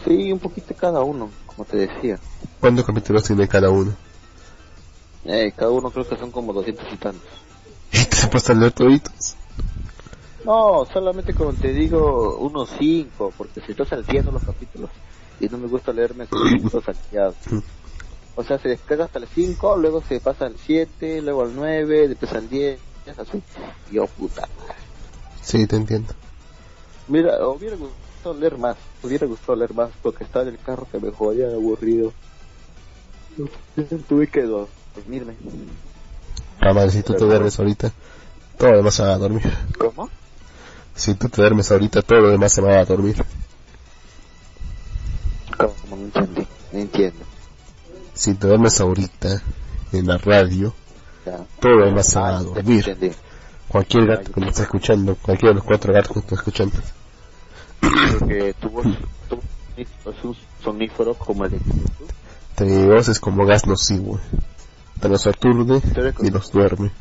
Sí, 0.06 0.32
un 0.32 0.40
poquito 0.40 0.76
cada 0.76 1.02
uno, 1.02 1.30
como 1.46 1.66
te 1.66 1.78
decía. 1.78 2.20
¿Cuántos 2.60 2.86
capítulos 2.86 3.24
tiene 3.24 3.48
cada 3.48 3.70
uno? 3.70 3.94
Eh, 5.26 5.54
cada 5.56 5.72
uno 5.72 5.90
creo 5.92 6.08
que 6.08 6.18
son 6.18 6.32
como 6.32 6.54
doscientos 6.54 6.86
y 6.92 6.98
tantos. 6.98 7.47
¿Y 7.92 8.06
te 8.06 8.28
puesto 8.28 8.54
de 8.56 8.72
toditos? 8.72 9.36
No, 10.44 10.86
solamente 10.94 11.34
como 11.34 11.54
te 11.54 11.74
digo, 11.74 12.38
unos 12.38 12.70
cinco, 12.78 13.34
porque 13.38 13.60
si 13.62 13.72
estoy 13.72 13.86
salteando 13.86 14.32
los 14.32 14.44
capítulos 14.44 14.90
y 15.40 15.48
no 15.48 15.58
me 15.58 15.68
gusta 15.68 15.92
leerme 15.92 16.26
esos 16.66 16.84
salteados. 16.84 17.36
O 18.36 18.44
sea, 18.44 18.60
se 18.60 18.70
descarga 18.70 19.06
hasta 19.06 19.20
el 19.20 19.28
5, 19.28 19.78
luego 19.78 20.02
se 20.08 20.20
pasa 20.20 20.46
al 20.46 20.56
7, 20.58 21.22
luego 21.24 21.42
al 21.42 21.56
9, 21.56 22.08
después 22.08 22.32
al 22.34 22.48
10, 22.48 22.80
así. 23.18 23.42
Yo, 23.92 24.06
puta 24.06 24.48
Sí, 25.42 25.66
te 25.66 25.76
entiendo. 25.76 26.14
Mira, 27.08 27.48
hubiera 27.48 27.76
gustado 27.76 28.36
leer 28.36 28.58
más, 28.58 28.78
hubiera 29.02 29.26
gustado 29.26 29.56
leer 29.56 29.74
más 29.74 29.90
porque 30.04 30.24
estaba 30.24 30.44
en 30.44 30.54
el 30.54 30.60
carro 30.60 30.88
que 30.92 31.00
me 31.00 31.12
jodía 31.12 31.48
aburrido. 31.48 32.14
Tuve 34.08 34.28
que 34.28 34.44
dormirme. 34.44 35.36
Si 36.92 37.04
tú 37.04 37.14
te 37.14 37.24
duermes 37.26 37.58
ahorita, 37.60 37.92
todo 38.58 38.72
lo 38.72 38.78
demás 38.78 38.96
se 38.96 39.04
va 39.04 39.14
a 39.14 39.18
dormir. 39.18 39.54
¿Cómo? 39.78 40.10
Si 40.96 41.14
tú 41.14 41.30
te 41.30 41.42
duermes 41.42 41.72
ahorita, 41.72 42.02
todo 42.02 42.20
lo 42.22 42.30
demás 42.30 42.52
se 42.52 42.62
va 42.62 42.80
a 42.80 42.86
dormir. 42.86 43.24
¿Cómo? 45.58 45.74
No 45.90 45.96
entendí, 45.98 46.48
no 46.72 46.80
entiendo. 46.80 47.26
Si 48.14 48.34
te 48.34 48.48
duermes 48.48 48.80
ahorita 48.80 49.42
en 49.94 50.08
la 50.08 50.18
radio, 50.18 50.74
Ya. 51.26 51.38
todo 51.60 51.74
lo 51.74 51.86
demás 51.86 52.08
se 52.08 52.20
va 52.20 52.30
a 52.30 52.38
Ah, 52.40 52.44
dormir. 52.44 52.88
entendí. 52.90 53.16
Cualquier 53.68 54.06
gato 54.08 54.32
que 54.32 54.40
me 54.42 54.48
está 54.50 54.64
escuchando, 54.64 55.16
cualquiera 55.22 55.50
de 55.52 55.56
los 55.56 55.64
cuatro 55.66 55.94
gatos 55.94 56.10
que 56.10 56.16
me 56.16 56.22
está 56.22 56.36
escuchando. 56.36 56.78
Porque 58.20 58.56
tu 58.60 58.70
voz, 58.70 58.86
tu 59.30 59.36
voz 60.06 60.38
sonífero 60.64 61.14
como 61.16 61.46
el 61.46 61.52
de. 61.52 61.60
Mi 62.66 62.86
voz 62.88 63.08
es 63.10 63.20
como 63.20 63.46
gas 63.46 63.66
nocivo. 63.68 64.20
Te 65.00 65.10
los 65.10 65.28
aturde 65.28 65.82
y 66.24 66.30
los 66.30 66.52
duerme. 66.52 66.92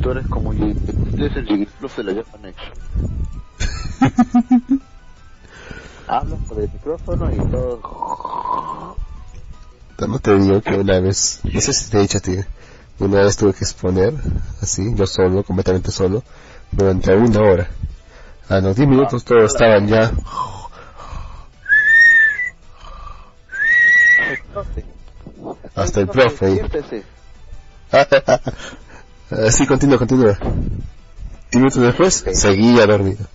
Tú 0.00 0.10
eres 0.10 0.26
como 0.28 0.52
tú 0.54 0.74
eres 1.16 1.36
el 1.36 1.46
Jigglypuff 1.46 1.96
de 1.98 2.04
la 2.04 2.14
Japan 2.14 2.46
Expo. 2.46 2.74
Hablas 6.06 6.40
por 6.48 6.60
el 6.60 6.70
micrófono 6.70 7.32
y 7.32 7.36
todo. 7.50 8.96
No 10.06 10.18
te 10.18 10.38
digo 10.38 10.60
que 10.60 10.74
una 10.74 11.00
vez, 11.00 11.40
no 11.44 11.60
sé 11.60 11.72
si 11.72 11.90
te 11.90 11.98
he 11.98 12.02
dicho 12.02 12.18
a 12.18 12.20
ti, 12.20 12.36
una 12.98 13.22
vez 13.22 13.36
tuve 13.36 13.54
que 13.54 13.64
exponer, 13.64 14.12
así, 14.60 14.94
yo 14.94 15.06
solo, 15.06 15.42
completamente 15.42 15.90
solo, 15.90 16.22
durante 16.70 17.14
una 17.14 17.40
hora. 17.40 17.68
A 18.48 18.60
los 18.60 18.76
10 18.76 18.88
minutos 18.88 19.24
todos 19.24 19.52
estaban 19.52 19.86
ya, 19.88 20.12
Hasta 25.84 26.00
el 26.00 26.08
profe. 26.08 26.62
Así 29.30 29.66
continúa, 29.68 29.98
continúa. 29.98 30.38
10 30.38 31.56
minutos 31.56 31.82
después, 31.82 32.24
seguía 32.32 32.86
dormido. 32.86 33.26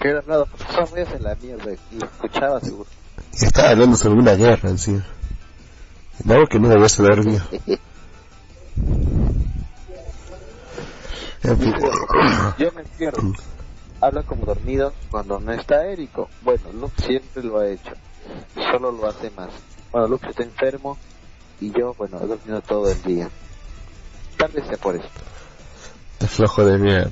Que 0.00 0.08
era 0.08 0.22
nada, 0.26 0.44
váyase 0.90 1.16
en 1.16 1.22
la 1.22 1.34
mierda. 1.36 1.72
Y 1.92 1.98
lo 1.98 2.06
escuchaba 2.06 2.60
seguro. 2.60 2.88
Y 3.40 3.44
estaba 3.44 3.70
hablando 3.70 3.96
sobre 3.96 4.18
una 4.18 4.34
guerra 4.34 4.68
encima. 4.68 5.06
Algo 6.28 6.46
que 6.46 6.58
no 6.58 6.68
debía 6.68 6.88
ser 6.88 7.06
dormido. 7.06 7.44
Yo 12.58 12.72
me 12.72 12.82
entierro. 12.82 13.32
Habla 14.00 14.24
como 14.24 14.44
dormido 14.44 14.92
cuando 15.10 15.38
no 15.38 15.52
está 15.52 15.86
Érico. 15.86 16.28
Bueno, 16.42 16.72
Luke 16.72 17.00
siempre 17.02 17.44
lo 17.44 17.60
ha 17.60 17.68
hecho. 17.68 17.92
Solo 18.54 18.90
lo 18.90 19.06
hace 19.06 19.30
más. 19.30 19.50
Bueno, 19.92 20.08
Luke 20.08 20.28
está 20.28 20.42
enfermo 20.42 20.98
y 21.60 21.70
yo, 21.72 21.94
bueno, 21.94 22.18
he 22.22 22.26
dormido 22.26 22.60
todo 22.60 22.90
el 22.90 23.02
día. 23.02 23.28
Tal 24.36 24.50
vez 24.52 24.66
sea 24.66 24.76
por 24.76 24.94
eso. 24.96 25.08
Este 26.14 26.26
flojo 26.28 26.64
de 26.64 26.78
mierda. 26.78 27.10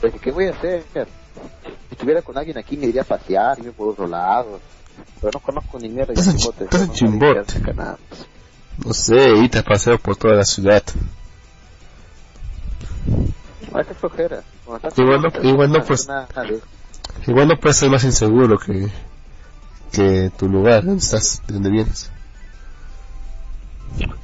Pero, 0.00 0.18
¿qué 0.20 0.30
voy 0.32 0.46
a 0.46 0.50
hacer? 0.50 0.84
Si 0.92 1.92
estuviera 1.92 2.22
con 2.22 2.36
alguien 2.38 2.58
aquí 2.58 2.76
me 2.76 2.86
iría 2.86 3.02
a 3.02 3.04
pasear, 3.04 3.58
irme 3.58 3.72
por 3.72 3.88
otro 3.90 4.06
lado. 4.06 4.60
Pero 5.20 5.30
no 5.34 5.40
conozco 5.40 5.78
ni 5.78 5.88
mierda. 5.88 6.12
Estás 6.12 6.82
en 6.82 6.92
Chimbote, 6.92 7.60
no, 8.84 8.92
sé, 8.94 9.34
y 9.36 9.48
te 9.48 9.62
paseo 9.62 9.98
por 9.98 10.16
toda 10.16 10.34
la 10.34 10.44
ciudad. 10.44 10.82
Ah, 13.74 13.82
flojera. 13.98 14.42
Igual 14.96 15.22
no- 15.22 15.30
con- 15.32 15.46
igual 15.46 15.70
no, 15.72 15.84
pues- 15.84 16.08
Igual 17.26 17.48
no 17.48 17.56
puede 17.58 17.74
ser 17.74 17.90
más 17.90 18.04
inseguro 18.04 18.58
que, 18.58 18.88
que 19.92 20.30
tu 20.36 20.48
lugar, 20.48 20.84
donde 20.84 21.00
estás, 21.02 21.42
de 21.46 21.54
donde 21.54 21.70
vienes. 21.70 22.10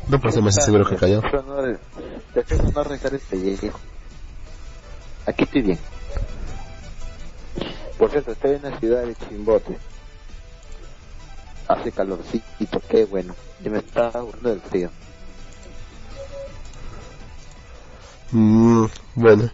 No 0.08 0.18
que. 0.20 1.20
Prefiero 1.20 1.42
no 1.46 1.58
arre- 1.58 1.78
prefiero 2.32 2.70
no 2.72 2.80
arreglar 2.80 3.14
el 3.14 3.20
pellejo. 3.20 3.78
Aquí 5.26 5.44
estoy 5.44 5.62
bien. 5.62 5.78
Por 7.98 8.10
cierto, 8.10 8.32
estoy 8.32 8.52
en 8.52 8.62
la 8.62 8.78
ciudad 8.78 9.02
de 9.02 9.14
Chimbote. 9.16 9.78
Hace 11.68 11.92
calorcito, 11.92 12.80
qué 12.88 13.04
bueno. 13.04 13.34
Y 13.62 13.68
me 13.68 13.78
está 13.78 14.08
aburriendo 14.08 14.50
del 14.50 14.60
frío. 14.62 14.90
Mm, 18.32 18.86
bueno. 19.14 19.50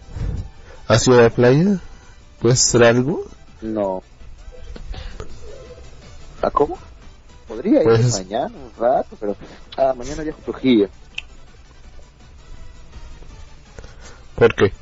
¿Has 0.86 1.06
ido 1.08 1.18
a 1.18 1.22
la 1.22 1.30
playa? 1.30 1.80
¿Puedes 2.40 2.60
hacer 2.68 2.84
algo? 2.84 3.24
No. 3.62 4.02
¿A 6.44 6.50
cómo? 6.50 6.76
Podría 7.48 7.78
ir 7.78 7.84
Pues- 7.84 8.12
mañana 8.12 8.48
un 8.54 8.70
rato, 8.78 9.16
pero... 9.18 9.34
Ah, 9.78 9.94
mañana 9.96 10.22
viajo 10.22 10.38
a 10.40 10.44
Trujillo. 10.44 10.88
¿Por 14.36 14.54
qué? 14.54 14.72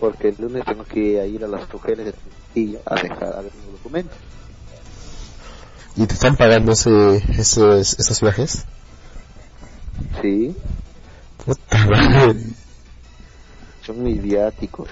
Porque 0.00 0.28
el 0.28 0.36
lunes 0.38 0.64
tengo 0.66 0.84
que 0.84 1.26
ir 1.26 1.44
a 1.44 1.48
las 1.48 1.72
mujeres 1.72 2.04
de 2.06 2.12
Trujillo 2.12 2.80
a 2.84 2.94
dejar 2.96 3.24
a 3.36 3.40
ver 3.40 3.52
mis 3.54 3.72
documentos. 3.72 4.16
¿Y 5.96 6.06
te 6.06 6.14
están 6.14 6.36
pagando 6.36 6.72
ese, 6.72 7.16
esos, 7.40 7.98
esos 7.98 8.20
viajes? 8.20 8.64
Sí, 10.20 10.54
Puta 11.44 11.86
madre. 11.86 12.40
son 13.86 14.02
mis 14.02 14.20
viáticos. 14.20 14.88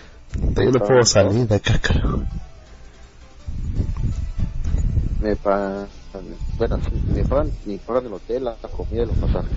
Yo 0.54 0.70
no 0.70 0.78
puedo 0.78 1.04
salir 1.04 1.46
de 1.46 1.56
acá, 1.56 1.78
carajo. 1.78 2.22
Me 5.22 5.36
pagan, 5.36 5.88
bueno, 6.58 6.78
me 7.14 7.24
pagan, 7.24 7.52
me 7.64 7.78
pagan 7.78 8.06
el 8.06 8.12
hotel, 8.12 8.44
la 8.44 8.56
comida 8.56 9.02
y 9.04 9.06
los 9.06 9.16
pasajes. 9.18 9.52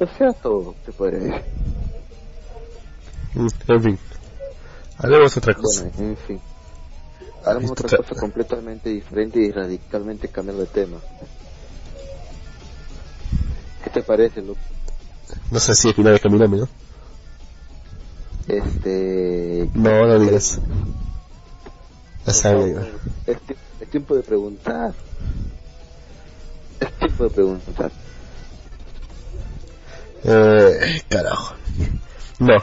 O 0.00 0.06
sea, 0.18 0.32
todo, 0.34 0.74
te 0.84 0.92
podría 0.92 1.18
decir. 1.20 1.44
Mm, 3.34 3.48
En 3.68 3.82
fin. 3.82 3.98
Hablemos 4.98 5.34
de 5.34 5.38
otra 5.38 5.54
cosa. 5.54 5.84
Bueno, 5.96 6.10
en 6.10 6.16
fin. 6.18 6.40
Hagamos 7.44 7.70
Esto 7.70 7.86
otra 7.86 7.88
tra- 7.98 8.06
cosa 8.08 8.20
completamente 8.20 8.90
diferente 8.90 9.40
y 9.40 9.50
radicalmente 9.50 10.28
cambiar 10.28 10.58
de 10.58 10.66
tema. 10.66 10.98
¿Qué 13.84 13.90
te 13.90 14.02
parece, 14.02 14.42
Luke? 14.42 14.60
No 15.50 15.58
sé 15.58 15.74
si 15.74 15.88
al 15.88 15.94
final 15.94 16.12
de 16.12 16.20
caminarme, 16.20 16.58
¿no? 16.58 16.68
Este... 18.48 19.68
No, 19.74 20.06
no 20.06 20.18
digas. 20.18 20.60
Ya 22.26 22.32
Es, 23.26 23.36
es 23.80 23.90
tiempo 23.90 24.14
de 24.14 24.22
preguntar. 24.22 24.92
Es 26.80 26.92
tiempo 26.98 27.24
de 27.24 27.30
preguntar. 27.30 27.92
Eh, 30.24 31.02
carajo. 31.08 31.54
No, 32.38 32.54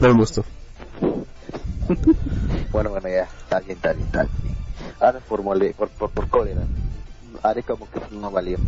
no 0.00 0.08
me 0.08 0.14
gustó. 0.14 0.44
Bueno, 2.70 2.90
bueno, 2.90 3.08
ya, 3.08 3.28
está 3.42 3.60
bien, 3.60 3.76
está 3.76 3.92
bien, 3.92 4.06
está 4.06 4.22
bien. 4.24 4.56
Ahora 5.00 5.20
por, 5.20 5.42
mole, 5.42 5.74
por, 5.74 5.88
por, 5.90 6.10
por 6.10 6.28
cólera. 6.28 6.62
Haré 7.42 7.62
como 7.62 7.88
que 7.90 8.00
no 8.10 8.30
valió. 8.30 8.58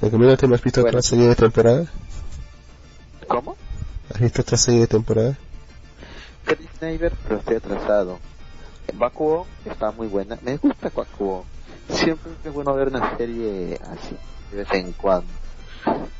¿De 0.00 0.10
camino 0.10 0.36
me 0.48 0.54
has 0.54 0.62
visto 0.62 0.80
Bueno. 0.80 0.98
otra 0.98 1.02
serie 1.02 1.28
de 1.28 1.36
temporada? 1.36 1.86
¿Cómo? 3.30 3.56
¿Has 4.12 4.20
visto 4.20 4.42
otra 4.42 4.56
serie 4.58 4.80
de 4.80 4.86
temporada? 4.88 5.38
Chris 6.44 6.68
Neighbor, 6.80 7.12
pero 7.22 7.38
estoy 7.38 7.56
atrasado. 7.56 8.18
Bakuo 8.94 9.46
está 9.64 9.92
muy 9.92 10.08
buena. 10.08 10.36
Me 10.42 10.56
gusta 10.56 10.90
Bakuo. 10.92 11.44
Siempre 11.88 12.32
es 12.44 12.52
bueno 12.52 12.74
ver 12.74 12.88
una 12.88 13.16
serie 13.16 13.78
así, 13.88 14.16
de 14.50 14.56
vez 14.56 14.68
en 14.72 14.92
cuando. 14.94 15.28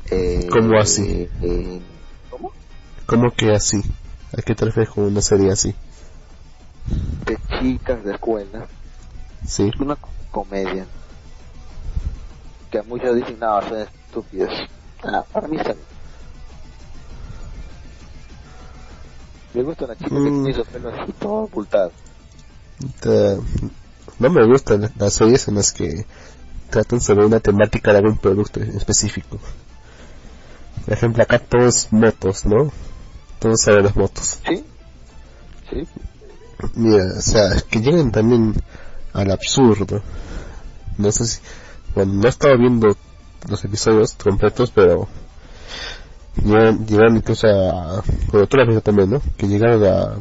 Eh, 0.09 0.47
¿Cómo 0.49 0.79
así? 0.79 1.27
eh, 1.41 1.81
¿Cómo? 2.29 2.51
¿Cómo 3.05 3.31
que 3.31 3.51
así? 3.53 3.81
¿A 4.37 4.41
qué 4.41 4.55
te 4.55 4.63
refieres 4.65 4.89
con 4.93 5.03
una 5.03 5.21
serie 5.21 5.51
así? 5.51 5.75
De 7.25 7.37
chicas 7.59 8.03
de 8.05 8.13
escuela. 8.13 8.67
Sí. 9.45 9.69
Una 9.79 9.97
co- 9.97 10.07
comedia. 10.31 10.85
Que 12.69 12.79
a 12.79 12.83
muchos 12.83 13.13
dicen, 13.17 13.37
no, 13.39 13.61
son 13.67 13.79
estúpidos. 13.81 14.49
Ah, 15.03 15.25
para 15.33 15.47
mí 15.49 15.57
está 15.57 15.73
bien. 15.73 15.85
Me 19.53 19.63
gusta 19.63 19.85
una 19.85 19.95
chica 19.95 20.09
que 20.09 20.15
Mm. 20.15 20.43
tiene 20.43 20.57
los 20.57 20.67
pelos 20.67 20.93
así 20.99 21.11
todo 21.13 21.33
ocultado. 21.43 21.91
No 24.19 24.29
me 24.29 24.45
gustan 24.45 24.81
las- 24.81 24.95
las 24.97 25.13
series 25.13 25.47
en 25.47 25.55
las 25.55 25.71
que 25.71 26.05
tratan 26.69 27.01
sobre 27.01 27.25
una 27.25 27.39
temática 27.39 27.91
de 27.91 27.97
algún 27.99 28.17
producto 28.17 28.59
específico. 28.61 29.39
Por 30.85 30.93
ejemplo, 30.93 31.23
acá 31.23 31.39
todo 31.39 31.67
es 31.67 31.91
motos, 31.91 32.45
¿no? 32.45 32.71
Todo 33.39 33.55
sobre 33.57 33.83
las 33.83 33.95
motos. 33.95 34.39
¿Sí? 34.47 34.63
¿Sí? 35.69 35.87
Mira, 36.75 37.03
o 37.17 37.21
sea, 37.21 37.49
que 37.69 37.79
lleguen 37.81 38.11
también 38.11 38.53
al 39.13 39.31
absurdo. 39.31 40.01
No 40.97 41.11
sé 41.11 41.25
si, 41.25 41.39
bueno, 41.95 42.13
no 42.13 42.25
he 42.25 42.29
estado 42.29 42.57
viendo 42.57 42.95
los 43.49 43.65
episodios 43.65 44.13
completos, 44.13 44.71
pero 44.73 45.07
llegaron, 46.43 46.85
llegaron 46.85 47.17
incluso 47.17 47.47
a, 47.47 48.03
bueno, 48.31 48.47
tú 48.47 48.57
también, 48.81 49.09
¿no? 49.09 49.21
Que 49.37 49.47
llegaron 49.47 49.83
a, 49.85 50.15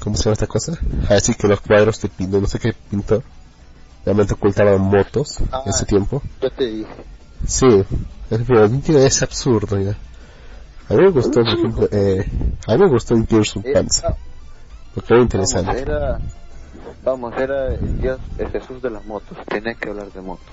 ¿cómo 0.00 0.16
se 0.16 0.24
llama 0.24 0.32
esta 0.34 0.46
cosa? 0.46 0.72
A 1.08 1.14
decir 1.14 1.36
que 1.36 1.48
los 1.48 1.60
cuadros 1.60 2.00
de 2.00 2.08
pintor, 2.08 2.42
no 2.42 2.46
sé 2.48 2.58
qué 2.58 2.72
pintor, 2.90 3.22
realmente 4.04 4.34
ocultaban 4.34 4.80
motos 4.80 5.38
Ah. 5.50 5.62
en 5.64 5.70
ese 5.70 5.86
tiempo. 5.86 6.22
Yo 6.40 6.50
te 6.50 6.64
dije. 6.66 6.90
Sí, 7.46 7.66
es, 8.30 8.40
es 9.06 9.22
absurdo 9.22 9.78
ya. 9.80 9.96
A 10.88 10.94
mí 10.94 11.02
me 11.04 11.10
gustó, 11.10 11.40
por 11.42 11.48
ejemplo, 11.48 11.88
eh, 11.90 12.24
a 12.66 12.72
mí 12.74 12.78
me 12.82 12.88
gustó 12.88 13.14
of 13.56 13.64
Era- 13.64 13.80
Panzer, 13.80 14.14
porque 14.94 15.14
era 15.14 15.22
vamos, 15.22 15.22
interesante. 15.34 15.80
era, 15.80 16.18
vamos, 17.04 17.34
era 17.38 17.74
el 17.74 18.00
Dios, 18.00 18.20
el 18.38 18.48
Jesús 18.50 18.82
de 18.82 18.90
las 18.90 19.04
motos. 19.06 19.38
Tenía 19.48 19.74
que 19.74 19.88
hablar 19.88 20.12
de 20.12 20.20
motos. 20.20 20.44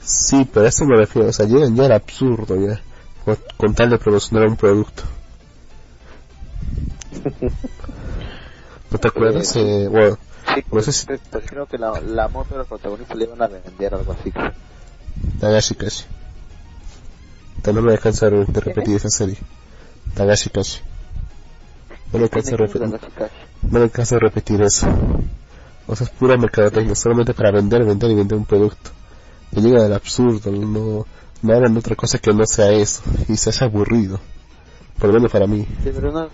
Sí, 0.00 0.48
pero 0.52 0.66
a 0.66 0.68
eso 0.68 0.84
me 0.86 0.96
refiero, 0.96 1.28
o 1.28 1.32
sea, 1.32 1.46
ya, 1.46 1.58
ya 1.72 1.84
era 1.84 1.96
absurdo 1.96 2.56
ya, 2.56 2.80
con, 3.56 3.74
tal 3.74 3.90
de 3.90 3.98
promocionar 3.98 4.48
un 4.48 4.56
producto. 4.56 5.02
¿No 8.90 8.98
te 8.98 9.08
acuerdas? 9.08 9.56
Eh, 9.56 9.84
Eh, 9.84 9.88
bueno, 9.88 10.18
Sí, 10.54 10.64
No 10.72 10.82
sé 10.82 10.92
si- 10.92 11.06
pues, 11.06 11.20
pues 11.30 11.44
creo 11.46 11.66
que 11.66 11.78
la, 11.78 12.00
la 12.00 12.28
moto 12.28 12.50
de 12.50 12.58
los 12.58 12.66
protagonistas 12.66 13.16
le 13.16 13.24
iban 13.24 13.40
a 13.40 13.46
vender 13.46 13.94
algo 13.94 14.12
así. 14.12 14.32
Tagashi 15.40 15.74
Kashi. 15.76 16.04
No 17.64 17.72
me 17.74 17.80
voy 17.80 17.94
a 17.94 17.98
cansar 17.98 18.32
de 18.32 18.60
repetir 18.60 18.96
esa 18.96 19.08
serie. 19.08 19.36
Tagashi 20.14 20.50
Kashi. 20.50 20.80
No 22.12 22.18
me 22.18 22.28
canso 22.28 22.50
de 22.50 22.56
repetir, 22.58 22.82
no 23.62 23.78
me 23.78 23.88
de 23.88 24.18
repetir 24.18 24.60
eso. 24.62 24.86
O 25.86 25.96
sea, 25.96 26.06
es 26.06 26.12
pura 26.12 26.36
mercadotecnia, 26.36 26.94
solamente 26.94 27.32
para 27.34 27.50
vender, 27.50 27.84
vender 27.84 28.10
y 28.10 28.14
vender 28.14 28.36
un 28.36 28.44
producto. 28.44 28.90
Que 29.54 29.60
llega 29.60 29.82
del 29.82 29.92
absurdo, 29.94 30.50
no, 30.50 31.06
no 31.42 31.54
hagan 31.54 31.76
otra 31.76 31.96
cosa 31.96 32.18
que 32.18 32.32
no 32.32 32.46
sea 32.46 32.70
eso. 32.70 33.02
Y 33.28 33.36
se 33.36 33.50
hace 33.50 33.64
aburrido. 33.64 34.20
Por 34.98 35.08
lo 35.08 35.14
menos 35.14 35.30
para 35.30 35.46
mí. 35.46 35.66
Deberían, 35.84 36.28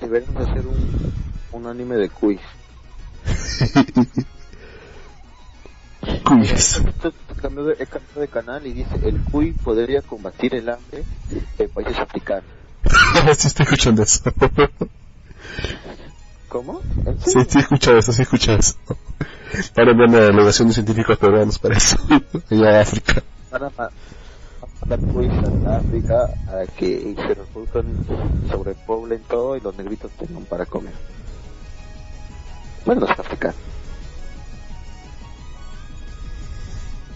deberían 0.00 0.34
de 0.34 0.42
hacer 0.42 0.66
un, 0.66 1.12
un 1.52 1.66
anime 1.66 1.96
de 1.96 2.08
quiz. 2.08 2.40
Cuyes. 6.24 6.82
He 7.28 7.36
cambiado 7.36 7.74
de 8.16 8.28
canal 8.28 8.66
y 8.66 8.72
dice 8.72 8.94
el 9.04 9.20
cuy 9.24 9.52
podría 9.52 10.00
combatir 10.02 10.54
el 10.54 10.68
hambre 10.68 11.04
en 11.58 11.68
países 11.70 11.98
africanos. 11.98 12.44
sí 13.36 13.46
estoy 13.48 13.64
escuchando 13.64 14.02
eso. 14.02 14.22
¿Cómo? 16.48 16.80
¿En 17.06 17.20
Sí, 17.20 17.38
sí 17.48 17.58
he 17.58 17.60
escuchado 17.60 17.98
eso, 17.98 18.12
sí 18.12 18.22
he 18.22 18.24
escuchado 18.24 18.58
eso. 18.58 18.76
Para 19.74 19.92
una 19.92 20.20
delegación 20.20 20.68
de 20.68 20.74
científicos 20.74 21.18
peruanos 21.18 21.58
para 21.58 21.76
eso. 21.76 21.96
Allá 22.50 22.78
a 22.78 22.82
África. 22.82 23.22
Van 23.50 23.64
a 23.64 23.70
a 24.88 25.76
África 25.76 26.28
a 26.46 26.66
que 26.78 27.14
se 27.16 27.34
reproduzcan, 27.34 28.00
sobrepoblen 28.50 29.22
todo 29.28 29.56
y 29.56 29.60
los 29.60 29.74
negritos 29.76 30.10
tengan 30.12 30.44
para 30.46 30.66
comer. 30.66 30.94
Bueno, 32.84 33.02
los 33.02 33.10
africanos. 33.10 33.56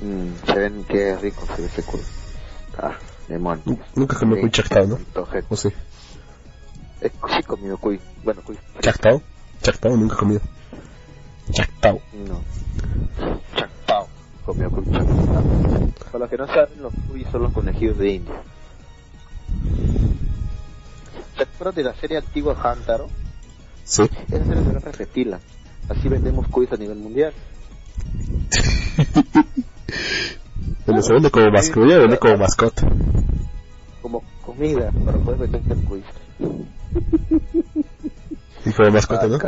Mm, 0.00 0.32
se 0.46 0.58
ven 0.58 0.84
que 0.84 1.16
rico 1.16 1.46
se 1.54 1.62
ve 1.62 1.68
ese 1.68 1.82
cuy. 1.82 2.00
Ah, 2.76 2.98
demonios. 3.28 3.66
Nu- 3.66 3.78
Nunca 3.94 4.18
comí 4.18 4.38
cuy 4.40 4.50
chactao, 4.50 4.86
¿no? 4.86 4.98
¿O 5.48 5.56
sí? 5.56 5.68
Eh, 7.00 7.10
sí 7.36 7.42
comido 7.44 7.78
cuy. 7.78 8.00
Bueno, 8.22 8.42
cuy. 8.42 8.58
¿Chactao? 8.80 9.22
Chactao 9.62 9.96
nunca 9.96 10.14
he 10.16 10.18
comido. 10.18 10.40
Chactao. 11.52 12.00
No. 12.12 12.42
Chactao. 13.56 13.73
Comió 14.44 14.70
chactao. 14.70 15.42
Para 16.06 16.18
los 16.18 16.30
que 16.30 16.36
no 16.36 16.46
saben, 16.46 16.82
los 16.82 16.92
cuy 17.08 17.24
son 17.30 17.42
los 17.42 17.52
conejillos 17.52 17.98
de 17.98 18.10
India. 18.10 18.34
¿Se 21.36 21.42
acuerdan 21.42 21.74
de 21.74 21.82
la 21.84 21.94
serie 21.94 22.18
antigua 22.18 22.56
Hantaro? 22.62 23.08
Sí. 23.84 24.02
Esa 24.02 24.44
serie 24.44 24.62
debería 24.62 24.78
repetirla. 24.80 25.40
Así 25.88 26.08
vendemos 26.08 26.48
cuys 26.48 26.72
a 26.72 26.76
nivel 26.76 26.98
mundial. 26.98 27.32
Bueno, 30.86 31.00
se 31.00 31.14
vende 31.14 31.30
como 31.30 31.50
mascota. 31.50 31.98
Vende 31.98 32.18
como 32.18 32.36
mascota. 32.36 32.86
Como 34.02 34.22
comida, 34.44 34.90
para 35.04 35.18
poder 35.18 35.48
vender 35.48 35.78
cuys. 35.88 36.04
Y 38.66 38.72
como 38.72 38.90
mascota, 38.90 39.26
¿no? 39.26 39.38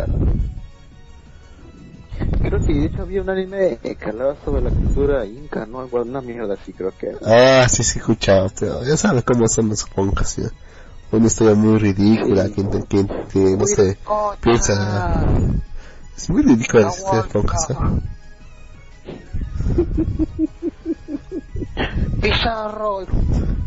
Ah. 2.20 2.24
Creo 2.42 2.60
que 2.60 2.72
de 2.72 2.84
hecho 2.86 3.02
había 3.02 3.22
un 3.22 3.30
anime 3.30 3.78
que 3.82 3.96
hablaba 4.04 4.36
sobre 4.44 4.62
la 4.62 4.70
cultura 4.70 5.26
inca, 5.26 5.66
¿no? 5.66 5.80
Algo, 5.80 6.02
una 6.02 6.20
mierda 6.20 6.54
así 6.54 6.72
creo 6.72 6.92
que 6.96 7.08
era. 7.08 7.18
Ah, 7.62 7.68
sí, 7.68 7.82
sí, 7.82 7.98
he 7.98 8.00
escuchado. 8.00 8.50
pero 8.58 8.84
ya 8.84 8.96
sabes 8.96 9.24
cómo 9.24 9.48
son 9.48 9.68
los 9.68 9.84
ponjas, 9.84 10.36
¿ya? 10.36 10.50
Una 11.12 11.26
historia 11.26 11.54
muy 11.54 11.78
ridícula, 11.78 12.48
que, 12.48 12.68
que, 12.88 13.06
que 13.32 13.56
no 13.56 13.66
sé, 13.66 13.96
piensa... 14.40 15.24
Es 16.16 16.30
muy 16.30 16.42
ridícula 16.42 16.84
la 16.84 16.88
historia 16.88 17.22
de 17.22 17.28
ponjas, 17.28 17.70
¿eh? 17.70 17.74
Pizarro, 22.20 23.06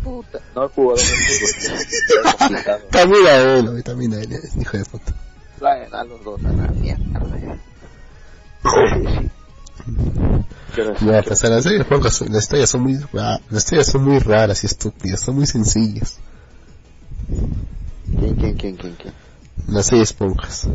puta. 0.04 0.40
No, 0.56 0.64
el 0.64 0.70
jugador 0.70 1.00
de 1.00 1.06
fútbol. 1.06 1.80
Era 2.20 2.34
complicado. 2.34 2.80
También 2.92 3.28
a 3.28 3.36
él, 3.36 3.70
güey, 3.70 3.84
también 3.84 4.14
a 4.14 4.20
él, 4.22 4.34
eh, 4.34 4.50
hijo 4.60 4.78
de 4.78 4.86
puta. 4.86 5.14
Traen 5.60 5.94
a 5.94 6.04
los 6.04 6.24
dos 6.24 6.44
a 6.44 6.50
la 6.52 6.68
mierda. 6.70 7.20
Sí, 8.64 8.70
sí. 9.02 9.30
A 11.10 11.84
ponjas, 11.86 12.22
las 12.30 12.44
historias 12.44 12.70
son 12.70 12.84
muy, 12.84 12.98
ra- 13.14 13.40
las 13.50 13.64
historias 13.64 13.88
son 13.88 14.04
muy 14.04 14.20
raras 14.20 14.64
y 14.64 14.68
estúpidas, 14.68 15.20
son 15.22 15.36
muy 15.36 15.46
sencillas. 15.48 16.18
¿Quién, 18.18 18.36
quién, 18.36 18.56
quién, 18.56 18.76
quién, 18.76 18.96
quién? 18.96 19.14
Las 19.68 19.88
series 19.88 20.14
ponjas. 20.14 20.68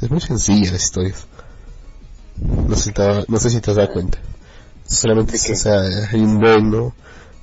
Es 0.00 0.10
muy 0.10 0.20
sencilla 0.20 0.72
las 0.72 0.82
historias. 0.84 1.26
No 2.40 2.74
sé 2.76 2.82
si 2.84 2.92
te, 2.92 3.24
no 3.28 3.38
sé 3.38 3.50
si 3.50 3.60
te 3.60 3.70
has 3.70 3.76
dado 3.76 3.92
cuenta. 3.92 4.18
Solamente, 4.86 5.34
o 5.36 5.56
sea, 5.56 5.80
hay 6.12 6.20
un 6.20 6.38
bueno, 6.40 6.94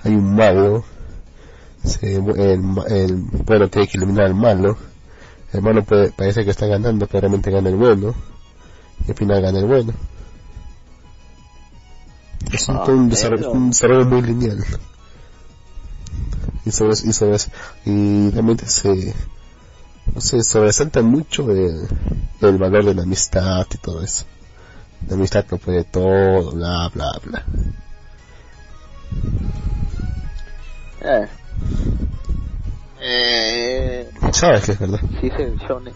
hay 0.04 0.14
un 0.14 0.36
malo, 0.36 0.84
se- 1.84 2.16
el, 2.16 2.64
el 2.90 3.16
bueno 3.46 3.68
tiene 3.70 3.88
que 3.88 3.98
eliminar 3.98 4.26
al 4.26 4.36
malo, 4.36 4.78
el 5.54 5.62
malo 5.62 5.84
puede, 5.84 6.12
parece 6.12 6.44
que 6.46 6.52
está 6.52 6.68
ganando, 6.68 7.08
pero 7.08 7.22
realmente 7.22 7.50
gana 7.52 7.70
el 7.70 7.76
bueno, 7.78 8.14
y 9.08 9.12
al 9.12 9.18
final 9.18 9.42
gana 9.42 9.60
el 9.60 9.66
bueno. 9.66 9.94
Es 12.52 12.68
un, 12.68 12.78
Ah, 12.78 12.84
un, 12.86 13.10
desarrollo, 13.10 13.52
un 13.52 13.72
muy 14.10 14.22
lineal. 14.22 14.66
Y 16.66 16.72
sobre, 16.72 16.92
y 16.92 17.14
sobre, 17.14 17.38
y 17.86 18.30
realmente 18.32 18.68
se, 18.68 19.14
no 20.14 20.22
sé, 20.22 20.44
sobresalta 20.44 21.02
mucho 21.02 21.50
el, 21.50 21.88
el 22.42 22.58
valor 22.58 22.86
de 22.86 22.96
la 22.96 23.04
amistad 23.04 23.66
y 23.74 23.78
todo 23.78 24.02
eso. 24.04 24.26
La 25.08 25.16
amistad 25.16 25.46
no 25.50 25.58
puede 25.58 25.84
todo, 25.86 26.52
bla, 26.52 26.90
bla, 26.94 27.12
bla. 27.24 27.46
Eh. 31.04 31.28
Eh. 33.02 34.10
Sabes 34.32 34.66
que 34.66 34.72
es 34.74 34.80
verdad. 34.80 35.00
Sí, 35.20 35.28
es 35.28 35.40
el 35.40 35.58
shonen. 35.58 35.94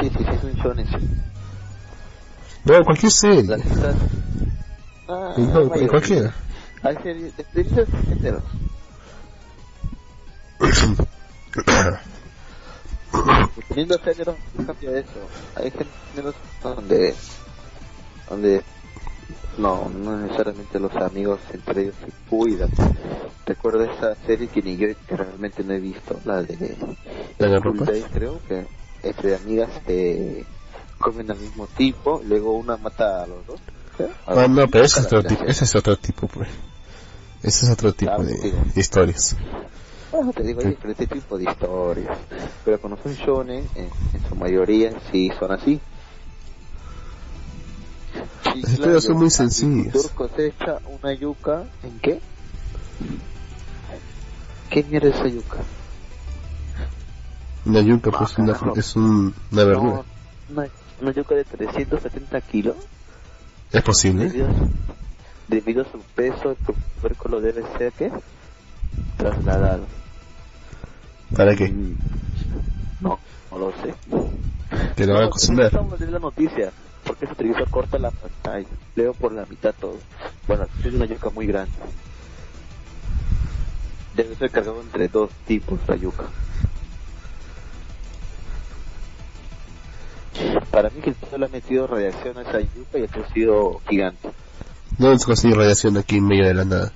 Sí, 0.00 0.10
sí, 0.10 0.18
sí, 0.18 0.24
es 0.32 0.44
un 0.44 0.52
shonen. 0.54 1.33
No, 2.64 2.84
cualquier 2.84 3.12
serie. 3.12 3.56
Ah, 5.06 5.34
en 5.36 5.68
vaya, 5.68 5.88
cualquiera. 5.88 6.34
Hay 6.82 6.96
series 7.02 7.36
de 7.36 7.86
enteros. 8.10 8.42
Teniendo 13.68 13.98
géneros, 13.98 14.36
no 14.54 14.66
cambia 14.66 14.98
eso. 14.98 15.28
Hay 15.56 15.70
géneros 15.70 16.34
donde, 16.62 17.14
donde 18.30 18.62
no, 19.58 19.88
no 19.90 20.16
necesariamente 20.18 20.80
los 20.80 20.94
amigos 20.96 21.40
entre 21.52 21.82
ellos 21.82 21.94
se 22.00 22.12
cuidan. 22.28 22.70
Recuerdo 23.46 23.84
esa 23.84 24.14
serie 24.26 24.48
que 24.48 24.62
ni 24.62 24.76
yo 24.76 24.88
que 25.06 25.16
realmente 25.16 25.62
no 25.64 25.74
he 25.74 25.80
visto, 25.80 26.18
la 26.24 26.42
de 26.42 26.76
¿La 27.38 27.48
de? 27.48 27.60
Days, 27.84 28.06
creo 28.12 28.40
que 28.48 28.66
entre 29.02 29.36
amigas 29.36 29.70
eh, 29.86 30.44
comen 30.98 31.30
al 31.30 31.38
mismo 31.38 31.66
tipo, 31.66 32.20
luego 32.24 32.52
una 32.52 32.76
mata 32.76 33.22
a 33.22 33.26
los 33.26 33.46
dos. 33.46 33.60
¿sí? 33.98 34.04
Ah, 34.26 34.46
no, 34.48 34.66
pero 34.68 34.84
ese 34.84 35.00
es 35.00 35.06
otro 35.06 35.22
tipo, 35.22 35.44
ese 35.44 35.64
es 35.64 35.74
otro 35.76 35.96
tipo, 35.96 36.26
pues. 36.28 36.48
Ese 37.42 37.66
es 37.66 37.72
otro 37.72 37.92
tipo 37.92 38.10
Claro, 38.10 38.24
de, 38.24 38.52
de 38.74 38.80
historias. 38.80 39.36
Bueno, 40.10 40.32
te 40.32 40.42
digo, 40.44 40.60
hay 40.60 40.68
diferentes 40.70 41.08
tipos 41.08 41.38
de 41.38 41.44
historias. 41.50 42.16
Pero 42.64 42.80
cuando 42.80 43.02
son 43.02 43.12
shonen, 43.14 43.68
en, 43.74 43.84
en 44.14 44.28
su 44.28 44.34
mayoría 44.36 44.92
sí 45.12 45.30
son 45.38 45.52
así. 45.52 45.80
Las 48.44 48.56
historias 48.72 49.04
son 49.04 49.16
muy 49.18 49.30
sencillas. 49.30 50.08
Cosecha 50.14 50.78
una 51.02 51.12
yuca, 51.12 51.64
¿en 51.82 51.98
qué? 51.98 52.20
¿Qué 54.70 54.82
mierda 54.84 55.08
es 55.08 55.16
esa 55.16 55.28
yuca? 55.28 55.56
Una 57.66 57.80
yuca, 57.80 58.10
pues, 58.10 58.30
Ah, 58.38 58.42
una, 58.42 58.72
es 58.76 58.96
un, 58.96 59.34
una 59.50 59.64
verdura. 59.64 59.94
No, 59.94 60.04
una, 60.50 60.68
una 61.04 61.12
yuca 61.12 61.34
de 61.34 61.44
370 61.44 62.40
kilos. 62.42 62.76
¿Es 63.72 63.82
posible? 63.82 64.30
Debido 65.48 65.82
a 65.82 65.90
su 65.90 65.98
peso, 66.14 66.50
el 66.50 66.56
tubérculo 67.00 67.40
debe 67.40 67.62
ser 67.78 67.92
que 67.92 68.10
trasladado. 69.18 69.84
¿Para 71.36 71.54
qué? 71.54 71.68
Mm, 71.68 71.96
No, 73.00 73.18
no 73.50 73.58
lo 73.58 73.72
sé. 73.82 73.94
Que 74.96 75.06
lo 75.06 75.14
van 75.14 75.22
a 75.22 75.26
No, 75.26 75.30
cocinar. 75.30 75.66
Estamos 75.66 75.92
leyendo 75.92 76.18
la 76.18 76.22
noticia, 76.24 76.72
porque 77.04 77.24
ese 77.26 77.34
televisor 77.34 77.68
corta 77.70 77.98
la 77.98 78.10
pantalla. 78.10 78.66
Leo 78.96 79.12
por 79.12 79.32
la 79.32 79.44
mitad 79.46 79.74
todo. 79.78 79.98
Bueno, 80.46 80.66
es 80.84 80.94
una 80.94 81.04
yuca 81.06 81.30
muy 81.30 81.46
grande. 81.46 81.72
Debe 84.14 84.34
ser 84.36 84.50
cargado 84.50 84.80
entre 84.80 85.08
dos 85.08 85.30
tipos 85.46 85.78
la 85.88 85.96
yuca. 85.96 86.24
Para 90.70 90.90
mí 90.90 91.00
que 91.00 91.10
el 91.10 91.16
sol 91.30 91.44
ha 91.44 91.48
metido 91.48 91.86
radiación 91.86 92.36
a 92.38 92.42
esa 92.42 92.60
yuca 92.60 92.98
y 92.98 93.04
ha 93.04 93.08
crecido 93.08 93.80
gigante. 93.88 94.30
¿Dónde 94.98 95.18
se 95.18 95.24
consigue 95.26 95.54
radiación 95.54 95.96
aquí 95.96 96.16
en 96.16 96.26
medio 96.26 96.46
de 96.46 96.54
la 96.54 96.64
nada? 96.64 96.92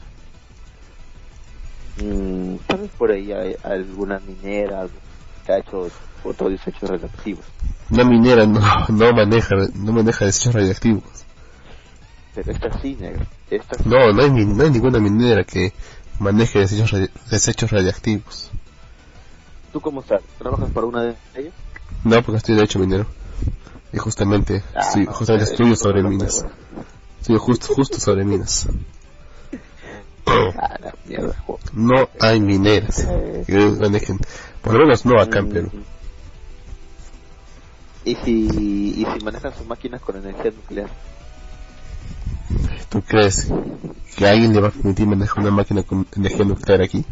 Mm, 2.01 2.57
tal 2.67 2.81
vez 2.81 2.91
por 2.97 3.11
ahí 3.11 3.33
hay 3.33 3.57
alguna 3.63 4.21
minera 4.21 4.83
algo 4.83 4.95
que 5.45 5.53
ha 5.53 5.59
hecho 5.59 5.89
otros 6.25 6.51
desechos 6.51 6.89
radioactivos. 6.89 7.45
Una 7.91 8.05
minera 8.05 8.47
no, 8.47 8.61
no 8.89 9.13
maneja 9.13 9.55
no 9.75 9.93
maneja 9.93 10.25
desechos 10.27 10.55
radiactivos. 10.55 11.03
Pero 12.35 12.53
esta 12.53 12.81
sí, 12.81 12.97
negro. 13.01 13.25
Esta 13.51 13.77
sí. 13.77 13.83
No, 13.89 14.13
no 14.13 14.23
hay, 14.23 14.31
no 14.31 14.63
hay 14.63 14.71
ninguna 14.71 14.99
minera 15.01 15.45
que 15.45 15.73
maneje 16.21 16.61
desechos, 16.61 16.93
radi- 16.93 17.11
desechos 17.31 17.71
radiactivos. 17.71 18.51
¿Tú 19.73 19.81
cómo 19.81 20.03
sabes? 20.03 20.25
¿Trabajas 20.39 20.71
para 20.71 20.87
una 20.87 21.03
de 21.03 21.17
ellas? 21.35 21.53
No, 22.05 22.23
porque 22.23 22.37
estoy 22.39 22.55
de 22.57 22.63
hecho 22.65 22.79
minero. 22.79 23.07
Y 23.93 23.99
justamente, 23.99 24.63
Ah, 24.75 24.81
estoy- 24.81 25.07
no, 25.07 25.13
justamente 25.13 25.51
estudio 25.51 25.73
eso 25.75 25.85
sobre 25.85 26.03
no 26.03 26.11
minas. 26.11 26.45
Estudio 27.21 27.41
justo, 27.41 27.75
justo 27.75 27.99
sobre 28.01 28.25
minas. 28.25 28.67
Ah, 30.27 30.77
No 31.73 32.09
hay 32.21 32.39
mineras 32.41 33.07
que 33.47 33.57
manejen, 33.81 34.19
por 34.63 34.75
lo 34.75 34.81
menos 34.81 35.07
no 35.07 35.21
acá 35.21 35.39
en 35.39 35.47
mm, 35.47 35.53
Perú. 35.53 35.71
¿Y 38.05 38.15
si, 38.17 39.01
y 39.03 39.07
si 39.07 39.25
manejan 39.25 39.55
sus 39.57 39.67
máquinas 39.67 40.01
con 40.03 40.17
energía 40.17 40.51
nuclear? 40.51 40.89
¿Tú 42.91 43.03
crees 43.03 43.49
que 44.17 44.27
alguien 44.27 44.53
le 44.55 44.61
va 44.61 44.69
a 44.69 44.71
permitir 44.71 45.07
manejar 45.07 45.41
una 45.41 45.51
máquina 45.51 45.83
con 45.83 46.07
energía 46.17 46.45
nuclear 46.45 46.83
aquí? 46.83 47.05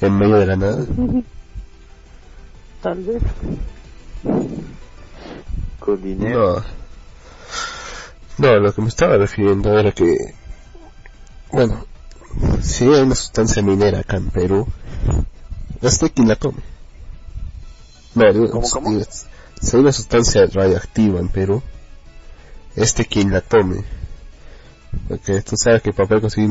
En 0.00 0.16
medio 0.18 0.36
de 0.36 0.46
la 0.46 0.56
nada. 0.56 0.84
Tal 2.82 3.02
vez. 3.04 3.22
Con 5.84 6.02
dinero. 6.02 6.64
No. 8.38 8.48
No, 8.48 8.58
lo 8.58 8.74
que 8.74 8.80
me 8.80 8.88
estaba 8.88 9.18
refiriendo 9.18 9.78
era 9.78 9.92
que, 9.92 10.16
bueno, 11.52 11.84
si 12.62 12.84
hay 12.84 13.02
una 13.02 13.14
sustancia 13.14 13.62
minera 13.62 14.00
acá 14.00 14.16
en 14.16 14.30
Perú, 14.30 14.66
este 15.82 16.10
quien 16.10 16.28
la 16.28 16.36
tome. 16.36 16.62
No, 18.14 18.32
digo, 18.32 18.50
¿Cómo, 18.50 18.90
si 19.60 19.76
hay 19.76 19.82
una 19.82 19.92
sustancia 19.92 20.46
radioactiva 20.46 21.20
en 21.20 21.28
Perú, 21.28 21.62
este 22.76 23.04
quien 23.04 23.30
la 23.30 23.42
tome. 23.42 23.84
Porque 25.08 25.42
tú 25.42 25.54
sabes 25.56 25.82
que 25.82 25.92
para 25.92 26.08
poder 26.08 26.22
conseguir 26.22 26.50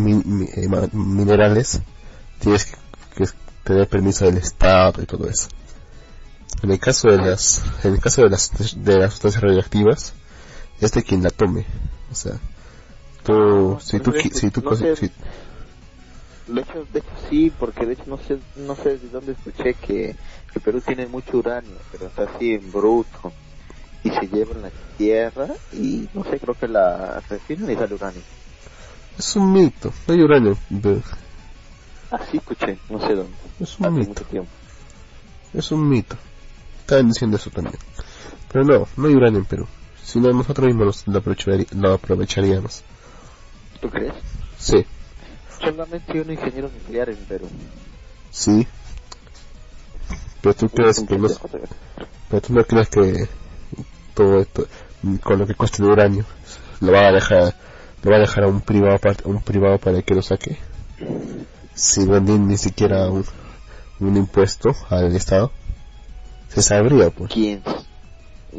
eh, 0.55 0.67
minerales, 0.93 1.81
tienes 2.39 2.65
que, 2.65 2.77
que 3.15 3.31
tener 3.63 3.87
permiso 3.87 4.25
del 4.25 4.37
Estado 4.37 5.01
y 5.01 5.05
todo 5.05 5.27
eso. 5.27 5.47
En 6.61 6.71
el 6.71 6.79
caso 6.79 7.09
de 7.09 7.17
las, 7.17 7.61
en 7.83 7.93
el 7.95 7.99
caso 7.99 8.23
de 8.23 8.29
las, 8.29 8.51
de 8.83 8.97
las 8.99 9.11
sustancias 9.13 9.43
radioactivas, 9.43 10.13
este 10.79 11.03
quien 11.03 11.23
la 11.23 11.29
tome. 11.29 11.65
O 12.11 12.15
sea, 12.15 12.33
tú, 13.23 13.75
Ah, 13.77 13.81
si 13.81 13.99
tú, 13.99 14.11
es 14.11 14.23
si 14.39 14.49
tú, 14.49 14.61
no 14.61 14.75
sé. 14.75 14.95
si- 14.95 15.11
De 16.47 16.61
hecho, 16.61 16.85
de 16.91 16.99
hecho 16.99 17.09
sí, 17.29 17.51
porque 17.57 17.85
de 17.85 17.93
hecho 17.93 18.03
no 18.07 18.17
sé, 18.17 18.37
no 18.57 18.75
sé 18.75 18.97
de 18.97 19.09
dónde 19.09 19.31
escuché 19.33 19.73
que, 19.75 20.15
que 20.53 20.59
Perú 20.59 20.81
tiene 20.81 21.07
mucho 21.07 21.37
uranio, 21.37 21.75
pero 21.91 22.07
está 22.07 22.23
así 22.23 22.53
en 22.53 22.71
bruto. 22.71 23.31
Y 24.05 24.09
se 24.09 24.27
lleva 24.27 24.51
en 24.51 24.61
la 24.63 24.71
tierra 24.97 25.47
y 25.71 26.09
no 26.13 26.25
sé, 26.25 26.37
creo 26.37 26.53
que 26.55 26.67
la 26.67 27.21
refinan 27.29 27.71
y 27.71 27.75
sale 27.75 27.95
uranio. 27.95 28.21
es 29.17 29.35
un 29.37 29.53
mito, 29.53 29.93
no 30.07 30.13
hay 30.13 30.21
uranio, 30.21 30.57
pero 30.81 31.01
Así 32.11 32.37
escuché, 32.37 32.77
no 32.89 32.99
sé 32.99 33.15
dónde. 33.15 33.33
es 33.61 33.79
un 33.79 33.85
Hace 33.85 33.95
mito, 33.95 34.09
mucho 34.09 34.23
tiempo. 34.25 34.51
es 35.53 35.71
un 35.71 35.87
mito. 35.89 36.17
Estaban 36.93 37.09
diciendo 37.09 37.37
eso 37.37 37.49
también. 37.49 37.75
Pero 38.51 38.65
no, 38.65 38.87
no 38.97 39.07
hay 39.07 39.15
uranio 39.15 39.39
en 39.39 39.45
Perú. 39.45 39.67
Si 40.03 40.19
no, 40.19 40.31
nosotros 40.31 40.67
mismos 40.67 41.03
lo, 41.07 41.17
lo 41.81 41.93
aprovecharíamos. 41.93 42.83
¿Tú 43.81 43.89
crees? 43.89 44.13
Sí, 44.59 44.85
Solamente 45.59 46.11
hay 46.11 46.19
un 46.19 46.31
ingeniero 46.31 46.69
nuclear 46.69 47.09
en 47.09 47.17
Perú. 47.17 47.47
sí. 48.29 48.67
Pero 50.41 50.53
tú 50.55 50.69
crees 50.69 51.01
que 51.07 51.17
no, 51.17 51.29
pero 52.29 52.41
tú 52.41 52.53
no 52.53 52.63
crees 52.65 52.89
que 52.89 53.29
todo 54.13 54.41
esto, 54.41 54.67
con 55.23 55.39
lo 55.39 55.47
que 55.47 55.55
cuesta 55.55 55.81
el 55.81 55.89
uranio, 55.89 56.25
lo 56.81 56.91
va 56.91 57.07
a 57.07 57.11
dejar, 57.13 57.55
lo 58.03 58.11
va 58.11 58.17
a 58.17 58.19
dejar 58.19 58.43
a 58.43 58.47
un 58.47 58.61
privado, 58.61 58.99
a 59.03 59.27
un 59.29 59.41
privado 59.41 59.79
para 59.79 60.01
que 60.01 60.13
lo 60.13 60.21
saque? 60.21 60.57
Si 61.73 62.05
no 62.05 62.19
ni 62.19 62.57
siquiera 62.57 63.09
un, 63.09 63.25
un 64.01 64.17
impuesto 64.17 64.75
al 64.89 65.15
Estado, 65.15 65.53
se 66.53 66.61
sabría, 66.61 67.09
pues, 67.09 67.31
¿Quién? 67.31 67.63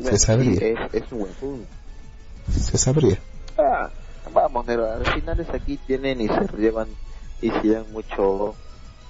Se 0.02 0.18
sabría. 0.18 0.58
Sí, 0.58 0.64
es, 0.64 0.94
es 1.04 1.12
un 1.12 1.18
buen 1.20 1.32
punto. 1.34 1.66
se 2.52 2.78
sabría. 2.78 3.18
Ah, 3.56 3.88
vamos, 4.32 4.66
negro, 4.66 4.90
al 4.92 5.06
finales 5.06 5.46
aquí 5.52 5.78
tienen 5.86 6.20
y 6.20 6.28
se 6.28 6.48
llevan 6.58 6.88
y 7.40 7.50
se 7.50 7.60
llevan 7.62 7.92
mucho 7.92 8.54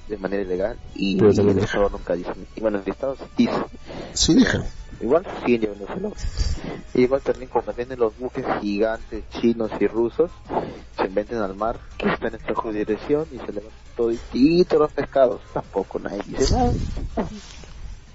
de 0.09 0.19
manera 0.19 0.43
ilegal 0.43 0.77
y 0.94 1.16
Pero 1.16 1.31
el 1.31 1.55
deja. 1.55 1.65
Estado 1.66 1.89
nunca 1.90 2.15
dice. 2.15 2.31
Y 2.56 2.61
bueno, 2.61 2.81
el 2.85 2.90
Estado 2.90 3.16
sí 3.16 3.24
dice. 3.39 3.65
Sí, 4.12 4.35
dejan. 4.35 4.65
Igual 5.01 5.27
siguen 5.44 5.62
llevándoselo. 5.62 6.12
Y 6.94 7.02
igual 7.02 7.20
también 7.23 7.48
cuando 7.51 7.73
vienen 7.73 7.98
los 7.98 8.16
buques 8.19 8.44
gigantes 8.61 9.24
chinos 9.40 9.70
y 9.81 9.86
rusos, 9.86 10.31
se 10.97 11.09
meten 11.09 11.39
al 11.39 11.55
mar, 11.56 11.78
que 11.98 12.09
están 12.09 12.35
en 12.35 12.40
bajo 12.47 12.70
dirección 12.73 13.27
y 13.32 13.39
se 13.39 13.47
levantan 13.52 13.73
toditito 13.97 14.78
los 14.78 14.93
pescados. 14.93 15.40
Tampoco 15.52 15.98
nadie 15.98 16.20
dice 16.27 16.55
nada. 16.55 16.73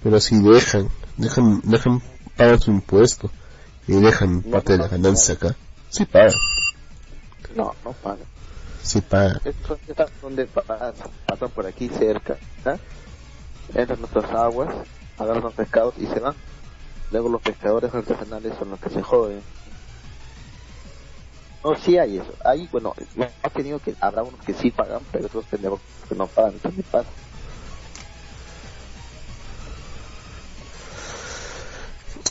Pero 0.02 0.20
si 0.20 0.40
dejan, 0.42 0.88
dejan, 1.16 1.60
dejan 1.64 2.02
pagar 2.36 2.60
su 2.60 2.70
impuesto 2.70 3.30
y 3.86 3.94
dejan 3.94 4.42
No, 4.44 4.50
parte 4.52 4.72
de 4.72 4.78
la 4.78 4.88
ganancia 4.88 5.34
acá, 5.34 5.54
sí 5.90 6.04
pagan, 6.06 6.32
No, 7.54 7.74
no 7.84 7.92
pagan. 7.92 8.26
sí 8.82 9.00
pagan. 9.00 9.40
Estos 9.44 9.78
están 9.86 10.08
donde 10.22 10.46
pasan, 10.46 10.94
pasan 11.26 11.50
por 11.50 11.66
aquí 11.66 11.88
cerca, 11.88 12.36
¿ah? 12.64 12.76
entran 13.74 14.00
nuestras 14.00 14.30
aguas, 14.30 14.74
agarran 15.18 15.42
los 15.42 15.54
pescados 15.54 15.94
y 15.98 16.06
se 16.06 16.20
van. 16.20 16.34
Luego 17.10 17.28
los 17.28 17.42
pescadores 17.42 17.92
artesanales 17.92 18.54
son 18.58 18.70
los 18.70 18.80
que 18.80 18.88
se 18.90 19.02
joden. 19.02 19.42
No, 21.62 21.74
sí 21.76 21.98
hay 21.98 22.18
eso. 22.18 22.32
Ahí, 22.44 22.68
bueno, 22.72 22.94
ha 23.42 23.50
tenido 23.50 23.78
que, 23.80 23.94
habrá 24.00 24.22
unos 24.22 24.40
que 24.40 24.54
sí 24.54 24.70
pagan, 24.70 25.02
pero 25.12 25.26
otros 25.26 25.44
pendejos 25.46 25.80
que 26.08 26.14
no 26.14 26.26
pagan, 26.26 26.54
también 26.60 26.86
pasa. 26.90 27.08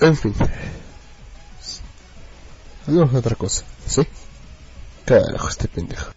En 0.01 0.15
fin. 0.15 0.33
Hablamos 2.87 3.13
de 3.13 3.19
otra 3.19 3.35
cosa, 3.35 3.63
¿sí? 3.85 4.01
Carajo, 5.05 5.49
este 5.49 5.67
pendejo. 5.67 6.11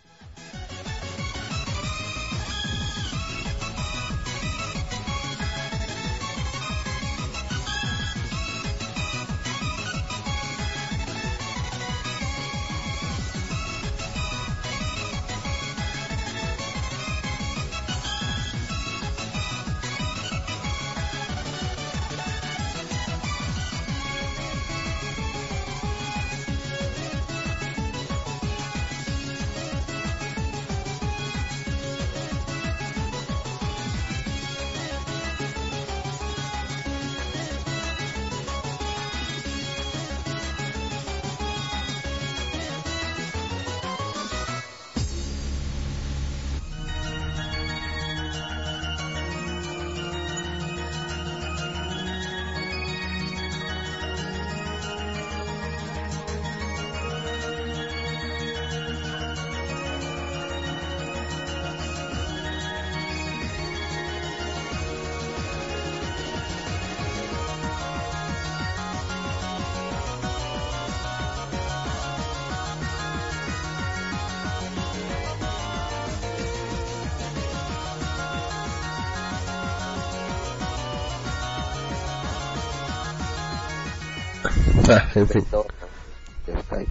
En 85.23 85.29
fin. 85.29 86.87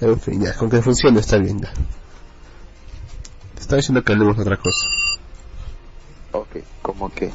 En 0.00 0.20
fin, 0.20 0.42
ya, 0.44 0.54
con 0.54 0.68
que 0.70 0.82
funcione 0.82 1.20
está 1.20 1.38
bien 1.38 1.60
ya. 1.60 1.72
Te 3.54 3.60
estaba 3.60 3.76
diciendo 3.78 4.02
que 4.04 4.12
hablemos 4.12 4.36
de 4.36 4.42
otra 4.42 4.56
cosa. 4.58 4.86
Ok, 6.32 6.56
como 6.82 7.08
que. 7.10 7.26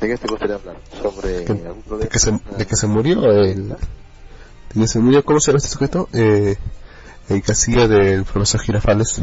¿De 0.00 0.08
qué 0.08 0.16
te 0.18 0.26
gustaría 0.26 0.56
hablar? 0.56 0.76
¿Sobre 1.00 1.44
Que- 1.44 1.52
algún 1.52 1.82
problema? 1.82 2.04
De 2.04 2.08
que 2.08 2.18
se, 2.18 2.32
de 2.32 2.66
que 2.66 2.76
se 2.76 2.86
murió 2.88 3.30
el... 3.30 3.68
De 3.68 3.76
que 4.80 4.88
se 4.88 4.98
murió, 4.98 5.24
¿cómo 5.24 5.38
se 5.38 5.52
llama 5.52 5.58
este 5.58 5.68
sujeto? 5.70 6.08
Eh, 6.12 6.56
el 7.28 7.42
casilla 7.42 7.86
del 7.86 8.24
profesor 8.24 8.60
Girafales. 8.60 9.20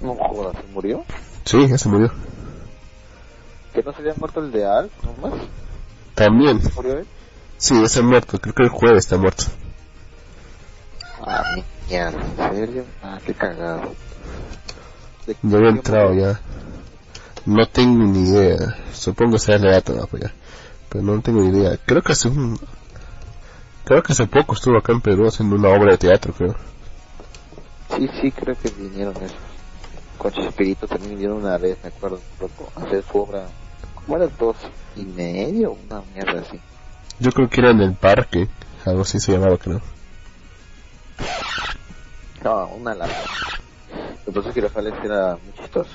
No 0.00 0.14
jodas, 0.14 0.56
¿se 0.56 0.72
murió? 0.72 1.04
Sí, 1.44 1.68
ya 1.68 1.76
se 1.76 1.88
murió. 1.90 2.10
¿Que 3.74 3.82
no 3.82 3.92
se 3.92 3.98
había 3.98 4.14
muerto 4.16 4.40
el 4.40 4.50
de 4.52 4.64
Al, 4.64 4.90
nomás? 5.02 5.38
También. 6.14 6.62
¿Se 6.62 6.72
murió 6.72 6.98
él? 6.98 7.06
Sí, 7.64 7.82
está 7.82 8.02
muerto. 8.02 8.38
Creo 8.38 8.54
que 8.54 8.62
el 8.64 8.68
jueves 8.68 9.06
está 9.06 9.16
muerto. 9.16 9.44
Ah, 11.26 11.42
mierda, 11.88 12.20
¿en 12.20 12.54
serio? 12.54 12.84
Ah, 13.02 13.18
qué 13.24 13.32
cagado. 13.32 13.94
¿De 15.26 15.34
Ya 15.42 15.56
había 15.56 15.70
entrado 15.70 16.12
ya. 16.12 16.38
No 17.46 17.66
tengo 17.66 18.04
ni 18.04 18.28
idea. 18.28 18.58
Supongo 18.92 19.32
que 19.32 19.38
será 19.38 19.56
la 19.56 19.72
data, 19.76 19.94
pues 20.10 20.24
ya. 20.24 20.34
Pero 20.90 21.04
no 21.04 21.22
tengo 21.22 21.40
ni 21.40 21.58
idea. 21.58 21.78
Creo 21.86 22.02
que 22.02 22.12
hace 22.12 22.28
un... 22.28 22.60
Creo 23.86 24.02
que 24.02 24.12
hace 24.12 24.26
poco 24.26 24.52
estuvo 24.52 24.76
acá 24.76 24.92
en 24.92 25.00
Perú 25.00 25.26
haciendo 25.26 25.56
una 25.56 25.70
obra 25.70 25.92
de 25.92 25.96
teatro, 25.96 26.34
creo. 26.34 26.54
Sí, 27.96 28.10
sí, 28.20 28.30
creo 28.30 28.54
que 28.60 28.68
vinieron 28.72 29.16
esos. 29.16 29.38
Con 30.18 30.32
Chespirito 30.32 30.86
también 30.86 31.12
vinieron 31.12 31.38
una 31.38 31.56
vez, 31.56 31.78
me 31.82 31.88
acuerdo, 31.88 32.20
loco, 32.38 32.70
hacer 32.76 33.02
su 33.10 33.18
obra. 33.20 33.46
¿Cómo 33.94 34.18
era? 34.18 34.26
Dos 34.38 34.56
y 34.96 35.04
medio, 35.06 35.78
una 35.88 36.02
mierda 36.14 36.42
así. 36.42 36.60
Yo 37.18 37.30
creo 37.32 37.48
que 37.48 37.60
era 37.60 37.70
en 37.70 37.80
el 37.80 37.94
parque. 37.94 38.48
Algo 38.84 39.02
así 39.02 39.18
se 39.18 39.32
llamaba, 39.32 39.56
creo. 39.56 39.80
No, 42.42 42.66
una 42.68 42.94
larga. 42.94 43.16
Entonces 44.26 44.54
Girafales 44.54 44.94
era 45.02 45.38
muy 45.42 45.54
chistoso. 45.54 45.90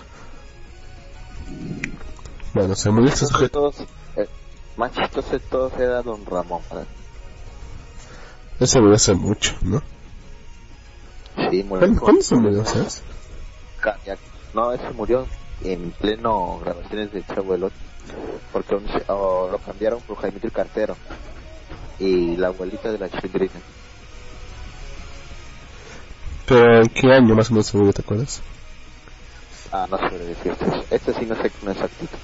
Bueno, 2.53 2.75
se 2.75 2.89
murió 2.89 3.09
este 3.09 3.25
sujeto. 3.25 3.59
todos, 3.59 3.75
eh, 4.15 4.27
más 4.77 4.91
chistoso 4.91 5.31
de 5.31 5.39
todos 5.39 5.73
era 5.73 6.01
Don 6.01 6.25
Ramón. 6.25 6.61
¿verdad? 6.69 6.87
Ese 8.59 8.79
murió 8.79 8.95
hace 8.95 9.13
mucho, 9.13 9.55
¿no? 9.61 9.81
Sí, 11.35 11.63
murió. 11.63 11.79
¿Cuándo, 11.79 12.01
¿cuándo 12.01 12.21
se 12.21 12.35
murió, 12.35 12.65
sabes? 12.65 13.03
No, 14.53 14.73
ese 14.73 14.89
murió 14.91 15.27
en 15.61 15.91
pleno 15.91 16.59
grabaciones 16.59 17.11
de 17.11 17.23
Chavo 17.23 17.53
el 17.55 17.63
Ocho, 17.65 17.75
porque 18.51 18.75
un- 18.75 18.87
oh, 19.07 19.49
lo 19.51 19.59
cambiaron 19.59 20.01
por 20.01 20.17
Jaime 20.17 20.39
el 20.41 20.51
Cartero 20.51 20.97
y 21.97 22.35
la 22.37 22.47
abuelita 22.47 22.91
de 22.91 22.97
la 22.99 23.09
chilindrina. 23.09 23.61
Pero 26.45 26.81
¿en 26.81 26.87
qué 26.87 27.11
año 27.11 27.35
más 27.35 27.49
o 27.49 27.53
menos 27.53 27.67
se 27.67 27.77
murió, 27.77 27.93
te 27.93 28.01
acuerdas? 28.01 28.41
Ah, 29.71 29.85
no 29.89 29.97
sé 29.97 30.17
decirte. 30.17 30.65
Este 30.89 31.13
sí 31.13 31.25
no 31.25 31.35
sé 31.35 31.51
con 31.51 31.69
exactitud. 31.69 32.17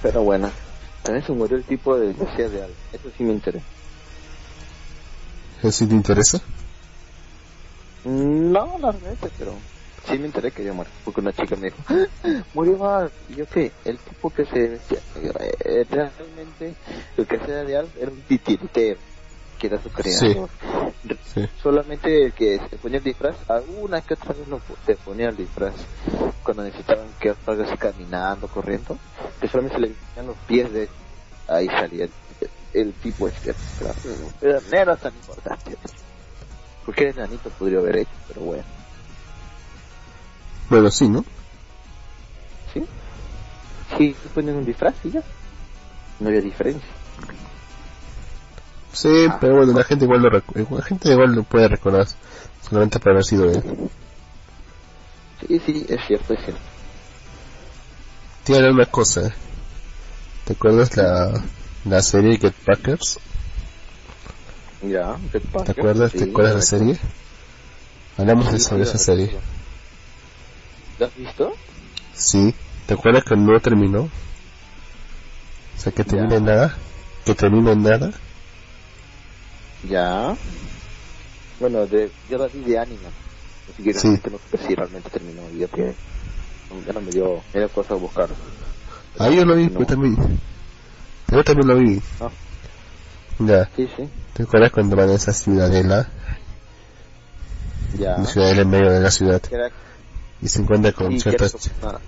Pero 0.00 0.22
bueno, 0.22 0.50
también 1.02 1.24
se 1.24 1.32
murió 1.32 1.56
el 1.56 1.64
tipo 1.64 1.96
de 1.98 2.12
García 2.12 2.48
de 2.48 2.62
Al. 2.62 2.74
Eso 2.92 3.10
sí 3.16 3.22
me 3.22 3.32
enteré. 3.32 3.62
¿Eso 5.58 5.70
sí 5.70 5.86
te 5.86 5.94
interesa? 5.94 6.40
No, 8.04 8.78
la 8.78 8.92
verdad, 8.92 9.30
pero 9.38 9.54
sí 10.04 10.18
me 10.18 10.26
enteré 10.26 10.50
que 10.50 10.62
había 10.62 10.72
muerto. 10.72 10.92
Porque 11.04 11.20
una 11.20 11.32
chica 11.32 11.56
me 11.56 11.70
dijo, 11.70 11.78
"Ah, 11.88 12.44
murió 12.54 12.78
mal. 12.78 13.12
Y 13.28 13.36
yo 13.36 13.46
qué, 13.46 13.72
el 13.84 13.98
tipo 13.98 14.30
que 14.30 14.44
se 14.46 14.68
vestía, 14.68 14.98
eh, 15.64 15.84
realmente, 15.88 16.74
el 17.16 17.26
que 17.26 17.38
sea 17.38 17.64
de 17.64 17.76
Al 17.76 17.88
era 18.00 18.10
un 18.10 18.22
titiritero, 18.22 18.98
que 19.58 19.66
era 19.66 19.80
su 19.82 19.90
creador. 19.90 20.50
Sí. 21.34 21.48
Solamente 21.62 22.26
el 22.26 22.32
que 22.32 22.58
se 22.68 22.76
ponía 22.76 22.98
el 22.98 23.04
disfraz, 23.04 23.36
alguna 23.48 24.00
que 24.02 24.14
otra 24.14 24.34
vez 24.34 24.46
lo, 24.48 24.60
se 24.84 24.96
ponía 24.96 25.28
el 25.28 25.36
disfraz 25.36 25.74
cuando 26.44 26.64
necesitaban 26.64 27.08
que 27.20 27.30
así 27.30 27.76
caminando, 27.76 28.48
corriendo, 28.48 28.98
que 29.40 29.48
solamente 29.48 29.76
se 29.76 29.80
le 29.80 29.94
veían 30.14 30.26
los 30.26 30.36
pies 30.46 30.72
de 30.72 30.88
ahí 31.48 31.66
salía 31.68 32.04
el, 32.04 32.10
el 32.74 32.92
tipo 32.94 33.28
este. 33.28 33.54
Pero 34.40 34.60
no 34.60 34.76
era 34.76 34.96
tan 34.96 35.14
importante. 35.14 35.76
Porque 36.84 37.04
el 37.08 37.18
enanito 37.18 37.50
podría 37.50 37.78
haber 37.78 37.98
hecho, 37.98 38.12
pero 38.28 38.40
bueno. 38.42 38.64
Bueno, 40.68 40.90
sí, 40.90 41.08
¿no? 41.08 41.24
¿Sí? 42.72 42.84
Sí, 43.98 44.16
se 44.22 44.28
ponen 44.30 44.56
un 44.56 44.64
disfraz 44.64 44.94
y 45.04 45.10
ya. 45.10 45.22
No 46.20 46.28
había 46.28 46.40
diferencia. 46.40 46.88
Sí, 48.92 49.26
Ah. 49.28 49.38
pero 49.40 49.56
bueno, 49.56 49.72
la 49.72 49.84
gente 49.84 50.04
igual 50.04 50.22
lo 50.22 50.30
recu- 50.30 50.68
la 50.76 50.82
gente 50.84 51.10
igual 51.10 51.32
lo 51.34 51.42
puede 51.44 51.68
recordar 51.68 52.06
solamente 52.68 52.98
por 52.98 53.12
haber 53.12 53.24
sido 53.24 53.50
él. 53.50 53.62
Sí, 55.46 55.58
sí, 55.66 55.86
es 55.88 56.00
cierto, 56.06 56.34
es 56.34 56.44
cierto. 56.44 56.62
Tiene 58.44 58.70
una 58.70 58.86
cosa. 58.86 59.34
¿Te 60.44 60.52
acuerdas 60.54 60.96
la, 60.96 61.32
la 61.84 62.02
serie 62.02 62.38
Get 62.38 62.54
Packers? 62.64 63.18
Ya, 64.82 65.16
¿qué 65.30 65.40
pasa? 65.40 65.72
¿Te 65.72 65.80
acuerdas? 65.80 66.12
Sí, 66.12 66.18
¿Te 66.18 66.24
acuerdas 66.30 66.52
de 66.54 66.58
la 66.58 66.66
serie? 66.66 66.98
Hablamos 68.18 68.52
de 68.52 68.58
Sí, 68.58 68.64
sobre 68.64 68.84
sí, 68.84 68.90
esa 68.90 68.98
serie. 68.98 69.30
¿La 70.98 71.06
has 71.06 71.16
visto? 71.16 71.52
Sí. 72.14 72.54
¿Te 72.86 72.94
acuerdas 72.94 73.24
que 73.24 73.36
no 73.36 73.58
terminó? 73.60 74.02
O 74.02 74.10
sea, 75.80 75.92
que 75.92 76.04
termina 76.04 76.36
en 76.36 76.44
nada. 76.44 76.76
Que 77.24 77.34
termina 77.34 77.72
en 77.72 77.82
nada. 77.82 78.10
Ya. 79.88 80.36
Bueno, 81.60 81.86
de, 81.86 82.10
yo 82.28 82.38
la 82.38 82.48
vi 82.48 82.60
de 82.64 82.78
anime. 82.78 83.08
Así 83.72 83.82
que 83.84 83.94
Sí. 83.94 84.08
no 84.08 84.38
sé 84.50 84.66
si 84.66 84.74
realmente 84.74 85.10
terminó. 85.10 85.42
Y 85.54 85.58
ya, 85.60 85.68
que, 85.68 85.94
ya 86.86 86.92
no 86.92 87.00
me 87.00 87.10
dio, 87.12 87.40
me 87.54 87.60
dio 87.60 87.68
cosa 87.68 87.94
buscar. 87.94 88.28
Ah, 89.18 89.30
yo 89.30 89.44
lo 89.44 89.54
vi, 89.54 89.68
No. 89.68 89.78
yo 89.80 89.86
también. 89.86 90.16
Yo 91.30 91.44
también 91.44 91.68
lo 91.68 91.76
vi. 91.76 92.02
Ah. 92.20 92.30
Ya. 93.46 93.68
Sí, 93.76 93.88
sí. 93.96 94.08
¿Te 94.34 94.42
acuerdas 94.44 94.72
cuando 94.72 94.96
van 94.96 95.10
a 95.10 95.14
esa 95.14 95.32
ciudadela? 95.32 96.08
Ya. 97.98 98.16
Una 98.16 98.26
ciudadela 98.26 98.62
en 98.62 98.70
medio 98.70 98.92
de 98.92 99.00
la 99.00 99.10
ciudad. 99.10 99.42
Y 100.40 100.48
se 100.48 100.60
encuentra 100.60 100.92
con 100.92 101.12
sí, 101.12 101.20
ciertas... 101.20 101.52
con, 101.80 101.98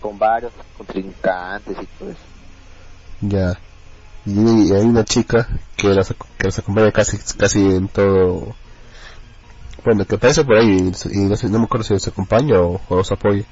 con 0.00 0.18
varios 0.18 0.52
contrincantes 0.76 1.76
y 1.80 1.86
todo 1.98 2.10
eso. 2.10 2.20
Ya. 3.20 3.58
Y, 4.24 4.72
hay 4.72 4.84
una 4.84 5.04
chica 5.04 5.48
que 5.76 5.88
los, 5.88 6.08
que 6.08 6.44
los 6.44 6.58
acompaña 6.58 6.92
casi, 6.92 7.18
casi 7.36 7.60
en 7.60 7.88
todo. 7.88 8.54
Bueno, 9.84 10.04
que 10.04 10.16
aparece 10.16 10.44
por 10.44 10.56
ahí 10.56 10.92
y, 11.12 11.18
no, 11.20 11.36
sé, 11.36 11.48
no 11.48 11.58
me 11.58 11.64
acuerdo 11.64 11.84
si 11.84 11.94
los 11.94 12.08
acompaña 12.08 12.60
o, 12.60 12.80
o 12.88 12.96
los 12.96 13.12
apoya. 13.12 13.44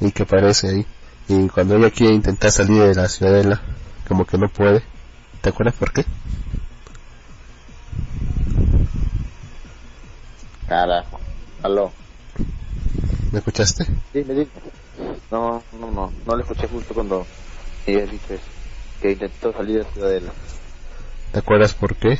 Y 0.00 0.12
que 0.12 0.22
aparece 0.22 0.68
ahí. 0.68 0.86
Y 1.28 1.48
cuando 1.48 1.76
ella 1.76 1.90
quiere 1.90 2.14
intentar 2.14 2.50
salir 2.50 2.82
de 2.82 2.94
la 2.94 3.08
ciudadela, 3.08 3.60
como 4.06 4.24
que 4.24 4.38
no 4.38 4.48
puede. 4.48 4.82
¿Te 5.42 5.50
acuerdas 5.50 5.74
por 5.76 5.92
qué? 5.92 6.04
Carajo. 10.66 11.20
Aló. 11.62 11.92
¿Me 13.32 13.38
escuchaste? 13.38 13.84
Dime, 14.12 14.34
dime. 14.34 14.50
No, 15.30 15.62
no, 15.72 15.90
no. 15.90 16.12
No 16.26 16.36
le 16.36 16.42
escuché 16.42 16.66
justo 16.68 16.94
cuando 16.94 17.26
ella 17.86 18.04
dice. 18.10 18.40
Que 19.00 19.12
intentó 19.12 19.52
salir 19.52 19.78
de 19.78 19.84
la 19.84 19.92
ciudadela. 19.92 20.34
¿Te 21.32 21.38
acuerdas 21.38 21.72
por 21.74 21.94
qué? 21.96 22.18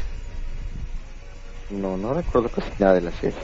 No, 1.71 1.97
no 1.97 2.15
recuerdo 2.15 2.51
casi 2.51 2.71
nada 2.79 2.95
de 2.95 3.01
la 3.01 3.13
serie. 3.13 3.39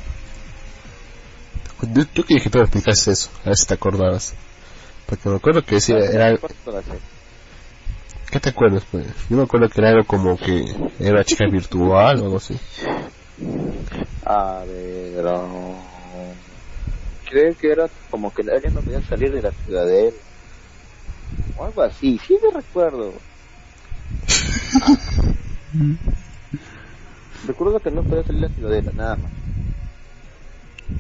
Yo, 1.93 2.03
yo 2.15 2.25
quería 2.25 2.43
que 2.43 2.51
tú 2.51 2.59
me 2.59 2.65
explicases 2.65 3.09
eso, 3.09 3.31
a 3.43 3.49
ver 3.49 3.57
si 3.57 3.67
te 3.67 3.75
acordabas. 3.75 4.35
Porque 5.07 5.29
me 5.29 5.37
acuerdo 5.37 5.63
que 5.63 5.75
decía, 5.75 5.99
era, 5.99 6.31
No. 6.31 6.39
¿Qué 8.35 8.41
te 8.41 8.49
acuerdas 8.49 8.83
pues? 8.91 9.07
Yo 9.31 9.37
me 9.37 9.45
acuerdo 9.45 9.69
que 9.69 9.81
era 9.81 9.91
algo 9.91 10.05
como 10.05 10.37
que 10.37 10.65
era 10.99 11.23
chica 11.23 11.47
virtual 11.47 12.19
o 12.19 12.25
algo 12.25 12.39
así. 12.39 12.59
A 14.27 14.65
ver, 14.67 15.25
um, 15.25 15.77
creo 17.31 17.57
que 17.57 17.71
era 17.71 17.89
como 18.11 18.35
que 18.35 18.43
ellos 18.43 18.75
no 18.75 18.81
podían 18.81 19.05
salir 19.05 19.33
de 19.33 19.41
la 19.41 19.53
ciudadela. 19.53 20.17
O 21.57 21.65
algo 21.65 21.83
así, 21.83 22.19
sí 22.27 22.37
me 22.43 22.51
recuerdo. 22.51 23.13
recuerdo 27.47 27.79
que 27.79 27.93
no 27.93 28.03
podía 28.03 28.25
salir 28.25 28.41
de 28.41 28.49
la 28.49 28.55
ciudadela, 28.55 28.93
nada 28.97 29.15
más. 29.15 29.31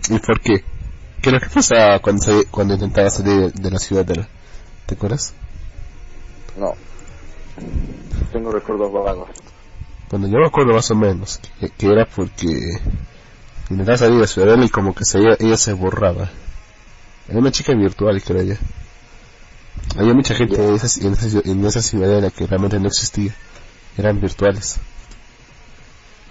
¿Y 0.08 0.20
por 0.20 0.40
qué? 0.40 0.62
¿Qué 1.20 1.30
es 1.30 1.32
lo 1.32 1.40
que 1.40 1.48
pasa 1.48 1.98
cuando, 2.00 2.44
cuando 2.52 2.74
intentaba 2.74 3.10
salir 3.10 3.50
de, 3.50 3.60
de 3.60 3.70
la 3.72 3.80
ciudad 3.80 4.04
de 4.06 4.14
la... 4.18 4.28
¿Te 4.86 4.94
acuerdas? 4.94 5.34
No. 6.56 6.74
Tengo 8.32 8.52
recuerdos 8.52 8.92
vagos. 8.92 9.30
Bueno, 10.10 10.28
yo 10.28 10.38
me 10.38 10.46
acuerdo 10.46 10.74
más 10.74 10.90
o 10.90 10.94
menos 10.94 11.40
que, 11.58 11.70
que 11.70 11.86
era 11.86 12.06
porque 12.06 12.46
intentaba 13.70 13.98
salir 13.98 14.14
de 14.16 14.20
la 14.20 14.26
ciudad 14.26 14.48
de 14.48 14.56
la 14.56 14.64
y 14.64 14.68
como 14.68 14.94
que 14.94 15.04
se, 15.04 15.18
ella, 15.18 15.36
ella 15.38 15.56
se 15.56 15.72
borraba. 15.72 16.30
Era 17.28 17.38
una 17.38 17.50
chica 17.50 17.74
virtual, 17.74 18.22
creo 18.22 18.42
yo. 18.42 18.54
Había 19.96 20.14
mucha 20.14 20.34
gente 20.34 20.56
en, 20.56 20.74
esa, 20.74 21.06
en, 21.06 21.12
esa, 21.12 21.40
en 21.44 21.64
esa 21.64 21.82
ciudadela 21.82 22.30
que 22.30 22.46
realmente 22.46 22.78
no 22.78 22.88
existía. 22.88 23.34
Eran 23.96 24.20
virtuales. 24.20 24.78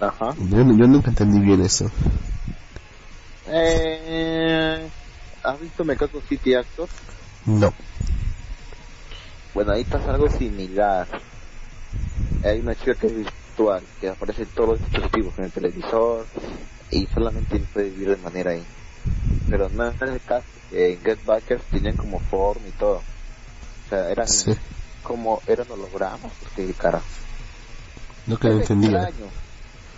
Ajá. 0.00 0.34
Yo, 0.38 0.58
yo 0.58 0.86
nunca 0.86 1.08
entendí 1.08 1.40
bien 1.40 1.62
eso. 1.62 1.90
Eh, 3.46 4.88
¿Has 5.42 5.60
visto 5.60 5.84
Mecaco 5.84 6.20
City 6.28 6.54
Actor? 6.54 6.88
No. 7.46 7.72
Bueno, 9.54 9.72
ahí 9.72 9.84
pasa 9.84 10.10
algo 10.10 10.28
similar. 10.28 11.06
Hay 12.42 12.58
una 12.60 12.74
chica 12.74 12.94
que 12.94 13.06
es 13.06 13.14
virtual, 13.14 13.82
que 14.00 14.08
aparece 14.08 14.42
en 14.42 14.48
todos 14.48 14.70
los 14.70 14.80
dispositivos, 14.80 15.38
en 15.38 15.44
el 15.44 15.52
televisor, 15.52 16.26
y 16.90 17.06
solamente 17.06 17.58
puede 17.72 17.90
vivir 17.90 18.10
de 18.10 18.16
manera 18.16 18.50
ahí. 18.50 18.64
Pero 19.48 19.68
no 19.70 19.86
es 19.88 20.02
el 20.02 20.20
caso, 20.20 20.44
en 20.72 21.00
Get 21.02 21.24
Backers 21.24 21.62
tenían 21.70 21.96
como 21.96 22.18
form 22.18 22.60
y 22.66 22.72
todo. 22.72 22.96
O 22.96 23.88
sea, 23.88 24.10
eran 24.10 24.26
Sí. 24.28 24.54
como, 25.02 25.40
eran 25.46 25.70
hologramas, 25.70 26.32
porque 26.42 26.72
cara. 26.74 27.00
No 28.26 28.36
que 28.38 28.48
Es 28.48 28.54
entendía. 28.54 29.10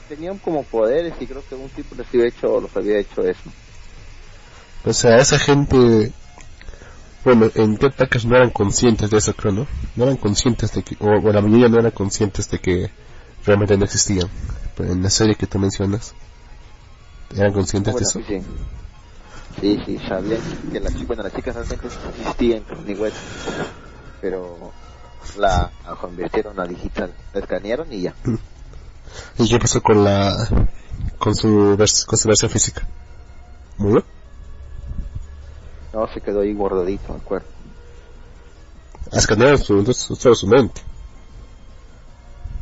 Tenían 0.08 0.38
como 0.38 0.62
poderes 0.64 1.14
y 1.18 1.26
creo 1.26 1.42
que 1.48 1.54
un 1.54 1.68
tipo 1.70 1.94
les 1.96 2.06
había 2.08 2.28
hecho, 2.28 2.60
los 2.60 2.76
había 2.76 2.98
hecho 2.98 3.22
eso. 3.22 3.50
O 4.84 4.92
sea, 4.92 5.16
esa 5.18 5.38
gente... 5.38 6.12
Bueno, 7.26 7.50
en 7.56 7.76
Packers 7.76 8.24
no 8.24 8.36
eran 8.36 8.50
conscientes 8.50 9.10
de 9.10 9.18
eso, 9.18 9.34
creo, 9.34 9.50
¿no? 9.50 9.66
No 9.96 10.04
eran 10.04 10.16
conscientes 10.16 10.72
de 10.72 10.84
que... 10.84 10.96
O, 11.00 11.08
o 11.08 11.32
la 11.32 11.40
mayoría 11.40 11.68
no 11.68 11.80
eran 11.80 11.90
conscientes 11.90 12.48
de 12.50 12.60
que 12.60 12.88
realmente 13.44 13.76
no 13.76 13.84
existían. 13.84 14.28
Pero 14.76 14.92
en 14.92 15.02
la 15.02 15.10
serie 15.10 15.34
que 15.34 15.48
tú 15.48 15.58
mencionas... 15.58 16.14
¿Eran 17.36 17.52
conscientes 17.52 17.94
Bueno, 17.94 18.06
de 18.06 18.20
eso? 18.20 18.20
sí, 19.60 19.82
sí. 19.84 19.98
Sabían 20.06 20.40
que 20.70 20.78
las 20.78 21.04
bueno, 21.04 21.24
las 21.24 21.34
chicas 21.34 21.56
realmente 21.56 21.88
existían 21.88 22.62
ni 22.86 22.94
web, 22.94 23.12
pero 24.20 24.72
la 25.36 25.72
convirtieron 26.00 26.60
a 26.60 26.64
digital, 26.64 27.12
la 27.34 27.40
escanearon 27.40 27.92
y 27.92 28.02
ya. 28.02 28.14
¿Y 29.38 29.48
qué 29.48 29.58
pasó 29.58 29.82
con 29.82 30.04
la... 30.04 30.48
con 31.18 31.34
su, 31.34 31.76
vers- 31.76 32.06
con 32.06 32.16
su 32.18 32.28
versión 32.28 32.52
física? 32.52 32.82
¿Murió? 33.78 34.04
No, 35.96 36.06
se 36.08 36.20
quedó 36.20 36.42
ahí 36.42 36.52
guardadito, 36.52 37.14
me 37.14 37.20
acuerdo. 37.20 37.46
Escanearon 39.12 39.56
su, 39.56 39.82
solo 39.94 40.34
su 40.34 40.46
mente. 40.46 40.82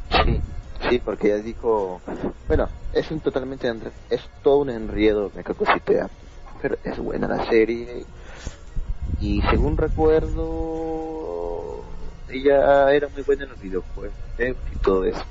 Sí, 0.09 0.41
sí, 0.89 1.03
porque 1.05 1.31
ya 1.31 1.37
dijo, 1.39 2.01
bueno, 2.47 2.69
es 2.93 3.11
un 3.11 3.19
totalmente, 3.19 3.69
es 4.09 4.21
todo 4.45 4.59
un 4.59 4.71
enredo, 4.71 5.33
me 5.35 5.43
cacositea, 5.43 6.09
pero 6.63 6.77
es 6.85 6.97
buena 7.01 7.27
la 7.27 7.45
serie 7.49 8.07
y 9.21 9.43
según 9.51 9.79
recuerdo, 9.79 11.83
ella 12.29 12.93
era 12.93 13.09
muy 13.09 13.23
buena 13.23 13.43
en 13.43 13.51
los 13.51 13.61
videojuegos 13.61 14.15
y 14.39 14.77
todo 14.77 15.07
eso. 15.07 15.25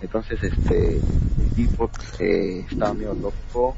Entonces, 0.00 0.42
este, 0.42 0.96
el 0.96 1.50
tipo 1.54 1.90
eh, 2.18 2.64
estaba 2.70 2.94
medio 2.94 3.12
loco, 3.12 3.76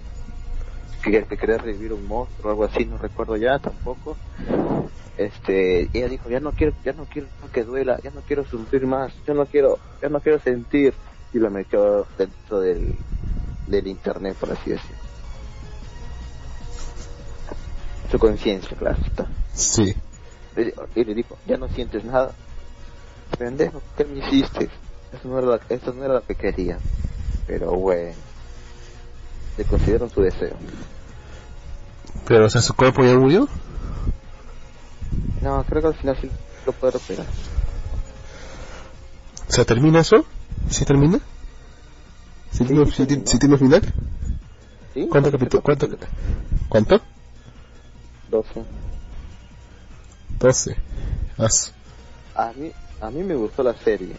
que, 1.11 1.25
que 1.25 1.37
quería 1.37 1.59
revivir 1.59 1.93
un 1.93 2.07
monstruo 2.07 2.49
o 2.49 2.51
algo 2.51 2.65
así, 2.65 2.85
no 2.85 2.99
recuerdo 2.99 3.37
ya 3.37 3.59
tampoco. 3.59 4.19
Este, 5.17 5.89
ella 5.97 6.09
dijo, 6.09 6.29
ya 6.29 6.41
no 6.41 6.53
quiero, 6.53 6.75
ya 6.85 6.93
no 6.93 7.07
quiero 7.07 7.29
que 7.53 7.65
duela, 7.65 7.99
ya 8.03 8.11
no 8.11 8.23
quiero 8.23 8.45
sufrir 8.45 8.87
más, 8.87 9.15
yo 9.27 9.35
no 9.35 9.47
quiero, 9.47 9.81
ya 10.03 10.09
no 10.09 10.21
quiero 10.21 10.39
sentir, 10.41 10.95
y 11.33 11.39
lo 11.39 11.51
metió 11.51 12.07
dentro 12.19 12.61
del, 12.61 13.03
del 13.67 13.87
internet, 13.87 14.37
por 14.39 14.53
así 14.53 14.71
decirlo. 14.71 15.03
Su 18.11 18.19
conciencia, 18.19 18.77
claro 18.77 18.99
está. 19.03 19.31
Sí. 19.53 19.95
Y 20.95 21.05
le 21.05 21.15
dijo, 21.15 21.39
ya 21.45 21.57
no 21.57 21.69
sientes 21.69 22.05
nada. 22.05 22.35
Pendejo, 23.39 23.83
¿qué 23.97 24.05
me 24.05 24.19
hiciste? 24.19 24.71
Eso 25.13 25.29
no 25.29 25.39
era, 25.39 25.47
la- 25.49 25.61
eso 25.69 25.93
no 25.93 26.05
era 26.05 26.15
lo 26.15 26.25
que 26.25 26.35
quería. 26.35 26.81
Pero 27.47 27.73
bueno, 27.73 28.23
le 29.57 29.65
consideraron 29.65 30.11
su 30.11 30.21
deseo. 30.23 30.59
Pero, 32.27 32.47
o 32.47 32.51
sea, 32.51 32.61
su 32.61 32.75
cuerpo 32.75 33.05
ya 33.05 33.15
murió. 33.17 33.49
No, 35.43 35.65
creo 35.69 35.83
que 35.83 35.89
al 35.89 35.95
final 35.95 36.19
sí 36.21 36.31
lo 36.67 36.73
puede 36.73 36.93
recuperar. 36.95 37.27
O 39.49 39.53
sea, 39.53 39.65
¿termina 39.65 40.01
eso? 40.01 40.25
¿Sí 40.71 40.85
termina? 40.85 41.21
¿Sí, 42.51 42.65
tiene, 42.65 42.87
sí 43.27 43.39
tiene- 43.39 43.59
final? 43.59 43.83
¿Sí? 44.93 45.07
¿Cuánto 45.11 45.31
capítulo? 45.31 45.63
¿Cuánto? 45.63 45.89
¿Cuánto? 46.69 47.01
12. 48.31 48.65
12. 50.41 50.77
As. 51.39 51.73
A 52.35 52.53
mí, 52.57 52.73
a 53.01 53.11
mí 53.11 53.23
me 53.23 53.35
gustó 53.35 53.63
la 53.63 53.75
serie. 53.75 54.17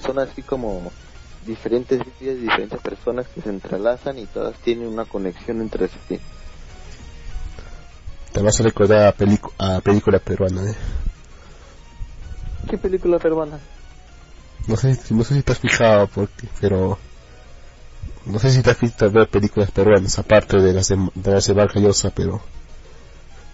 Son 0.00 0.18
así 0.18 0.42
como 0.42 0.92
diferentes 1.46 2.00
vidas 2.20 2.36
diferentes 2.36 2.80
personas 2.80 3.26
que 3.28 3.40
se 3.40 3.48
entrelazan 3.48 4.18
y 4.18 4.26
todas 4.26 4.54
tienen 4.58 4.86
una 4.88 5.04
conexión 5.06 5.60
entre 5.60 5.88
sí. 5.88 6.20
Te 8.32 8.40
vas 8.40 8.58
a 8.60 8.62
recordar 8.62 9.14
a, 9.58 9.76
a 9.76 9.80
película 9.80 10.18
peruana, 10.18 10.70
¿eh? 10.70 10.74
¿Qué 12.68 12.78
película 12.78 13.18
peruana? 13.18 13.58
No 14.66 14.76
sé, 14.76 14.98
no 15.10 15.24
sé 15.24 15.34
si 15.34 15.42
te 15.42 15.52
has 15.52 15.58
fijado, 15.58 16.06
porque, 16.08 16.48
pero... 16.60 16.98
No 18.24 18.38
sé 18.38 18.52
si 18.52 18.62
te 18.62 18.70
has 18.70 18.80
visto 18.80 19.10
ver 19.10 19.28
películas 19.28 19.70
peruanas, 19.72 20.18
aparte 20.18 20.58
de 20.58 20.72
las 20.72 20.88
de, 20.88 20.96
de 21.14 21.32
las 21.32 21.46
de 21.46 21.52
Vargas 21.52 21.82
Llosa, 21.82 22.10
pero... 22.10 22.40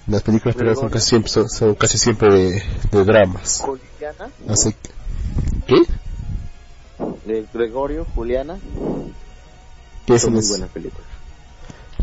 Las 0.06 0.22
películas 0.22 0.56
peruanas 0.56 0.80
son 0.80 0.90
casi 0.90 1.08
siempre, 1.08 1.30
son, 1.30 1.48
son 1.48 1.74
casi 1.74 1.98
siempre 1.98 2.32
de, 2.32 2.62
de 2.92 3.04
dramas. 3.04 3.60
Juliana, 3.62 4.30
Así 4.48 4.72
que... 4.72 4.90
¿Qué? 5.66 5.82
de 7.26 7.46
Gregorio, 7.52 8.06
Juliana, 8.14 8.58
¿Qué 10.06 10.18
son 10.18 10.32
muy 10.34 10.46
buenas 10.46 10.70
películas. 10.70 11.06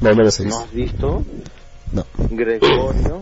No, 0.02 0.14
no 0.14 0.24
las 0.24 0.40
he 0.40 0.44
¿No 0.46 0.50
visto. 0.50 0.64
has 0.64 0.72
visto? 0.72 1.24
No. 1.92 2.06
Gregorio. 2.32 3.22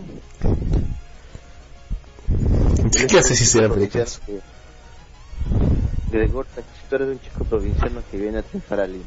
¿Qué 3.08 3.18
haces 3.18 3.38
si 3.38 3.44
serán 3.44 3.72
películas? 3.72 4.20
Gregorio, 6.10 6.50
la 6.56 6.62
historia 6.82 7.06
de 7.06 7.12
un 7.12 7.20
chico 7.20 7.44
provinciano 7.44 8.00
que 8.10 8.16
viene 8.18 8.38
a 8.38 8.42
triunfar 8.42 8.80
a 8.80 8.86
Lima. 8.86 9.04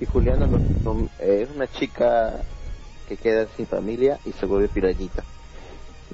Y 0.00 0.06
Juliana 0.06 0.46
lo- 0.46 0.58
eh, 1.20 1.46
es 1.48 1.54
una 1.54 1.70
chica 1.70 2.40
que 3.08 3.16
queda 3.16 3.46
sin 3.56 3.66
familia 3.66 4.18
y 4.24 4.32
se 4.32 4.46
vuelve 4.46 4.68
pirañita. 4.68 5.22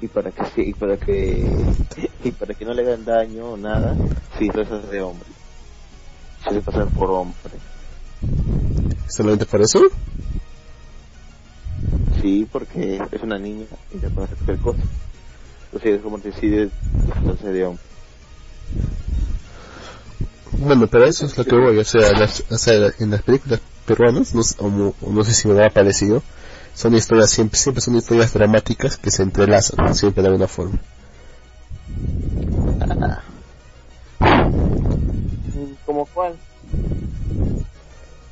Y 0.01 0.07
para 0.07 0.31
que 0.31 0.43
sí- 0.55 0.69
y 0.69 0.73
para 0.73 0.97
que 0.97 1.45
y 2.23 2.31
para 2.31 2.53
que 2.53 2.65
no 2.65 2.73
le 2.73 2.83
hagan 2.83 3.05
daño 3.05 3.51
o 3.51 3.57
nada, 3.57 3.95
se 4.37 4.43
disfraza 4.45 4.77
de 4.79 5.01
hombre. 5.01 5.27
Se 6.43 6.49
hace 6.49 6.61
pasar 6.61 6.87
por 6.87 7.09
hombre. 7.11 7.53
¿Solamente 9.07 9.45
por 9.45 9.61
eso? 9.61 9.81
Sí, 12.21 12.47
porque 12.51 13.01
es 13.11 13.23
una 13.23 13.37
niña 13.39 13.65
y 13.93 13.99
le 13.99 14.09
puede 14.09 14.25
hacer 14.25 14.37
cualquier 14.37 14.57
cosa. 14.59 14.79
Entonces 15.65 15.95
es 15.97 16.01
como 16.01 16.17
decide 16.17 16.69
disfrazarse 17.05 17.51
de 17.51 17.65
hombre. 17.65 17.83
Bueno, 20.51 20.87
pero 20.87 21.05
eso 21.05 21.25
es 21.25 21.37
lo 21.37 21.45
que 21.45 21.55
voy, 21.55 21.77
o 21.77 21.83
sea, 21.85 22.11
las- 22.19 22.43
o 22.49 22.57
sea 22.57 22.91
en 22.99 23.11
las 23.11 23.21
películas 23.21 23.61
peruanas, 23.85 24.33
no, 24.35 24.41
o 24.59 24.69
no- 24.69 24.93
o 25.01 25.11
no 25.11 25.23
sé 25.23 25.33
si 25.33 25.47
me 25.47 25.53
habrá 25.53 25.69
parecido, 25.69 26.21
son 26.75 26.95
historias, 26.95 27.29
siempre, 27.29 27.57
siempre 27.57 27.81
son 27.81 27.95
historias 27.95 28.33
dramáticas 28.33 28.97
que 28.97 29.11
se 29.11 29.23
entrelazan, 29.23 29.95
siempre 29.95 30.21
de 30.23 30.27
alguna 30.29 30.47
forma. 30.47 30.77
¿Como 35.85 36.05
cuál? 36.07 36.35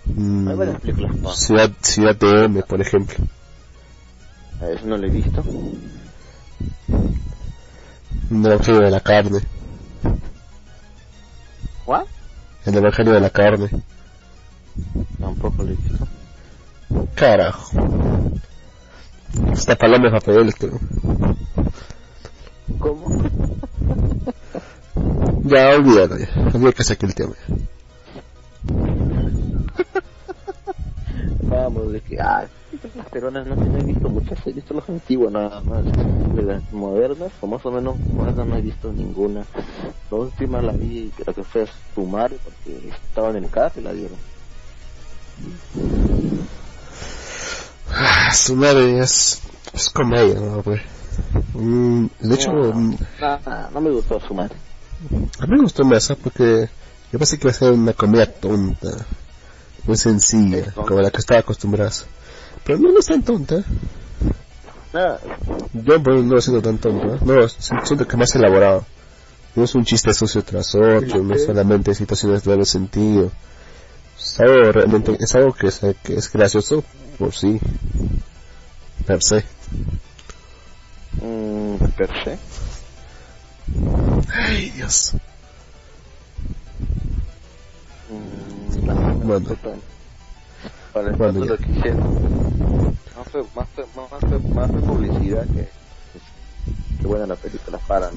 Mm, 0.06 0.48
Hay 0.48 0.56
varias 0.56 0.80
películas. 0.82 1.16
¿no? 1.16 1.32
Ciudad, 1.34 1.72
Ciudad 1.82 2.16
de 2.16 2.46
M, 2.46 2.64
por 2.64 2.82
ejemplo. 2.82 3.16
A 4.62 4.68
Eso 4.70 4.86
no 4.86 4.98
lo 4.98 5.08
he 5.08 5.10
visto. 5.10 5.44
El 8.32 8.46
Evangelio 8.46 8.82
de 8.82 8.92
la 8.92 9.00
Carne. 9.00 9.40
¿Cuál? 11.86 12.06
El 12.66 12.76
Evangelio 12.78 13.14
de 13.14 13.22
la 13.22 13.30
Carne. 13.30 13.70
Tampoco 15.20 15.64
lo 15.64 15.70
he 15.70 15.76
visto. 15.76 16.08
Carajo. 17.16 17.72
Esta 19.52 19.76
paloma 19.76 20.08
es 20.08 20.14
papel, 20.14 20.54
creo. 20.56 20.80
¿Cómo? 22.80 23.24
Ya, 25.44 25.70
olvídalo 25.70 26.18
ya. 26.18 26.30
Olvídalo 26.36 26.74
que 26.74 26.84
saqué 26.84 27.06
el 27.06 27.16
tema. 27.16 27.36
Vamos, 31.50 31.92
de 31.92 32.02
que, 32.02 32.20
ah, 32.20 32.48
las 32.96 33.10
peruanas 33.10 33.48
no 33.48 33.78
he 33.78 33.84
visto 33.84 34.10
muchas, 34.10 34.40
he 34.46 34.52
visto 34.52 34.74
las 34.74 34.88
antiguas 34.90 35.32
nada 35.32 35.62
más. 35.62 35.86
De 36.36 36.44
las 36.44 36.62
modernas, 36.72 37.32
o 37.42 37.48
más 37.48 37.66
o 37.66 37.72
menos 37.72 37.98
modernas, 38.14 38.48
no 38.48 38.56
he 38.58 38.62
visto 38.62 38.92
ninguna. 38.92 39.46
La 40.12 40.18
última 40.18 40.62
la 40.62 40.74
vi, 40.74 41.12
creo 41.16 41.34
que 41.34 41.44
fue 41.44 41.68
Sumar, 41.96 42.32
porque 42.44 42.90
estaba 42.90 43.30
en 43.30 43.38
el 43.38 43.46
y 43.46 43.82
la 43.82 43.94
dieron. 43.94 44.18
Ah, 47.92 48.32
su 48.34 48.56
madre 48.56 49.00
es, 49.00 49.42
es 49.74 49.90
comedia, 49.90 50.40
¿no? 50.40 50.62
Pues. 50.62 50.82
Mm, 51.54 52.06
de 52.20 52.36
hecho, 52.36 52.52
No, 52.54 52.74
mm, 52.74 52.98
no, 53.20 53.40
no, 53.46 53.72
no 53.72 53.82
me 53.82 53.92
gustó 53.92 54.20
su 54.20 54.34
madre. 54.34 54.56
a 55.40 55.46
mí 55.46 55.56
me 55.56 55.64
gustó 55.64 55.84
más 55.86 56.08
porque 56.22 56.70
yo 57.12 57.20
pensé 57.20 57.38
que 57.38 57.48
iba 57.48 57.52
a 57.52 57.54
ser 57.54 57.72
una 57.72 57.94
comedia 57.94 58.32
tonta, 58.32 58.90
muy 59.88 59.98
sencilla, 59.98 60.58
Es 60.58 60.74
tonta. 60.74 60.88
como 60.90 61.02
la 61.02 61.10
que 61.12 61.18
estaba 61.20 61.40
acostumbrada. 61.40 61.92
Pero 62.64 62.80
no, 62.80 62.92
no 62.92 63.00
es 63.00 63.06
tan 63.06 63.24
tonta. 63.24 63.64
Nada, 64.94 65.20
Yo 65.74 65.98
no 66.00 66.14
lo 66.36 66.42
siento 66.42 66.62
tan 66.62 66.78
tonto, 66.78 67.16
¿eh? 67.16 67.20
no, 67.26 67.48
si- 67.50 67.74
siento 67.84 68.08
que 68.08 68.18
más 68.18 68.34
elaborado. 68.36 68.86
No 69.56 69.64
es 69.64 69.74
un 69.76 69.84
chiste 69.86 70.14
sucio 70.14 70.44
tras 70.44 70.76
otro, 70.76 71.24
no 71.24 71.34
es 71.34 71.46
solamente 71.46 71.94
situaciones 71.96 72.44
de 72.44 72.52
doble 72.52 72.66
sentido. 72.66 73.32
Es 74.20 74.40
algo 74.40 74.72
realmente, 74.72 75.18
es 75.20 75.34
algo 75.36 75.54
que 75.54 75.68
es, 75.68 75.80
que 76.04 76.16
es 76.16 76.32
gracioso 76.32 76.84
por 77.18 77.34
sí, 77.34 77.60
per 79.06 79.22
se. 79.24 79.44
mm, 81.22 81.76
per 81.98 82.10
se. 82.24 82.38
Ay, 84.32 84.70
Dios. 84.72 85.14
Mm, 88.10 88.86
no, 88.86 89.40
no. 89.40 89.56
Para 90.94 91.10
el 91.10 91.16
Bueno, 91.16 91.46
lo 91.46 91.58
que 91.58 91.72
hicieron. 91.72 92.98
Más 93.18 93.28
fue, 93.32 93.44
más 93.56 93.68
fue, 93.76 93.86
más 93.96 94.20
fue, 94.20 94.40
más 94.54 94.72
fue 94.72 94.80
publicidad 94.82 95.46
que, 95.48 95.68
que 97.02 97.08
buena 97.08 97.28
la 97.28 97.36
película 97.36 97.78
para. 97.88 98.10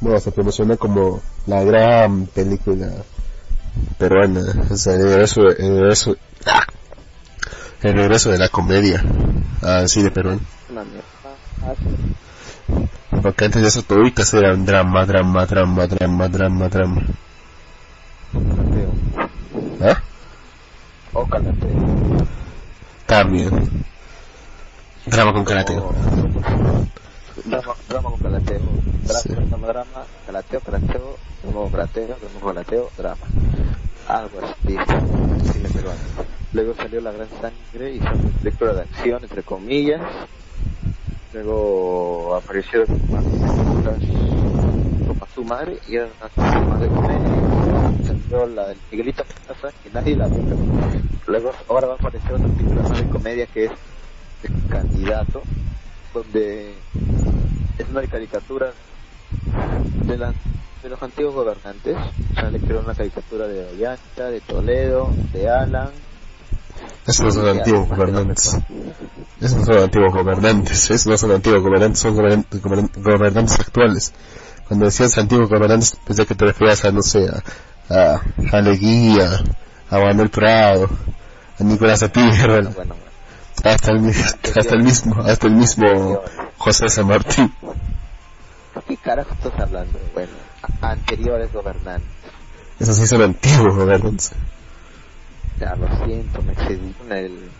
Bueno, 0.00 0.20
se 0.20 0.32
promociona 0.32 0.76
como 0.76 1.20
la 1.46 1.62
gran 1.62 2.26
película 2.26 2.90
peruana, 3.98 4.40
o 4.70 4.76
sea, 4.76 4.94
el 4.94 5.02
regreso, 5.02 5.42
el 5.48 5.78
regreso, 5.78 6.16
¡ah! 6.46 6.64
el 7.82 7.94
regreso 7.94 8.30
de 8.30 8.38
la 8.38 8.48
comedia, 8.48 9.02
así 9.62 10.02
de 10.02 10.10
peruano. 10.10 10.40
Una 10.70 10.84
mierda. 10.84 11.04
Sí. 11.76 13.20
Porque 13.22 13.44
antes 13.44 13.62
de 13.62 13.68
eso 13.68 13.82
toditas 13.82 14.32
eran 14.34 14.64
drama, 14.64 15.04
drama, 15.04 15.44
drama, 15.46 15.86
drama, 15.86 16.28
drama, 16.28 16.68
drama. 16.68 17.02
Calateo. 18.32 18.92
¿Ah? 19.82 20.00
O 21.12 21.26
calateo. 21.26 22.26
También. 23.06 23.68
Drama 25.06 25.32
con 25.32 25.44
karateo. 25.44 25.86
O- 25.88 25.94
Drama, 27.44 27.74
drama 27.88 28.10
con 28.10 28.20
calateo. 28.20 28.60
Drama, 29.04 29.20
Sí. 29.20 29.28
drama, 29.32 29.66
drama, 29.66 30.04
calateo, 30.26 30.60
calateo, 30.60 31.16
drama 31.42 31.60
con 31.60 31.70
calateo, 31.70 32.06
drama 32.06 32.22
con 32.40 32.54
calateo, 32.54 32.90
drama. 32.96 33.26
Algo 34.08 34.38
así, 34.42 34.76
cine 35.52 35.68
peruano. 35.72 36.00
Luego 36.52 36.74
salió 36.74 37.00
La 37.00 37.12
Gran 37.12 37.28
Sangre 37.40 37.94
y 37.94 38.00
fue 38.00 38.10
una 38.12 38.38
película 38.42 38.72
de 38.74 38.80
acción, 38.82 39.22
entre 39.22 39.42
comillas. 39.42 40.00
Luego 41.32 42.34
apareció 42.36 42.84
más 43.08 43.24
como 43.24 43.80
su 45.34 45.44
madre 45.44 45.78
y 45.88 45.96
era 45.96 46.08
una 46.36 46.60
más 46.68 46.80
de 46.80 46.88
comedia. 46.88 47.29
La 48.30 48.68
del 48.68 48.78
Miguelito 48.92 49.24
Plaza, 49.46 49.76
que 49.82 49.90
nadie 49.90 50.14
la 50.16 50.28
vio. 50.28 50.40
Luego 51.26 51.52
ahora 51.68 51.88
va 51.88 51.92
a 51.94 51.96
aparecer 51.96 52.32
otra 52.32 52.46
película 52.48 52.82
más 52.82 52.98
de 52.98 53.08
comedia 53.08 53.46
que 53.46 53.64
es 53.64 53.72
El 54.44 54.68
Candidato, 54.68 55.42
donde 56.14 56.74
es 57.78 57.88
una 57.90 58.06
caricatura 58.06 58.72
de, 60.06 60.16
la, 60.16 60.32
de 60.82 60.88
los 60.88 61.02
antiguos 61.02 61.34
gobernantes. 61.34 61.96
O 61.96 62.34
sea, 62.34 62.50
le 62.50 62.60
creó 62.60 62.80
una 62.80 62.94
caricatura 62.94 63.48
de 63.48 63.64
Ollanta, 63.68 64.30
de 64.30 64.40
Toledo, 64.40 65.10
de 65.32 65.48
Alan. 65.50 65.90
Esos 67.06 67.26
no 67.26 67.32
son 67.32 67.48
antiguos 67.48 67.88
gobernantes. 67.88 68.56
Esos 69.40 69.58
no 69.58 69.64
son 69.64 69.78
antiguos 69.78 70.12
gobernantes. 70.14 70.90
Esos 70.90 71.06
no 71.08 71.18
son 71.18 71.32
antiguos 71.32 71.62
gobernantes, 71.62 71.98
son 72.00 72.16
gobernan- 72.16 72.46
gobernan- 72.48 72.90
gobernantes 73.02 73.58
actuales. 73.58 74.12
Cuando 74.68 74.86
decías 74.86 75.18
antiguos 75.18 75.48
gobernantes, 75.48 75.96
pensé 76.06 76.26
que 76.26 76.36
te 76.36 76.44
referías 76.44 76.84
a, 76.84 76.92
no 76.92 77.02
sé, 77.02 77.28
a, 77.28 77.42
a, 77.90 78.20
a 78.52 78.60
Leguía, 78.60 79.42
a 79.90 79.98
Manuel 79.98 80.30
Prado, 80.30 80.88
a 81.58 81.64
Nicolás 81.64 82.08
Bueno, 82.14 82.70
bueno, 82.70 82.94
hasta 83.64 83.90
el, 83.90 84.08
hasta 84.08 84.74
el 84.74 84.82
mismo, 84.82 85.20
hasta 85.22 85.46
el 85.48 85.54
mismo 85.54 86.22
José 86.56 86.88
San 86.88 87.08
Martín. 87.08 87.52
¿Qué 88.86 88.96
carajo 88.96 89.34
estás 89.34 89.60
hablando? 89.60 89.98
Bueno, 90.14 90.32
anteriores 90.80 91.52
gobernantes. 91.52 92.08
Esos 92.78 92.96
sí 92.96 93.06
son 93.06 93.22
antiguos 93.22 93.74
gobernantes. 93.74 94.32
Ya 95.58 95.74
lo 95.74 95.86
siento, 96.06 96.40
me 96.42 96.52
excedí 96.52 96.92
con 96.92 97.12
el. 97.12 97.50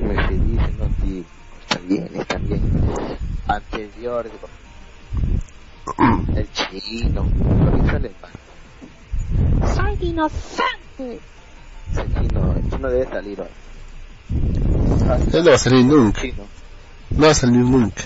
Me 0.00 0.14
excedí 0.14 0.56
diciendo 0.56 0.84
antiguo. 0.84 1.24
Está 1.62 1.78
bien, 1.86 2.10
está 2.14 2.38
bien. 2.38 2.62
Anteriores. 3.46 4.32
El 6.34 6.48
chino. 6.52 7.26
Soy 9.74 10.08
inocente. 10.08 11.20
Chino, 11.94 12.54
el 12.54 12.70
chino 12.70 12.90
debe 12.90 13.06
salir 13.06 13.40
hoy. 13.40 13.48
Él 15.32 15.44
no 15.44 15.50
va 15.50 15.56
a 15.56 15.58
salir 15.58 15.84
nunca. 15.84 16.20
Chino. 16.22 16.44
No 17.10 17.26
va 17.26 17.30
a 17.30 17.34
salir 17.34 17.60
nunca. 17.60 18.02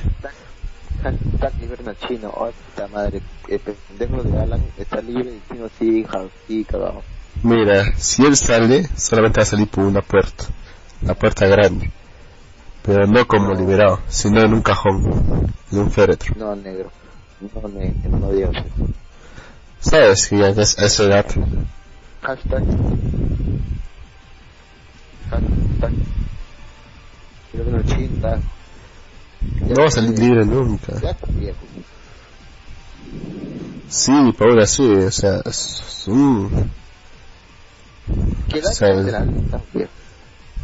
Está 1.34 1.51
libre 1.60 1.82
el 1.86 1.98
chino. 1.98 2.32
Oh, 2.34 2.51
puta 2.51 2.88
madre. 2.88 3.20
El 3.48 3.60
pendejo 3.60 4.22
de 4.22 4.40
Alan 4.40 4.64
está 4.78 5.01
libre 5.02 5.30
y 5.30 5.34
el 5.34 5.42
chino 5.48 5.68
sí, 5.78 5.98
hija, 5.98 6.24
sí, 6.46 6.64
cagado. 6.64 7.02
Mira, 7.42 7.92
si 7.98 8.24
él 8.24 8.36
sale, 8.36 8.88
solamente 8.96 9.40
va 9.40 9.42
a 9.42 9.46
salir 9.46 9.68
por 9.68 9.84
una 9.84 10.01
puerta. 10.01 10.44
La 11.02 11.14
puerta 11.14 11.46
grande. 11.46 11.90
Pero 12.82 13.06
no 13.06 13.26
como 13.26 13.52
liberado, 13.55 14.01
sino 14.09 14.42
en 14.42 14.55
un 14.55 14.62
cajón, 14.62 15.52
en 15.72 15.78
un 15.78 15.90
féretro. 15.90 16.34
No, 16.38 16.55
negro. 16.56 16.90
No, 17.40 17.68
negro, 17.68 18.18
no 18.18 18.32
Dios. 18.32 18.56
Sabes 19.85 20.28
que 20.28 20.39
ya 20.39 20.48
es 20.48 20.78
esa 20.78 21.02
edad, 21.05 21.27
Hashtag. 22.23 22.65
Hashtag. 25.31 25.93
Creo 27.52 27.65
que 27.66 27.70
no 27.70 27.82
chinta. 27.82 28.40
no 29.61 29.74
va 29.74 29.85
a 29.86 29.90
salir 29.90 30.19
libre 30.19 30.47
nunca. 30.47 30.98
Ya 31.02 31.11
está 31.11 31.27
viejo. 31.32 31.59
Sí, 33.90 34.12
pero 34.39 34.52
aún 34.52 34.61
así, 34.61 34.82
o 34.82 35.11
sea, 35.11 35.43
es 35.44 36.05
un... 36.06 36.70
¿Qué 38.48 38.61
edad 38.61 38.73
Sí. 38.73 38.85
Está 38.86 39.61
viejo. 39.74 39.90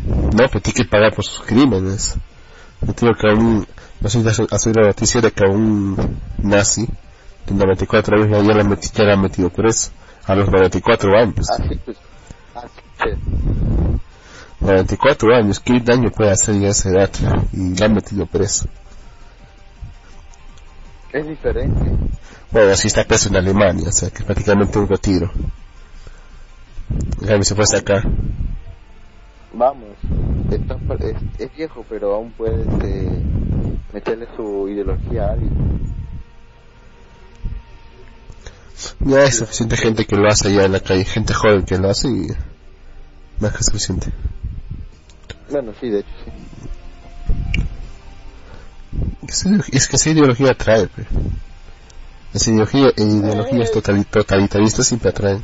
No, 0.06 0.48
pero 0.48 0.60
tiene 0.62 0.76
que 0.78 0.84
pagar 0.86 1.14
por 1.14 1.26
sus 1.26 1.40
crímenes. 1.40 2.14
Yo 2.80 2.94
digo 2.98 3.12
que 3.20 3.28
a 3.28 3.34
un... 3.34 3.66
No 4.00 4.08
sé 4.08 4.22
si 4.22 4.28
has 4.50 4.66
oído 4.66 4.80
la 4.80 4.88
noticia 4.88 5.20
de 5.20 5.30
que 5.30 5.44
un 5.44 6.18
nazi 6.38 6.88
de 7.46 7.54
94 7.54 8.16
años 8.16 8.30
ya, 8.30 8.42
ya, 8.42 8.54
le, 8.54 8.64
metí, 8.64 8.88
ya 8.92 9.04
le 9.04 9.12
han 9.12 9.20
metido 9.20 9.50
preso. 9.50 9.90
A 10.26 10.34
los 10.34 10.48
94 10.48 11.18
años. 11.18 11.50
Así 11.50 11.80
pues. 11.84 11.96
Así 12.54 12.80
pues. 12.98 13.18
94 14.60 15.34
años, 15.34 15.58
¿qué 15.60 15.80
daño 15.80 16.10
puede 16.10 16.30
hacer 16.30 16.58
ya 16.60 16.68
esa 16.68 16.90
edad? 16.90 17.10
Y 17.52 17.74
le 17.74 17.84
han 17.84 17.94
metido 17.94 18.26
preso. 18.26 18.66
Es 21.12 21.26
diferente. 21.26 21.90
Bueno, 22.52 22.72
así 22.72 22.88
está 22.88 23.04
preso 23.04 23.28
en 23.30 23.36
Alemania, 23.36 23.88
o 23.88 23.92
sea, 23.92 24.10
que 24.10 24.22
prácticamente 24.22 24.78
un 24.78 24.88
retiro. 24.88 25.30
En 27.20 27.26
cambio, 27.26 27.44
se 27.44 27.54
fue 27.54 27.64
hasta 27.64 27.78
acá. 27.78 28.02
Vamos. 29.52 29.96
Está, 30.50 30.76
es, 31.00 31.16
es 31.38 31.56
viejo, 31.56 31.84
pero 31.88 32.14
aún 32.14 32.30
puede 32.32 32.62
este, 32.62 33.08
meterle 33.92 34.26
su 34.36 34.68
ideología 34.68 35.26
a 35.26 35.32
alguien. 35.32 35.99
Ya 39.00 39.18
hay 39.18 39.32
suficiente 39.32 39.76
gente 39.76 40.06
que 40.06 40.16
lo 40.16 40.28
hace 40.28 40.48
allá 40.48 40.64
en 40.64 40.72
la 40.72 40.80
calle, 40.80 41.04
gente 41.04 41.34
joven 41.34 41.64
que 41.64 41.78
lo 41.78 41.90
hace 41.90 42.08
y 42.08 42.28
más 43.40 43.52
que 43.56 43.64
suficiente. 43.64 44.12
Bueno, 45.50 45.72
sí, 45.80 45.88
de 45.90 46.00
hecho 46.00 46.08
sí. 46.24 46.30
Es, 49.72 49.88
que 49.88 49.96
esa 49.96 50.10
ideología 50.10 50.50
atrae, 50.52 50.86
pe. 50.88 51.04
Esa 52.34 52.50
ideología, 52.50 52.88
e 52.96 53.02
ideologías 53.02 53.72
totali- 53.72 54.04
totalitaristas 54.04 54.86
siempre 54.86 55.10
atraen. 55.10 55.40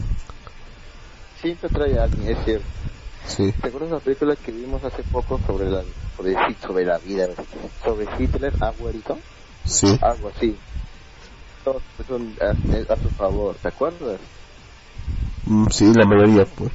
Siempre 1.41 1.69
trae 1.69 1.99
a 1.99 2.05
alguien, 2.05 2.29
es 2.37 2.45
cierto. 2.45 2.67
Sí. 3.27 3.53
¿Te 3.61 3.69
acuerdas 3.69 3.91
de 3.91 3.97
la 3.97 4.01
película 4.01 4.37
que 4.37 4.53
vimos 4.53 4.83
hace 4.85 5.03
poco 5.05 5.41
sobre 5.47 5.69
la, 5.69 5.83
sobre, 6.17 6.35
sobre 6.65 6.85
la 6.85 6.99
vida, 6.99 7.29
sobre 7.85 8.07
Hitler, 8.19 8.53
abuelito? 8.61 9.19
Sí. 9.65 9.99
Algo 10.01 10.31
así. 10.35 10.57
Son 12.07 12.37
a, 12.41 12.93
a 12.93 12.97
su 12.97 13.11
favor, 13.11 13.57
¿te 13.57 13.69
acuerdas? 13.69 14.21
Mm, 15.47 15.67
sí, 15.71 15.93
la 15.95 16.05
mayoría, 16.07 16.45
pues. 16.45 16.71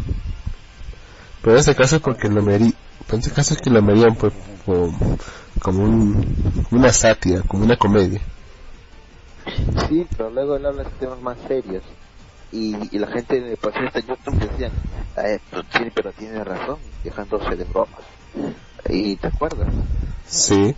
Pero 1.42 1.54
en 1.54 1.60
este 1.60 1.76
caso 1.76 1.96
es 1.96 2.02
porque 2.02 2.30
meri... 2.30 2.74
pero 3.06 3.14
en 3.16 3.20
este 3.20 3.32
caso 3.32 3.54
es 3.54 3.62
que 3.62 3.70
lo 3.70 3.82
merían 3.82 4.16
pues, 4.16 4.34
por- 4.66 4.90
como 5.62 5.84
un, 5.84 6.26
una 6.72 6.92
sátira, 6.92 7.42
como 7.48 7.64
una 7.64 7.78
comedia. 7.78 8.20
Sí, 9.88 10.06
pero 10.16 10.30
luego 10.30 10.58
él 10.58 10.66
habla 10.66 10.84
de 10.84 10.90
temas 11.00 11.22
más 11.22 11.38
serios. 11.48 11.84
Y, 12.52 12.76
y 12.94 13.00
la 13.00 13.08
gente 13.08 13.40
de 13.40 13.56
pacientes 13.56 14.06
de 14.06 14.10
YouTube 14.14 14.40
decían, 14.50 14.72
eh, 15.26 15.40
sí, 15.78 15.84
pero 15.96 16.12
tiene 16.12 16.44
razón, 16.44 16.80
dejándose 17.04 17.56
de 17.56 17.64
bromas. 17.64 18.02
¿Y 18.90 19.16
te 19.16 19.28
acuerdas? 19.28 19.74
Sí. 20.28 20.76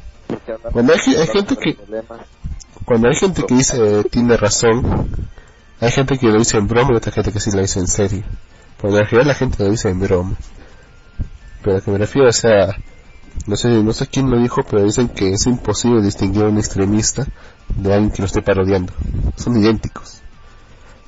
Bueno, 0.71 0.93
hay 0.93 1.15
hay 1.15 1.27
gente 1.27 1.55
que- 1.57 1.73
problemas. 1.73 2.21
Cuando 2.85 3.07
hay 3.07 3.15
gente 3.15 3.43
que 3.43 3.55
dice 3.55 4.03
tiene 4.05 4.37
razón, 4.37 5.07
hay 5.79 5.91
gente 5.91 6.17
que 6.17 6.27
lo 6.27 6.39
dice 6.39 6.57
en 6.57 6.67
broma 6.67 6.91
y 6.93 6.97
otra 6.97 7.11
gente 7.11 7.31
que 7.31 7.39
sí 7.39 7.51
lo 7.51 7.61
dice 7.61 7.79
en 7.79 7.87
serio. 7.87 8.23
Porque 8.79 8.97
en 8.97 9.05
realidad 9.05 9.27
la 9.27 9.35
gente 9.35 9.63
lo 9.63 9.71
dice 9.71 9.89
en 9.89 9.99
broma. 9.99 10.35
Pero 11.61 11.75
a 11.75 11.79
lo 11.79 11.85
que 11.85 11.91
me 11.91 11.97
refiero, 11.97 12.27
o 12.27 12.33
sea, 12.33 12.75
no 13.47 13.55
sé, 13.55 13.69
no 13.69 13.93
sé 13.93 14.07
quién 14.07 14.29
lo 14.29 14.39
dijo, 14.39 14.63
pero 14.63 14.83
dicen 14.83 15.09
que 15.09 15.31
es 15.31 15.45
imposible 15.45 16.01
distinguir 16.01 16.43
a 16.43 16.47
un 16.47 16.57
extremista 16.57 17.25
de 17.69 17.93
alguien 17.93 18.11
que 18.11 18.21
lo 18.21 18.25
esté 18.25 18.41
parodiando. 18.41 18.93
Son 19.35 19.57
idénticos. 19.57 20.21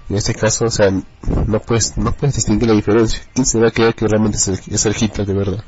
En 0.09 0.17
este 0.17 0.35
caso, 0.35 0.65
o 0.65 0.69
sea, 0.69 0.91
no 0.91 1.59
puedes, 1.59 1.97
no 1.97 2.11
puedes 2.11 2.35
distinguir 2.35 2.69
la 2.69 2.75
diferencia. 2.75 3.21
¿Quién 3.33 3.45
se 3.45 3.59
va 3.59 3.69
a 3.69 3.71
creer 3.71 3.95
que 3.95 4.07
realmente 4.07 4.37
es 4.37 4.47
el, 4.47 4.59
es 4.93 5.27
de 5.27 5.33
verdad? 5.33 5.63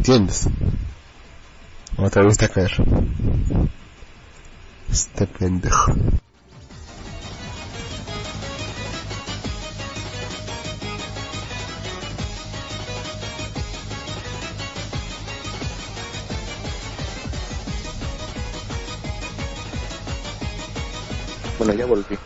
Entiendes? 0.00 0.48
Otra 1.98 2.22
vez 2.22 2.42
a 2.42 2.48
caer. 2.48 2.72
Este 4.90 5.26
pendejo. 5.26 5.92
Bueno, 21.58 21.74
ya 21.74 21.84
volví. 21.84 22.18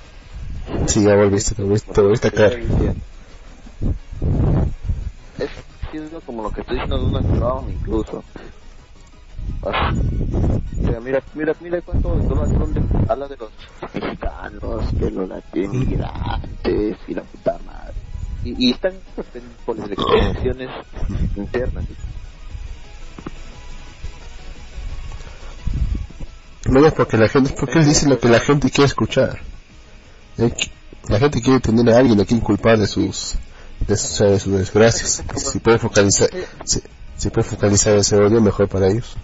Sí, 0.86 1.02
ya 1.02 1.16
volviste, 1.16 1.56
te 1.56 1.62
volviste, 1.64 1.92
te 1.92 2.00
volviste 2.00 2.28
a 2.28 2.30
caer. 2.30 2.62
Es 5.40 5.50
como 6.26 6.42
lo 6.42 6.50
que 6.52 6.60
estoy 6.60 6.76
diciendo 6.76 6.98
de 6.98 7.04
una 7.06 7.22
Trump 7.22 7.70
incluso. 7.70 8.22
Mira, 10.76 11.22
mira, 11.34 11.54
mira, 11.60 11.80
cuánto 11.82 12.10
habla 13.08 13.28
de 13.28 13.36
los 13.36 13.50
mexicanos, 13.94 14.92
que 14.98 15.10
los 15.10 15.28
inmigrantes 15.54 16.96
y 17.08 17.14
la 17.14 17.22
puta 17.22 17.58
madre. 17.64 17.94
Y, 18.44 18.68
y 18.68 18.72
están 18.72 18.92
por 19.64 19.78
las 19.78 19.86
elecciones 19.86 20.68
internas. 21.36 21.84
No 26.66 26.86
es 26.86 26.92
porque 26.94 27.16
la 27.16 27.28
gente, 27.28 27.54
porque 27.58 27.78
él 27.78 27.84
dice 27.86 28.08
lo 28.08 28.18
que 28.18 28.28
la 28.28 28.40
gente 28.40 28.70
quiere 28.70 28.86
escuchar. 28.86 29.40
Qui- 30.38 30.70
La 31.08 31.18
gente 31.18 31.40
quiere 31.42 31.60
tener 31.60 31.88
a 31.94 31.98
alguien 31.98 32.18
a 32.20 32.24
quien 32.24 32.40
culpar 32.40 32.78
de 32.78 32.86
sus, 32.86 33.34
de 33.86 33.96
sus, 33.96 34.18
de 34.18 34.40
sus 34.40 34.52
desgracias. 34.52 35.22
Si 35.36 35.58
puede 35.58 35.78
focalizar, 35.78 36.28
si, 36.64 37.30
puede 37.30 37.46
focalizar 37.46 37.94
ese 37.96 38.16
odio, 38.16 38.40
mejor 38.40 38.68
para 38.68 38.88
ellos. 38.88 39.16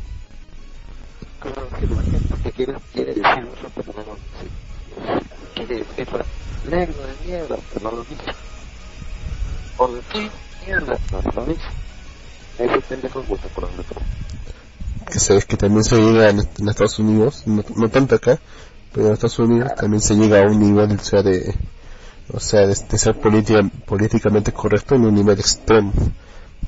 Que. 13.84 15.12
Que 15.12 15.18
sabes 15.18 15.44
que 15.46 15.56
también 15.56 15.82
se 15.82 15.96
llega 15.96 16.28
en, 16.28 16.40
en 16.40 16.68
Estados 16.68 16.98
Unidos, 16.98 17.42
no, 17.46 17.64
no 17.74 17.88
tanto 17.88 18.14
acá, 18.14 18.38
pero 18.92 19.06
en 19.06 19.12
Estados 19.14 19.38
Unidos 19.38 19.74
también 19.76 20.02
se 20.02 20.14
llega 20.14 20.40
a 20.40 20.46
un 20.46 20.60
nivel, 20.60 20.92
o 20.92 21.02
sea, 21.02 21.22
de, 21.22 21.54
o 22.32 22.40
sea, 22.40 22.60
de, 22.66 22.74
de 22.74 22.98
ser 22.98 23.18
política, 23.20 23.60
políticamente 23.86 24.52
correcto 24.52 24.94
en 24.94 25.04
un 25.06 25.14
nivel 25.14 25.38
extremo. 25.38 25.92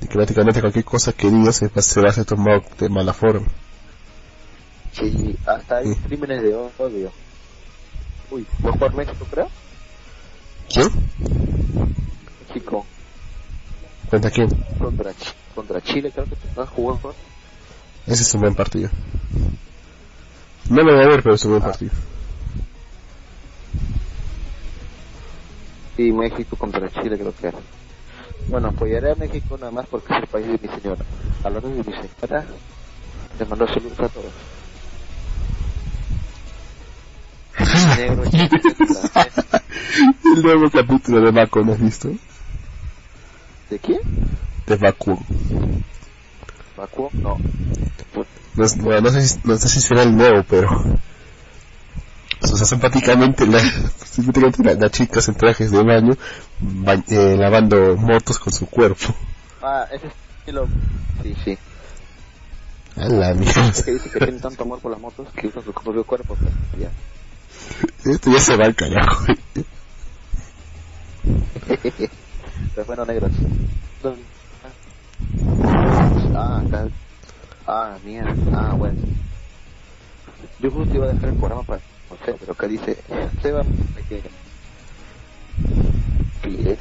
De 0.01 0.09
que 0.09 0.15
prácticamente 0.15 0.61
cualquier 0.61 0.85
cosa 0.85 1.13
que 1.13 1.31
digas 1.31 1.57
se, 1.57 1.69
va- 1.69 1.83
se 1.83 2.01
va 2.01 2.09
a 2.09 2.13
ser 2.13 2.25
tomado 2.25 2.63
de 2.79 2.89
mala 2.89 3.13
forma. 3.13 3.47
Sí, 4.93 5.37
hasta 5.47 5.79
hay 5.79 5.95
Sí. 5.95 6.01
crímenes 6.07 6.43
de 6.43 6.55
odio. 6.55 7.13
Uy, 8.31 8.47
¿no 8.63 8.73
por 8.75 8.95
México, 8.95 9.27
creo? 9.31 9.49
¿Quién? 10.73 10.89
México 12.49 12.87
¿Cuenta 14.09 14.31
quién? 14.31 14.49
contra, 14.79 15.13
contra 15.55 15.81
Chile, 15.83 16.11
creo 16.13 16.27
que 16.27 16.37
jugó 16.75 16.99
con. 16.99 17.13
Ese 18.07 18.23
es 18.23 18.35
un 18.35 18.41
buen 18.43 18.55
partido. 18.55 18.91
No 20.69 20.83
lo 20.83 20.95
voy 20.95 21.05
a 21.05 21.09
ver, 21.09 21.23
pero 21.23 21.35
es 21.35 21.45
un 21.45 21.53
buen 21.53 21.63
partido. 21.63 21.93
Y 25.97 26.11
México 26.13 26.57
contra 26.57 26.89
Chile, 26.91 27.19
creo 27.19 27.35
que 27.35 27.49
era. 27.49 27.59
Bueno, 28.49 28.69
apoyaré 28.69 29.13
a 29.13 29.15
México 29.15 29.57
nada 29.59 29.71
más 29.73 29.87
porque 29.89 30.15
es 30.15 30.21
el 30.23 30.29
país 30.29 30.47
de 30.47 30.59
mi 30.69 30.75
señora. 30.75 31.05
Hablando 31.43 31.69
de 31.69 31.77
mi 31.85 31.93
señora, 31.93 32.47
les 33.39 33.49
mando 33.49 33.67
saludos 33.69 34.01
a 34.01 34.09
todos. 34.09 34.33
Negro, 37.99 38.23
El 40.35 40.43
nuevo 40.43 40.71
capítulo 40.71 41.21
de 41.21 41.31
Vacuum, 41.31 41.71
¿has 41.71 41.81
visto? 41.81 42.09
¿De 43.71 43.79
quién? 43.79 44.01
De 44.67 44.77
Vacuum. 44.77 45.19
¿Vacuum? 46.77 47.11
No. 47.23 47.37
No, 48.57 48.67
bueno, 48.83 49.01
no 49.03 49.11
sé, 49.11 49.23
si- 49.27 49.41
no 49.45 49.57
sé 49.57 49.69
si 49.69 49.81
será 49.81 50.03
el 50.03 50.15
nuevo, 50.17 50.43
pero... 50.49 50.69
O 52.43 52.57
sea, 52.57 52.67
simpáticamente 52.67 53.47
la, 53.47 53.61
simpáticamente 54.05 54.63
la, 54.65 54.75
la 54.75 54.91
chica 54.91 55.21
en 55.27 55.35
trajes 55.35 55.71
de 55.71 55.83
baño 55.83 56.15
ba- 56.61 57.03
eh, 57.09 57.37
lavando 57.39 57.97
motos 57.97 58.39
con 58.39 58.53
su 58.53 58.67
cuerpo. 58.67 59.15
Ah, 59.63 59.87
ese 59.93 60.09
estilo. 60.09 60.67
Sí, 61.23 61.37
sí. 61.45 61.59
A 62.97 63.07
la 63.09 63.33
mierda. 63.35 63.69
Es 63.69 63.83
que 63.85 63.93
dice 63.93 64.11
que 64.11 64.19
tiene 64.19 64.39
tanto 64.41 64.65
amor 64.65 64.81
por 64.81 64.91
las 64.91 65.01
motos 65.01 65.29
que 65.35 65.47
usa 65.47 65.63
su 65.63 65.73
propio 65.73 66.05
cuerpo. 66.05 66.35
Pues, 66.35 66.51
ya. 66.81 66.91
Esto 68.11 68.31
ya 68.33 68.41
se 68.41 68.57
va 68.57 68.67
al 68.67 68.75
carajo. 68.75 69.25
Pero 72.75 72.87
bueno, 72.87 73.05
negros. 73.05 73.31
Ah, 76.35 76.63
acá. 76.67 76.89
Ah, 77.67 77.97
mierda. 78.05 78.35
Ah, 78.53 78.75
bueno. 78.77 78.99
Yo 80.59 80.71
justo 80.71 80.95
iba 80.95 81.07
a 81.07 81.13
dejar 81.13 81.29
el 81.31 81.37
programa 81.37 81.63
para 81.63 81.81
no 82.13 82.27
sé, 82.27 82.35
pero 82.39 82.53
acá 82.53 82.67
dice 82.67 82.99
Seba 83.41 83.63
pequeño. 83.95 84.31
Y 86.45 86.69
es 86.69 86.79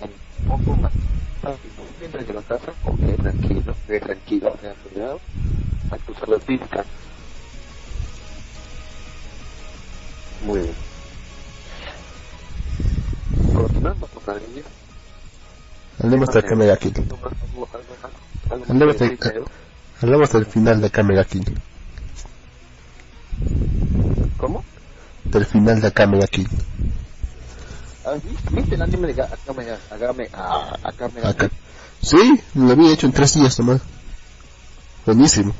un 0.00 0.48
poco 0.48 0.76
más. 0.76 0.92
Mientras 2.00 2.24
que 2.24 2.32
la 2.32 2.42
casa, 2.42 2.72
ok, 2.84 3.16
tranquilo, 3.20 3.74
ve 3.86 4.00
tranquilo, 4.00 4.56
vean 4.62 4.74
cuidado. 4.88 5.20
Hay 5.90 5.98
que 6.00 6.12
usar 6.12 6.28
la 6.28 6.38
típica. 6.38 6.84
Muy 10.46 10.60
bien. 10.60 10.74
Continuando 13.54 14.06
con 14.06 14.34
la 14.34 14.40
línea. 14.40 14.64
Hablemos 16.02 16.28
del 16.32 16.44
Kamega 16.44 16.76
Kill. 16.78 16.94
Hablemos 18.68 18.98
del, 18.98 19.18
hablemos 20.00 20.32
del 20.32 20.46
final 20.46 20.80
de 20.80 20.90
Kamega 20.90 21.24
Kill. 21.24 21.60
¿Cómo? 24.36 24.64
Del 25.32 25.46
final 25.46 25.80
de 25.80 25.92
Kamega 25.92 26.26
Kill. 26.26 26.48
Ah, 28.04 28.14
¿Viste 28.22 28.50
¿viste 28.54 28.74
el 28.74 28.82
anime 28.82 29.06
de 29.08 29.14
Ga- 29.16 29.28
Akame 29.32 30.28
ah, 30.32 30.76
Akame 30.82 31.20
Acá. 31.24 31.50
Sí, 32.00 32.40
lo 32.54 32.70
había 32.72 32.92
hecho 32.92 33.06
en 33.06 33.12
tres 33.12 33.34
días 33.34 33.58
nomás. 33.60 33.80
Buenísimo. 35.06 35.54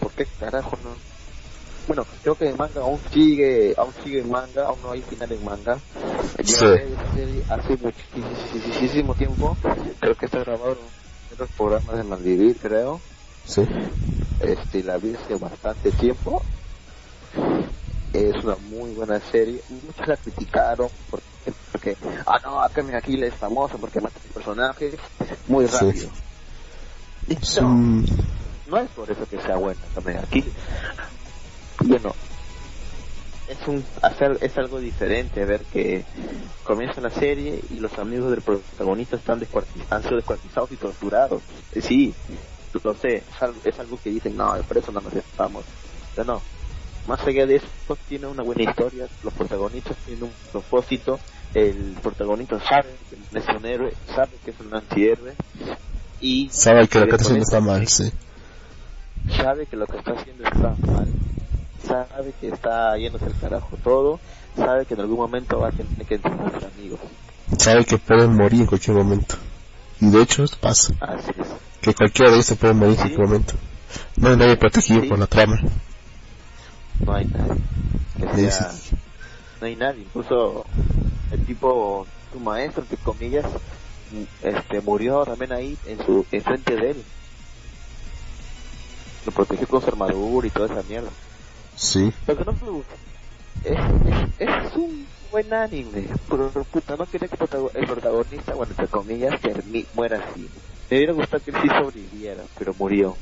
¿Por 0.00 0.12
qué 0.12 0.26
carajo 0.38 0.76
no? 0.84 0.96
Bueno, 1.88 2.04
creo 2.22 2.34
que 2.36 2.48
el 2.48 2.56
manga 2.56 2.80
aún 2.80 3.00
sigue, 3.12 3.74
aún 3.76 3.92
sigue 4.04 4.20
en 4.20 4.28
manga, 4.30 4.66
aún 4.66 4.82
no 4.82 4.92
hay 4.92 5.02
final 5.02 5.30
en 5.32 5.44
manga. 5.44 5.80
Yo 6.38 6.44
Sí. 6.44 7.42
hace 7.48 7.76
muchísimo 7.76 9.14
tiempo, 9.14 9.56
creo 10.00 10.14
que 10.16 10.26
está 10.26 10.40
grabado 10.40 10.72
en 11.30 11.38
los 11.38 11.50
programas 11.50 11.96
de 11.96 12.04
Malvivir, 12.04 12.58
creo. 12.58 13.00
Sí. 13.46 13.62
Este, 14.40 14.82
la 14.82 14.98
vi 14.98 15.14
hace 15.14 15.34
bastante 15.36 15.92
tiempo. 15.92 16.44
Es 18.12 18.44
una 18.44 18.56
muy 18.56 18.90
buena 18.92 19.20
serie. 19.20 19.62
Muchos 19.68 20.06
la 20.06 20.16
criticaron 20.16 20.90
porque, 21.10 21.52
porque 21.72 21.96
ah 22.26 22.40
no, 22.44 22.60
Akame 22.60 23.00
Kill 23.02 23.22
es 23.24 23.34
famoso 23.34 23.78
porque 23.78 24.00
mata 24.00 24.18
a 24.18 24.32
personajes 24.34 24.94
muy 25.46 25.66
Sí. 25.68 25.76
rápido. 25.76 26.10
Y 27.28 27.34
Es 27.34 27.60
no, 27.62 28.04
no 28.66 28.78
es 28.78 28.90
por 28.92 29.10
eso 29.10 29.26
que 29.26 29.38
sea 29.40 29.56
buena 29.56 29.86
Akame 29.86 30.20
Kill. 30.30 30.52
Bueno, 31.84 32.14
es 33.48 33.68
un 33.68 33.84
hacer 34.02 34.38
es 34.40 34.56
algo 34.58 34.80
diferente 34.80 35.44
ver 35.44 35.66
que 35.66 36.04
comienza 36.64 37.00
la 37.00 37.10
serie 37.10 37.60
y 37.68 37.76
los 37.78 37.96
amigos 37.98 38.30
del 38.30 38.42
protagonista 38.42 39.16
están 39.16 39.40
descuarti- 39.40 39.86
han 39.90 40.02
sido 40.02 40.16
descuartizados 40.16 40.72
y 40.72 40.76
torturados. 40.76 41.42
Sí, 41.80 42.14
lo 42.84 42.94
sé, 42.94 43.16
es 43.16 43.42
algo, 43.42 43.60
es 43.64 43.78
algo 43.78 43.98
que 44.02 44.10
dicen, 44.10 44.36
no, 44.36 44.54
por 44.66 44.78
eso 44.78 44.92
no 44.92 45.00
nos 45.00 45.14
estamos. 45.14 45.64
Pero 46.14 46.34
no, 46.34 46.42
más 47.06 47.20
allá 47.26 47.46
de 47.46 47.56
eso, 47.56 47.66
tiene 48.08 48.26
una 48.26 48.42
buena 48.42 48.64
historia, 48.70 49.06
los 49.22 49.32
protagonistas 49.32 49.96
tienen 50.04 50.24
un 50.24 50.32
propósito 50.52 51.18
el 51.56 51.96
protagonista 52.02 52.60
sabe 52.60 52.88
que 53.32 53.38
es 53.38 53.48
un 53.48 53.64
héroe, 53.64 53.94
sabe 54.14 54.32
que 54.44 54.50
es 54.50 54.60
un 54.60 54.74
antihéroe 54.74 55.34
y 56.20 56.48
Sabe 56.50 56.86
que 56.86 56.98
lo 56.98 57.06
que 57.06 57.16
está 57.16 57.28
haciendo 57.28 57.42
está 57.42 57.60
mal, 57.60 57.88
sí. 57.88 58.12
sabe 59.36 59.66
que 59.66 59.76
lo 59.76 59.86
que 59.86 59.96
está 59.96 60.12
haciendo 60.12 60.44
está 60.44 60.74
mal, 60.86 61.08
sabe 61.86 62.34
que 62.40 62.48
está 62.48 62.96
yéndose 62.98 63.24
al 63.24 63.38
carajo 63.38 63.76
todo, 63.82 64.20
sabe 64.54 64.84
que 64.84 64.94
en 64.94 65.00
algún 65.00 65.16
momento 65.16 65.58
va 65.58 65.68
a 65.68 65.72
tener 65.72 66.06
que 66.06 66.16
entregar 66.16 66.46
a 66.46 66.60
sus 66.60 66.64
amigos. 66.64 67.00
Sabe 67.58 67.84
que 67.86 67.96
pueden 67.96 68.34
morir 68.34 68.60
en 68.62 68.66
cualquier 68.66 68.96
momento. 68.96 69.36
Y 70.00 70.10
de 70.10 70.20
hecho 70.20 70.44
esto 70.44 70.58
pasa, 70.60 70.92
Así 71.00 71.30
es. 71.38 71.46
Que 71.86 71.94
cualquiera 71.94 72.30
de 72.30 72.36
ellos 72.38 72.46
se 72.46 72.56
puede 72.56 72.74
morir 72.74 72.90
en 72.94 72.96
cualquier 72.96 73.20
momento. 73.26 73.54
No 74.16 74.28
hay 74.30 74.36
nadie 74.36 74.56
protegido 74.56 75.06
por 75.08 75.18
la 75.20 75.26
trama. 75.28 75.56
No 77.04 77.14
hay 77.14 77.24
nadie. 77.26 77.62
Que 78.34 78.50
sea- 78.50 78.72
no 79.60 79.66
hay 79.66 79.76
nadie. 79.76 80.02
Incluso 80.02 80.64
el 81.30 81.44
tipo, 81.46 82.04
su 82.32 82.40
maestro, 82.40 82.82
entre 82.82 82.96
comillas, 82.98 83.46
este, 84.42 84.80
murió 84.80 85.24
también 85.24 85.52
ahí 85.52 85.78
en 85.86 86.04
su 86.04 86.26
en 86.32 86.42
frente 86.42 86.74
de 86.74 86.90
él. 86.90 87.04
Lo 89.26 89.32
protegió 89.32 89.66
con 89.68 89.80
su 89.82 89.88
armadura 89.88 90.46
y 90.46 90.50
toda 90.50 90.66
esa 90.66 90.88
mierda. 90.88 91.10
Sí. 91.76 92.12
Lo 92.26 92.36
que 92.36 92.44
no 92.44 92.52
me 92.52 92.70
gusta 92.70 92.94
es, 93.64 93.78
es, 94.40 94.48
es 94.48 94.76
un 94.76 95.06
buen 95.30 95.52
anime, 95.52 96.08
pero 96.28 96.50
puta, 96.50 96.96
no 96.96 97.06
quería 97.06 97.28
que 97.28 97.34
el 97.34 97.38
protago- 97.48 97.70
el 97.74 97.86
protagonista, 97.86 98.54
bueno, 98.54 98.70
entre 98.72 98.88
comillas, 98.88 99.40
termi- 99.40 99.86
muera 99.94 100.18
así. 100.30 100.48
Me 100.90 100.96
hubiera 100.98 101.12
gustado 101.12 101.42
que 101.42 101.50
él 101.50 101.56
sí 101.62 101.68
sobreviviera, 101.68 102.42
pero 102.58 102.74
murió. 102.78 103.16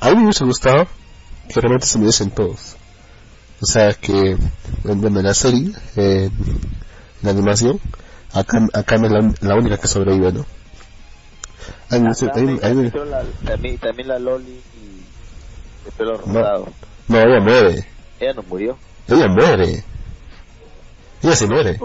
A 0.00 0.10
mí 0.10 0.16
me 0.16 0.22
hubiese 0.24 0.44
gustado 0.44 0.86
que 1.48 1.60
realmente 1.60 1.86
se 1.86 1.98
muriesen 1.98 2.30
todos. 2.30 2.76
O 3.60 3.66
sea 3.66 3.94
que, 3.94 4.36
bueno, 4.84 5.20
en 5.20 5.24
la 5.24 5.34
serie, 5.34 5.72
eh, 5.96 6.28
en 6.32 6.60
la 7.22 7.30
animación, 7.30 7.80
acá, 8.32 8.58
acá 8.74 8.96
es 8.96 9.40
la, 9.40 9.54
única 9.54 9.78
que 9.78 9.86
sobrevive, 9.86 10.32
¿no? 10.32 10.46
A 11.90 11.98
mí 11.98 12.02
me 12.02 13.04
la- 13.04 13.24
también, 13.44 13.78
también 13.78 14.08
la 14.08 14.18
Loli 14.18 14.60
y 14.74 15.84
de 15.84 15.90
pelo 15.96 16.12
No. 16.26 16.34
rosado. 16.34 16.68
no, 17.08 17.18
ella 17.18 17.40
muere. 17.40 17.86
Ella 18.18 18.32
no 18.34 18.42
murió. 18.42 18.78
Ella 19.08 19.28
muere. 19.28 19.84
Ella 21.22 21.36
se 21.36 21.46
muere. 21.46 21.78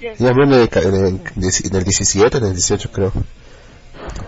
Ella 0.00 0.32
muere 0.34 0.68
en 0.74 0.94
el, 0.94 1.20
en 1.36 1.76
el 1.76 1.84
17, 1.84 2.38
en 2.38 2.44
el 2.44 2.52
18 2.52 2.90
creo. 2.92 3.12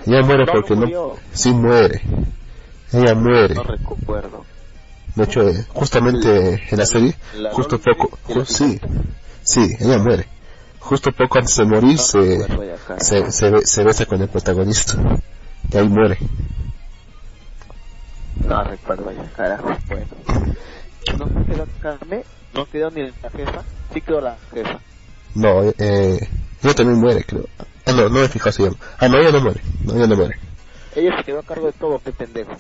Ella 0.07 0.23
muere 0.23 0.45
No, 0.47 0.53
porque 0.53 0.77
no. 0.77 1.15
Sí 1.33 1.53
muere. 1.53 2.03
Ella 2.93 3.15
muere. 3.15 3.55
No 3.55 3.62
recuerdo. 3.65 4.45
De 5.15 5.25
hecho, 5.25 5.49
eh, 5.49 5.65
justamente 5.75 6.62
en 6.70 6.79
la 6.79 6.87
serie, 6.87 7.15
La 7.35 7.51
justo 7.53 7.79
poco... 7.81 8.16
sí, 8.45 8.81
sí, 9.43 9.69
ella 9.81 9.99
muere. 9.99 10.27
Justo 10.79 11.11
poco 11.12 11.39
antes 11.39 11.57
de 11.57 11.65
morir 11.65 11.97
No 11.97 12.03
se, 12.03 12.47
se, 12.99 13.33
se, 13.33 13.51
be- 13.51 13.66
se 13.66 13.85
besa 13.85 14.07
con 14.07 14.23
el 14.23 14.29
protagonista. 14.29 14.95
Y 15.73 15.77
ahí 15.77 15.89
muere. 15.89 16.19
No 18.47 18.62
recuerdo 18.65 19.11
ya, 19.11 19.25
carajo. 19.37 19.77
Bueno. 19.89 20.07
No 21.16 21.26
quedó 21.47 21.66
Carmen, 21.80 22.22
no 22.55 22.66
quedó 22.66 22.90
ni 22.90 23.02
la 23.02 23.30
jefa, 23.30 23.62
sí 23.93 24.01
quedó 24.01 24.20
la 24.20 24.36
jefa. 24.52 24.78
No, 25.35 25.62
eh, 25.62 25.74
eh, 25.78 26.28
ella 26.62 26.74
también 26.74 26.98
muere, 27.01 27.24
creo. 27.24 27.44
Ah, 27.86 27.93
no, 27.93 28.09
no 28.09 28.20
me 28.20 28.28
fijo 28.28 28.51
si 28.52 28.62
ella... 28.64 28.72
Ah, 28.98 29.09
no, 29.09 29.18
ella 29.18 29.30
no 29.32 29.40
muere. 29.40 29.60
No, 29.85 29.94
ella 29.94 30.06
no 30.06 30.16
muere. 30.16 30.39
Ella 30.97 31.16
se 31.18 31.24
quedó 31.24 31.39
a 31.40 31.43
cargo 31.43 31.66
de 31.66 31.72
todo, 31.72 32.01
qué 32.05 32.12
pendejo. 32.12 32.52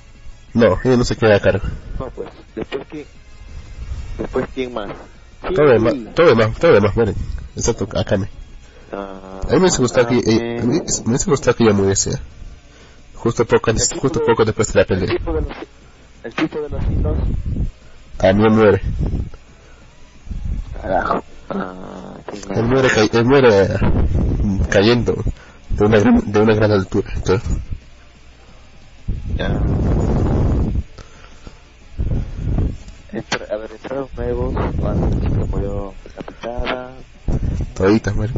No, 0.54 0.78
ella 0.84 0.96
no 0.96 1.04
se 1.04 1.16
queda 1.16 1.36
a 1.36 1.40
cargo. 1.40 1.66
No, 1.98 2.08
pues, 2.10 2.28
después 2.54 2.86
quién, 2.90 3.04
después 4.18 4.46
quién 4.54 4.72
más. 4.72 4.90
Todo 5.54 5.70
demás, 5.70 5.94
todo 6.14 6.26
demás, 6.28 6.58
todo 6.58 6.72
demás 6.72 6.96
mueren. 6.96 7.14
Excepto 7.56 7.88
Akame. 7.98 8.28
Ah, 8.92 9.40
A 9.44 9.46
mí 9.46 9.52
me 9.54 9.58
hubiese 9.60 9.78
gustado 9.82 10.06
que, 10.08 10.18
eh, 10.18 10.58
a 10.60 10.64
mí 10.64 10.80
me 10.80 11.10
hubiese 11.10 11.30
gustado 11.30 11.56
que 11.56 11.64
ella 11.64 11.72
muriese. 11.74 12.18
Justo 13.14 13.44
poco 13.44 13.70
El 13.70 13.78
justo 14.00 14.20
poco 14.24 14.44
después 14.44 14.72
de 14.72 14.74
la 14.74 14.82
El 14.82 14.86
pelea. 14.86 15.06
tipo 15.18 15.32
de 15.32 15.40
los, 15.42 15.56
el 16.24 16.34
tipo 16.34 16.60
de 16.60 16.68
los 16.68 16.82
hilos, 16.90 17.16
También 18.18 18.52
muere. 18.54 18.82
carajo. 20.80 21.22
Ah. 21.50 22.14
Él 22.54 22.64
muere, 22.66 22.88
él 23.12 23.24
muere 23.24 23.68
mm, 24.42 24.60
cayendo 24.70 25.14
de 25.70 25.84
una 25.84 25.98
gran, 25.98 26.32
de 26.32 26.40
una 26.40 26.54
gran 26.54 26.72
altura. 26.72 27.08
Entonces, 27.14 27.48
Ya. 29.36 29.48
Entra- 33.12 33.46
a 33.50 33.56
ver, 33.56 33.70
entraron 33.72 34.08
nuevos, 34.16 34.54
cuando 34.78 35.08
la 35.08 35.20
chica 35.22 35.44
murió 35.50 35.94
decapitada, 36.04 36.92
toditas 37.74 38.14
mueren. 38.14 38.36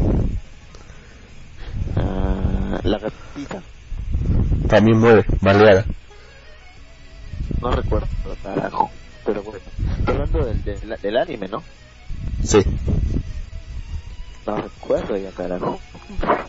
ah, 1.97 2.79
la 2.83 2.97
gatita, 2.99 3.61
También 4.69 4.99
muere, 4.99 5.25
baleada. 5.41 5.83
no 7.61 7.71
recuerdo, 7.71 8.07
carajo, 8.43 8.89
pero 9.25 9.43
bueno, 9.43 9.59
estoy 9.99 10.13
hablando 10.15 10.45
del, 10.45 10.63
del, 10.63 10.97
del 11.01 11.17
anime, 11.17 11.47
¿no? 11.47 11.63
Sí. 12.43 12.63
No 14.45 14.55
recuerdo 14.57 15.15
ya, 15.17 15.29
carajo. 15.31 15.79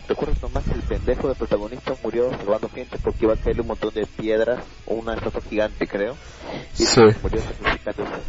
Recuerdo 0.07 0.33
nomás 0.41 0.63
que 0.65 0.73
el 0.73 0.81
pendejo 0.81 1.27
del 1.27 1.37
protagonista 1.37 1.93
murió 2.03 2.29
salvando 2.31 2.69
gente 2.69 2.97
porque 3.01 3.25
iba 3.25 3.33
a 3.33 3.37
caerle 3.37 3.61
un 3.61 3.67
montón 3.67 3.93
de 3.93 4.05
piedras, 4.05 4.63
o 4.87 4.95
una 4.95 5.13
estatua 5.13 5.41
gigante, 5.49 5.87
creo, 5.87 6.15
y 6.77 6.83
Sí. 6.85 7.01
murió 7.21 7.41
sacrificándose. 7.41 8.21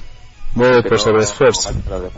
Muere 0.55 0.83
por 0.83 1.01
sobreesfuerzo. 1.01 1.73
no. 1.89 2.11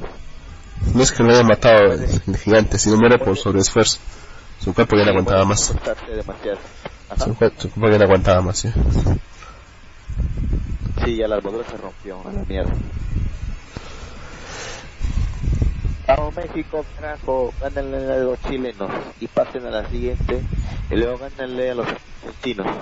No 0.95 1.03
es 1.03 1.11
que 1.11 1.23
lo 1.23 1.31
haya 1.31 1.43
matado 1.43 1.93
el, 1.93 2.03
el 2.27 2.37
gigante, 2.37 2.79
sino 2.79 2.97
muere 2.97 3.19
por 3.19 3.37
sobreesfuerzo. 3.37 3.99
Su 4.63 4.75
cuerpo 4.75 4.97
ya 4.97 5.05
no 5.05 5.11
aguantaba 5.11 5.45
más. 5.45 5.61
Su, 5.61 5.75
cuer- 7.35 7.53
su 7.57 7.71
cuerpo 7.71 7.91
ya 7.91 7.99
no 7.99 8.05
aguantaba 8.05 8.41
más. 8.43 8.59
¿sí? 8.59 8.69
Sí, 11.07 11.17
ya 11.17 11.29
la 11.29 11.37
armadura 11.37 11.65
se 11.71 11.77
rompió, 11.77 12.21
a 12.27 12.33
la 12.33 12.43
mierda. 12.49 12.73
Vamos 16.09 16.35
México, 16.35 16.85
carajo, 16.97 17.55
gánenle 17.61 18.13
a 18.13 18.17
los 18.19 18.41
chilenos 18.41 18.91
y 19.21 19.29
pasen 19.29 19.67
a 19.67 19.71
la 19.71 19.89
siguiente 19.89 20.43
y 20.91 20.97
luego 20.97 21.19
gánenle 21.19 21.71
a 21.71 21.75
los 21.77 21.87
argentinos. 21.87 22.67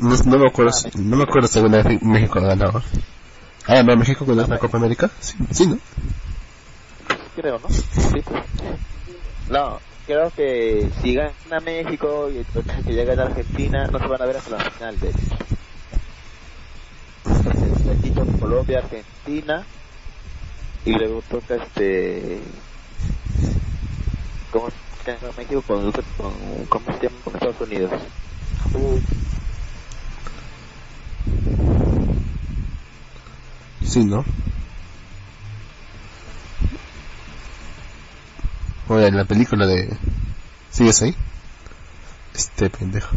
No, 0.00 0.14
no 0.26 0.38
me 0.38 0.46
acuerdo, 0.46 0.72
si- 0.72 0.90
no 0.96 1.16
me 1.16 1.24
acuerdo 1.24 1.48
si 1.48 1.58
alguna 1.58 1.82
vez 1.82 2.00
México 2.02 2.38
ha 2.38 2.42
ganado. 2.42 2.80
Ah, 3.66 3.82
no, 3.82 3.96
México 3.96 4.24
ganó 4.24 4.46
la 4.46 4.58
Copa 4.58 4.78
América. 4.78 5.10
Sí, 5.20 5.36
sí, 5.50 5.66
¿no? 5.66 5.78
Creo, 7.34 7.58
¿no? 7.58 7.68
Sí. 7.68 8.22
No, 9.48 9.80
creo 10.08 10.30
que 10.30 10.90
si 11.02 11.14
gana 11.14 11.60
México 11.62 12.30
y 12.30 12.38
entonces 12.38 12.82
que 12.82 12.92
llega 12.94 13.12
a 13.22 13.26
Argentina, 13.26 13.86
no 13.92 13.98
se 13.98 14.06
van 14.06 14.22
a 14.22 14.26
ver 14.26 14.36
hasta 14.38 14.56
la 14.56 14.70
final, 14.70 14.98
de. 14.98 15.12
Entonces, 17.26 17.88
aquí 17.90 18.10
con 18.12 18.38
Colombia, 18.38 18.78
Argentina, 18.78 19.66
y 20.84 20.92
luego 20.92 21.20
toca 21.28 21.56
este... 21.56 22.40
¿Cómo 24.50 24.70
se 25.04 25.12
llama 25.12 25.34
México 25.36 25.62
con, 25.62 25.92
con, 25.92 26.66
¿cómo 26.66 26.98
se 26.98 27.06
Estados 27.06 27.60
Unidos? 27.60 27.92
Uh, 28.72 28.98
Sí, 33.82 34.04
¿no? 34.04 34.24
Oye, 38.98 39.12
la 39.12 39.24
película 39.24 39.64
de... 39.64 39.88
¿Sigues 40.72 41.02
ahí? 41.02 41.14
Este 42.34 42.68
pendejo. 42.68 43.14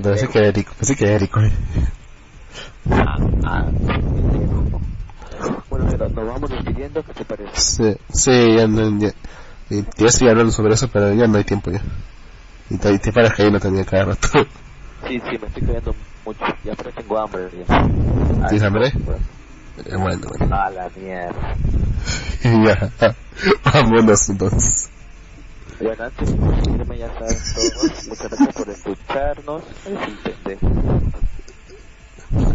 Me 0.00 0.04
parece 0.04 0.28
que 0.28 0.38
era 0.38 0.48
Eric, 0.48 0.72
pensé 0.72 0.96
que 0.96 1.04
era 1.04 1.16
Eric. 1.16 1.30
Ah, 2.90 3.18
ah, 3.44 3.66
bueno, 5.68 5.84
pero 5.90 6.08
nos 6.08 6.26
vamos 6.26 6.48
despidiendo, 6.48 7.02
¿qué 7.02 7.12
te 7.12 7.24
parece? 7.26 7.50
Sí, 7.54 7.96
sí, 8.10 8.56
ya 8.56 8.66
no... 8.66 8.98
Ya, 8.98 9.10
ya 9.68 10.06
estoy 10.06 10.28
hablando 10.30 10.52
sobre 10.52 10.72
eso, 10.72 10.88
pero 10.88 11.12
ya 11.12 11.26
no 11.26 11.36
hay 11.36 11.44
tiempo 11.44 11.70
ya. 11.70 11.82
Y 12.70 12.78
te, 12.78 12.92
y 12.94 12.98
te 12.98 13.12
paras 13.12 13.34
cayendo 13.34 13.60
también 13.60 13.84
cada 13.84 14.06
rato. 14.06 14.28
Sí, 15.06 15.20
sí, 15.20 15.38
me 15.38 15.46
estoy 15.48 15.62
cayendo 15.66 15.94
mucho, 16.24 16.44
ya 16.64 16.72
pero 16.74 16.92
tengo 16.92 17.18
hambre. 17.18 17.50
Ya. 17.68 18.48
¿Tienes 18.48 18.62
hambre? 18.62 18.92
Pues, 19.04 19.18
Eh, 19.84 19.96
bueno, 19.96 20.28
bueno. 20.38 20.56
A 20.56 20.70
la 20.70 20.90
mierda. 20.96 21.54
Y 22.42 22.64
ya, 22.66 22.90
vámonos 23.64 24.30
entonces. 24.30 24.89
Muchísimas 25.80 26.98
ya 26.98 27.08
saben 27.14 27.38
todos. 27.54 28.08
Muchas 28.08 28.28
gracias 28.28 28.54
por 28.54 28.68
escucharnos. 28.68 29.62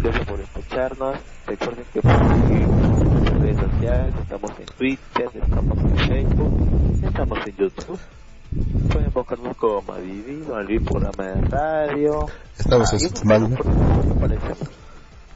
Gracias 0.02 0.28
por 0.28 0.40
escucharnos. 0.40 1.18
Recuerden 1.48 1.86
que 1.92 2.00
en 2.00 3.42
redes 3.42 3.58
sociales. 3.58 4.16
Estamos 4.22 4.52
en 4.60 4.66
Twitter, 4.78 5.30
estamos 5.34 5.78
en 5.80 5.98
Facebook, 5.98 7.04
estamos 7.04 7.40
en 7.48 7.56
YouTube. 7.56 8.00
Pueden 8.92 9.12
buscarnos 9.12 9.58
como 9.58 9.82
Madrid, 9.82 10.48
Madrid 10.48 10.82
programa 10.86 11.24
de 11.24 11.42
radio. 11.50 12.28
Estamos 12.60 12.94
en 12.94 13.00
Sutmanga. 13.00 13.58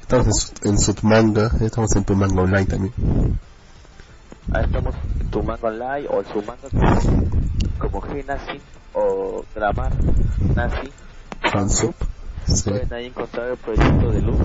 Estamos 0.02 0.54
en 0.64 0.78
Sutmanga, 0.78 1.52
estamos 1.62 1.96
en 1.96 2.04
Tumanga 2.04 2.42
Online 2.44 2.66
también. 2.66 2.94
Ahí 4.52 4.64
estamos 4.64 4.96
manga 5.44 5.68
online 5.68 6.08
o 6.10 6.20
en 6.20 6.26
su 6.26 6.42
manga 6.42 6.70
como, 6.72 8.00
como 8.00 8.02
G 8.02 8.26
Nazi 8.26 8.60
o 8.94 9.46
Grammar 9.56 9.92
Nazi. 10.56 10.92
Fansub. 11.52 11.94
Sí. 12.46 12.70
Pueden 12.70 12.94
ahí 12.94 13.06
encontrar 13.08 13.50
el 13.50 13.58
proyecto 13.58 14.12
de 14.12 14.22
Luz. 14.22 14.40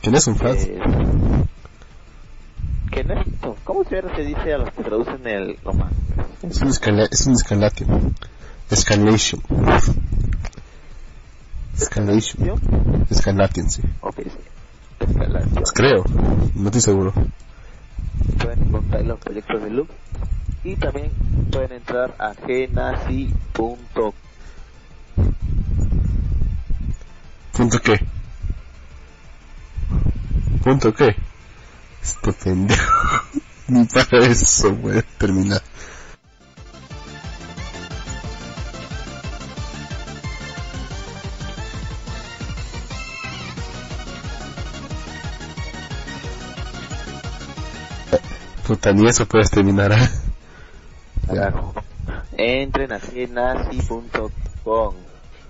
¿Quién 0.00 0.14
es 0.14 0.26
un 0.26 0.36
fans? 0.36 0.64
Eh, 0.64 0.80
¿Qué 2.90 3.04
no 3.04 3.20
es 3.20 3.26
esto? 3.26 3.56
¿Cómo 3.64 3.84
se 3.84 4.22
dice 4.22 4.54
a 4.54 4.58
los 4.58 4.70
que 4.72 4.82
traducen 4.82 5.26
el 5.26 5.58
mangas? 5.64 5.92
Es 6.42 6.60
un, 6.62 6.68
escala 6.68 7.06
es 7.10 7.26
un 7.26 7.34
escalation. 7.34 8.14
Escalation. 8.70 9.42
Escalation. 11.74 12.60
Escalation, 13.10 13.70
sí. 13.70 13.82
Ok, 14.00 14.16
sí. 14.24 14.30
Escalación. 15.00 15.54
Pues 15.54 15.72
creo, 15.72 16.04
no 16.54 16.66
estoy 16.66 16.80
seguro. 16.80 17.12
Pueden 18.40 18.62
encontrar 18.62 19.04
los 19.04 19.18
proyectos 19.18 19.62
de 19.62 19.70
Luz. 19.70 19.88
Y 20.62 20.76
también 20.76 21.10
pueden 21.50 21.72
entrar 21.72 22.14
a 22.18 22.32
gnazi.com. 22.32 24.12
¿Punto 27.52 27.78
qué? 27.80 28.00
¿Punto 30.62 30.94
qué? 30.94 31.14
Esto 32.02 32.32
pendejo. 32.32 33.22
Ni 33.68 33.84
para 33.84 34.18
eso 34.26 34.74
puede 34.74 35.02
terminar. 35.02 35.62
Puta, 48.66 48.92
ni 48.92 49.06
eso 49.06 49.26
puedes 49.26 49.50
terminar. 49.50 49.92
¿eh? 49.92 50.08
Claro. 51.28 51.74
Entren 52.36 52.92
a 52.92 52.98
gnazi.com 52.98 54.94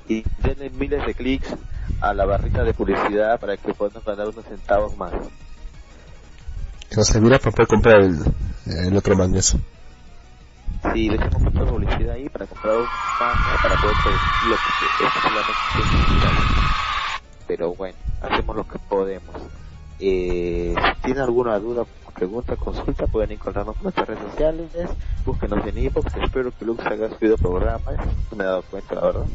y 0.09 0.25
denle 0.43 0.71
miles 0.71 1.07
de 1.07 1.15
clics 1.15 1.55
a 2.01 2.13
la 2.13 2.25
barrita 2.25 2.65
de 2.65 2.75
publicidad 2.75 3.39
para 3.41 3.57
que 3.57 3.73
puedan 3.73 4.03
ganar 4.05 4.29
unos 4.29 4.45
centavos 4.45 4.97
más. 4.97 5.13
Nos 6.97 7.07
servirá 7.07 7.39
para 7.39 7.53
poder 7.53 7.69
comprar 7.69 8.01
el, 8.01 8.21
el 8.67 8.97
otro 8.97 9.17
manga 9.17 9.39
eso. 9.39 9.59
Sí, 10.93 11.09
le 11.09 11.17
echamos 11.17 11.41
mucha 11.43 11.65
publicidad 11.65 12.15
ahí 12.15 12.29
para 12.29 12.47
comprar 12.47 12.77
un 12.77 12.87
manga 13.21 13.59
para 13.63 13.81
poder 13.81 13.97
producir 14.03 14.51
lo 14.51 14.57
que 14.57 15.07
es 15.07 15.13
solamente. 15.23 16.61
Pero 17.47 17.75
bueno, 17.75 17.99
hacemos 18.21 18.57
lo 18.57 18.69
que 18.69 18.79
podemos. 18.79 19.35
Eh, 19.99 20.75
si 20.77 21.03
tienen 21.03 21.23
alguna 21.23 21.59
duda, 21.59 21.85
pregunta, 22.15 22.57
consulta, 22.57 23.07
pueden 23.07 23.33
encontrarnos 23.33 23.77
en 23.77 23.83
nuestras 23.83 24.09
redes 24.09 24.23
sociales, 24.31 24.71
búsquenos 25.25 25.67
en 25.67 25.79
iVoox, 25.79 26.17
espero 26.23 26.53
que 26.57 26.65
Lux 26.65 26.85
haya 26.87 27.11
subido 27.11 27.37
programa, 27.37 27.93
no 28.31 28.37
me 28.37 28.45
he 28.45 28.47
dado 28.47 28.63
cuenta, 28.63 28.95
la 28.95 29.01
verdad. 29.01 29.27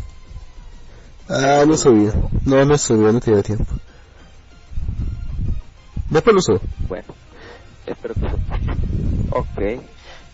Ah, 1.30 1.64
no 1.68 1.78
subí. 1.78 2.10
No, 2.46 2.66
no 2.66 2.78
subí, 2.78 3.04
no 3.14 3.20
tenía 3.20 3.44
tiempo. 3.44 3.72
Después 6.10 6.36
lo 6.36 6.42
subo. 6.42 6.60
Bueno, 6.88 7.06
espero 7.86 8.16
que 8.16 8.26
Ok, 9.32 9.60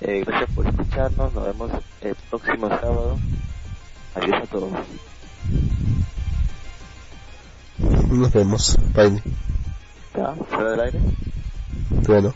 eh, 0.02 0.24
gracias 0.26 0.50
por 0.56 0.66
escucharnos, 0.66 1.34
nos 1.34 1.46
vemos 1.46 1.72
el 2.02 2.16
próximo 2.30 2.70
sábado. 2.70 3.18
Adiós 4.16 4.44
a 4.44 4.48
todos. 4.48 4.72
Nos 8.10 8.32
vemos. 8.32 8.78
Bye. 8.94 9.22
¿Ya? 10.18 10.34
¿Fuera 10.50 10.72
del 10.72 10.80
aire? 10.80 11.00
Bueno. 12.08 12.34